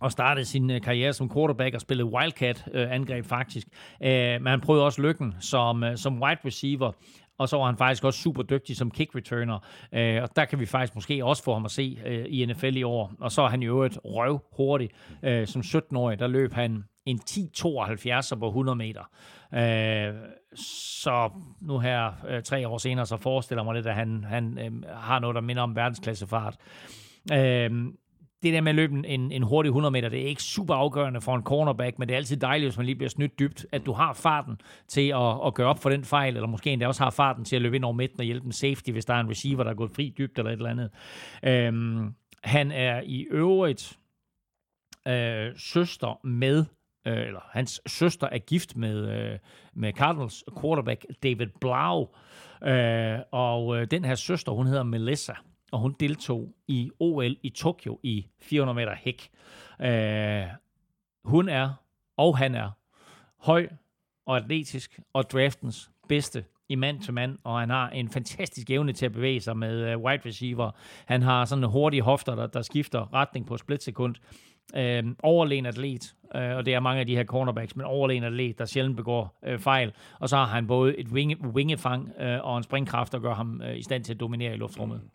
og 0.00 0.12
startede 0.12 0.44
sin 0.44 0.70
øh, 0.70 0.80
karriere 0.80 1.12
som 1.12 1.32
quarterback 1.32 1.74
og 1.74 1.80
spillede 1.80 2.08
Wildcat-angreb 2.08 3.24
øh, 3.24 3.28
faktisk. 3.28 3.66
Øh, 4.02 4.10
men 4.12 4.46
han 4.46 4.60
prøvede 4.60 4.84
også 4.84 5.02
lykken 5.02 5.34
som, 5.40 5.84
øh, 5.84 5.96
som 5.96 6.22
wide 6.22 6.40
receiver, 6.44 6.92
og 7.38 7.48
så 7.48 7.56
var 7.56 7.66
han 7.66 7.76
faktisk 7.76 8.04
også 8.04 8.20
super 8.20 8.42
dygtig 8.42 8.76
som 8.76 8.90
kick 8.90 9.14
returner. 9.14 9.58
Øh, 9.94 10.22
og 10.22 10.28
der 10.36 10.44
kan 10.44 10.60
vi 10.60 10.66
faktisk 10.66 10.94
måske 10.94 11.24
også 11.24 11.44
få 11.44 11.52
ham 11.52 11.64
at 11.64 11.70
se 11.70 11.98
øh, 12.06 12.26
i 12.28 12.46
NFL 12.46 12.76
i 12.76 12.82
år. 12.82 13.12
Og 13.20 13.32
så 13.32 13.42
er 13.42 13.48
han 13.48 13.62
jo 13.62 13.82
et 13.82 13.98
røv 14.04 14.40
hurtigt. 14.56 14.92
Øh, 15.22 15.46
som 15.46 15.60
17-årig, 15.60 16.18
der 16.18 16.26
løb 16.26 16.52
han 16.52 16.84
en 17.10 17.20
10-72 17.30 18.34
på 18.38 18.46
100 18.46 18.76
meter. 18.76 19.10
Øh, 19.54 20.14
så 20.54 21.30
nu 21.60 21.78
her, 21.78 22.12
øh, 22.28 22.42
tre 22.42 22.68
år 22.68 22.78
senere, 22.78 23.06
så 23.06 23.16
forestiller 23.16 23.62
mig 23.62 23.74
lidt, 23.74 23.86
at 23.86 23.94
han, 23.94 24.24
han 24.24 24.58
øh, 24.58 24.90
har 24.96 25.18
noget, 25.18 25.34
der 25.34 25.40
minder 25.40 25.62
om 25.62 25.76
verdensklassefart. 25.76 26.56
Øh, 27.32 27.70
det 28.42 28.52
der 28.52 28.60
med 28.60 28.70
at 28.70 28.76
løbe 28.76 29.08
en, 29.08 29.32
en 29.32 29.42
hurtig 29.42 29.68
100 29.68 29.92
meter, 29.92 30.08
det 30.08 30.22
er 30.22 30.26
ikke 30.26 30.42
super 30.42 30.74
afgørende 30.74 31.20
for 31.20 31.36
en 31.36 31.42
cornerback, 31.42 31.98
men 31.98 32.08
det 32.08 32.14
er 32.14 32.16
altid 32.16 32.36
dejligt, 32.36 32.70
hvis 32.70 32.76
man 32.76 32.86
lige 32.86 32.96
bliver 32.96 33.08
snydt 33.08 33.38
dybt, 33.38 33.66
at 33.72 33.86
du 33.86 33.92
har 33.92 34.12
farten 34.12 34.60
til 34.88 35.08
at, 35.08 35.46
at 35.46 35.54
gøre 35.54 35.66
op 35.66 35.82
for 35.82 35.90
den 35.90 36.04
fejl, 36.04 36.36
eller 36.36 36.48
måske 36.48 36.70
endda 36.70 36.86
også 36.86 37.02
har 37.02 37.10
farten 37.10 37.44
til 37.44 37.56
at 37.56 37.62
løbe 37.62 37.76
ind 37.76 37.84
over 37.84 37.94
midten 37.94 38.20
og 38.20 38.24
hjælpe 38.24 38.46
en 38.46 38.52
safety, 38.52 38.90
hvis 38.90 39.04
der 39.04 39.14
er 39.14 39.20
en 39.20 39.30
receiver, 39.30 39.62
der 39.62 39.70
er 39.70 39.74
gået 39.74 39.90
fri 39.90 40.14
dybt 40.18 40.38
eller 40.38 40.50
et 40.50 40.56
eller 40.56 40.70
andet. 40.70 40.90
Øhm, 41.42 42.14
han 42.44 42.72
er 42.72 43.00
i 43.04 43.26
øvrigt 43.30 43.98
øh, 45.08 45.52
søster 45.56 46.26
med 46.26 46.64
øh, 47.06 47.26
eller 47.26 47.40
hans 47.50 47.80
søster 47.86 48.26
er 48.26 48.38
gift 48.38 48.76
med, 48.76 49.08
øh, 49.08 49.38
med 49.74 49.92
Cardinals 49.92 50.44
quarterback 50.60 51.06
David 51.22 51.46
Blau, 51.60 52.08
øh, 52.64 53.18
og 53.30 53.76
øh, 53.76 53.86
den 53.90 54.04
her 54.04 54.14
søster, 54.14 54.52
hun 54.52 54.66
hedder 54.66 54.82
Melissa, 54.82 55.32
og 55.72 55.78
hun 55.78 55.96
deltog 56.00 56.54
i 56.68 56.90
OL 57.00 57.36
i 57.42 57.50
Tokyo 57.50 58.00
i 58.02 58.26
400 58.40 58.76
meter 58.76 58.94
hæk. 58.94 59.30
Øh, 59.80 60.46
hun 61.24 61.48
er, 61.48 61.72
og 62.16 62.38
han 62.38 62.54
er, 62.54 62.70
høj 63.36 63.68
og 64.26 64.36
atletisk, 64.36 65.00
og 65.12 65.30
draftens 65.30 65.90
bedste 66.08 66.44
i 66.68 66.74
mand 66.74 67.00
til 67.00 67.14
mand, 67.14 67.38
og 67.44 67.60
han 67.60 67.70
har 67.70 67.88
en 67.90 68.08
fantastisk 68.08 68.70
evne 68.70 68.92
til 68.92 69.06
at 69.06 69.12
bevæge 69.12 69.40
sig 69.40 69.56
med 69.56 69.92
øh, 69.92 69.98
wide 69.98 70.22
receiver. 70.26 70.70
Han 71.06 71.22
har 71.22 71.44
sådan 71.44 71.64
en 71.64 71.70
hurtige 71.70 72.02
hofter, 72.02 72.34
der, 72.34 72.46
der 72.46 72.62
skifter 72.62 73.14
retning 73.14 73.46
på 73.46 73.54
et 73.54 73.60
splitsekund. 73.60 74.14
Øh, 74.76 75.04
overlegen 75.22 75.66
atlet, 75.66 76.14
øh, 76.34 76.56
og 76.56 76.66
det 76.66 76.74
er 76.74 76.80
mange 76.80 77.00
af 77.00 77.06
de 77.06 77.16
her 77.16 77.24
cornerbacks, 77.24 77.76
men 77.76 77.86
overlegen 77.86 78.24
atlet, 78.24 78.58
der 78.58 78.64
sjældent 78.64 78.96
begår 78.96 79.38
øh, 79.46 79.58
fejl. 79.58 79.92
Og 80.18 80.28
så 80.28 80.36
har 80.36 80.46
han 80.46 80.66
både 80.66 80.98
et 80.98 81.08
winge, 81.08 81.36
wingefang 81.54 82.10
øh, 82.20 82.44
og 82.44 82.56
en 82.56 82.62
springkraft, 82.62 83.12
der 83.12 83.18
gør 83.18 83.34
ham 83.34 83.62
øh, 83.64 83.78
i 83.78 83.82
stand 83.82 84.04
til 84.04 84.14
at 84.14 84.20
dominere 84.20 84.54
i 84.54 84.56
luftrummet. 84.56 85.00
Mm. 85.02 85.10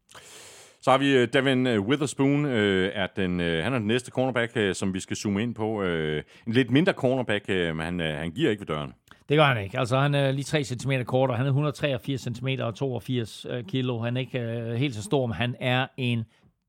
Så 0.82 0.92
har 0.92 0.98
vi 0.98 1.22
uh, 1.22 1.28
Devin 1.34 1.68
uh, 1.68 1.88
Witherspoon, 1.88 2.46
uh, 2.46 2.52
er 2.52 3.08
den, 3.16 3.40
uh, 3.40 3.46
han 3.46 3.74
er 3.74 3.78
den 3.78 3.88
næste 3.88 4.12
cornerback, 4.12 4.56
uh, 4.56 4.74
som 4.74 4.94
vi 4.94 5.00
skal 5.00 5.18
zoome 5.18 5.44
ind 5.44 5.56
på. 5.56 5.82
Uh, 5.82 5.88
en 5.88 6.24
lidt 6.54 6.72
mindre 6.72 6.94
cornerback, 6.94 7.46
uh, 7.50 7.56
men 7.56 7.80
han, 7.80 8.00
uh, 8.00 8.06
han 8.06 8.32
giver 8.32 8.50
ikke 8.50 8.62
ved 8.62 8.68
døren. 8.68 8.94
Det 9.30 9.38
gør 9.38 9.44
han 9.44 9.64
ikke. 9.64 9.80
Altså, 9.80 10.00
han 10.00 10.16
er 10.16 10.32
lige 10.32 10.44
3 10.44 10.64
cm 10.64 10.92
kortere. 11.06 11.38
Han 11.38 11.46
er 11.46 11.50
183 11.50 12.22
cm 12.22 12.48
og 12.60 12.76
82 12.76 13.46
kilo. 13.68 14.00
Han 14.00 14.18
er 14.18 14.22
ikke 14.22 14.66
uh, 14.70 14.74
helt 14.74 14.96
så 14.96 15.04
stor, 15.04 15.26
men 15.26 15.34
han 15.34 15.56
er 15.60 15.88
en 15.98 16.26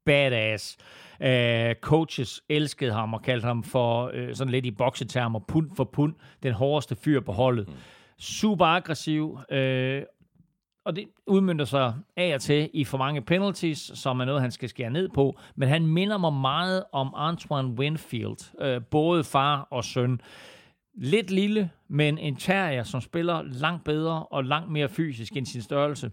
badass. 0.06 0.76
Uh, 1.20 1.80
coaches 1.80 2.42
elskede 2.48 2.92
ham 2.92 3.14
og 3.14 3.22
kaldte 3.22 3.46
ham 3.46 3.62
for 3.62 4.06
uh, 4.06 4.34
sådan 4.34 4.50
lidt 4.50 4.66
i 4.66 4.70
boksetermer, 4.70 5.38
pund 5.38 5.70
for 5.76 5.84
pund, 5.84 6.14
den 6.42 6.52
hårdeste 6.52 6.96
fyr 6.96 7.20
på 7.20 7.32
holdet. 7.32 7.68
Mm. 7.68 7.74
Super 8.18 8.64
aggressiv, 8.64 9.32
uh, 9.32 10.02
og 10.84 10.96
det 10.96 11.04
udmyndter 11.26 11.64
sig 11.64 11.94
af 12.16 12.34
og 12.34 12.40
til 12.40 12.70
i 12.72 12.84
for 12.84 12.98
mange 12.98 13.22
penalties, 13.22 13.90
som 13.94 14.20
er 14.20 14.24
noget, 14.24 14.40
han 14.40 14.50
skal 14.50 14.68
skære 14.68 14.90
ned 14.90 15.08
på. 15.08 15.38
Men 15.56 15.68
han 15.68 15.86
minder 15.86 16.18
mig 16.18 16.32
meget 16.32 16.84
om 16.92 17.14
Antoine 17.16 17.68
Winfield, 17.68 18.76
uh, 18.76 18.84
både 18.84 19.24
far 19.24 19.68
og 19.70 19.84
søn. 19.84 20.20
Lidt 20.98 21.30
lille, 21.30 21.70
men 21.88 22.18
en 22.18 22.36
terrier, 22.36 22.82
som 22.82 23.00
spiller 23.00 23.42
langt 23.42 23.84
bedre 23.84 24.22
og 24.22 24.44
langt 24.44 24.70
mere 24.70 24.88
fysisk 24.88 25.36
end 25.36 25.46
sin 25.46 25.62
størrelse. 25.62 26.10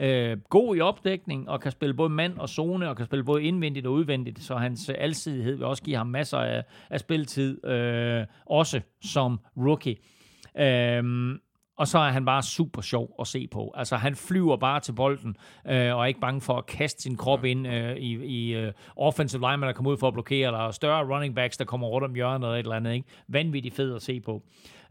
Øh, 0.00 0.36
god 0.50 0.76
i 0.76 0.80
opdækning, 0.80 1.48
og 1.48 1.60
kan 1.60 1.72
spille 1.72 1.94
både 1.94 2.10
mand 2.10 2.38
og 2.38 2.48
zone, 2.48 2.88
og 2.88 2.96
kan 2.96 3.06
spille 3.06 3.24
både 3.24 3.42
indvendigt 3.42 3.86
og 3.86 3.92
udvendigt, 3.92 4.42
så 4.42 4.56
hans 4.56 4.88
øh, 4.88 4.94
alsidighed 4.98 5.56
vil 5.56 5.66
også 5.66 5.82
give 5.82 5.96
ham 5.96 6.06
masser 6.06 6.38
af, 6.38 6.64
af 6.90 7.00
spilletid, 7.00 7.66
øh, 7.66 8.26
også 8.46 8.80
som 9.02 9.40
rookie. 9.56 9.96
Øh, 10.58 11.34
og 11.76 11.88
så 11.88 11.98
er 11.98 12.10
han 12.10 12.24
bare 12.24 12.42
super 12.42 12.82
sjov 12.82 13.14
at 13.20 13.26
se 13.26 13.46
på. 13.46 13.72
Altså, 13.76 13.96
han 13.96 14.16
flyver 14.16 14.56
bare 14.56 14.80
til 14.80 14.92
bolden, 14.92 15.36
øh, 15.66 15.94
og 15.94 16.02
er 16.02 16.04
ikke 16.04 16.20
bange 16.20 16.40
for 16.40 16.54
at 16.54 16.66
kaste 16.66 17.02
sin 17.02 17.16
krop 17.16 17.44
ind 17.44 17.66
øh, 17.66 17.96
i, 17.96 18.12
i 18.24 18.66
uh, 18.66 18.72
offensive 18.96 19.40
linemen, 19.40 19.66
der 19.66 19.72
kommer 19.72 19.90
ud 19.90 19.96
for 19.96 20.08
at 20.08 20.12
blokere, 20.14 20.46
eller 20.46 20.70
større 20.70 21.14
running 21.14 21.34
backs, 21.34 21.56
der 21.56 21.64
kommer 21.64 21.86
rundt 21.86 22.04
om 22.04 22.14
hjørnet 22.14 22.46
eller 22.46 22.54
et 22.54 22.58
eller 22.58 22.76
andet. 22.76 22.92
Ikke? 22.92 23.08
Vanvittigt 23.28 23.74
fed 23.74 23.94
at 23.94 24.02
se 24.02 24.20
på. 24.20 24.42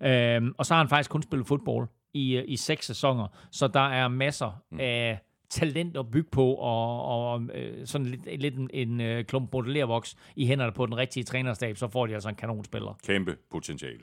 Øhm, 0.01 0.53
og 0.57 0.65
så 0.65 0.73
har 0.73 0.81
han 0.81 0.89
faktisk 0.89 1.09
kun 1.09 1.23
spillet 1.23 1.47
fodbold 1.47 1.87
i, 2.13 2.41
i 2.41 2.57
seks 2.57 2.85
sæsoner, 2.85 3.27
så 3.51 3.67
der 3.67 3.89
er 3.89 4.07
masser 4.07 4.61
mm. 4.71 4.79
af 4.79 5.19
talent 5.49 5.97
at 5.97 6.11
bygge 6.11 6.29
på, 6.31 6.53
og, 6.53 7.05
og 7.05 7.41
øh, 7.53 7.87
sådan 7.87 8.07
lidt, 8.07 8.41
lidt 8.41 8.55
en, 8.55 8.69
en 8.73 9.01
øh, 9.01 9.25
klump 9.25 9.53
modellervoks 9.53 10.15
i 10.35 10.45
hænderne 10.45 10.71
på 10.71 10.85
den 10.85 10.97
rigtige 10.97 11.23
trænerstab, 11.23 11.77
så 11.77 11.87
får 11.87 12.07
de 12.07 12.13
altså 12.13 12.29
en 12.29 12.35
kanonspiller. 12.35 12.97
Kæmpe 13.07 13.37
potentiale. 13.51 13.99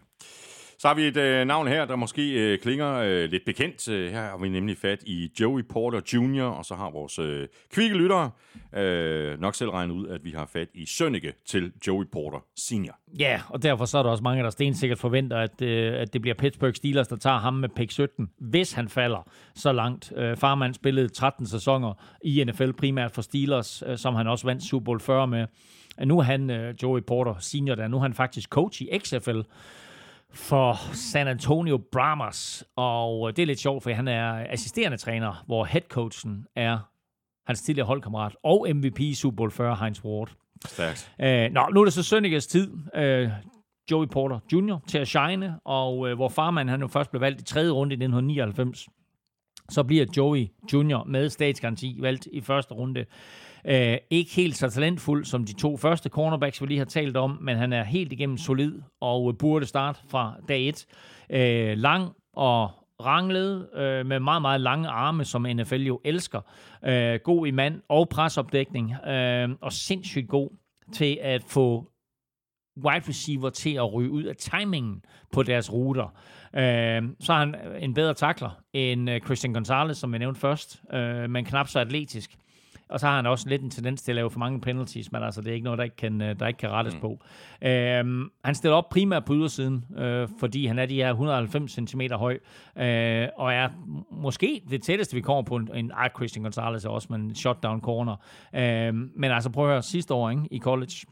Så 0.81 0.89
har 0.89 0.95
vi 0.95 1.03
et 1.03 1.17
øh, 1.17 1.47
navn 1.47 1.69
her, 1.69 1.85
der 1.85 1.97
måske 1.97 2.33
øh, 2.33 2.59
klinger 2.59 2.95
øh, 2.95 3.31
lidt 3.31 3.45
bekendt. 3.47 3.89
Øh, 3.89 4.13
her 4.13 4.21
har 4.21 4.39
vi 4.39 4.49
nemlig 4.49 4.77
fat 4.77 5.03
i 5.07 5.31
Joey 5.41 5.63
Porter 5.63 6.01
Jr., 6.15 6.43
og 6.43 6.65
så 6.65 6.75
har 6.75 6.91
vores 6.91 7.19
øh, 7.19 7.49
kvikke 7.73 7.97
lyttere 7.97 8.31
øh, 8.75 9.41
nok 9.41 9.55
selv 9.55 9.71
regnet 9.71 9.95
ud, 9.95 10.09
at 10.09 10.25
vi 10.25 10.31
har 10.31 10.49
fat 10.53 10.69
i 10.75 10.87
Sønneke 10.87 11.33
til 11.47 11.73
Joey 11.87 12.05
Porter 12.13 12.39
Senior. 12.57 12.99
Ja, 13.19 13.41
og 13.49 13.63
derfor 13.63 13.85
så 13.85 13.99
er 13.99 14.03
der 14.03 14.11
også 14.11 14.23
mange, 14.23 14.43
der 14.43 14.51
stensikkert 14.51 14.99
forventer, 14.99 15.37
at, 15.37 15.63
øh, 15.63 16.01
at 16.01 16.13
det 16.13 16.23
bliver 16.23 16.35
Pittsburgh 16.35 16.75
Steelers, 16.75 17.09
der 17.09 17.17
tager 17.17 17.39
ham 17.39 17.55
med 17.55 17.69
pick 17.69 17.91
17, 17.91 18.31
hvis 18.39 18.73
han 18.73 18.89
falder 18.89 19.29
så 19.55 19.73
langt. 19.73 20.13
Øh, 20.17 20.37
Farman 20.37 20.75
spillede 20.75 21.09
13 21.09 21.47
sæsoner 21.47 21.95
i 22.25 22.45
NFL, 22.45 22.71
primært 22.71 23.11
for 23.13 23.23
Steelers, 23.23 23.83
øh, 23.87 23.99
som 23.99 24.15
han 24.15 24.27
også 24.27 24.47
vandt 24.47 24.63
Super 24.63 24.85
Bowl 24.85 25.01
40 25.01 25.27
med. 25.27 25.47
Nu 26.05 26.19
er 26.19 26.23
han, 26.23 26.51
øh, 26.51 26.75
Joey 26.83 27.01
Porter 27.01 27.35
Senior, 27.41 27.75
der 27.75 27.89
nu 27.89 27.97
er 27.97 28.03
han 28.03 28.15
faktisk 28.15 28.49
coach 28.49 28.83
i 28.83 28.99
XFL, 28.99 29.41
for 30.35 30.95
San 30.95 31.29
Antonio 31.29 31.81
Brahmas. 31.93 32.65
Og 32.77 33.37
det 33.37 33.43
er 33.43 33.47
lidt 33.47 33.61
sjovt, 33.61 33.83
for 33.83 33.91
han 33.91 34.09
er 34.09 34.47
assisterende 34.51 34.97
træner, 34.97 35.45
hvor 35.47 35.65
headcoachen 35.65 36.47
er 36.57 36.79
hans 37.47 37.63
tidligere 37.63 37.87
holdkammerat 37.87 38.37
og 38.43 38.67
MVP 38.75 39.01
Super 39.15 39.37
Bowl 39.37 39.51
40, 39.51 39.77
Heinz 39.77 40.05
Ward. 40.05 40.31
Stærkt. 40.67 41.13
Øh, 41.21 41.51
nå, 41.53 41.69
nu 41.75 41.81
er 41.81 41.85
det 41.85 41.93
så 41.93 42.03
Sønnekes 42.03 42.47
tid. 42.47 42.73
Øh, 42.95 43.31
Joey 43.91 44.07
Porter 44.07 44.39
Jr. 44.53 44.79
til 44.87 44.99
at 44.99 45.09
shine, 45.09 45.61
og 45.65 46.09
øh, 46.09 46.17
hvor 46.17 46.29
farmand 46.29 46.71
han 46.71 46.81
jo 46.81 46.87
først 46.87 47.11
blev 47.11 47.21
valgt 47.21 47.41
i 47.41 47.45
tredje 47.45 47.71
runde 47.71 47.93
i 47.93 47.97
1999, 47.97 48.89
så 49.69 49.83
bliver 49.83 50.07
Joey 50.17 50.47
Jr. 50.73 51.05
med 51.05 51.29
statsgaranti 51.29 51.97
valgt 52.01 52.29
i 52.33 52.41
første 52.41 52.75
runde. 52.75 53.05
Øh, 53.69 53.99
ikke 54.11 54.35
helt 54.35 54.57
så 54.57 54.71
talentfuld 54.71 55.25
som 55.25 55.45
de 55.45 55.53
to 55.53 55.77
første 55.77 56.09
cornerbacks, 56.09 56.63
vi 56.63 56.67
lige 56.67 56.79
har 56.79 56.85
talt 56.85 57.17
om, 57.17 57.39
men 57.41 57.57
han 57.57 57.73
er 57.73 57.85
helt 57.85 58.13
igennem 58.13 58.37
solid 58.37 58.81
og 59.01 59.31
øh, 59.31 59.39
burde 59.39 59.67
starte 59.67 60.01
fra 60.09 60.35
dag 60.49 60.69
et. 60.69 60.87
Øh, 61.31 61.79
lang 61.79 62.13
og 62.33 62.71
ranglet 63.05 63.69
øh, 63.75 64.07
med 64.07 64.21
meget, 64.21 64.43
meget 64.43 64.61
lange 64.61 64.89
arme, 64.89 65.25
som 65.25 65.47
NFL 65.55 65.83
jo 65.83 66.01
elsker. 66.05 66.41
Øh, 66.85 67.21
god 67.25 67.47
i 67.47 67.51
mand 67.51 67.83
og 67.89 68.09
presopdækning, 68.09 69.07
øh, 69.07 69.49
og 69.61 69.73
sindssygt 69.73 70.29
god 70.29 70.51
til 70.93 71.19
at 71.23 71.45
få 71.45 71.91
wide 72.85 73.09
receiver 73.09 73.51
til 73.51 73.75
at 73.75 73.93
ryge 73.93 74.11
ud 74.11 74.23
af 74.23 74.37
timingen 74.37 75.05
på 75.33 75.43
deres 75.43 75.73
ruter. 75.73 76.15
Øh, 76.55 77.03
så 77.21 77.33
er 77.33 77.39
han 77.39 77.55
en 77.81 77.95
bedre 77.95 78.15
takler 78.15 78.51
end 78.73 79.11
øh, 79.11 79.21
Christian 79.21 79.53
Gonzalez, 79.53 79.97
som 79.97 80.13
jeg 80.13 80.19
nævnte 80.19 80.41
først, 80.41 80.83
øh, 80.93 81.31
men 81.31 81.45
knap 81.45 81.69
så 81.69 81.81
atletisk. 81.81 82.39
Og 82.89 83.01
så 83.01 83.07
har 83.07 83.17
han 83.17 83.27
også 83.27 83.49
lidt 83.49 83.63
en 83.63 83.71
tendens 83.71 84.03
til 84.03 84.13
at 84.13 84.17
lave 84.17 84.31
for 84.31 84.39
mange 84.39 84.61
penalties, 84.61 85.13
men 85.13 85.23
altså, 85.23 85.41
det 85.41 85.49
er 85.49 85.55
ikke 85.55 85.65
noget, 85.65 85.79
der 85.79 85.85
ikke 85.85 85.97
kan, 85.97 86.23
øh, 86.23 86.39
der 86.39 86.47
ikke 86.47 86.59
kan 86.59 86.71
rettes 86.71 86.95
mm. 86.95 87.01
på. 87.01 87.19
Øhm, 87.63 88.31
han 88.45 88.55
stiller 88.55 88.77
op 88.77 88.89
primært 88.89 89.25
på 89.25 89.35
ydersiden, 89.35 89.85
øh, 89.99 90.29
fordi 90.41 90.67
han 90.67 90.79
er 90.79 90.87
de 90.87 90.95
her 90.95 91.11
190 91.11 91.73
cm 91.73 92.01
høj, 92.13 92.39
øh, 92.77 93.29
og 93.37 93.53
er 93.53 93.69
måske 94.11 94.63
det 94.71 94.83
tætteste, 94.83 95.15
vi 95.15 95.21
kommer 95.21 95.43
på 95.43 95.57
en, 95.57 95.71
en 95.75 95.91
Art 95.95 96.13
Christian 96.17 96.43
Gonzalez 96.43 96.85
også, 96.85 97.09
men 97.11 97.35
shutdown 97.35 97.81
corner. 97.81 98.17
Øh, 98.55 98.95
men 98.95 99.31
altså, 99.31 99.51
prøv 99.51 99.65
at 99.65 99.71
høre, 99.71 99.83
sidste 99.83 100.15
år 100.15 100.31
ikke, 100.31 100.43
i 100.51 100.59
college, 100.59 101.07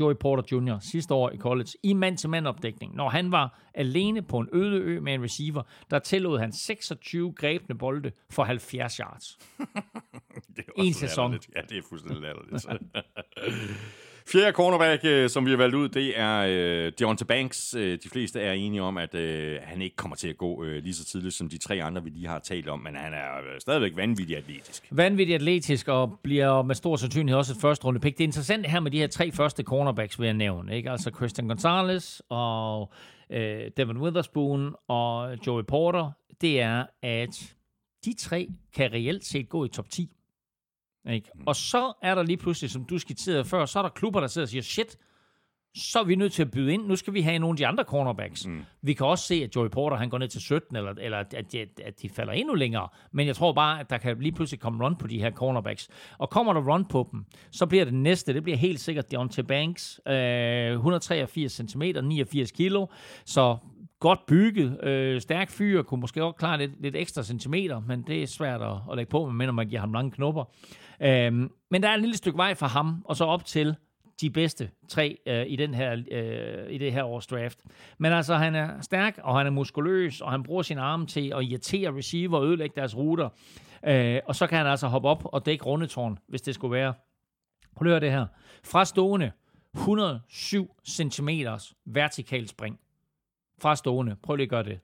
Joey 0.00 0.14
Porter 0.14 0.42
Jr. 0.56 0.78
sidste 0.80 1.14
år 1.14 1.30
i 1.30 1.36
college 1.36 1.68
i 1.82 1.92
mand-til-mand 1.92 2.46
opdækning. 2.46 2.94
Når 2.94 3.08
han 3.08 3.32
var 3.32 3.58
alene 3.74 4.22
på 4.22 4.38
en 4.38 4.48
øde 4.52 4.80
ø 4.80 5.00
med 5.00 5.14
en 5.14 5.22
receiver, 5.22 5.62
der 5.90 5.98
tillod 5.98 6.38
han 6.38 6.52
26 6.52 7.32
grebne 7.32 7.78
bolde 7.78 8.12
for 8.30 8.44
70 8.44 8.96
yards. 8.96 9.38
det 10.56 10.64
er 10.68 10.72
en 10.76 10.92
sæson. 10.92 11.32
Ja, 11.32 11.60
det 11.68 11.78
er 11.78 11.82
fuldstændig 11.88 12.22
latterligt. 12.22 12.66
Fjerde 14.26 14.52
cornerback, 14.52 15.04
øh, 15.04 15.30
som 15.30 15.46
vi 15.46 15.50
har 15.50 15.56
valgt 15.56 15.74
ud, 15.74 15.88
det 15.88 16.18
er 16.18 16.46
øh, 16.48 16.92
Deontay 16.98 17.26
Banks. 17.26 17.74
Øh, 17.74 17.98
de 18.04 18.08
fleste 18.08 18.40
er 18.40 18.52
enige 18.52 18.82
om, 18.82 18.98
at 18.98 19.14
øh, 19.14 19.58
han 19.62 19.82
ikke 19.82 19.96
kommer 19.96 20.16
til 20.16 20.28
at 20.28 20.36
gå 20.36 20.64
øh, 20.64 20.82
lige 20.82 20.94
så 20.94 21.04
tidligt 21.04 21.34
som 21.34 21.48
de 21.48 21.58
tre 21.58 21.82
andre, 21.82 22.04
vi 22.04 22.10
lige 22.10 22.28
har 22.28 22.38
talt 22.38 22.68
om, 22.68 22.80
men 22.80 22.96
han 22.96 23.14
er 23.14 23.38
øh, 23.38 23.60
stadigvæk 23.60 23.96
vanvittigt 23.96 24.38
atletisk. 24.38 24.88
Vanvittigt 24.90 25.34
atletisk, 25.34 25.88
og 25.88 26.18
bliver 26.22 26.62
med 26.62 26.74
stor 26.74 26.96
sandsynlighed 26.96 27.38
også 27.38 27.52
et 27.52 27.60
første 27.60 27.84
runde 27.84 28.00
pick. 28.00 28.18
Det 28.18 28.24
er 28.24 28.28
interessant 28.28 28.66
her 28.66 28.80
med 28.80 28.90
de 28.90 28.98
her 28.98 29.06
tre 29.06 29.32
første 29.32 29.62
cornerbacks, 29.62 30.18
vil 30.18 30.24
jeg 30.24 30.34
nævne. 30.34 30.76
Ikke? 30.76 30.90
Altså 30.90 31.10
Christian 31.16 31.48
Gonzalez 31.48 32.20
og 32.28 32.92
øh, 33.30 33.70
Devin 33.76 33.96
Witherspoon 33.96 34.74
og 34.88 35.36
Joey 35.46 35.62
Porter. 35.68 36.10
Det 36.40 36.60
er, 36.60 36.84
at 37.02 37.54
de 38.04 38.14
tre 38.18 38.48
kan 38.74 38.92
reelt 38.92 39.24
set 39.24 39.48
gå 39.48 39.64
i 39.64 39.68
top 39.68 39.90
10. 39.90 40.10
Ikke? 41.10 41.30
Mm. 41.34 41.42
Og 41.46 41.56
så 41.56 41.92
er 42.02 42.14
der 42.14 42.22
lige 42.22 42.36
pludselig, 42.36 42.70
som 42.70 42.84
du 42.84 42.98
skitserede 42.98 43.44
før, 43.44 43.66
så 43.66 43.78
er 43.78 43.82
der 43.82 43.90
klubber, 43.90 44.20
der 44.20 44.26
sidder 44.26 44.44
og 44.44 44.48
siger, 44.48 44.62
shit, 44.62 44.98
så 45.74 46.00
er 46.00 46.04
vi 46.04 46.14
nødt 46.14 46.32
til 46.32 46.42
at 46.42 46.50
byde 46.50 46.72
ind. 46.72 46.86
Nu 46.86 46.96
skal 46.96 47.14
vi 47.14 47.20
have 47.20 47.38
nogle 47.38 47.52
af 47.52 47.56
de 47.56 47.66
andre 47.66 47.84
cornerbacks. 47.84 48.46
Mm. 48.46 48.62
Vi 48.82 48.92
kan 48.92 49.06
også 49.06 49.24
se, 49.24 49.34
at 49.34 49.56
Joey 49.56 49.68
Porter 49.68 49.96
han 49.96 50.08
går 50.08 50.18
ned 50.18 50.28
til 50.28 50.40
17, 50.40 50.76
eller, 50.76 50.94
eller 51.00 51.18
at, 51.18 51.52
de, 51.52 51.66
at 51.84 52.02
de 52.02 52.08
falder 52.08 52.32
endnu 52.32 52.54
længere. 52.54 52.88
Men 53.12 53.26
jeg 53.26 53.36
tror 53.36 53.52
bare, 53.52 53.80
at 53.80 53.90
der 53.90 53.98
kan 53.98 54.18
lige 54.18 54.32
pludselig 54.32 54.60
komme 54.60 54.84
run 54.84 54.96
på 54.96 55.06
de 55.06 55.18
her 55.18 55.30
cornerbacks. 55.30 55.88
Og 56.18 56.30
kommer 56.30 56.52
der 56.52 56.72
run 56.72 56.84
på 56.84 57.08
dem, 57.12 57.24
så 57.50 57.66
bliver 57.66 57.84
det 57.84 57.94
næste, 57.94 58.34
det 58.34 58.42
bliver 58.42 58.58
helt 58.58 58.80
sikkert 58.80 59.10
Deontay 59.10 59.42
Banks. 59.42 60.00
Øh, 60.08 60.72
183 60.72 61.52
cm, 61.52 61.82
89 62.02 62.50
kilo. 62.50 62.86
Så 63.24 63.56
godt 64.00 64.26
bygget, 64.26 64.84
øh, 64.84 65.20
stærk 65.20 65.50
fyr, 65.50 65.82
kunne 65.82 66.00
måske 66.00 66.24
også 66.24 66.36
klare 66.36 66.58
lidt, 66.58 66.82
lidt 66.82 66.96
ekstra 66.96 67.22
centimeter, 67.22 67.80
men 67.80 68.02
det 68.06 68.22
er 68.22 68.26
svært 68.26 68.62
at, 68.62 68.76
at 68.90 68.96
lægge 68.96 69.10
på, 69.10 69.26
medmindre 69.26 69.52
man 69.52 69.68
giver 69.68 69.80
ham 69.80 69.92
lange 69.92 70.10
knopper. 70.10 70.44
Øhm, 71.00 71.50
men 71.70 71.82
der 71.82 71.88
er 71.88 71.94
et 71.94 72.00
lille 72.00 72.16
stykke 72.16 72.36
vej 72.36 72.54
fra 72.54 72.66
ham, 72.66 73.02
og 73.04 73.16
så 73.16 73.24
op 73.24 73.44
til 73.44 73.76
de 74.20 74.30
bedste 74.30 74.70
tre 74.88 75.18
øh, 75.26 75.44
i, 75.48 75.56
den 75.56 75.74
her, 75.74 76.02
øh, 76.10 76.72
i 76.72 76.78
det 76.78 76.92
her 76.92 77.04
års 77.04 77.26
draft. 77.26 77.58
Men 77.98 78.12
altså, 78.12 78.34
han 78.34 78.54
er 78.54 78.80
stærk, 78.80 79.18
og 79.22 79.38
han 79.38 79.46
er 79.46 79.50
muskuløs, 79.50 80.20
og 80.20 80.30
han 80.30 80.42
bruger 80.42 80.62
sin 80.62 80.78
arme 80.78 81.06
til 81.06 81.32
at 81.36 81.44
irritere 81.44 81.96
receiver 81.96 82.38
og 82.38 82.46
ødelægge 82.46 82.80
deres 82.80 82.96
ruter. 82.96 83.28
Øh, 83.86 84.20
og 84.26 84.36
så 84.36 84.46
kan 84.46 84.58
han 84.58 84.66
altså 84.66 84.86
hoppe 84.86 85.08
op 85.08 85.22
og 85.24 85.46
dække 85.46 85.64
rundetårn, 85.64 86.18
hvis 86.28 86.42
det 86.42 86.54
skulle 86.54 86.72
være. 86.72 86.94
Prøv 87.76 87.86
at 87.86 87.90
høre 87.90 88.00
det 88.00 88.10
her. 88.10 88.26
Fra 88.64 88.84
stående 88.84 89.32
107 89.74 90.76
cm 90.88 91.28
vertikal 91.84 92.48
spring. 92.48 92.80
Fra 93.58 93.76
stående. 93.76 94.16
Prøv 94.22 94.36
lige 94.36 94.44
at 94.44 94.50
gøre 94.50 94.62
det. 94.62 94.80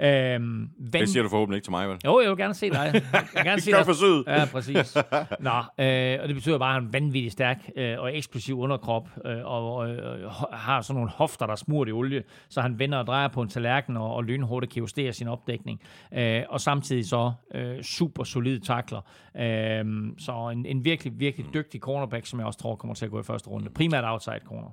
Øhm, 0.00 0.70
van... 0.78 1.00
Det 1.00 1.08
siger 1.08 1.22
du 1.22 1.28
forhåbentlig 1.28 1.56
ikke 1.56 1.64
til 1.64 1.70
mig, 1.70 1.88
vel? 1.88 1.98
Jo, 2.04 2.20
jeg 2.20 2.30
vil 2.30 2.36
gerne 2.38 2.54
se 2.54 2.70
dig. 2.70 2.90
Jeg 2.94 3.02
vil 3.34 3.44
gerne 3.44 3.60
se 3.66 3.70
dig. 3.70 3.84
forsøget. 3.84 4.24
Ja, 4.26 4.44
præcis. 4.52 4.96
Nå, 5.48 5.84
øh, 5.84 6.18
og 6.22 6.28
det 6.28 6.34
betyder 6.34 6.58
bare, 6.58 6.68
at 6.68 6.74
han 6.74 6.82
er 6.82 6.86
en 6.86 6.92
vanvittig 6.92 7.32
stærk 7.32 7.70
øh, 7.76 7.98
og 7.98 8.16
eksplosiv 8.16 8.58
underkrop, 8.58 9.08
øh, 9.24 9.44
og 9.44 9.90
øh, 9.90 10.30
har 10.52 10.80
sådan 10.80 10.94
nogle 10.94 11.10
hofter, 11.10 11.46
der 11.46 11.56
smurt 11.56 11.88
i 11.88 11.92
olie, 11.92 12.22
så 12.48 12.60
han 12.60 12.78
vender 12.78 12.98
og 12.98 13.06
drejer 13.06 13.28
på 13.28 13.42
en 13.42 13.48
tallerken 13.48 13.96
og, 13.96 14.14
og 14.14 14.24
lynhurtigt 14.24 14.72
kan 14.72 14.80
justere 14.80 15.12
sin 15.12 15.28
opdækning. 15.28 15.80
Øh, 16.14 16.42
og 16.48 16.60
samtidig 16.60 17.08
så 17.08 17.32
øh, 17.54 17.82
super 17.82 18.24
solid 18.24 18.60
takler. 18.60 19.00
Øh, 19.36 19.84
så 20.18 20.50
en, 20.52 20.66
en 20.66 20.84
virkelig, 20.84 21.12
virkelig 21.20 21.46
dygtig 21.54 21.80
cornerback, 21.80 22.26
som 22.26 22.38
jeg 22.38 22.46
også 22.46 22.58
tror 22.58 22.76
kommer 22.76 22.94
til 22.94 23.04
at 23.04 23.10
gå 23.10 23.20
i 23.20 23.22
første 23.22 23.48
runde. 23.48 23.70
Primært 23.70 24.04
outside 24.06 24.40
corner 24.44 24.68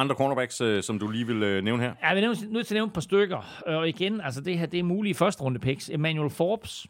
andre 0.00 0.14
cornerbacks, 0.14 0.60
øh, 0.60 0.82
som 0.82 0.98
du 0.98 1.10
lige 1.10 1.26
vil 1.26 1.42
øh, 1.42 1.64
nævne 1.64 1.82
her? 1.82 1.94
Ja, 2.02 2.14
vi 2.14 2.20
er 2.20 2.26
nødt 2.26 2.66
til 2.66 2.74
at 2.74 2.76
nævne 2.76 2.88
et 2.88 2.92
par 2.92 3.00
stykker. 3.00 3.62
Øh, 3.66 3.76
og 3.76 3.88
igen, 3.88 4.20
altså 4.20 4.40
det 4.40 4.58
her, 4.58 4.66
det 4.66 4.80
er 4.80 4.84
mulige 4.84 5.14
første 5.14 5.42
runde 5.42 5.58
picks. 5.60 5.90
Emmanuel 5.90 6.30
Forbes 6.30 6.86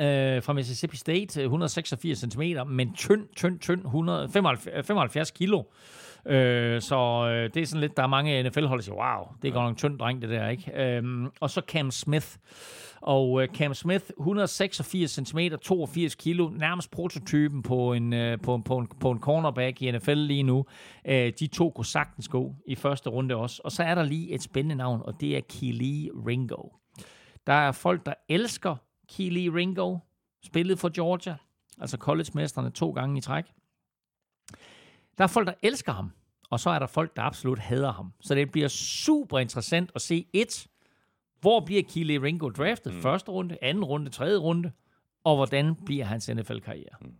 øh, 0.00 0.42
fra 0.42 0.52
Mississippi 0.52 0.96
State, 0.96 1.42
186 1.42 2.18
cm, 2.18 2.42
men 2.66 2.94
tynd, 2.94 3.28
tynd, 3.36 3.58
tynd, 3.58 3.80
175 3.84 4.86
75 4.86 5.30
kilo. 5.30 5.62
Øh, 6.26 6.80
så 6.80 7.28
øh, 7.28 7.50
det 7.54 7.62
er 7.62 7.66
sådan 7.66 7.80
lidt, 7.80 7.96
der 7.96 8.02
er 8.02 8.06
mange 8.06 8.42
NFL-hold, 8.42 8.80
der 8.80 8.84
siger, 8.84 8.94
wow, 8.94 9.34
det 9.42 9.48
er 9.48 9.52
godt 9.52 9.64
nok 9.64 9.70
en 9.70 9.76
tynd 9.76 9.98
dreng, 9.98 10.22
det 10.22 10.30
der, 10.30 10.48
ikke? 10.48 10.96
Øh, 10.96 11.28
og 11.40 11.50
så 11.50 11.62
Cam 11.68 11.90
Smith. 11.90 12.26
Og 13.00 13.42
øh, 13.42 13.48
Cam 13.48 13.74
Smith, 13.74 14.04
186 14.18 15.10
cm, 15.10 15.38
82 15.62 16.14
kilo, 16.14 16.48
nærmest 16.48 16.90
prototypen 16.90 17.62
på 17.62 17.92
en, 17.92 18.12
øh, 18.12 18.38
på, 18.40 18.62
på, 18.64 18.78
en, 18.78 18.88
på 19.00 19.10
en 19.10 19.20
cornerback 19.20 19.82
i 19.82 19.90
NFL 19.90 20.14
lige 20.14 20.42
nu. 20.42 20.64
Øh, 21.04 21.32
de 21.40 21.46
to 21.46 21.70
kunne 21.70 21.84
sagtens 21.84 22.28
gå 22.28 22.54
i 22.66 22.74
første 22.74 23.10
runde 23.10 23.36
også. 23.36 23.60
Og 23.64 23.72
så 23.72 23.82
er 23.82 23.94
der 23.94 24.02
lige 24.02 24.30
et 24.30 24.42
spændende 24.42 24.74
navn, 24.74 25.02
og 25.04 25.20
det 25.20 25.36
er 25.36 25.40
Keely 25.48 26.08
Ringo. 26.26 26.68
Der 27.46 27.52
er 27.52 27.72
folk, 27.72 28.06
der 28.06 28.14
elsker 28.28 28.76
Keely 29.16 29.46
Ringo, 29.46 29.98
spillet 30.44 30.78
for 30.78 30.88
Georgia, 30.88 31.36
altså 31.80 31.96
college-mesterne 31.96 32.70
to 32.70 32.90
gange 32.90 33.18
i 33.18 33.20
træk. 33.20 33.44
Der 35.18 35.24
er 35.24 35.28
folk, 35.28 35.46
der 35.46 35.54
elsker 35.62 35.92
ham, 35.92 36.10
og 36.50 36.60
så 36.60 36.70
er 36.70 36.78
der 36.78 36.86
folk, 36.86 37.16
der 37.16 37.22
absolut 37.22 37.58
hader 37.58 37.92
ham. 37.92 38.12
Så 38.20 38.34
det 38.34 38.50
bliver 38.50 38.68
super 38.68 39.38
interessant 39.38 39.90
at 39.94 40.00
se 40.00 40.26
et, 40.32 40.66
hvor 41.40 41.60
bliver 41.60 41.82
Keely 41.94 42.16
Ringo 42.16 42.48
draftet? 42.48 42.94
Mm. 42.94 43.02
Første 43.02 43.30
runde, 43.30 43.58
anden 43.62 43.84
runde, 43.84 44.10
tredje 44.10 44.36
runde, 44.36 44.72
og 45.24 45.36
hvordan 45.36 45.74
bliver 45.84 46.04
hans 46.04 46.28
NFL-karriere? 46.28 46.96
Mm. 47.00 47.12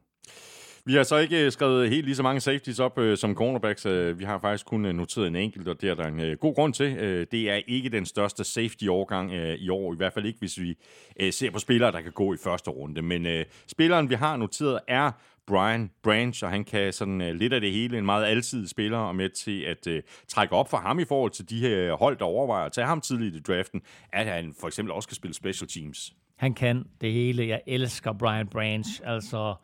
Vi 0.84 0.94
har 0.94 1.02
så 1.02 1.16
ikke 1.16 1.44
øh, 1.44 1.52
skrevet 1.52 1.90
helt 1.90 2.04
lige 2.04 2.16
så 2.16 2.22
mange 2.22 2.40
safeties 2.40 2.78
op 2.80 2.98
øh, 2.98 3.16
som 3.16 3.34
cornerbacks. 3.34 3.86
Øh, 3.86 4.18
vi 4.18 4.24
har 4.24 4.38
faktisk 4.38 4.66
kun 4.66 4.84
øh, 4.84 4.94
noteret 4.94 5.26
en 5.26 5.36
enkelt, 5.36 5.68
og 5.68 5.80
det 5.80 5.90
er 5.90 5.94
der 5.94 6.06
en 6.06 6.20
øh, 6.20 6.36
god 6.38 6.54
grund 6.54 6.74
til. 6.74 6.96
Øh, 6.96 7.26
det 7.32 7.50
er 7.50 7.60
ikke 7.66 7.88
den 7.88 8.06
største 8.06 8.44
safety-årgang 8.44 9.32
øh, 9.32 9.54
i 9.54 9.68
år, 9.68 9.92
i 9.92 9.96
hvert 9.96 10.12
fald 10.12 10.26
ikke, 10.26 10.38
hvis 10.38 10.60
vi 10.60 10.78
øh, 11.20 11.32
ser 11.32 11.50
på 11.50 11.58
spillere, 11.58 11.92
der 11.92 12.00
kan 12.00 12.12
gå 12.12 12.34
i 12.34 12.36
første 12.44 12.70
runde. 12.70 13.02
Men 13.02 13.26
øh, 13.26 13.44
spilleren, 13.66 14.10
vi 14.10 14.14
har 14.14 14.36
noteret, 14.36 14.80
er 14.88 15.10
Brian 15.46 15.90
Branch, 16.02 16.44
og 16.44 16.50
han 16.50 16.64
kan 16.64 16.92
sådan 16.92 17.20
øh, 17.20 17.34
lidt 17.34 17.52
af 17.52 17.60
det 17.60 17.72
hele, 17.72 17.98
en 17.98 18.06
meget 18.06 18.24
alsidig 18.24 18.68
spiller, 18.68 18.98
og 18.98 19.16
med 19.16 19.28
til 19.28 19.60
at 19.60 19.86
øh, 19.86 20.02
trække 20.28 20.54
op 20.54 20.70
for 20.70 20.76
ham 20.76 20.98
i 20.98 21.04
forhold 21.04 21.30
til 21.30 21.50
de 21.50 21.60
her 21.60 21.92
øh, 21.92 21.98
hold, 21.98 22.16
der 22.18 22.24
overvejer 22.24 22.66
at 22.66 22.72
tage 22.72 22.86
ham 22.86 23.00
tidligt 23.00 23.36
i 23.36 23.40
draften, 23.40 23.80
at 24.12 24.26
han 24.26 24.54
for 24.60 24.66
eksempel 24.66 24.92
også 24.92 25.08
kan 25.08 25.16
spille 25.16 25.34
special 25.34 25.68
teams. 25.68 26.12
Han 26.36 26.54
kan 26.54 26.84
det 27.00 27.12
hele. 27.12 27.48
Jeg 27.48 27.60
elsker 27.66 28.12
Brian 28.12 28.48
Branch. 28.48 29.00
Altså, 29.04 29.54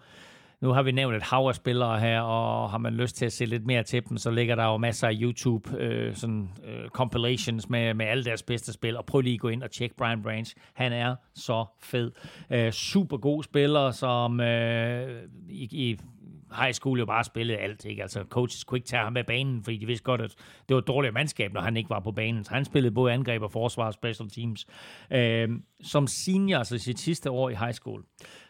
nu 0.60 0.72
har 0.72 0.82
vi 0.82 0.93
nævnt 0.93 1.16
et 1.16 1.22
hav 1.22 1.48
af 1.48 1.55
spillere 1.55 2.01
her, 2.01 2.20
og 2.20 2.70
har 2.70 2.78
man 2.78 2.94
lyst 2.94 3.16
til 3.16 3.26
at 3.26 3.32
se 3.32 3.44
lidt 3.44 3.66
mere 3.66 3.82
til 3.82 4.09
dem, 4.09 4.18
så 4.18 4.30
ligger 4.30 4.55
der 4.55 4.64
jo 4.64 4.76
masser 4.76 5.09
af 5.09 5.12
YouTube 5.20 5.76
øh, 5.78 6.14
sådan, 6.14 6.51
øh, 6.64 6.89
compilations 6.89 7.68
med, 7.68 7.94
med 7.94 8.06
alle 8.06 8.24
deres 8.24 8.43
bedste 8.43 8.72
spil, 8.72 8.97
og 8.97 9.05
prøv 9.06 9.20
lige 9.20 9.35
at 9.35 9.40
gå 9.40 9.48
ind 9.48 9.62
og 9.62 9.70
tjekke 9.70 9.97
Brian 9.97 10.22
Branch. 10.22 10.55
Han 10.74 10.93
er 10.93 11.16
så 11.35 11.64
fed. 11.82 12.12
Øh, 12.51 12.72
super 12.72 13.16
god 13.16 13.43
spiller, 13.43 13.90
som 13.90 14.40
øh, 14.40 15.22
i, 15.48 15.90
i 15.90 15.98
high 16.56 16.72
school 16.72 16.98
jo 16.98 17.06
bare 17.06 17.24
spillede 17.24 17.59
alt. 17.59 17.85
Ikke? 17.85 18.02
Altså, 18.02 18.24
coaches 18.28 18.64
kunne 18.64 18.78
ikke 18.78 18.89
tage 18.89 19.02
ham 19.02 19.16
af 19.16 19.26
banen, 19.26 19.64
fordi 19.64 19.76
de 19.76 19.86
vidste 19.86 20.05
godt, 20.05 20.20
at 20.20 20.35
det 20.68 20.74
var 20.74 20.80
et 20.80 20.86
dårligt 20.86 21.14
mandskab, 21.14 21.52
når 21.52 21.60
han 21.60 21.76
ikke 21.76 21.90
var 21.90 22.01
på 22.01 22.12
banen. 22.12 22.44
Så 22.44 22.55
han 22.55 22.64
spillede 22.64 22.94
både 22.94 23.12
angreb 23.12 23.43
og 23.43 23.52
forsvar 23.52 23.86
og 23.86 23.94
special 23.94 24.30
teams. 24.30 24.66
Øh, 25.10 25.48
som 25.82 26.06
senior, 26.06 26.59
altså 26.59 26.78
sit 26.78 27.01
sidste 27.01 27.30
år 27.30 27.51
i 27.51 27.55
high 27.55 27.72
school, 27.72 28.05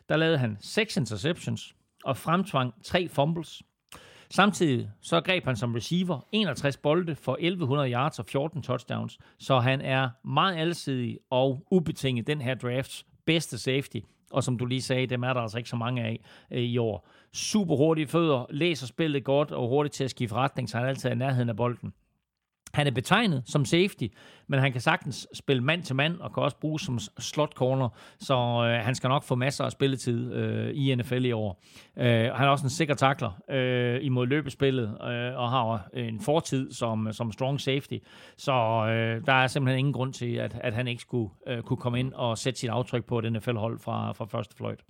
der 0.08 0.16
lavede 0.16 0.38
han 0.38 0.56
seks 0.60 0.96
interceptions, 0.96 1.74
og 2.08 2.16
fremtvang 2.16 2.74
tre 2.84 3.08
fumbles. 3.08 3.62
Samtidig 4.30 4.90
så 5.00 5.20
greb 5.20 5.44
han 5.44 5.56
som 5.56 5.74
receiver 5.74 6.20
61 6.32 6.76
bolde 6.76 7.14
for 7.14 7.36
1100 7.40 7.92
yards 7.92 8.18
og 8.18 8.26
14 8.26 8.62
touchdowns, 8.62 9.18
så 9.38 9.58
han 9.58 9.80
er 9.80 10.08
meget 10.24 10.56
alsidig 10.56 11.18
og 11.30 11.66
ubetinget 11.70 12.26
den 12.26 12.40
her 12.40 12.54
drafts 12.54 13.06
bedste 13.26 13.58
safety. 13.58 13.96
Og 14.32 14.44
som 14.44 14.58
du 14.58 14.66
lige 14.66 14.82
sagde, 14.82 15.06
dem 15.06 15.22
er 15.22 15.32
der 15.32 15.40
altså 15.40 15.58
ikke 15.58 15.70
så 15.70 15.76
mange 15.76 16.02
af 16.02 16.20
øh, 16.50 16.62
i 16.62 16.78
år. 16.78 17.08
Super 17.32 17.76
hurtige 17.76 18.06
fødder, 18.06 18.46
læser 18.50 18.86
spillet 18.86 19.24
godt 19.24 19.50
og 19.50 19.68
hurtigt 19.68 19.94
til 19.94 20.04
at 20.04 20.10
skifte 20.10 20.34
retning, 20.34 20.68
så 20.68 20.76
han 20.76 20.86
er 20.86 20.90
altid 20.90 21.10
i 21.10 21.14
nærheden 21.14 21.48
af 21.48 21.56
bolden. 21.56 21.92
Han 22.72 22.86
er 22.86 22.90
betegnet 22.90 23.42
som 23.46 23.64
safety, 23.64 24.04
men 24.46 24.60
han 24.60 24.72
kan 24.72 24.80
sagtens 24.80 25.28
spille 25.34 25.62
mand 25.62 25.82
til 25.82 25.96
mand 25.96 26.20
og 26.20 26.34
kan 26.34 26.42
også 26.42 26.56
bruges 26.56 26.82
som 26.82 26.98
slot 27.18 27.54
corner, 27.54 27.88
så 28.20 28.34
øh, 28.34 28.84
han 28.84 28.94
skal 28.94 29.08
nok 29.08 29.24
få 29.24 29.34
masser 29.34 29.64
af 29.64 29.72
spilletid 29.72 30.32
øh, 30.32 30.70
i 30.74 30.94
NFL 30.94 31.24
i 31.24 31.32
år. 31.32 31.62
Øh, 31.96 32.06
han 32.06 32.46
er 32.46 32.48
også 32.48 32.66
en 32.66 32.70
sikker 32.70 32.94
takler 32.94 33.40
øh, 33.50 34.04
imod 34.04 34.26
løbespillet 34.26 34.88
øh, 34.88 35.38
og 35.38 35.50
har 35.50 35.88
en 35.94 36.20
fortid 36.20 36.72
som, 36.72 37.12
som 37.12 37.32
strong 37.32 37.60
safety, 37.60 37.96
så 38.36 38.52
øh, 38.88 39.26
der 39.26 39.32
er 39.32 39.46
simpelthen 39.46 39.78
ingen 39.78 39.92
grund 39.92 40.12
til, 40.12 40.34
at, 40.34 40.56
at 40.60 40.74
han 40.74 40.88
ikke 40.88 41.02
skulle 41.02 41.30
øh, 41.46 41.62
kunne 41.62 41.76
komme 41.76 42.00
ind 42.00 42.12
og 42.12 42.38
sætte 42.38 42.60
sit 42.60 42.70
aftryk 42.70 43.04
på 43.04 43.18
et 43.18 43.32
NFL-hold 43.32 43.78
fra, 43.78 44.12
fra 44.12 44.24
første 44.24 44.56
fløjt. 44.56 44.80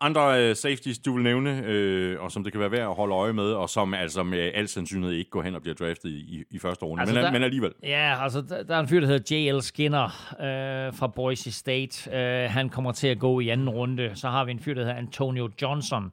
Andre 0.00 0.42
øh, 0.42 0.56
safeties, 0.56 0.98
du 0.98 1.14
vil 1.14 1.22
nævne, 1.22 1.62
øh, 1.66 2.20
og 2.20 2.32
som 2.32 2.44
det 2.44 2.52
kan 2.52 2.60
være 2.60 2.70
værd 2.70 2.88
at 2.88 2.94
holde 2.94 3.14
øje 3.14 3.32
med, 3.32 3.52
og 3.52 3.70
som 3.70 3.94
altså 3.94 4.22
med 4.22 4.50
al 4.54 4.68
sandsynlighed 4.68 5.16
ikke 5.16 5.30
går 5.30 5.42
hen 5.42 5.54
og 5.54 5.62
bliver 5.62 5.74
draftet 5.74 6.10
i, 6.10 6.44
i 6.50 6.58
første 6.58 6.84
runde, 6.84 7.00
altså 7.00 7.14
men, 7.14 7.24
der, 7.24 7.32
men 7.32 7.42
alligevel. 7.42 7.72
Ja, 7.82 8.22
altså 8.22 8.40
der, 8.40 8.62
der 8.62 8.76
er 8.76 8.80
en 8.80 8.88
fyr, 8.88 9.00
der 9.00 9.06
hedder 9.06 9.50
J.L. 9.50 9.62
Skinner 9.62 10.04
øh, 10.40 10.94
fra 10.94 11.06
Boise 11.06 11.52
State. 11.52 12.16
Øh, 12.18 12.50
han 12.50 12.68
kommer 12.68 12.92
til 12.92 13.08
at 13.08 13.18
gå 13.18 13.40
i 13.40 13.48
anden 13.48 13.68
runde. 13.68 14.10
Så 14.14 14.28
har 14.28 14.44
vi 14.44 14.50
en 14.50 14.60
fyr, 14.60 14.74
der 14.74 14.80
hedder 14.80 14.96
Antonio 14.96 15.50
Johnson 15.62 16.12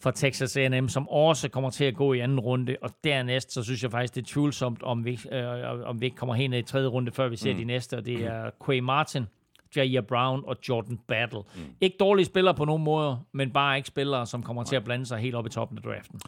fra 0.00 0.10
Texas 0.10 0.56
A&M, 0.56 0.88
som 0.88 1.08
også 1.08 1.48
kommer 1.48 1.70
til 1.70 1.84
at 1.84 1.94
gå 1.94 2.12
i 2.12 2.18
anden 2.18 2.40
runde. 2.40 2.76
Og 2.82 2.90
dernæst, 3.04 3.52
så 3.52 3.62
synes 3.62 3.82
jeg 3.82 3.90
faktisk, 3.90 4.14
det 4.14 4.22
er 4.22 4.26
tvivlsomt, 4.26 4.82
om 4.82 5.04
vi, 5.04 5.20
øh, 5.32 5.44
om 5.88 6.00
vi 6.00 6.06
ikke 6.06 6.16
kommer 6.16 6.34
hen 6.34 6.52
i 6.52 6.62
tredje 6.62 6.88
runde, 6.88 7.12
før 7.12 7.28
vi 7.28 7.36
ser 7.36 7.52
mm. 7.52 7.58
de 7.58 7.64
næste. 7.64 7.96
Og 7.96 8.06
det 8.06 8.24
er 8.24 8.50
Quay 8.66 8.78
Martin 8.78 9.26
Jair 9.76 10.00
Brown 10.00 10.42
og 10.46 10.56
Jordan 10.68 10.98
Battle. 11.08 11.42
Mm. 11.54 11.62
Ikke 11.80 11.96
dårlige 12.00 12.26
spillere 12.26 12.54
på 12.54 12.64
nogen 12.64 12.84
måde, 12.84 13.18
men 13.32 13.50
bare 13.50 13.76
ikke 13.76 13.88
spillere, 13.88 14.26
som 14.26 14.42
kommer 14.42 14.62
Nej. 14.62 14.68
til 14.68 14.76
at 14.76 14.84
blande 14.84 15.06
sig 15.06 15.18
helt 15.18 15.34
op 15.34 15.46
i 15.46 15.50
toppen 15.50 15.78
af 15.78 15.82
draften. 15.82 16.20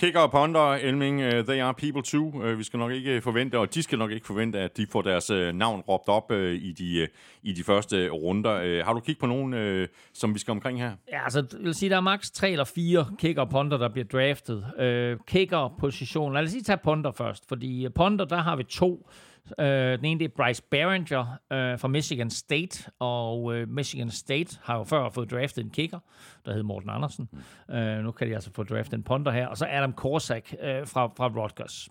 Kicker 0.00 0.20
og 0.20 0.30
ponder, 0.30 0.60
Elming, 0.60 1.26
uh, 1.26 1.30
they 1.30 1.60
are 1.60 1.74
people 1.74 2.02
too. 2.02 2.26
Uh, 2.26 2.58
vi 2.58 2.64
skal 2.64 2.78
nok 2.78 2.92
ikke 2.92 3.20
forvente, 3.20 3.58
og 3.58 3.74
de 3.74 3.82
skal 3.82 3.98
nok 3.98 4.10
ikke 4.10 4.26
forvente, 4.26 4.58
at 4.58 4.76
de 4.76 4.86
får 4.92 5.02
deres 5.02 5.30
uh, 5.30 5.48
navn 5.48 5.80
råbt 5.80 6.08
op 6.08 6.30
uh, 6.30 6.38
i, 6.38 6.72
de, 6.72 7.02
uh, 7.02 7.08
i 7.42 7.52
de 7.52 7.64
første 7.64 8.08
runder. 8.08 8.80
Uh, 8.80 8.86
har 8.86 8.92
du 8.92 9.00
kigget 9.00 9.18
på 9.20 9.26
nogen, 9.26 9.80
uh, 9.80 9.86
som 10.14 10.34
vi 10.34 10.38
skal 10.38 10.52
omkring 10.52 10.80
her? 10.80 10.92
Ja, 11.12 11.24
altså, 11.24 11.46
jeg 11.52 11.64
vil 11.64 11.74
sige, 11.74 11.90
der 11.90 11.96
er 11.96 12.00
maks 12.00 12.30
tre 12.30 12.50
eller 12.50 12.64
fire 12.64 13.06
kicker 13.18 13.42
og 13.42 13.50
ponder, 13.50 13.76
der 13.76 13.88
bliver 13.88 14.06
draftet. 14.06 14.56
Uh, 14.56 15.24
kicker-position, 15.26 16.32
lad 16.32 16.42
os 16.42 16.52
lige 16.52 16.62
tage 16.62 16.78
ponder 16.84 17.12
først, 17.12 17.48
fordi 17.48 17.88
ponder, 17.94 18.24
der 18.24 18.36
har 18.36 18.56
vi 18.56 18.64
to, 18.64 18.88
Uh, 18.94 19.27
den 19.58 20.04
ene 20.04 20.18
det 20.18 20.24
er 20.24 20.28
Bryce 20.36 20.62
Behringer 20.70 21.20
uh, 21.22 21.80
fra 21.80 21.88
Michigan 21.88 22.30
State, 22.30 22.90
og 22.98 23.42
uh, 23.42 23.68
Michigan 23.68 24.10
State 24.10 24.58
har 24.62 24.76
jo 24.76 24.84
før 24.84 25.10
fået 25.10 25.30
draftet 25.30 25.64
en 25.64 25.70
kicker, 25.70 25.98
der 26.44 26.50
hedder 26.50 26.64
Morten 26.64 26.90
Andersen. 26.90 27.28
Mm. 27.32 27.74
Uh, 27.74 28.04
nu 28.04 28.10
kan 28.10 28.28
de 28.28 28.34
altså 28.34 28.50
få 28.54 28.62
draftet 28.62 28.94
en 28.94 29.02
punter 29.02 29.32
her. 29.32 29.46
Og 29.46 29.56
så 29.56 29.66
Adam 29.70 29.92
Korsak 29.92 30.52
uh, 30.52 30.58
fra, 30.88 31.06
fra 31.06 31.42
Rutgers. 31.42 31.88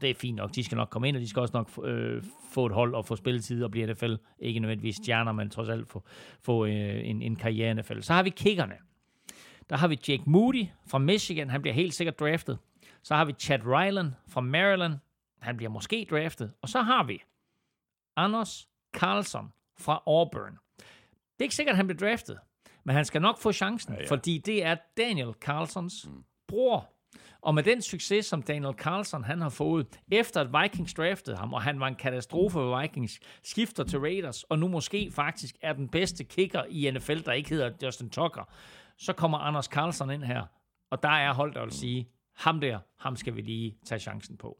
Det 0.00 0.10
er 0.10 0.14
fint 0.14 0.36
nok. 0.36 0.54
De 0.54 0.64
skal 0.64 0.76
nok 0.76 0.88
komme 0.90 1.08
ind, 1.08 1.16
og 1.16 1.22
de 1.22 1.28
skal 1.28 1.40
også 1.40 1.56
nok 1.56 1.70
uh, 1.76 2.22
få 2.52 2.66
et 2.66 2.72
hold 2.72 2.94
og 2.94 3.06
få 3.06 3.16
spilletid 3.16 3.64
og 3.64 3.70
blive 3.70 3.92
NFL. 3.92 4.14
Ikke 4.38 4.60
nødvendigvis 4.60 4.96
stjerner, 4.96 5.32
men 5.32 5.50
trods 5.50 5.68
alt 5.68 5.88
få, 5.88 6.04
få 6.42 6.64
uh, 6.64 6.70
en, 6.70 7.22
en 7.22 7.36
karriere 7.36 7.70
i 7.70 7.74
NFL. 7.74 8.00
Så 8.00 8.12
har 8.12 8.22
vi 8.22 8.30
kickerne. 8.30 8.74
Der 9.70 9.76
har 9.76 9.88
vi 9.88 9.98
Jake 10.08 10.22
Moody 10.26 10.66
fra 10.86 10.98
Michigan. 10.98 11.50
Han 11.50 11.62
bliver 11.62 11.74
helt 11.74 11.94
sikkert 11.94 12.20
draftet. 12.20 12.58
Så 13.02 13.14
har 13.14 13.24
vi 13.24 13.32
Chad 13.32 13.60
Ryland 13.66 14.12
fra 14.28 14.40
Maryland. 14.40 14.94
Han 15.44 15.56
bliver 15.56 15.70
måske 15.70 16.06
draftet. 16.10 16.52
Og 16.62 16.68
så 16.68 16.82
har 16.82 17.04
vi 17.04 17.22
Anders 18.16 18.68
Carlson 18.94 19.52
fra 19.78 20.02
Auburn. 20.06 20.58
Det 20.78 21.40
er 21.40 21.42
ikke 21.42 21.54
sikkert, 21.54 21.72
at 21.72 21.76
han 21.76 21.86
bliver 21.86 22.10
draftet, 22.10 22.38
men 22.84 22.96
han 22.96 23.04
skal 23.04 23.22
nok 23.22 23.38
få 23.38 23.52
chancen, 23.52 23.94
ja, 23.94 24.00
ja. 24.00 24.06
fordi 24.08 24.38
det 24.38 24.64
er 24.64 24.76
Daniel 24.96 25.32
Carlsons 25.40 26.08
mm. 26.08 26.24
bror. 26.48 26.90
Og 27.40 27.54
med 27.54 27.62
den 27.62 27.82
succes, 27.82 28.26
som 28.26 28.42
Daniel 28.42 28.74
Carlson 28.74 29.24
han 29.24 29.40
har 29.40 29.48
fået, 29.48 30.00
efter 30.12 30.40
at 30.40 30.62
Vikings 30.62 30.94
draftede 30.94 31.36
ham, 31.36 31.54
og 31.54 31.62
han 31.62 31.80
var 31.80 31.88
en 31.88 31.94
katastrofe 31.94 32.52
for 32.52 32.80
Vikings, 32.80 33.20
skifter 33.42 33.84
til 33.84 33.98
Raiders, 33.98 34.42
og 34.42 34.58
nu 34.58 34.68
måske 34.68 35.10
faktisk 35.10 35.56
er 35.60 35.72
den 35.72 35.88
bedste 35.88 36.24
kicker 36.24 36.64
i 36.68 36.90
NFL, 36.90 37.18
der 37.18 37.32
ikke 37.32 37.50
hedder 37.50 37.70
Justin 37.82 38.10
Tucker, 38.10 38.52
så 38.98 39.12
kommer 39.12 39.38
Anders 39.38 39.64
Carlson 39.64 40.10
ind 40.10 40.24
her, 40.24 40.42
og 40.90 41.02
der 41.02 41.08
er 41.08 41.32
holdt 41.32 41.56
at 41.56 41.72
sige, 41.72 42.08
ham 42.34 42.60
der, 42.60 42.78
ham 42.98 43.16
skal 43.16 43.36
vi 43.36 43.40
lige 43.40 43.76
tage 43.86 43.98
chancen 43.98 44.36
på. 44.36 44.58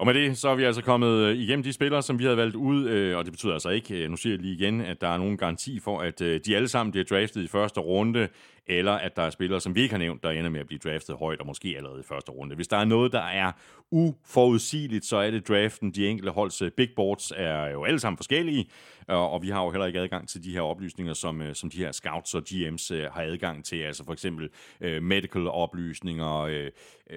Og 0.00 0.06
med 0.06 0.14
det, 0.14 0.38
så 0.38 0.48
er 0.48 0.54
vi 0.54 0.64
altså 0.64 0.82
kommet 0.82 1.08
øh, 1.08 1.36
igennem 1.36 1.62
de 1.62 1.72
spillere, 1.72 2.02
som 2.02 2.18
vi 2.18 2.24
havde 2.24 2.36
valgt 2.36 2.56
ud, 2.56 2.88
øh, 2.88 3.18
og 3.18 3.24
det 3.24 3.32
betyder 3.32 3.52
altså 3.52 3.68
ikke, 3.68 3.94
øh, 3.94 4.10
nu 4.10 4.16
siger 4.16 4.32
jeg 4.32 4.40
lige 4.40 4.54
igen, 4.54 4.80
at 4.80 5.00
der 5.00 5.08
er 5.08 5.18
nogen 5.18 5.36
garanti 5.36 5.80
for, 5.80 6.00
at 6.00 6.18
de 6.18 6.56
alle 6.56 6.68
sammen 6.68 6.90
bliver 6.90 7.04
draftet 7.04 7.42
i 7.42 7.48
første 7.48 7.80
runde, 7.80 8.28
eller 8.70 8.92
at 8.92 9.16
der 9.16 9.22
er 9.22 9.30
spillere, 9.30 9.60
som 9.60 9.74
vi 9.74 9.82
ikke 9.82 9.92
har 9.92 9.98
nævnt, 9.98 10.22
der 10.22 10.30
ender 10.30 10.50
med 10.50 10.60
at 10.60 10.66
blive 10.66 10.78
draftet 10.78 11.16
højt, 11.16 11.40
og 11.40 11.46
måske 11.46 11.74
allerede 11.76 12.00
i 12.00 12.02
første 12.02 12.32
runde. 12.32 12.54
Hvis 12.54 12.68
der 12.68 12.76
er 12.76 12.84
noget, 12.84 13.12
der 13.12 13.20
er 13.20 13.52
uforudsigeligt, 13.90 15.04
så 15.04 15.16
er 15.16 15.30
det 15.30 15.48
draften. 15.48 15.90
De 15.90 16.08
enkelte 16.08 16.32
holds 16.32 16.62
øh, 16.62 16.70
big 16.70 16.88
boards 16.96 17.32
er 17.36 17.70
jo 17.70 17.84
alle 17.84 18.00
sammen 18.00 18.16
forskellige, 18.16 18.66
øh, 19.10 19.16
og 19.16 19.42
vi 19.42 19.48
har 19.48 19.64
jo 19.64 19.70
heller 19.70 19.86
ikke 19.86 20.00
adgang 20.00 20.28
til 20.28 20.44
de 20.44 20.52
her 20.52 20.60
oplysninger, 20.60 21.14
som, 21.14 21.42
øh, 21.42 21.54
som 21.54 21.70
de 21.70 21.78
her 21.78 21.92
scouts 21.92 22.34
og 22.34 22.42
GM's 22.48 23.10
har 23.10 23.22
adgang 23.22 23.64
til, 23.64 23.76
altså 23.76 24.04
for 24.04 24.12
eksempel 24.12 24.48
medical 25.02 25.48
oplysninger, 25.48 26.68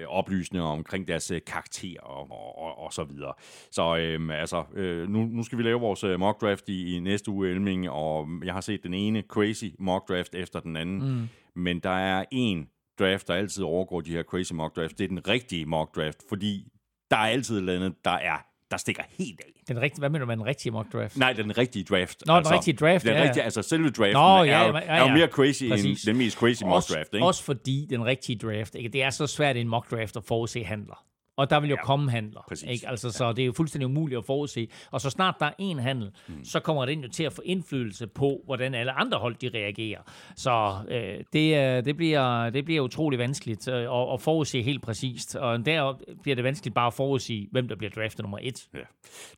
oplysninger 0.07 0.67
omkring 0.67 1.07
deres 1.07 1.31
karakter 1.47 2.01
og, 2.01 2.31
og, 2.57 2.83
og, 2.83 2.93
så 2.93 3.03
videre. 3.03 3.33
Så 3.71 3.97
øhm, 3.97 4.29
altså, 4.31 4.63
øh, 4.73 5.09
nu, 5.09 5.25
nu 5.25 5.43
skal 5.43 5.57
vi 5.57 5.63
lave 5.63 5.79
vores 5.79 6.03
mock 6.19 6.41
draft 6.41 6.69
i, 6.69 6.95
i 6.95 6.99
næste 6.99 7.31
uge, 7.31 7.49
Elming, 7.49 7.89
og 7.89 8.27
jeg 8.43 8.53
har 8.53 8.61
set 8.61 8.83
den 8.83 8.93
ene 8.93 9.23
crazy 9.27 9.65
mock 9.79 10.09
draft 10.09 10.35
efter 10.35 10.59
den 10.59 10.75
anden, 10.75 10.99
mm 10.99 11.29
men 11.55 11.79
der 11.79 11.89
er 11.89 12.25
en 12.31 12.69
draft, 12.99 13.27
der 13.27 13.33
altid 13.33 13.63
overgår 13.63 14.01
de 14.01 14.11
her 14.11 14.23
crazy 14.23 14.53
mock 14.53 14.75
draft. 14.75 14.97
Det 14.97 15.03
er 15.03 15.07
den 15.07 15.27
rigtige 15.27 15.65
mock 15.65 15.95
draft, 15.95 16.17
fordi 16.29 16.67
der 17.11 17.17
er 17.17 17.27
altid 17.27 17.55
et 17.55 17.59
eller 17.59 17.75
andet, 17.75 18.05
der 18.05 18.11
er 18.11 18.37
der 18.73 18.77
stikker 18.77 19.03
helt 19.09 19.41
af. 19.41 19.51
Den 19.67 19.81
rigtige, 19.81 19.99
hvad 19.99 20.09
mener 20.09 20.19
du 20.19 20.25
med 20.25 20.37
den 20.37 20.45
rigtige 20.45 20.71
mock 20.71 20.93
draft? 20.93 21.17
Nej, 21.17 21.33
den 21.33 21.57
rigtige 21.57 21.83
draft. 21.83 22.23
Nå, 22.25 22.33
altså, 22.33 22.49
den 22.49 22.57
rigtige 22.57 22.77
draft, 22.77 23.05
den 23.05 23.13
ja. 23.13 23.23
Rigtige, 23.23 23.43
altså 23.43 23.61
selve 23.61 23.89
draften 23.89 24.13
Nå, 24.13 24.43
ja, 24.43 24.43
ja, 24.43 24.65
ja, 24.65 24.77
ja. 24.77 24.81
er 24.81 25.09
jo 25.09 25.15
mere 25.17 25.27
crazy 25.27 25.69
Præcis. 25.69 26.03
end 26.03 26.11
den 26.13 26.17
mest 26.17 26.37
crazy 26.37 26.63
mock 26.63 26.83
draft. 26.89 27.13
Ikke? 27.13 27.25
Også 27.25 27.43
fordi 27.43 27.87
den 27.89 28.05
rigtige 28.05 28.39
draft, 28.39 28.75
ikke? 28.75 28.89
det 28.89 29.03
er 29.03 29.09
så 29.09 29.27
svært 29.27 29.55
i 29.55 29.61
en 29.61 29.67
mock 29.67 29.91
draft 29.91 30.17
at 30.17 30.23
forudse 30.23 30.63
handler. 30.63 31.05
Og 31.37 31.49
der 31.49 31.59
vil 31.59 31.69
jo 31.69 31.75
ja, 31.75 31.85
komme 31.85 32.11
handler. 32.11 32.41
Præcis. 32.47 32.69
Ikke? 32.69 32.89
Altså, 32.89 33.11
så 33.11 33.33
det 33.33 33.41
er 33.41 33.45
jo 33.45 33.53
fuldstændig 33.53 33.87
umuligt 33.87 34.17
at 34.17 34.25
forudse. 34.25 34.67
Og 34.91 35.01
så 35.01 35.09
snart 35.09 35.35
der 35.39 35.45
er 35.45 35.51
en 35.57 35.79
handel, 35.79 36.11
mm. 36.27 36.45
så 36.45 36.59
kommer 36.59 36.85
den 36.85 36.99
jo 36.99 37.09
til 37.09 37.23
at 37.23 37.33
få 37.33 37.41
indflydelse 37.45 38.07
på, 38.07 38.41
hvordan 38.45 38.73
alle 38.73 38.91
andre 38.91 39.17
hold 39.17 39.35
de 39.35 39.49
reagerer. 39.53 40.01
Så 40.35 40.77
øh, 40.89 41.23
det, 41.33 41.85
det, 41.85 41.97
bliver, 41.97 42.49
det 42.49 42.65
bliver 42.65 42.81
utrolig 42.81 43.19
vanskeligt 43.19 43.67
øh, 43.67 43.75
at, 43.75 44.13
at 44.13 44.21
forudse 44.21 44.61
helt 44.61 44.81
præcist. 44.81 45.35
Og 45.35 45.65
der 45.65 45.93
bliver 46.21 46.35
det 46.35 46.43
vanskeligt 46.43 46.75
bare 46.75 46.87
at 46.87 46.93
forudse, 46.93 47.47
hvem 47.51 47.67
der 47.67 47.75
bliver 47.75 47.91
draftet 47.91 48.23
nummer 48.23 48.37
et. 48.41 48.67
Ja. 48.73 48.79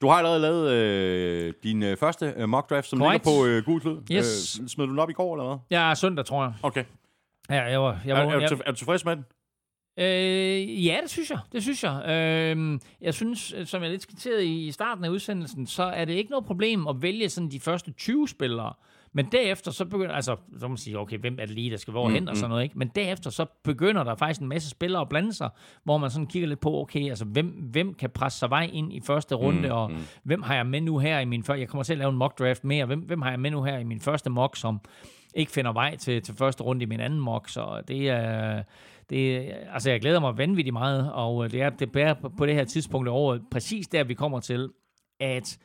Du 0.01 0.07
har 0.07 0.15
allerede 0.15 0.39
lavet 0.39 0.71
øh, 0.71 1.53
din 1.63 1.83
øh, 1.83 1.97
første 1.97 2.33
øh, 2.37 2.49
mock 2.49 2.69
draft, 2.69 2.87
som 2.87 2.99
Correct. 2.99 3.25
ligger 3.25 3.41
på 3.41 3.45
øh, 3.45 3.63
gul 3.65 3.81
klud. 3.81 4.01
Yes. 4.11 4.59
Øh, 4.61 4.67
smed 4.67 4.85
du 4.85 4.91
den 4.91 4.99
op 4.99 5.09
i 5.09 5.13
går, 5.13 5.35
eller 5.35 5.47
hvad? 5.47 5.79
Ja, 5.79 5.95
søndag, 5.95 6.25
tror 6.25 6.43
jeg. 6.43 6.53
Okay. 6.63 6.83
Ja, 7.49 7.63
jeg 7.63 7.81
var, 7.81 7.99
jeg 8.05 8.11
Er, 8.11 8.25
var, 8.25 8.31
er, 8.31 8.35
du, 8.35 8.55
jeg, 8.55 8.61
er 8.65 8.71
du 8.71 8.77
tilfreds 8.77 9.05
med 9.05 9.15
den? 9.15 9.25
Øh, 9.97 10.85
ja, 10.85 10.97
det 11.01 11.09
synes 11.09 11.29
jeg. 11.29 11.39
Det 11.51 11.63
synes 11.63 11.83
jeg. 11.83 12.05
Øh, 12.09 12.79
jeg 13.01 13.13
synes, 13.13 13.53
øh, 13.57 13.65
som 13.65 13.81
jeg 13.81 13.91
lidt 13.91 14.01
skitserede 14.01 14.45
i 14.45 14.71
starten 14.71 15.05
af 15.05 15.09
udsendelsen, 15.09 15.67
så 15.67 15.83
er 15.83 16.05
det 16.05 16.13
ikke 16.13 16.29
noget 16.29 16.45
problem 16.45 16.87
at 16.87 17.01
vælge 17.01 17.29
sådan 17.29 17.51
de 17.51 17.59
første 17.59 17.91
20 17.91 18.27
spillere. 18.27 18.73
Men 19.13 19.25
derefter 19.31 19.71
så 19.71 19.85
begynder, 19.85 20.11
altså, 20.15 20.35
så 20.59 20.61
må 20.61 20.67
man 20.67 20.77
sige, 20.77 20.99
okay, 20.99 21.17
hvem 21.17 21.37
er 21.39 21.45
det 21.45 21.55
lige, 21.55 21.71
der 21.71 21.77
skal 21.77 21.91
hvor 21.91 22.09
hen 22.09 22.27
og 22.27 22.37
sådan 22.37 22.49
noget, 22.49 22.63
ikke? 22.63 22.77
Men 22.77 22.91
derefter 22.95 23.29
så 23.29 23.45
begynder 23.63 24.03
der 24.03 24.15
faktisk 24.15 24.41
en 24.41 24.47
masse 24.47 24.69
spillere 24.69 25.01
at 25.01 25.09
blande 25.09 25.33
sig, 25.33 25.49
hvor 25.83 25.97
man 25.97 26.09
sådan 26.09 26.27
kigger 26.27 26.47
lidt 26.47 26.59
på, 26.59 26.81
okay, 26.81 27.09
altså, 27.09 27.25
hvem, 27.25 27.47
hvem 27.47 27.93
kan 27.93 28.09
presse 28.09 28.39
sig 28.39 28.49
vej 28.49 28.69
ind 28.73 28.93
i 28.93 29.01
første 29.01 29.35
runde, 29.35 29.71
og 29.73 29.91
hvem 30.23 30.41
har 30.41 30.55
jeg 30.55 30.65
med 30.65 30.81
nu 30.81 30.97
her 30.97 31.19
i 31.19 31.25
min 31.25 31.43
første, 31.43 31.59
jeg 31.59 31.69
kommer 31.69 31.83
til 31.83 31.93
at 31.93 31.99
lave 31.99 32.09
en 32.09 32.17
mock 32.17 32.39
draft 32.39 32.63
mere, 32.63 32.85
hvem, 32.85 32.99
hvem 32.99 33.21
har 33.21 33.29
jeg 33.29 33.39
med 33.39 33.51
nu 33.51 33.63
her 33.63 33.77
i 33.77 33.83
min 33.83 34.01
første 34.01 34.29
mock, 34.29 34.57
som 34.57 34.79
ikke 35.35 35.51
finder 35.51 35.73
vej 35.73 35.95
til, 35.95 36.21
til 36.21 36.35
første 36.35 36.63
runde 36.63 36.83
i 36.83 36.85
min 36.85 36.99
anden 36.99 37.19
mock, 37.19 37.49
så 37.49 37.81
det 37.87 38.09
er, 38.09 38.63
det, 39.09 39.51
altså 39.73 39.89
jeg 39.91 40.01
glæder 40.01 40.19
mig 40.19 40.37
vanvittigt 40.37 40.73
meget, 40.73 41.11
og 41.13 41.51
det 41.51 41.61
er, 41.61 41.69
det 41.69 41.95
er 41.95 42.13
på- 42.37 42.45
det 42.45 42.55
her 42.55 42.63
tidspunkt 42.63 43.09
året, 43.09 43.41
præcis 43.51 43.87
der 43.87 44.03
vi 44.03 44.13
kommer 44.13 44.39
til, 44.39 44.69
at 45.19 45.57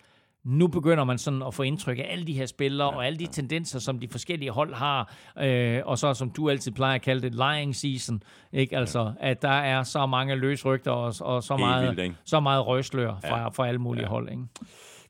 nu 0.45 0.67
begynder 0.67 1.05
man 1.05 1.19
sådan 1.19 1.43
at 1.43 1.55
få 1.55 1.63
indtryk 1.63 1.99
af 1.99 2.07
alle 2.11 2.27
de 2.27 2.33
her 2.33 2.47
spillere, 2.47 2.89
ja, 2.89 2.97
og 2.97 3.07
alle 3.07 3.19
de 3.19 3.27
tendenser, 3.27 3.79
som 3.79 3.99
de 3.99 4.09
forskellige 4.09 4.51
hold 4.51 4.75
har, 4.75 5.15
øh, 5.43 5.81
og 5.85 5.99
så 5.99 6.15
som 6.15 6.31
du 6.31 6.51
altid 6.51 6.73
plejer 6.73 6.95
at 6.95 7.03
kalde 7.03 7.23
det, 7.23 7.35
lying 7.35 7.77
season, 7.77 8.23
ikke? 8.53 8.77
Altså, 8.77 9.13
at 9.21 9.43
der 9.43 9.49
er 9.49 9.83
så 9.83 10.07
mange 10.07 10.35
løsrygter 10.35 10.91
og, 10.91 11.15
og 11.21 11.43
så, 11.43 11.55
Helt 11.57 11.67
meget, 11.67 11.87
vildt, 11.89 12.01
ikke? 12.01 12.15
så 12.25 12.41
meget 12.41 12.67
røgslør 12.67 13.15
fra, 13.25 13.41
ja. 13.41 13.49
fra 13.49 13.69
alle 13.69 13.79
mulige 13.81 14.03
ja. 14.05 14.09
hold, 14.09 14.29
ikke? 14.31 14.43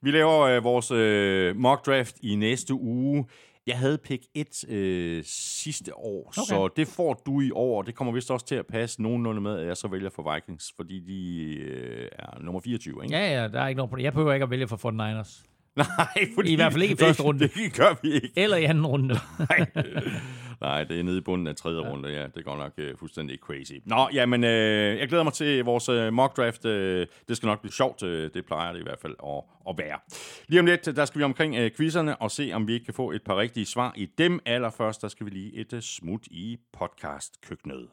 Vi 0.02 0.10
laver 0.10 0.40
øh, 0.40 0.64
vores 0.64 0.90
øh, 0.90 1.56
mock 1.56 1.86
draft 1.86 2.16
i 2.22 2.34
næste 2.34 2.74
uge. 2.74 3.24
Jeg 3.66 3.78
havde 3.78 3.98
pick 3.98 4.22
1 4.34 4.64
øh, 4.68 5.24
sidste 5.26 5.96
år, 5.96 6.20
okay. 6.26 6.46
så 6.46 6.68
det 6.76 6.88
får 6.88 7.22
du 7.26 7.40
i 7.40 7.50
år. 7.50 7.82
Det 7.82 7.94
kommer 7.94 8.12
vist 8.12 8.30
også 8.30 8.46
til 8.46 8.54
at 8.54 8.66
passe 8.66 9.02
nogenlunde 9.02 9.40
med, 9.40 9.58
at 9.58 9.66
jeg 9.66 9.76
så 9.76 9.88
vælger 9.88 10.10
for 10.10 10.34
Vikings, 10.34 10.72
fordi 10.76 11.00
de 11.00 11.54
øh, 11.54 12.08
er 12.18 12.40
nummer 12.40 12.60
24, 12.60 13.04
ikke? 13.04 13.16
Ja, 13.16 13.42
ja, 13.42 13.48
der 13.48 13.60
er 13.60 13.68
ikke 13.68 13.76
noget 13.76 13.90
problem. 13.90 14.04
Jeg 14.04 14.12
behøver 14.12 14.32
ikke 14.32 14.44
at 14.44 14.50
vælge 14.50 14.68
for 14.68 14.76
49ers. 14.76 15.44
Nej, 15.76 16.28
fordi 16.34 16.52
I 16.52 16.56
hvert 16.56 16.72
fald 16.72 16.82
ikke 16.82 16.94
i 16.94 16.96
første 16.96 17.22
runde. 17.22 17.40
Det, 17.40 17.54
det 17.54 17.74
gør 17.74 17.94
vi 18.02 18.12
ikke. 18.12 18.30
Eller 18.36 18.56
i 18.56 18.64
anden 18.64 18.86
runde. 18.86 19.14
Nej. 19.38 19.66
Nej, 20.60 20.84
det 20.84 21.00
er 21.00 21.02
nede 21.02 21.18
i 21.18 21.20
bunden 21.20 21.46
af 21.46 21.56
tredje 21.56 21.82
ja. 21.82 21.90
runde, 21.90 22.08
ja. 22.08 22.26
Det 22.34 22.44
går 22.44 22.56
nok 22.56 22.72
øh, 22.78 22.96
fuldstændig 22.96 23.38
crazy. 23.38 23.72
Nå, 23.84 24.08
jamen, 24.12 24.44
øh, 24.44 24.98
jeg 24.98 25.08
glæder 25.08 25.24
mig 25.24 25.32
til 25.32 25.64
vores 25.64 25.88
øh, 25.88 26.12
mock 26.12 26.36
draft. 26.36 26.64
Øh, 26.64 27.06
det 27.28 27.36
skal 27.36 27.46
nok 27.46 27.60
blive 27.60 27.72
sjovt. 27.72 28.02
Øh, 28.02 28.30
det 28.34 28.46
plejer 28.46 28.72
det 28.72 28.80
i 28.80 28.82
hvert 28.82 28.98
fald 28.98 29.14
at, 29.26 29.42
at 29.68 29.78
være. 29.78 29.98
Lige 30.48 30.60
om 30.60 30.66
lidt, 30.66 30.96
der 30.96 31.04
skal 31.04 31.18
vi 31.18 31.24
omkring 31.24 31.56
øh, 31.56 31.70
quizzerne 31.76 32.16
og 32.16 32.30
se, 32.30 32.50
om 32.54 32.68
vi 32.68 32.72
ikke 32.72 32.84
kan 32.84 32.94
få 32.94 33.10
et 33.10 33.22
par 33.22 33.38
rigtige 33.38 33.66
svar 33.66 33.92
i 33.96 34.06
dem. 34.18 34.40
Allerførst, 34.46 35.02
der 35.02 35.08
skal 35.08 35.26
vi 35.26 35.30
lige 35.30 35.54
et 35.54 35.72
øh, 35.72 35.80
smut 35.80 36.26
i 36.26 36.58
podcast-køkkenet. 36.72 37.88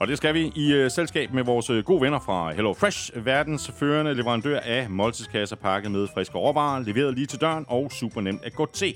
Og 0.00 0.08
det 0.08 0.16
skal 0.16 0.34
vi 0.34 0.52
i 0.54 0.72
øh, 0.72 0.90
selskab 0.90 1.32
med 1.32 1.44
vores 1.44 1.70
øh, 1.70 1.84
gode 1.84 2.00
venner 2.00 2.18
fra 2.18 2.52
Hello 2.52 2.72
Fresh, 2.72 3.26
verdens 3.26 3.70
førende 3.78 4.14
leverandør 4.14 4.60
af 4.60 4.90
måltidskasser 4.90 5.56
pakket 5.56 5.90
med 5.90 6.08
friske 6.14 6.38
råvarer, 6.38 6.82
leveret 6.82 7.14
lige 7.14 7.26
til 7.26 7.40
døren 7.40 7.64
og 7.68 7.92
super 7.92 8.20
nemt 8.20 8.44
at 8.44 8.54
gå 8.54 8.68
til. 8.72 8.94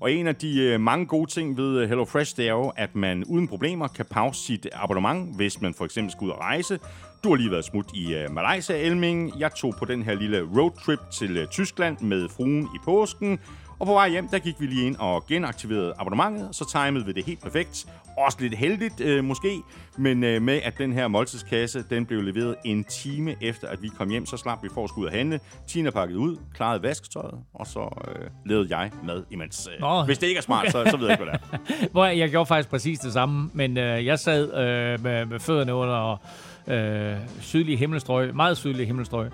Og 0.00 0.12
en 0.12 0.26
af 0.26 0.36
de 0.36 0.62
øh, 0.62 0.80
mange 0.80 1.06
gode 1.06 1.30
ting 1.30 1.56
ved 1.56 1.78
øh, 1.78 1.88
Hello 1.88 2.04
Fresh, 2.04 2.36
det 2.36 2.48
er 2.48 2.52
jo, 2.52 2.72
at 2.76 2.96
man 2.96 3.24
uden 3.24 3.48
problemer 3.48 3.88
kan 3.88 4.06
pause 4.10 4.44
sit 4.44 4.68
abonnement, 4.72 5.36
hvis 5.36 5.60
man 5.60 5.74
for 5.74 5.84
eksempel 5.84 6.12
skal 6.12 6.24
ud 6.24 6.30
og 6.30 6.40
rejse. 6.40 6.78
Du 7.24 7.28
har 7.28 7.36
lige 7.36 7.50
været 7.50 7.64
smut 7.64 7.86
i 7.94 8.14
øh, 8.14 8.30
Malaysia, 8.30 8.76
Elming. 8.76 9.40
Jeg 9.40 9.54
tog 9.54 9.74
på 9.78 9.84
den 9.84 10.02
her 10.02 10.14
lille 10.14 10.48
roadtrip 10.56 10.98
til 11.12 11.36
øh, 11.36 11.46
Tyskland 11.46 12.00
med 12.00 12.28
fruen 12.28 12.62
i 12.62 12.78
påsken. 12.84 13.38
Og 13.80 13.86
på 13.86 13.92
vej 13.92 14.08
hjem, 14.08 14.28
der 14.28 14.38
gik 14.38 14.60
vi 14.60 14.66
lige 14.66 14.86
ind 14.86 14.96
og 14.96 15.26
genaktiverede 15.26 15.92
abonnementet, 15.98 16.48
så 16.52 16.70
timede 16.72 17.06
vi 17.06 17.12
det 17.12 17.24
helt 17.24 17.42
perfekt. 17.42 17.86
Også 18.18 18.38
lidt 18.40 18.54
heldigt 18.54 19.00
øh, 19.00 19.24
måske, 19.24 19.60
men 19.98 20.24
øh, 20.24 20.42
med 20.42 20.60
at 20.64 20.78
den 20.78 20.92
her 20.92 21.08
måltidskasse, 21.08 21.84
den 21.90 22.06
blev 22.06 22.22
leveret 22.22 22.56
en 22.64 22.84
time 22.84 23.34
efter, 23.40 23.68
at 23.68 23.82
vi 23.82 23.88
kom 23.88 24.10
hjem, 24.10 24.26
så 24.26 24.36
slap 24.36 24.62
vi 24.62 24.68
for 24.74 24.84
at 24.84 24.90
skulle 24.90 25.02
ud 25.02 25.06
og 25.06 25.12
handle. 25.12 25.40
Tina 25.68 25.90
pakket 25.90 26.16
ud, 26.16 26.36
klarede 26.54 26.82
vasketøjet, 26.82 27.34
og 27.54 27.66
så 27.66 27.80
øh, 28.08 28.26
lavede 28.46 28.76
jeg 28.76 28.90
mad 29.04 29.22
imens. 29.30 29.68
Øh, 29.74 29.80
Nå. 29.80 30.02
Hvis 30.02 30.18
det 30.18 30.26
ikke 30.26 30.38
er 30.38 30.42
smart, 30.42 30.66
så, 30.72 30.84
så 30.90 30.96
ved 30.96 31.06
jeg 31.06 31.20
ikke, 31.20 31.24
hvad 31.24 31.34
det 31.34 31.60
er. 31.80 31.86
Hvor 31.92 32.04
jeg, 32.06 32.30
gjorde 32.30 32.46
faktisk 32.46 32.68
præcis 32.68 32.98
det 32.98 33.12
samme, 33.12 33.50
men 33.54 33.76
øh, 33.76 34.06
jeg 34.06 34.18
sad 34.18 34.54
øh, 34.54 35.02
med, 35.02 35.26
med 35.26 35.40
fødderne 35.40 35.74
under 35.74 36.16
øh, 36.66 37.16
sydlige 37.40 37.76
himmelstrøg, 37.76 38.34
meget 38.34 38.56
sydlige 38.56 38.86
himmelstrøg, 38.86 39.30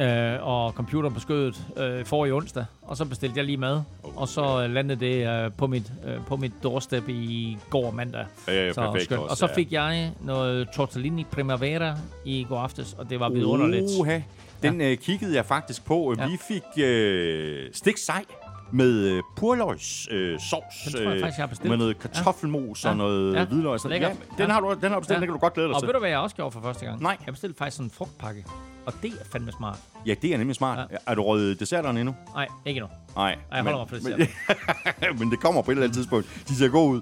øh, 0.00 0.46
og 0.46 0.72
computeren 0.72 1.14
på 1.14 1.20
skødet 1.20 1.62
øh, 1.76 2.04
for 2.04 2.26
i 2.26 2.32
onsdag, 2.32 2.64
og 2.82 2.96
så 2.96 3.04
bestilte 3.04 3.36
jeg 3.38 3.44
lige 3.44 3.56
mad, 3.56 3.82
og 4.16 4.28
så 4.28 4.62
øh, 4.64 4.70
landede 4.70 5.00
det 5.00 5.44
øh, 5.44 5.50
på, 5.52 5.66
mit, 5.66 5.92
øh, 6.06 6.16
på 6.26 6.36
mit 6.36 6.52
doorstep 6.62 7.08
i 7.08 7.58
går 7.70 7.90
mandag. 7.90 8.26
Ja, 8.48 8.52
ja, 8.66 8.72
så 8.72 8.80
perfekt 8.82 9.04
skønt. 9.04 9.20
også, 9.20 9.30
Og 9.30 9.36
så 9.36 9.46
ja. 9.46 9.54
fik 9.54 9.72
jeg 9.72 10.12
noget 10.20 10.68
tortellini 10.74 11.24
primavera 11.30 11.96
i 12.24 12.46
går 12.48 12.58
aftes, 12.58 12.92
og 12.98 13.10
det 13.10 13.20
var 13.20 13.28
vidunderligt. 13.28 13.84
Uha. 14.00 14.20
Den 14.62 14.80
øh, 14.80 14.96
kiggede 14.98 15.34
jeg 15.36 15.44
faktisk 15.46 15.84
på. 15.84 16.14
Ja. 16.18 16.26
Vi 16.26 16.36
fik 16.48 16.84
øh, 16.84 17.68
stik 17.72 17.96
sej 17.96 18.24
med 18.72 18.92
øh, 19.08 19.22
purløgs 19.36 20.08
øh, 20.10 20.38
sovs. 20.50 20.64
Den 20.84 20.92
tror 20.92 21.10
jeg 21.10 21.20
faktisk, 21.20 21.38
jeg 21.38 21.42
har 21.42 21.46
bestilt. 21.48 21.68
Med 21.70 21.76
noget 21.78 21.98
kartoffelmos 21.98 22.84
ja. 22.84 22.88
og 22.90 22.94
Ja. 22.94 22.98
noget 22.98 23.34
Ja. 23.34 23.44
hvidløg. 23.44 23.84
og. 23.84 23.90
Ja, 23.90 23.96
den, 23.96 24.14
Ja. 24.38 24.46
har 24.46 24.60
du, 24.60 24.74
den 24.74 24.82
har 24.82 24.94
du 24.94 25.00
bestilt, 25.00 25.10
Ja. 25.16 25.20
den 25.20 25.26
kan 25.26 25.32
du 25.32 25.38
godt 25.38 25.54
glæde 25.54 25.68
dig 25.68 25.74
Og 25.74 25.80
til. 25.80 25.86
ved 25.86 25.92
du, 25.94 25.98
hvad 26.00 26.10
jeg 26.10 26.18
også 26.18 26.36
gjorde 26.36 26.50
for 26.50 26.60
første 26.60 26.86
gang? 26.86 27.02
Nej. 27.02 27.16
Jeg 27.26 27.32
bestilte 27.34 27.58
faktisk 27.58 27.76
sådan 27.76 27.86
en 27.86 27.90
frugtpakke, 27.90 28.44
og 28.96 29.02
det 29.02 29.12
er 29.20 29.24
fandme 29.32 29.52
smart. 29.52 29.78
Ja, 30.06 30.14
det 30.22 30.34
er 30.34 30.38
nemlig 30.38 30.56
smart. 30.56 30.78
Ja. 30.90 30.96
Er 31.06 31.14
du 31.14 31.22
røget 31.22 31.60
desserterne 31.60 32.00
endnu? 32.00 32.14
Nej, 32.34 32.48
ikke 32.66 32.80
nu. 32.80 32.86
Nej. 33.16 33.30
Ej, 33.32 33.38
jeg 33.52 33.62
holder 33.62 33.78
mig 33.78 33.88
for 33.88 33.96
det 33.96 34.28
men, 35.00 35.18
men 35.18 35.30
det 35.30 35.40
kommer 35.40 35.62
på 35.62 35.70
et 35.70 35.74
eller 35.74 35.84
andet 35.84 35.96
tidspunkt. 35.96 36.26
De 36.48 36.56
ser 36.56 36.68
gode 36.68 36.90
ud. 36.90 37.00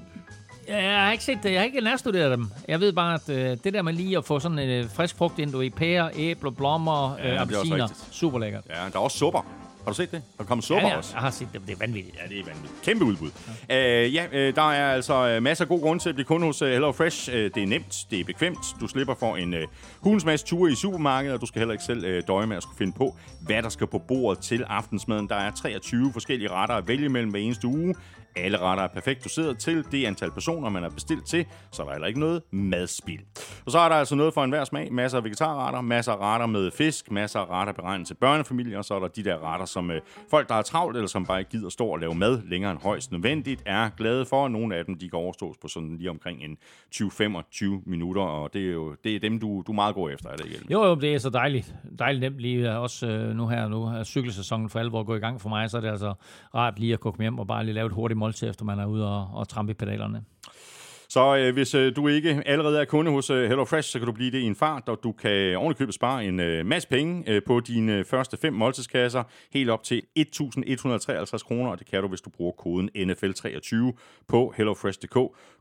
Ja, 0.69 0.91
Jeg 0.91 1.05
har 1.05 1.13
ikke 1.13 1.25
set 1.25 1.39
det. 1.43 1.53
Jeg 1.53 1.61
har 1.61 1.65
ikke 1.65 1.81
nærstuderet 1.81 2.31
dem. 2.39 2.51
Jeg 2.69 2.81
ved 2.81 2.93
bare, 2.93 3.15
at 3.15 3.29
øh, 3.29 3.57
det 3.65 3.75
der 3.75 3.83
med 3.83 3.93
lige 3.93 4.19
at 4.19 4.25
få 4.25 4.39
sådan 4.41 4.59
en 4.59 4.71
øh, 4.71 4.91
frisk 4.91 5.17
frugt 5.17 5.39
ind, 5.39 5.53
du 5.53 5.61
i 5.61 5.71
pærer, 5.71 6.11
æbler, 6.17 6.51
blommer, 6.51 7.17
Ja, 7.19 7.23
er 7.25 7.35
øh, 7.35 7.41
også 7.41 7.43
appelsiner. 7.43 7.89
Super 8.11 8.39
lækkert. 8.39 8.65
Ja, 8.71 8.75
der 8.75 8.99
er 8.99 8.99
også 8.99 9.19
supper. 9.19 9.47
Har 9.89 9.93
du 9.93 9.97
set 9.97 10.11
det? 10.11 10.23
Der 10.39 10.45
kommer 10.45 10.63
supper 10.63 10.81
Ja, 10.83 10.89
jeg, 10.89 10.97
også. 10.97 11.11
jeg 11.15 11.21
har 11.21 11.31
set 11.31 11.49
det. 11.53 11.61
Det 11.67 11.73
er 11.73 11.77
vanvittigt. 11.79 12.17
Ja, 12.17 12.29
det 12.29 12.39
er 12.41 12.45
vanvittigt. 12.45 12.83
Kæmpe 12.83 13.05
udbud. 13.05 13.31
Ja, 13.69 14.07
uh, 14.07 14.15
ja 14.15 14.27
uh, 14.27 14.55
der 14.55 14.71
er 14.71 14.93
altså 14.95 15.37
uh, 15.37 15.43
masser 15.43 15.65
af 15.65 15.69
gode 15.69 15.81
grunde 15.81 16.03
til 16.03 16.09
at 16.09 16.15
blive 16.15 16.25
kunde 16.25 16.47
hos 16.47 16.63
uh, 16.63 16.69
Hello 16.69 16.93
Fresh. 16.93 17.29
Uh, 17.29 17.35
det 17.35 17.57
er 17.57 17.67
nemt, 17.67 18.07
det 18.11 18.21
er 18.21 18.25
bekvemt. 18.25 18.59
Du 18.81 18.89
slipper 18.89 19.15
for 19.15 19.37
en 19.37 19.55
uh, 19.55 19.61
hulens 20.01 20.25
masse 20.25 20.47
ture 20.47 20.73
i 20.73 20.75
supermarkedet, 20.75 21.35
og 21.35 21.41
du 21.41 21.47
skal 21.47 21.59
heller 21.59 21.73
ikke 21.73 21.85
selv 21.85 22.17
uh, 22.19 22.23
døje 22.29 22.47
med 22.47 22.57
at 22.57 22.63
skulle 22.63 22.79
finde 22.79 22.93
på, 22.93 23.17
hvad 23.41 23.63
der 23.63 23.69
skal 23.69 23.87
på 23.87 23.99
bordet 23.99 24.43
til 24.45 24.65
aftensmaden. 24.69 25.29
Der 25.29 25.35
er 25.37 25.51
23 25.51 26.13
forskellige 26.13 26.51
retter 26.51 26.75
at 26.75 26.89
vælge 26.89 27.09
mellem 27.09 27.31
hver 27.31 27.41
eneste 27.41 27.67
uge. 27.67 27.95
Alle 28.39 28.59
retter 28.59 28.85
er 28.85 28.89
perfekt 28.89 29.25
doseret 29.25 29.59
til 29.59 29.85
det 29.93 30.05
antal 30.07 30.31
personer, 30.31 30.69
man 30.69 30.83
har 30.83 30.91
bestilt 30.91 31.27
til, 31.27 31.47
så 31.73 31.83
er 31.83 31.87
der 31.87 31.93
heller 31.93 32.07
ikke 32.07 32.21
noget 32.21 32.43
madspild. 32.51 33.21
Og 33.67 33.73
så 33.73 33.79
er 33.79 33.89
der 33.89 33.97
altså 33.97 34.15
noget 34.15 34.35
for 34.35 34.45
enhver 34.45 34.65
smag. 34.65 34.93
Masser 34.93 35.19
af 35.19 35.25
vegetarretter, 35.25 35.81
masser 35.81 36.13
af 36.13 36.17
retter 36.17 36.47
med 36.47 36.71
fisk, 36.71 37.11
masser 37.11 37.41
af 37.41 37.51
retter 37.51 37.73
beregnet 37.73 38.07
til 38.07 38.15
børnefamilier, 38.15 38.79
og 38.79 38.85
så 38.85 38.95
er 38.95 39.01
der 39.01 39.09
de 39.09 39.25
der 39.25 39.53
retter, 39.53 39.67
som 39.67 39.91
øh, 39.91 40.01
folk, 40.31 40.49
der 40.49 40.55
er 40.55 40.63
travlt, 40.63 40.97
eller 40.97 41.09
som 41.09 41.27
bare 41.27 41.39
ikke 41.39 41.51
gider 41.51 41.69
stå 41.69 41.87
og 41.87 41.99
lave 41.99 42.15
mad 42.15 42.43
længere 42.47 42.73
end 42.73 42.81
højst 42.81 43.13
nødvendigt, 43.13 43.63
er 43.67 43.89
glade 43.89 44.27
for. 44.27 44.49
Nogle 44.49 44.77
af 44.77 44.85
dem, 44.85 44.99
de 44.99 45.09
kan 45.09 45.19
overstås 45.19 45.57
på 45.63 45.69
sådan 45.69 45.97
lige 45.97 46.11
omkring 46.11 46.43
en 46.43 46.57
20-25 46.95 47.65
minutter, 47.87 48.23
og 48.23 48.53
det 48.53 48.69
er 48.69 48.73
jo 48.73 48.95
det 49.05 49.15
er 49.15 49.21
dem, 49.21 49.41
du, 49.41 49.63
du 49.67 49.73
meget 49.73 49.95
går 49.95 50.09
efter, 50.09 50.31
er 50.31 50.37
det 50.37 50.45
ikke? 50.45 50.67
Jo, 50.71 50.85
jo, 50.85 50.95
det 50.95 51.15
er 51.15 51.19
så 51.19 51.31
dejligt. 51.31 51.75
Dejligt 51.99 52.21
nemt 52.21 52.39
lige 52.41 52.73
øh, 52.73 52.81
også 52.81 53.07
øh, 53.07 53.37
nu 53.37 53.49
her. 53.49 53.69
Nu 53.69 53.83
er 53.85 54.05
cykelsæsonen 54.05 54.69
for 54.69 54.79
alvor 54.79 55.03
gået 55.03 55.17
i 55.17 55.21
gang 55.21 55.41
for 55.41 55.49
mig, 55.49 55.71
så 55.71 55.77
er 55.77 55.81
det 55.81 55.89
altså 55.89 56.15
rart 56.55 56.79
lige 56.79 56.93
at 56.93 57.01
komme 57.01 57.23
hjem 57.23 57.39
og 57.39 57.47
bare 57.47 57.65
lige 57.65 57.75
lave 57.75 57.87
et 57.87 57.93
hurtigt 57.93 58.19
måltid, 58.29 58.51
efter 58.51 58.65
man 58.65 58.79
er 58.79 58.87
ude 58.87 59.09
og, 59.09 59.29
og 59.33 59.49
trampe 59.49 59.71
i 59.71 59.75
pedalerne. 59.75 60.25
Så 61.11 61.37
øh, 61.37 61.53
hvis 61.53 61.75
øh, 61.75 61.97
du 61.97 62.09
ikke 62.09 62.43
allerede 62.47 62.81
er 62.81 62.85
kunde 62.85 63.11
hos 63.11 63.31
øh, 63.31 63.49
HelloFresh, 63.49 63.91
så 63.91 63.99
kan 63.99 64.07
du 64.07 64.13
blive 64.13 64.31
det 64.31 64.39
i 64.39 64.43
en 64.43 64.57
fart, 64.57 64.89
og 64.89 64.99
du 65.03 65.13
kan 65.13 65.57
ovenikøbet 65.57 65.95
spare 65.95 66.25
en 66.25 66.41
øh, 66.41 66.67
masse 66.67 66.89
penge 66.89 67.25
øh, 67.27 67.43
på 67.47 67.61
dine 67.61 67.93
øh, 67.93 68.05
første 68.05 68.37
fem 68.37 68.53
måltidskasser, 68.53 69.23
helt 69.53 69.71
op 69.71 69.83
til 69.83 70.03
1.153 70.19 71.39
kroner, 71.39 71.71
og 71.71 71.79
det 71.79 71.87
kan 71.87 72.03
du, 72.03 72.09
hvis 72.09 72.21
du 72.21 72.31
bruger 72.31 72.53
koden 72.53 72.91
NFL23 72.97 73.77
på 74.29 74.55
hellofresh.dk. 74.57 75.17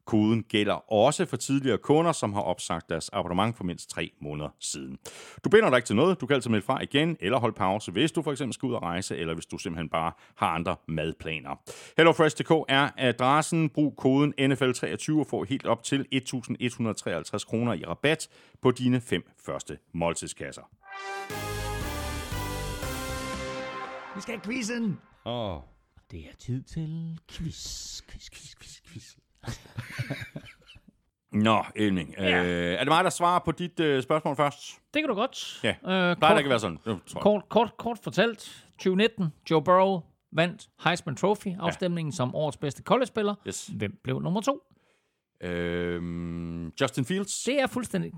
Koden 0.08 0.44
gælder 0.44 0.94
også 0.94 1.26
for 1.26 1.38
tidligere 1.38 1.78
kunder, 1.78 2.12
som 2.12 2.34
har 2.34 2.42
opsagt 2.42 2.90
deres 2.90 3.10
abonnement 3.14 3.58
for 3.58 3.64
mindst 3.64 3.90
tre 3.90 4.12
måneder 4.22 4.50
siden. 4.60 4.98
Du 5.44 5.50
binder 5.50 5.70
dig 5.70 5.78
ikke 5.78 5.88
til 5.88 5.96
noget, 5.96 6.22
du 6.22 6.26
kan 6.26 6.34
altid 6.34 6.50
melde 6.50 6.66
fra 6.66 6.84
igen, 6.84 7.18
eller 7.20 7.40
holde 7.40 7.56
pause, 7.56 7.92
hvis 7.92 8.12
du 8.12 8.22
for 8.22 8.32
eksempel 8.32 8.54
skal 8.54 8.68
ud 8.68 8.74
og 8.74 8.82
rejse, 8.82 9.18
eller 9.18 9.34
hvis 9.34 9.46
du 9.46 9.58
simpelthen 9.58 9.90
bare 9.90 10.12
har 10.36 10.48
andre 10.48 10.76
madplaner. 10.88 11.56
HelloFresh.dk 11.98 12.52
er 12.70 12.90
adressen. 12.98 13.70
Brug 13.70 13.96
koden 13.98 14.34
NFL23 14.40 15.20
og 15.20 15.28
få 15.30 15.44
helt 15.44 15.66
op 15.66 15.84
til 15.84 16.06
1.153 16.16 17.46
kroner 17.46 17.74
i 17.74 17.86
rabat 17.86 18.28
på 18.62 18.72
dine 18.72 19.02
fem 19.02 19.24
første 19.46 19.78
måltidskasser. 19.94 20.64
Vi 24.16 24.22
skal 24.22 24.34
have 24.34 24.42
quizzen! 24.42 25.00
Oh. 25.26 25.62
Det 26.12 26.20
er 26.20 26.36
tid 26.40 26.64
til 26.64 27.20
quiz, 27.30 28.02
quiz, 28.02 28.30
quiz, 28.30 28.56
quiz, 28.56 28.82
quiz. 28.88 29.16
Nå, 31.48 31.64
Elming. 31.76 32.16
Ja. 32.18 32.44
Øh, 32.44 32.74
er 32.74 32.80
det 32.80 32.88
mig, 32.88 33.04
der 33.04 33.10
svarer 33.10 33.40
på 33.40 33.52
dit 33.52 33.80
øh, 33.80 34.04
spørgsmål 34.04 34.36
først? 34.36 34.80
Det 34.94 35.02
kan 35.02 35.10
du 35.10 35.16
godt. 35.16 35.60
Ja. 35.64 35.70
Øh, 35.70 36.16
kort, 36.18 36.38
det 36.38 36.44
at 36.44 36.50
være 36.50 36.60
sådan? 36.60 36.78
Det 36.78 36.86
tror 36.86 37.20
jeg. 37.20 37.22
kort, 37.22 37.50
kort, 37.50 37.78
kort 37.78 38.00
fortalt. 38.04 38.66
2019, 38.72 39.34
Joe 39.52 39.64
Burrow, 39.64 40.02
vandt 40.32 40.70
Heisman 40.84 41.16
Trophy-afstemningen 41.16 42.12
ja. 42.12 42.16
som 42.16 42.36
årets 42.36 42.58
bedste 42.58 42.84
college-spiller. 42.84 43.36
Yes. 43.48 43.68
Hvem 43.78 44.00
blev 44.04 44.22
nummer 44.22 44.42
to? 44.42 44.64
Øhm, 45.42 46.68
Justin 46.82 47.06
Fields. 47.06 47.44
Det 47.44 47.62
er 47.62 47.68
fuldstændig 47.68 48.12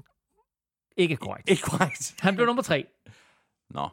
ikke 0.99 1.17
korrekt. 1.17 1.49
Ikke 1.49 1.61
korrekt. 1.61 2.15
Han 2.19 2.35
blev 2.35 2.45
nummer 2.45 2.63
tre. 2.63 2.85
Nå. 3.69 3.89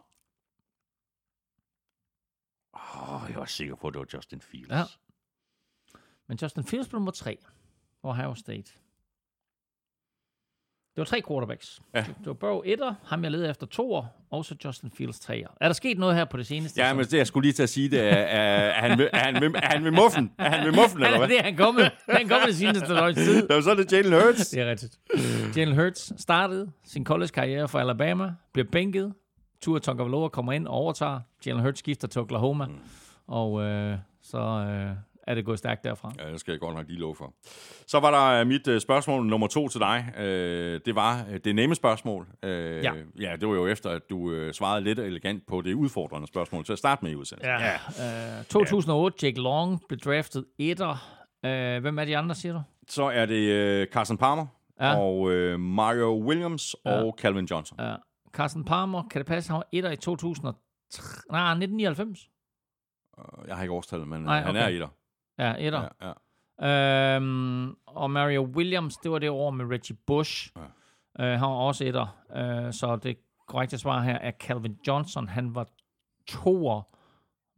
Oh, 2.73 3.31
jeg 3.31 3.37
var 3.37 3.45
sikker 3.45 3.75
på, 3.75 3.89
at 3.89 3.95
det 3.95 3.99
var 3.99 4.07
Justin 4.15 4.41
Fields. 4.41 4.71
Ja. 4.71 4.83
Men 6.29 6.39
Justin 6.43 6.65
Fields 6.65 6.89
blev 6.89 6.99
nummer 6.99 7.13
tre. 7.13 7.39
Ohio 8.03 8.35
State. 8.35 8.73
Det 10.97 11.01
var 11.01 11.05
tre 11.05 11.23
quarterbacks. 11.29 11.83
Ja. 11.95 12.01
Det 12.01 12.27
var 12.27 12.33
Burrow 12.33 12.63
etter, 12.65 12.95
ham 13.05 13.23
jeg 13.23 13.31
leder 13.31 13.51
efter 13.51 13.67
toer, 13.67 14.05
og 14.31 14.45
så 14.45 14.57
Justin 14.65 14.91
Fields 14.91 15.21
treer. 15.21 15.49
Er 15.61 15.69
der 15.69 15.73
sket 15.73 15.99
noget 15.99 16.17
her 16.17 16.25
på 16.25 16.37
det 16.37 16.47
seneste? 16.47 16.81
Ja, 16.81 16.95
men 16.95 17.05
det 17.05 17.13
jeg 17.13 17.27
skulle 17.27 17.45
lige 17.45 17.53
til 17.53 17.63
at 17.63 17.69
sige, 17.69 17.91
det 17.91 18.01
er, 18.01 18.05
er, 18.05 18.13
er, 18.13 18.89
han, 18.89 18.99
ved, 18.99 19.09
er, 19.13 19.19
han, 19.19 19.41
ved, 19.41 19.51
er 19.55 19.67
han 19.67 19.85
ved 19.85 19.91
muffen? 19.91 20.33
Er 20.39 20.51
han 20.51 20.67
ved 20.67 20.73
muffen, 20.73 21.03
eller 21.03 21.19
hvad? 21.19 21.29
det 21.29 21.39
er 21.39 21.43
han 21.43 21.57
kommet. 21.57 21.91
Han 22.09 22.29
kommet 22.29 22.47
det 22.47 22.57
seneste 22.57 22.95
døgns 22.95 23.19
tid. 23.19 23.49
Det 23.49 23.55
var 23.57 23.61
så 23.61 23.75
det 23.75 23.93
Jalen 23.93 24.13
Hurts. 24.13 24.49
Det 24.49 24.61
er 24.61 24.71
rigtigt. 24.71 24.99
Jalen 25.57 25.75
Hurts 25.75 26.21
startede 26.23 26.71
sin 26.85 27.05
college-karriere 27.05 27.69
for 27.69 27.79
Alabama, 27.79 28.35
bliver 28.53 28.69
bænket. 28.73 29.15
Tua 29.61 29.79
Tagovailoa 29.79 30.29
kommer 30.29 30.53
ind 30.53 30.67
og 30.67 30.75
overtager. 30.75 31.21
Jalen 31.47 31.63
Hurts 31.63 31.79
skifter 31.79 32.09
til 32.09 32.21
Oklahoma. 32.21 32.67
Mm. 32.67 32.75
Og 33.27 33.63
øh, 33.63 33.99
så 34.23 34.39
øh, 34.39 34.97
er 35.27 35.35
det 35.35 35.45
gået 35.45 35.59
stærkt 35.59 35.85
derfra. 35.85 36.13
Ja, 36.19 36.33
det 36.33 36.41
skal 36.41 36.53
jeg 36.53 36.61
godt 36.61 36.75
nok 36.77 36.87
lige 36.89 36.99
love 37.01 37.15
for. 37.17 37.35
Så 37.87 38.01
var 38.01 38.11
der 38.11 38.41
øh, 38.41 38.47
mit 38.47 38.69
uh, 38.69 38.79
spørgsmål 38.79 39.27
nummer 39.27 39.47
to 39.47 39.69
til 39.69 39.81
dig. 39.81 40.05
Uh, 40.19 40.23
det 40.87 40.95
var 40.95 41.25
uh, 41.31 41.37
det 41.45 41.55
nemme 41.55 41.75
spørgsmål. 41.75 42.27
Uh, 42.43 42.49
Ja. 42.51 42.93
ja. 43.21 43.37
det 43.41 43.49
var 43.49 43.55
jo 43.55 43.67
efter, 43.67 43.91
at 43.91 44.03
du 44.11 44.17
uh, 44.19 44.51
svarede 44.53 44.85
lidt 44.85 44.99
elegant 44.99 45.47
på 45.47 45.61
det 45.63 45.75
udfordrende 45.75 46.27
spørgsmål 46.29 46.65
til 46.65 46.73
at 46.73 46.79
starte 46.79 47.05
med 47.05 47.13
i 47.13 47.15
udsendelsen. 47.15 47.55
Ja. 48.01 48.39
Øh, 48.39 48.45
2008, 48.45 49.27
Jake 49.27 49.41
Long 49.41 49.81
blev 49.89 49.99
draftet 50.01 50.45
etter. 50.59 51.19
Øh, 51.45 51.81
hvem 51.81 51.99
er 51.99 52.05
de 52.05 52.17
andre, 52.17 52.35
siger 52.35 52.53
du? 52.53 52.63
Så 52.89 53.03
er 53.05 53.27
det 53.27 53.83
uh, 53.83 53.93
Carson 53.93 54.19
Palmer 54.19 54.47
Ja. 54.81 54.87
ja. 54.89 54.99
og 54.99 55.21
uh, 55.21 55.61
Mario 55.61 56.23
Williams 56.27 56.77
Ja. 56.85 56.91
og 57.03 57.17
Calvin 57.19 57.45
Johnson. 57.45 57.79
Ja. 57.81 57.95
Carson 58.33 58.65
Palmer, 58.65 59.03
kan 59.11 59.19
det 59.19 59.27
passe, 59.27 59.51
han 59.51 59.57
var 59.57 59.67
etter 59.73 59.91
i 59.91 59.97
2003? 59.97 60.59
Nej, 61.31 61.51
1999. 61.51 62.29
Uh, 63.19 63.49
Jeg 63.49 63.57
har 63.57 63.63
ikke 63.63 63.75
årstallet, 63.75 64.09
men 64.09 64.19
uh, 64.19 64.25
Nej, 64.25 64.41
han 64.41 64.51
okay. 64.51 64.63
er 64.65 64.69
i 64.69 64.79
der. 64.79 64.89
Ja, 65.39 65.55
etter. 65.59 65.89
Ja, 66.01 66.13
ja. 66.61 67.17
Øhm, 67.17 67.75
og 67.87 68.11
Mario 68.11 68.43
Williams, 68.43 68.97
det 68.97 69.11
var 69.11 69.19
det 69.19 69.31
år 69.31 69.51
med 69.51 69.65
Reggie 69.65 69.97
Bush. 70.07 70.53
Ja. 70.57 70.63
Øh, 71.25 71.39
han 71.39 71.41
var 71.41 71.57
også 71.57 71.85
etter. 71.85 72.25
Øh, 72.37 72.73
så 72.73 72.97
det 72.97 73.19
korrekte 73.47 73.79
svar 73.79 74.03
her 74.03 74.15
er 74.15 74.31
Calvin 74.41 74.79
Johnson. 74.87 75.29
Han 75.29 75.55
var 75.55 75.67
toer. 76.27 76.83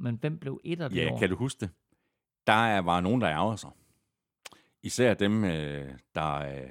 Men 0.03 0.17
hvem 0.17 0.39
blev 0.39 0.61
etter 0.65 0.89
det 0.89 0.97
ja, 0.97 1.13
år? 1.13 1.19
kan 1.19 1.31
du 1.31 1.37
huske 1.37 1.61
det? 1.61 1.71
Der 2.47 2.53
er, 2.53 2.81
var 2.81 3.01
nogen, 3.01 3.21
der 3.21 3.31
ærger 3.31 3.57
sig. 3.57 3.71
Især 4.83 5.15
dem, 5.15 5.45
øh, 5.45 5.91
der 6.15 6.35
øh, 6.35 6.71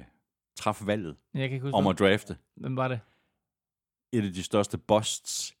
traf 0.56 0.86
valget 0.86 1.16
Jeg 1.34 1.48
kan 1.48 1.54
ikke 1.54 1.64
huske, 1.66 1.74
om 1.76 1.86
at 1.86 1.98
drafte. 1.98 2.36
hvem 2.56 2.76
var 2.76 2.88
det? 2.88 3.00
Et 4.12 4.24
af 4.24 4.32
de 4.32 4.42
største 4.42 4.78
busts. 4.78 5.54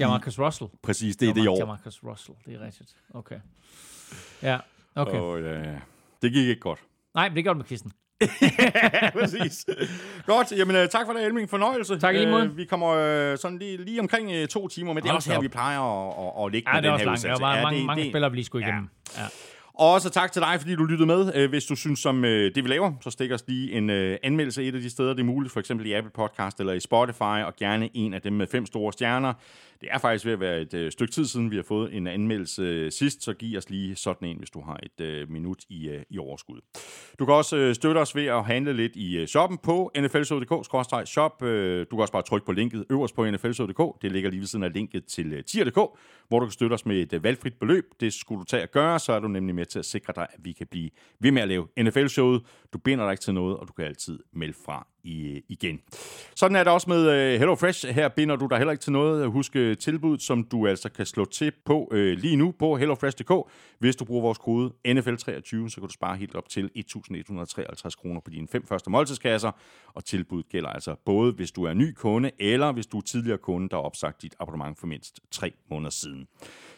Jamarcus 0.00 0.38
Russell. 0.38 0.70
Præcis, 0.82 1.16
det 1.16 1.28
er 1.28 1.34
det 1.34 1.44
i 1.44 1.46
år. 1.46 1.58
Jamarcus 1.58 2.04
Russell, 2.04 2.38
det 2.46 2.54
er 2.54 2.60
rigtigt. 2.60 2.96
Okay. 3.14 3.40
Ja, 4.42 4.58
okay. 4.98 5.18
Og, 5.18 5.40
øh, 5.40 5.66
det 6.22 6.32
gik 6.32 6.48
ikke 6.48 6.60
godt. 6.60 6.78
Nej, 7.14 7.28
men 7.28 7.36
det 7.36 7.44
gjorde 7.44 7.58
det 7.58 7.64
med 7.64 7.68
kvisten. 7.68 7.92
ja, 8.42 9.10
præcis. 9.10 9.66
Godt, 10.26 10.52
jamen 10.52 10.76
øh, 10.76 10.88
tak 10.88 11.06
for 11.06 11.12
det, 11.12 11.24
Elming. 11.24 11.50
Fornøjelse. 11.50 11.98
Tak 11.98 12.14
i 12.14 12.18
lige 12.18 12.30
måde. 12.30 12.44
Øh, 12.44 12.56
vi 12.56 12.64
kommer 12.64 12.88
øh, 12.88 13.38
sådan 13.38 13.58
lige, 13.58 13.76
lige 13.84 14.00
omkring 14.00 14.32
øh, 14.32 14.48
to 14.48 14.68
timer, 14.68 14.92
men 14.92 15.02
det 15.02 15.08
er 15.08 15.12
Hold 15.12 15.16
også 15.16 15.30
her, 15.30 15.36
op. 15.38 15.42
vi 15.42 15.48
plejer 15.48 15.80
at, 15.80 16.14
at, 16.40 16.46
at 16.46 16.52
ligge 16.52 16.70
Ja, 16.70 16.74
med 16.74 16.82
det 16.82 16.88
er 16.88 16.96
den 16.96 17.08
også 17.08 17.26
her 17.28 17.34
langt. 17.34 17.40
Der 17.40 17.42
udsendelse. 17.42 17.42
var 17.42 17.56
Ja, 17.56 17.62
mange, 17.62 17.78
det- 17.78 17.86
mange 17.86 18.02
det- 18.02 18.10
spillere, 18.12 18.30
vi 18.30 18.36
lige 18.36 18.44
skulle 18.44 18.66
igennem. 18.66 18.88
Ja. 19.16 19.22
Og 19.78 19.92
også 19.92 20.10
tak 20.10 20.32
til 20.32 20.42
dig, 20.42 20.56
fordi 20.60 20.74
du 20.74 20.84
lyttede 20.84 21.06
med. 21.06 21.32
Øh, 21.34 21.48
hvis 21.48 21.64
du 21.64 21.76
synes 21.76 22.00
som 22.00 22.24
øh, 22.24 22.54
det, 22.54 22.64
vi 22.64 22.68
laver, 22.68 22.92
så 23.00 23.10
stik 23.10 23.32
os 23.32 23.44
lige 23.48 23.72
en 23.72 23.90
øh, 23.90 24.18
anmeldelse 24.22 24.64
et 24.64 24.74
af 24.74 24.80
de 24.80 24.90
steder, 24.90 25.12
det 25.12 25.20
er 25.20 25.24
muligt, 25.24 25.52
for 25.52 25.60
eksempel 25.60 25.86
i 25.86 25.92
Apple 25.92 26.12
Podcast 26.14 26.60
eller 26.60 26.72
i 26.72 26.80
Spotify, 26.80 27.22
og 27.46 27.56
gerne 27.56 27.90
en 27.94 28.14
af 28.14 28.22
dem 28.22 28.32
med 28.32 28.46
fem 28.46 28.66
store 28.66 28.92
stjerner. 28.92 29.32
Det 29.80 29.88
er 29.92 29.98
faktisk 29.98 30.24
ved 30.24 30.32
at 30.32 30.40
være 30.40 30.60
et 30.60 30.92
stykke 30.92 31.12
tid 31.12 31.24
siden, 31.24 31.50
vi 31.50 31.56
har 31.56 31.62
fået 31.62 31.96
en 31.96 32.06
anmeldelse 32.06 32.90
sidst, 32.90 33.22
så 33.22 33.32
giv 33.32 33.58
os 33.58 33.70
lige 33.70 33.96
sådan 33.96 34.28
en, 34.28 34.38
hvis 34.38 34.50
du 34.50 34.60
har 34.60 34.80
et 34.82 35.28
minut 35.30 35.58
i, 35.68 35.98
i 36.10 36.18
overskud. 36.18 36.60
Du 37.18 37.24
kan 37.24 37.34
også 37.34 37.74
støtte 37.74 37.98
os 37.98 38.16
ved 38.16 38.26
at 38.26 38.44
handle 38.44 38.72
lidt 38.72 38.96
i 38.96 39.26
shoppen 39.26 39.58
på 39.58 39.90
nflshow.dk-shop. 39.98 41.40
Du 41.40 41.86
kan 41.90 42.00
også 42.00 42.12
bare 42.12 42.22
trykke 42.22 42.46
på 42.46 42.52
linket 42.52 42.84
øverst 42.90 43.14
på 43.14 43.30
nflshow.dk. 43.30 44.02
Det 44.02 44.12
ligger 44.12 44.30
lige 44.30 44.40
ved 44.40 44.46
siden 44.46 44.62
af 44.62 44.72
linket 44.72 45.04
til 45.04 45.32
øh, 45.32 45.44
tier.dk, 45.44 45.78
hvor 46.28 46.40
du 46.40 46.46
kan 46.46 46.52
støtte 46.52 46.74
os 46.74 46.86
med 46.86 46.96
et 46.96 47.12
øh, 47.12 47.24
valgfrit 47.24 47.54
beløb. 47.54 47.84
Det 48.00 48.12
skulle 48.12 48.38
du 48.38 48.44
tage 48.44 48.62
at 48.62 48.70
gøre, 48.70 48.98
så 48.98 49.12
er 49.12 49.20
du 49.20 49.28
nemlig 49.28 49.54
med 49.54 49.66
til 49.66 49.78
at 49.78 49.84
sikre 49.84 50.12
dig, 50.16 50.26
at 50.30 50.44
vi 50.44 50.52
kan 50.52 50.66
blive 50.66 50.90
ved 51.20 51.30
med 51.30 51.42
at 51.42 51.48
lave 51.48 51.66
NFL-showet. 51.80 52.42
Du 52.72 52.78
binder 52.78 53.04
dig 53.04 53.12
ikke 53.12 53.22
til 53.22 53.34
noget, 53.34 53.56
og 53.56 53.68
du 53.68 53.72
kan 53.72 53.84
altid 53.84 54.18
melde 54.32 54.54
fra 54.64 54.86
i, 55.08 55.28
øh, 55.28 55.40
igen. 55.48 55.80
Sådan 56.36 56.56
er 56.56 56.64
det 56.64 56.72
også 56.72 56.90
med 56.90 57.10
øh, 57.10 57.16
Hello 57.16 57.38
HelloFresh. 57.38 57.88
Her 57.88 58.08
binder 58.08 58.36
du 58.36 58.46
dig 58.46 58.58
heller 58.58 58.72
ikke 58.72 58.82
til 58.82 58.92
noget. 58.92 59.30
Husk 59.30 59.56
øh, 59.56 59.76
tilbuddet, 59.76 60.22
som 60.22 60.44
du 60.44 60.66
altså 60.66 60.88
kan 60.88 61.06
slå 61.06 61.24
til 61.24 61.52
på 61.64 61.88
øh, 61.92 62.18
lige 62.18 62.36
nu 62.36 62.54
på 62.58 62.76
hellofresh.dk. 62.76 63.50
Hvis 63.78 63.96
du 63.96 64.04
bruger 64.04 64.22
vores 64.22 64.38
kode 64.38 64.72
NFL23, 64.88 65.68
så 65.68 65.74
kan 65.74 65.86
du 65.86 65.92
spare 65.92 66.16
helt 66.16 66.34
op 66.34 66.48
til 66.48 66.70
1.153 66.76 67.90
kroner 68.00 68.20
på 68.20 68.30
dine 68.30 68.48
fem 68.48 68.66
første 68.66 68.90
måltidskasser. 68.90 69.50
Og 69.94 70.04
tilbuddet 70.04 70.48
gælder 70.48 70.68
altså 70.68 70.94
både, 71.04 71.32
hvis 71.32 71.52
du 71.52 71.64
er 71.64 71.74
ny 71.74 71.92
kunde, 71.92 72.30
eller 72.38 72.72
hvis 72.72 72.86
du 72.86 72.96
er 72.96 73.02
tidligere 73.02 73.38
kunde, 73.38 73.68
der 73.68 73.76
har 73.76 73.82
opsagt 73.82 74.22
dit 74.22 74.34
abonnement 74.40 74.78
for 74.78 74.86
mindst 74.86 75.20
tre 75.30 75.52
måneder 75.70 75.90
siden. 75.90 76.17
Øhm, 76.18 76.26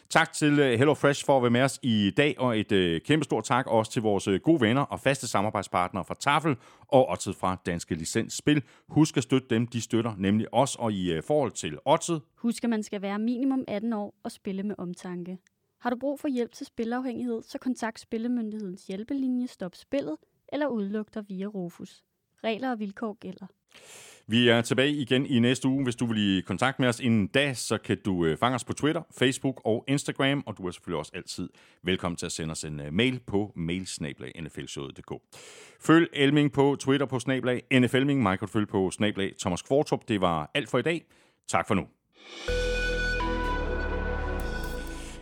tak 0.09 0.33
til 0.33 0.59
øh, 0.59 0.77
HelloFresh 0.77 1.25
for 1.25 1.37
at 1.37 1.43
være 1.43 1.51
med 1.51 1.61
os 1.61 1.79
i 1.83 2.11
dag, 2.17 2.35
og 2.39 2.59
et 2.59 2.71
øh, 2.71 3.01
kæmpe 3.01 3.23
stort 3.23 3.43
tak 3.43 3.67
også 3.67 3.91
til 3.91 4.01
vores 4.01 4.27
øh, 4.27 4.39
gode 4.39 4.61
venner 4.61 4.81
og 4.81 4.99
faste 4.99 5.27
samarbejdspartnere 5.27 6.05
fra 6.05 6.15
Tafel 6.19 6.55
og 6.87 7.09
Otted 7.09 7.33
fra 7.33 7.57
Danske 7.65 7.95
Licensspil. 7.95 8.63
Husk 8.87 9.17
at 9.17 9.23
støtte 9.23 9.47
dem, 9.49 9.67
de 9.67 9.81
støtter 9.81 10.15
nemlig 10.17 10.53
os, 10.53 10.75
og 10.75 10.93
i 10.93 11.11
øh, 11.11 11.23
forhold 11.23 11.51
til 11.51 11.77
Otted... 11.85 12.19
Husk, 12.35 12.63
at 12.63 12.69
man 12.69 12.83
skal 12.83 13.01
være 13.01 13.19
minimum 13.19 13.63
18 13.67 13.93
år 13.93 14.15
og 14.23 14.31
spille 14.31 14.63
med 14.63 14.75
omtanke. 14.77 15.37
Har 15.79 15.89
du 15.89 15.95
brug 15.99 16.19
for 16.19 16.27
hjælp 16.27 16.51
til 16.51 16.65
spilafhængighed, 16.65 17.41
så 17.43 17.57
kontakt 17.57 17.99
Spillemyndighedens 17.99 18.87
hjælpelinje 18.87 19.47
Stop 19.47 19.75
Spillet 19.75 20.15
eller 20.53 20.67
udluk 20.67 21.13
dig 21.13 21.23
via 21.29 21.45
Rufus. 21.45 22.03
Regler 22.43 22.71
og 22.71 22.79
vilkår 22.79 23.13
gælder. 23.13 23.45
Vi 24.27 24.49
er 24.49 24.61
tilbage 24.61 24.91
igen 24.91 25.25
i 25.25 25.39
næste 25.39 25.67
uge. 25.67 25.83
Hvis 25.83 25.95
du 25.95 26.05
vil 26.05 26.37
i 26.37 26.41
kontakt 26.41 26.79
med 26.79 26.87
os 26.87 26.99
inden 26.99 27.27
da, 27.27 27.53
så 27.53 27.77
kan 27.77 27.97
du 28.05 28.25
øh, 28.25 28.37
fange 28.37 28.55
os 28.55 28.63
på 28.63 28.73
Twitter, 28.73 29.01
Facebook 29.17 29.61
og 29.65 29.83
Instagram, 29.87 30.43
og 30.45 30.57
du 30.57 30.67
er 30.67 30.71
selvfølgelig 30.71 30.99
også 30.99 31.11
altid 31.15 31.49
velkommen 31.83 32.15
til 32.17 32.25
at 32.25 32.31
sende 32.31 32.51
os 32.51 32.63
en 32.63 32.79
øh, 32.79 32.93
mail 32.93 33.19
på 33.27 33.51
mailsnablag.nflshowet.dk. 33.55 35.11
Følg 35.81 36.09
Elming 36.13 36.51
på 36.51 36.77
Twitter 36.79 37.05
på 37.05 37.19
snablag 37.19 37.63
NFLming. 37.73 38.21
Mig 38.23 38.39
kan 38.39 38.47
du 38.47 38.51
følge 38.51 38.67
på 38.67 38.91
snablag 38.91 39.33
Thomas 39.39 39.61
Kvartrup. 39.61 40.07
Det 40.07 40.21
var 40.21 40.51
alt 40.53 40.69
for 40.69 40.77
i 40.77 40.81
dag. 40.81 41.05
Tak 41.47 41.67
for 41.67 41.75
nu. 41.75 41.87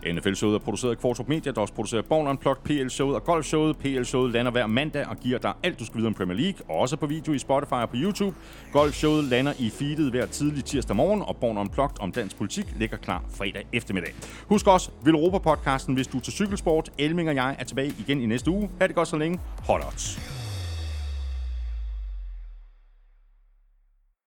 NFL-showet 0.05 0.55
er 0.55 0.59
produceret 0.59 0.91
af 0.91 0.97
Kvartrup 0.97 1.27
Media, 1.27 1.51
der 1.51 1.61
også 1.61 1.73
producerer 1.73 2.01
Born 2.01 2.27
Unplugged, 2.27 2.63
PL-showet 2.63 3.15
og 3.15 3.23
Golf-showet. 3.23 3.77
PL-showet 3.77 4.31
lander 4.31 4.51
hver 4.51 4.67
mandag 4.67 5.07
og 5.07 5.17
giver 5.17 5.39
dig 5.39 5.53
alt, 5.63 5.79
du 5.79 5.85
skal 5.85 5.97
vide 5.97 6.07
om 6.07 6.13
Premier 6.13 6.37
League, 6.37 6.61
og 6.69 6.75
også 6.75 6.97
på 6.97 7.05
video 7.05 7.33
i 7.33 7.37
Spotify 7.37 7.73
og 7.73 7.89
på 7.89 7.95
YouTube. 7.95 8.35
Golf-showet 8.73 9.23
lander 9.23 9.53
i 9.59 9.69
feedet 9.69 10.11
hver 10.11 10.25
tidlig 10.25 10.65
tirsdag 10.65 10.95
morgen, 10.95 11.21
og 11.21 11.37
Born 11.37 11.57
Unplugged 11.57 11.99
om 11.99 12.11
dansk 12.11 12.37
politik 12.37 12.65
ligger 12.77 12.97
klar 12.97 13.23
fredag 13.37 13.67
eftermiddag. 13.73 14.13
Husk 14.47 14.67
også, 14.67 14.91
Vil 15.03 15.13
Europa-podcasten, 15.13 15.93
hvis 15.93 16.07
du 16.07 16.17
er 16.17 16.21
til 16.21 16.33
cykelsport. 16.33 16.89
Elming 16.97 17.29
og 17.29 17.35
jeg 17.35 17.55
er 17.59 17.63
tilbage 17.63 17.93
igen 17.99 18.21
i 18.21 18.25
næste 18.25 18.51
uge. 18.51 18.69
Ha' 18.79 18.87
det 18.87 18.95
godt 18.95 19.07
så 19.07 19.17
længe. 19.17 19.39
Hot 19.67 19.81
odds. 19.85 20.48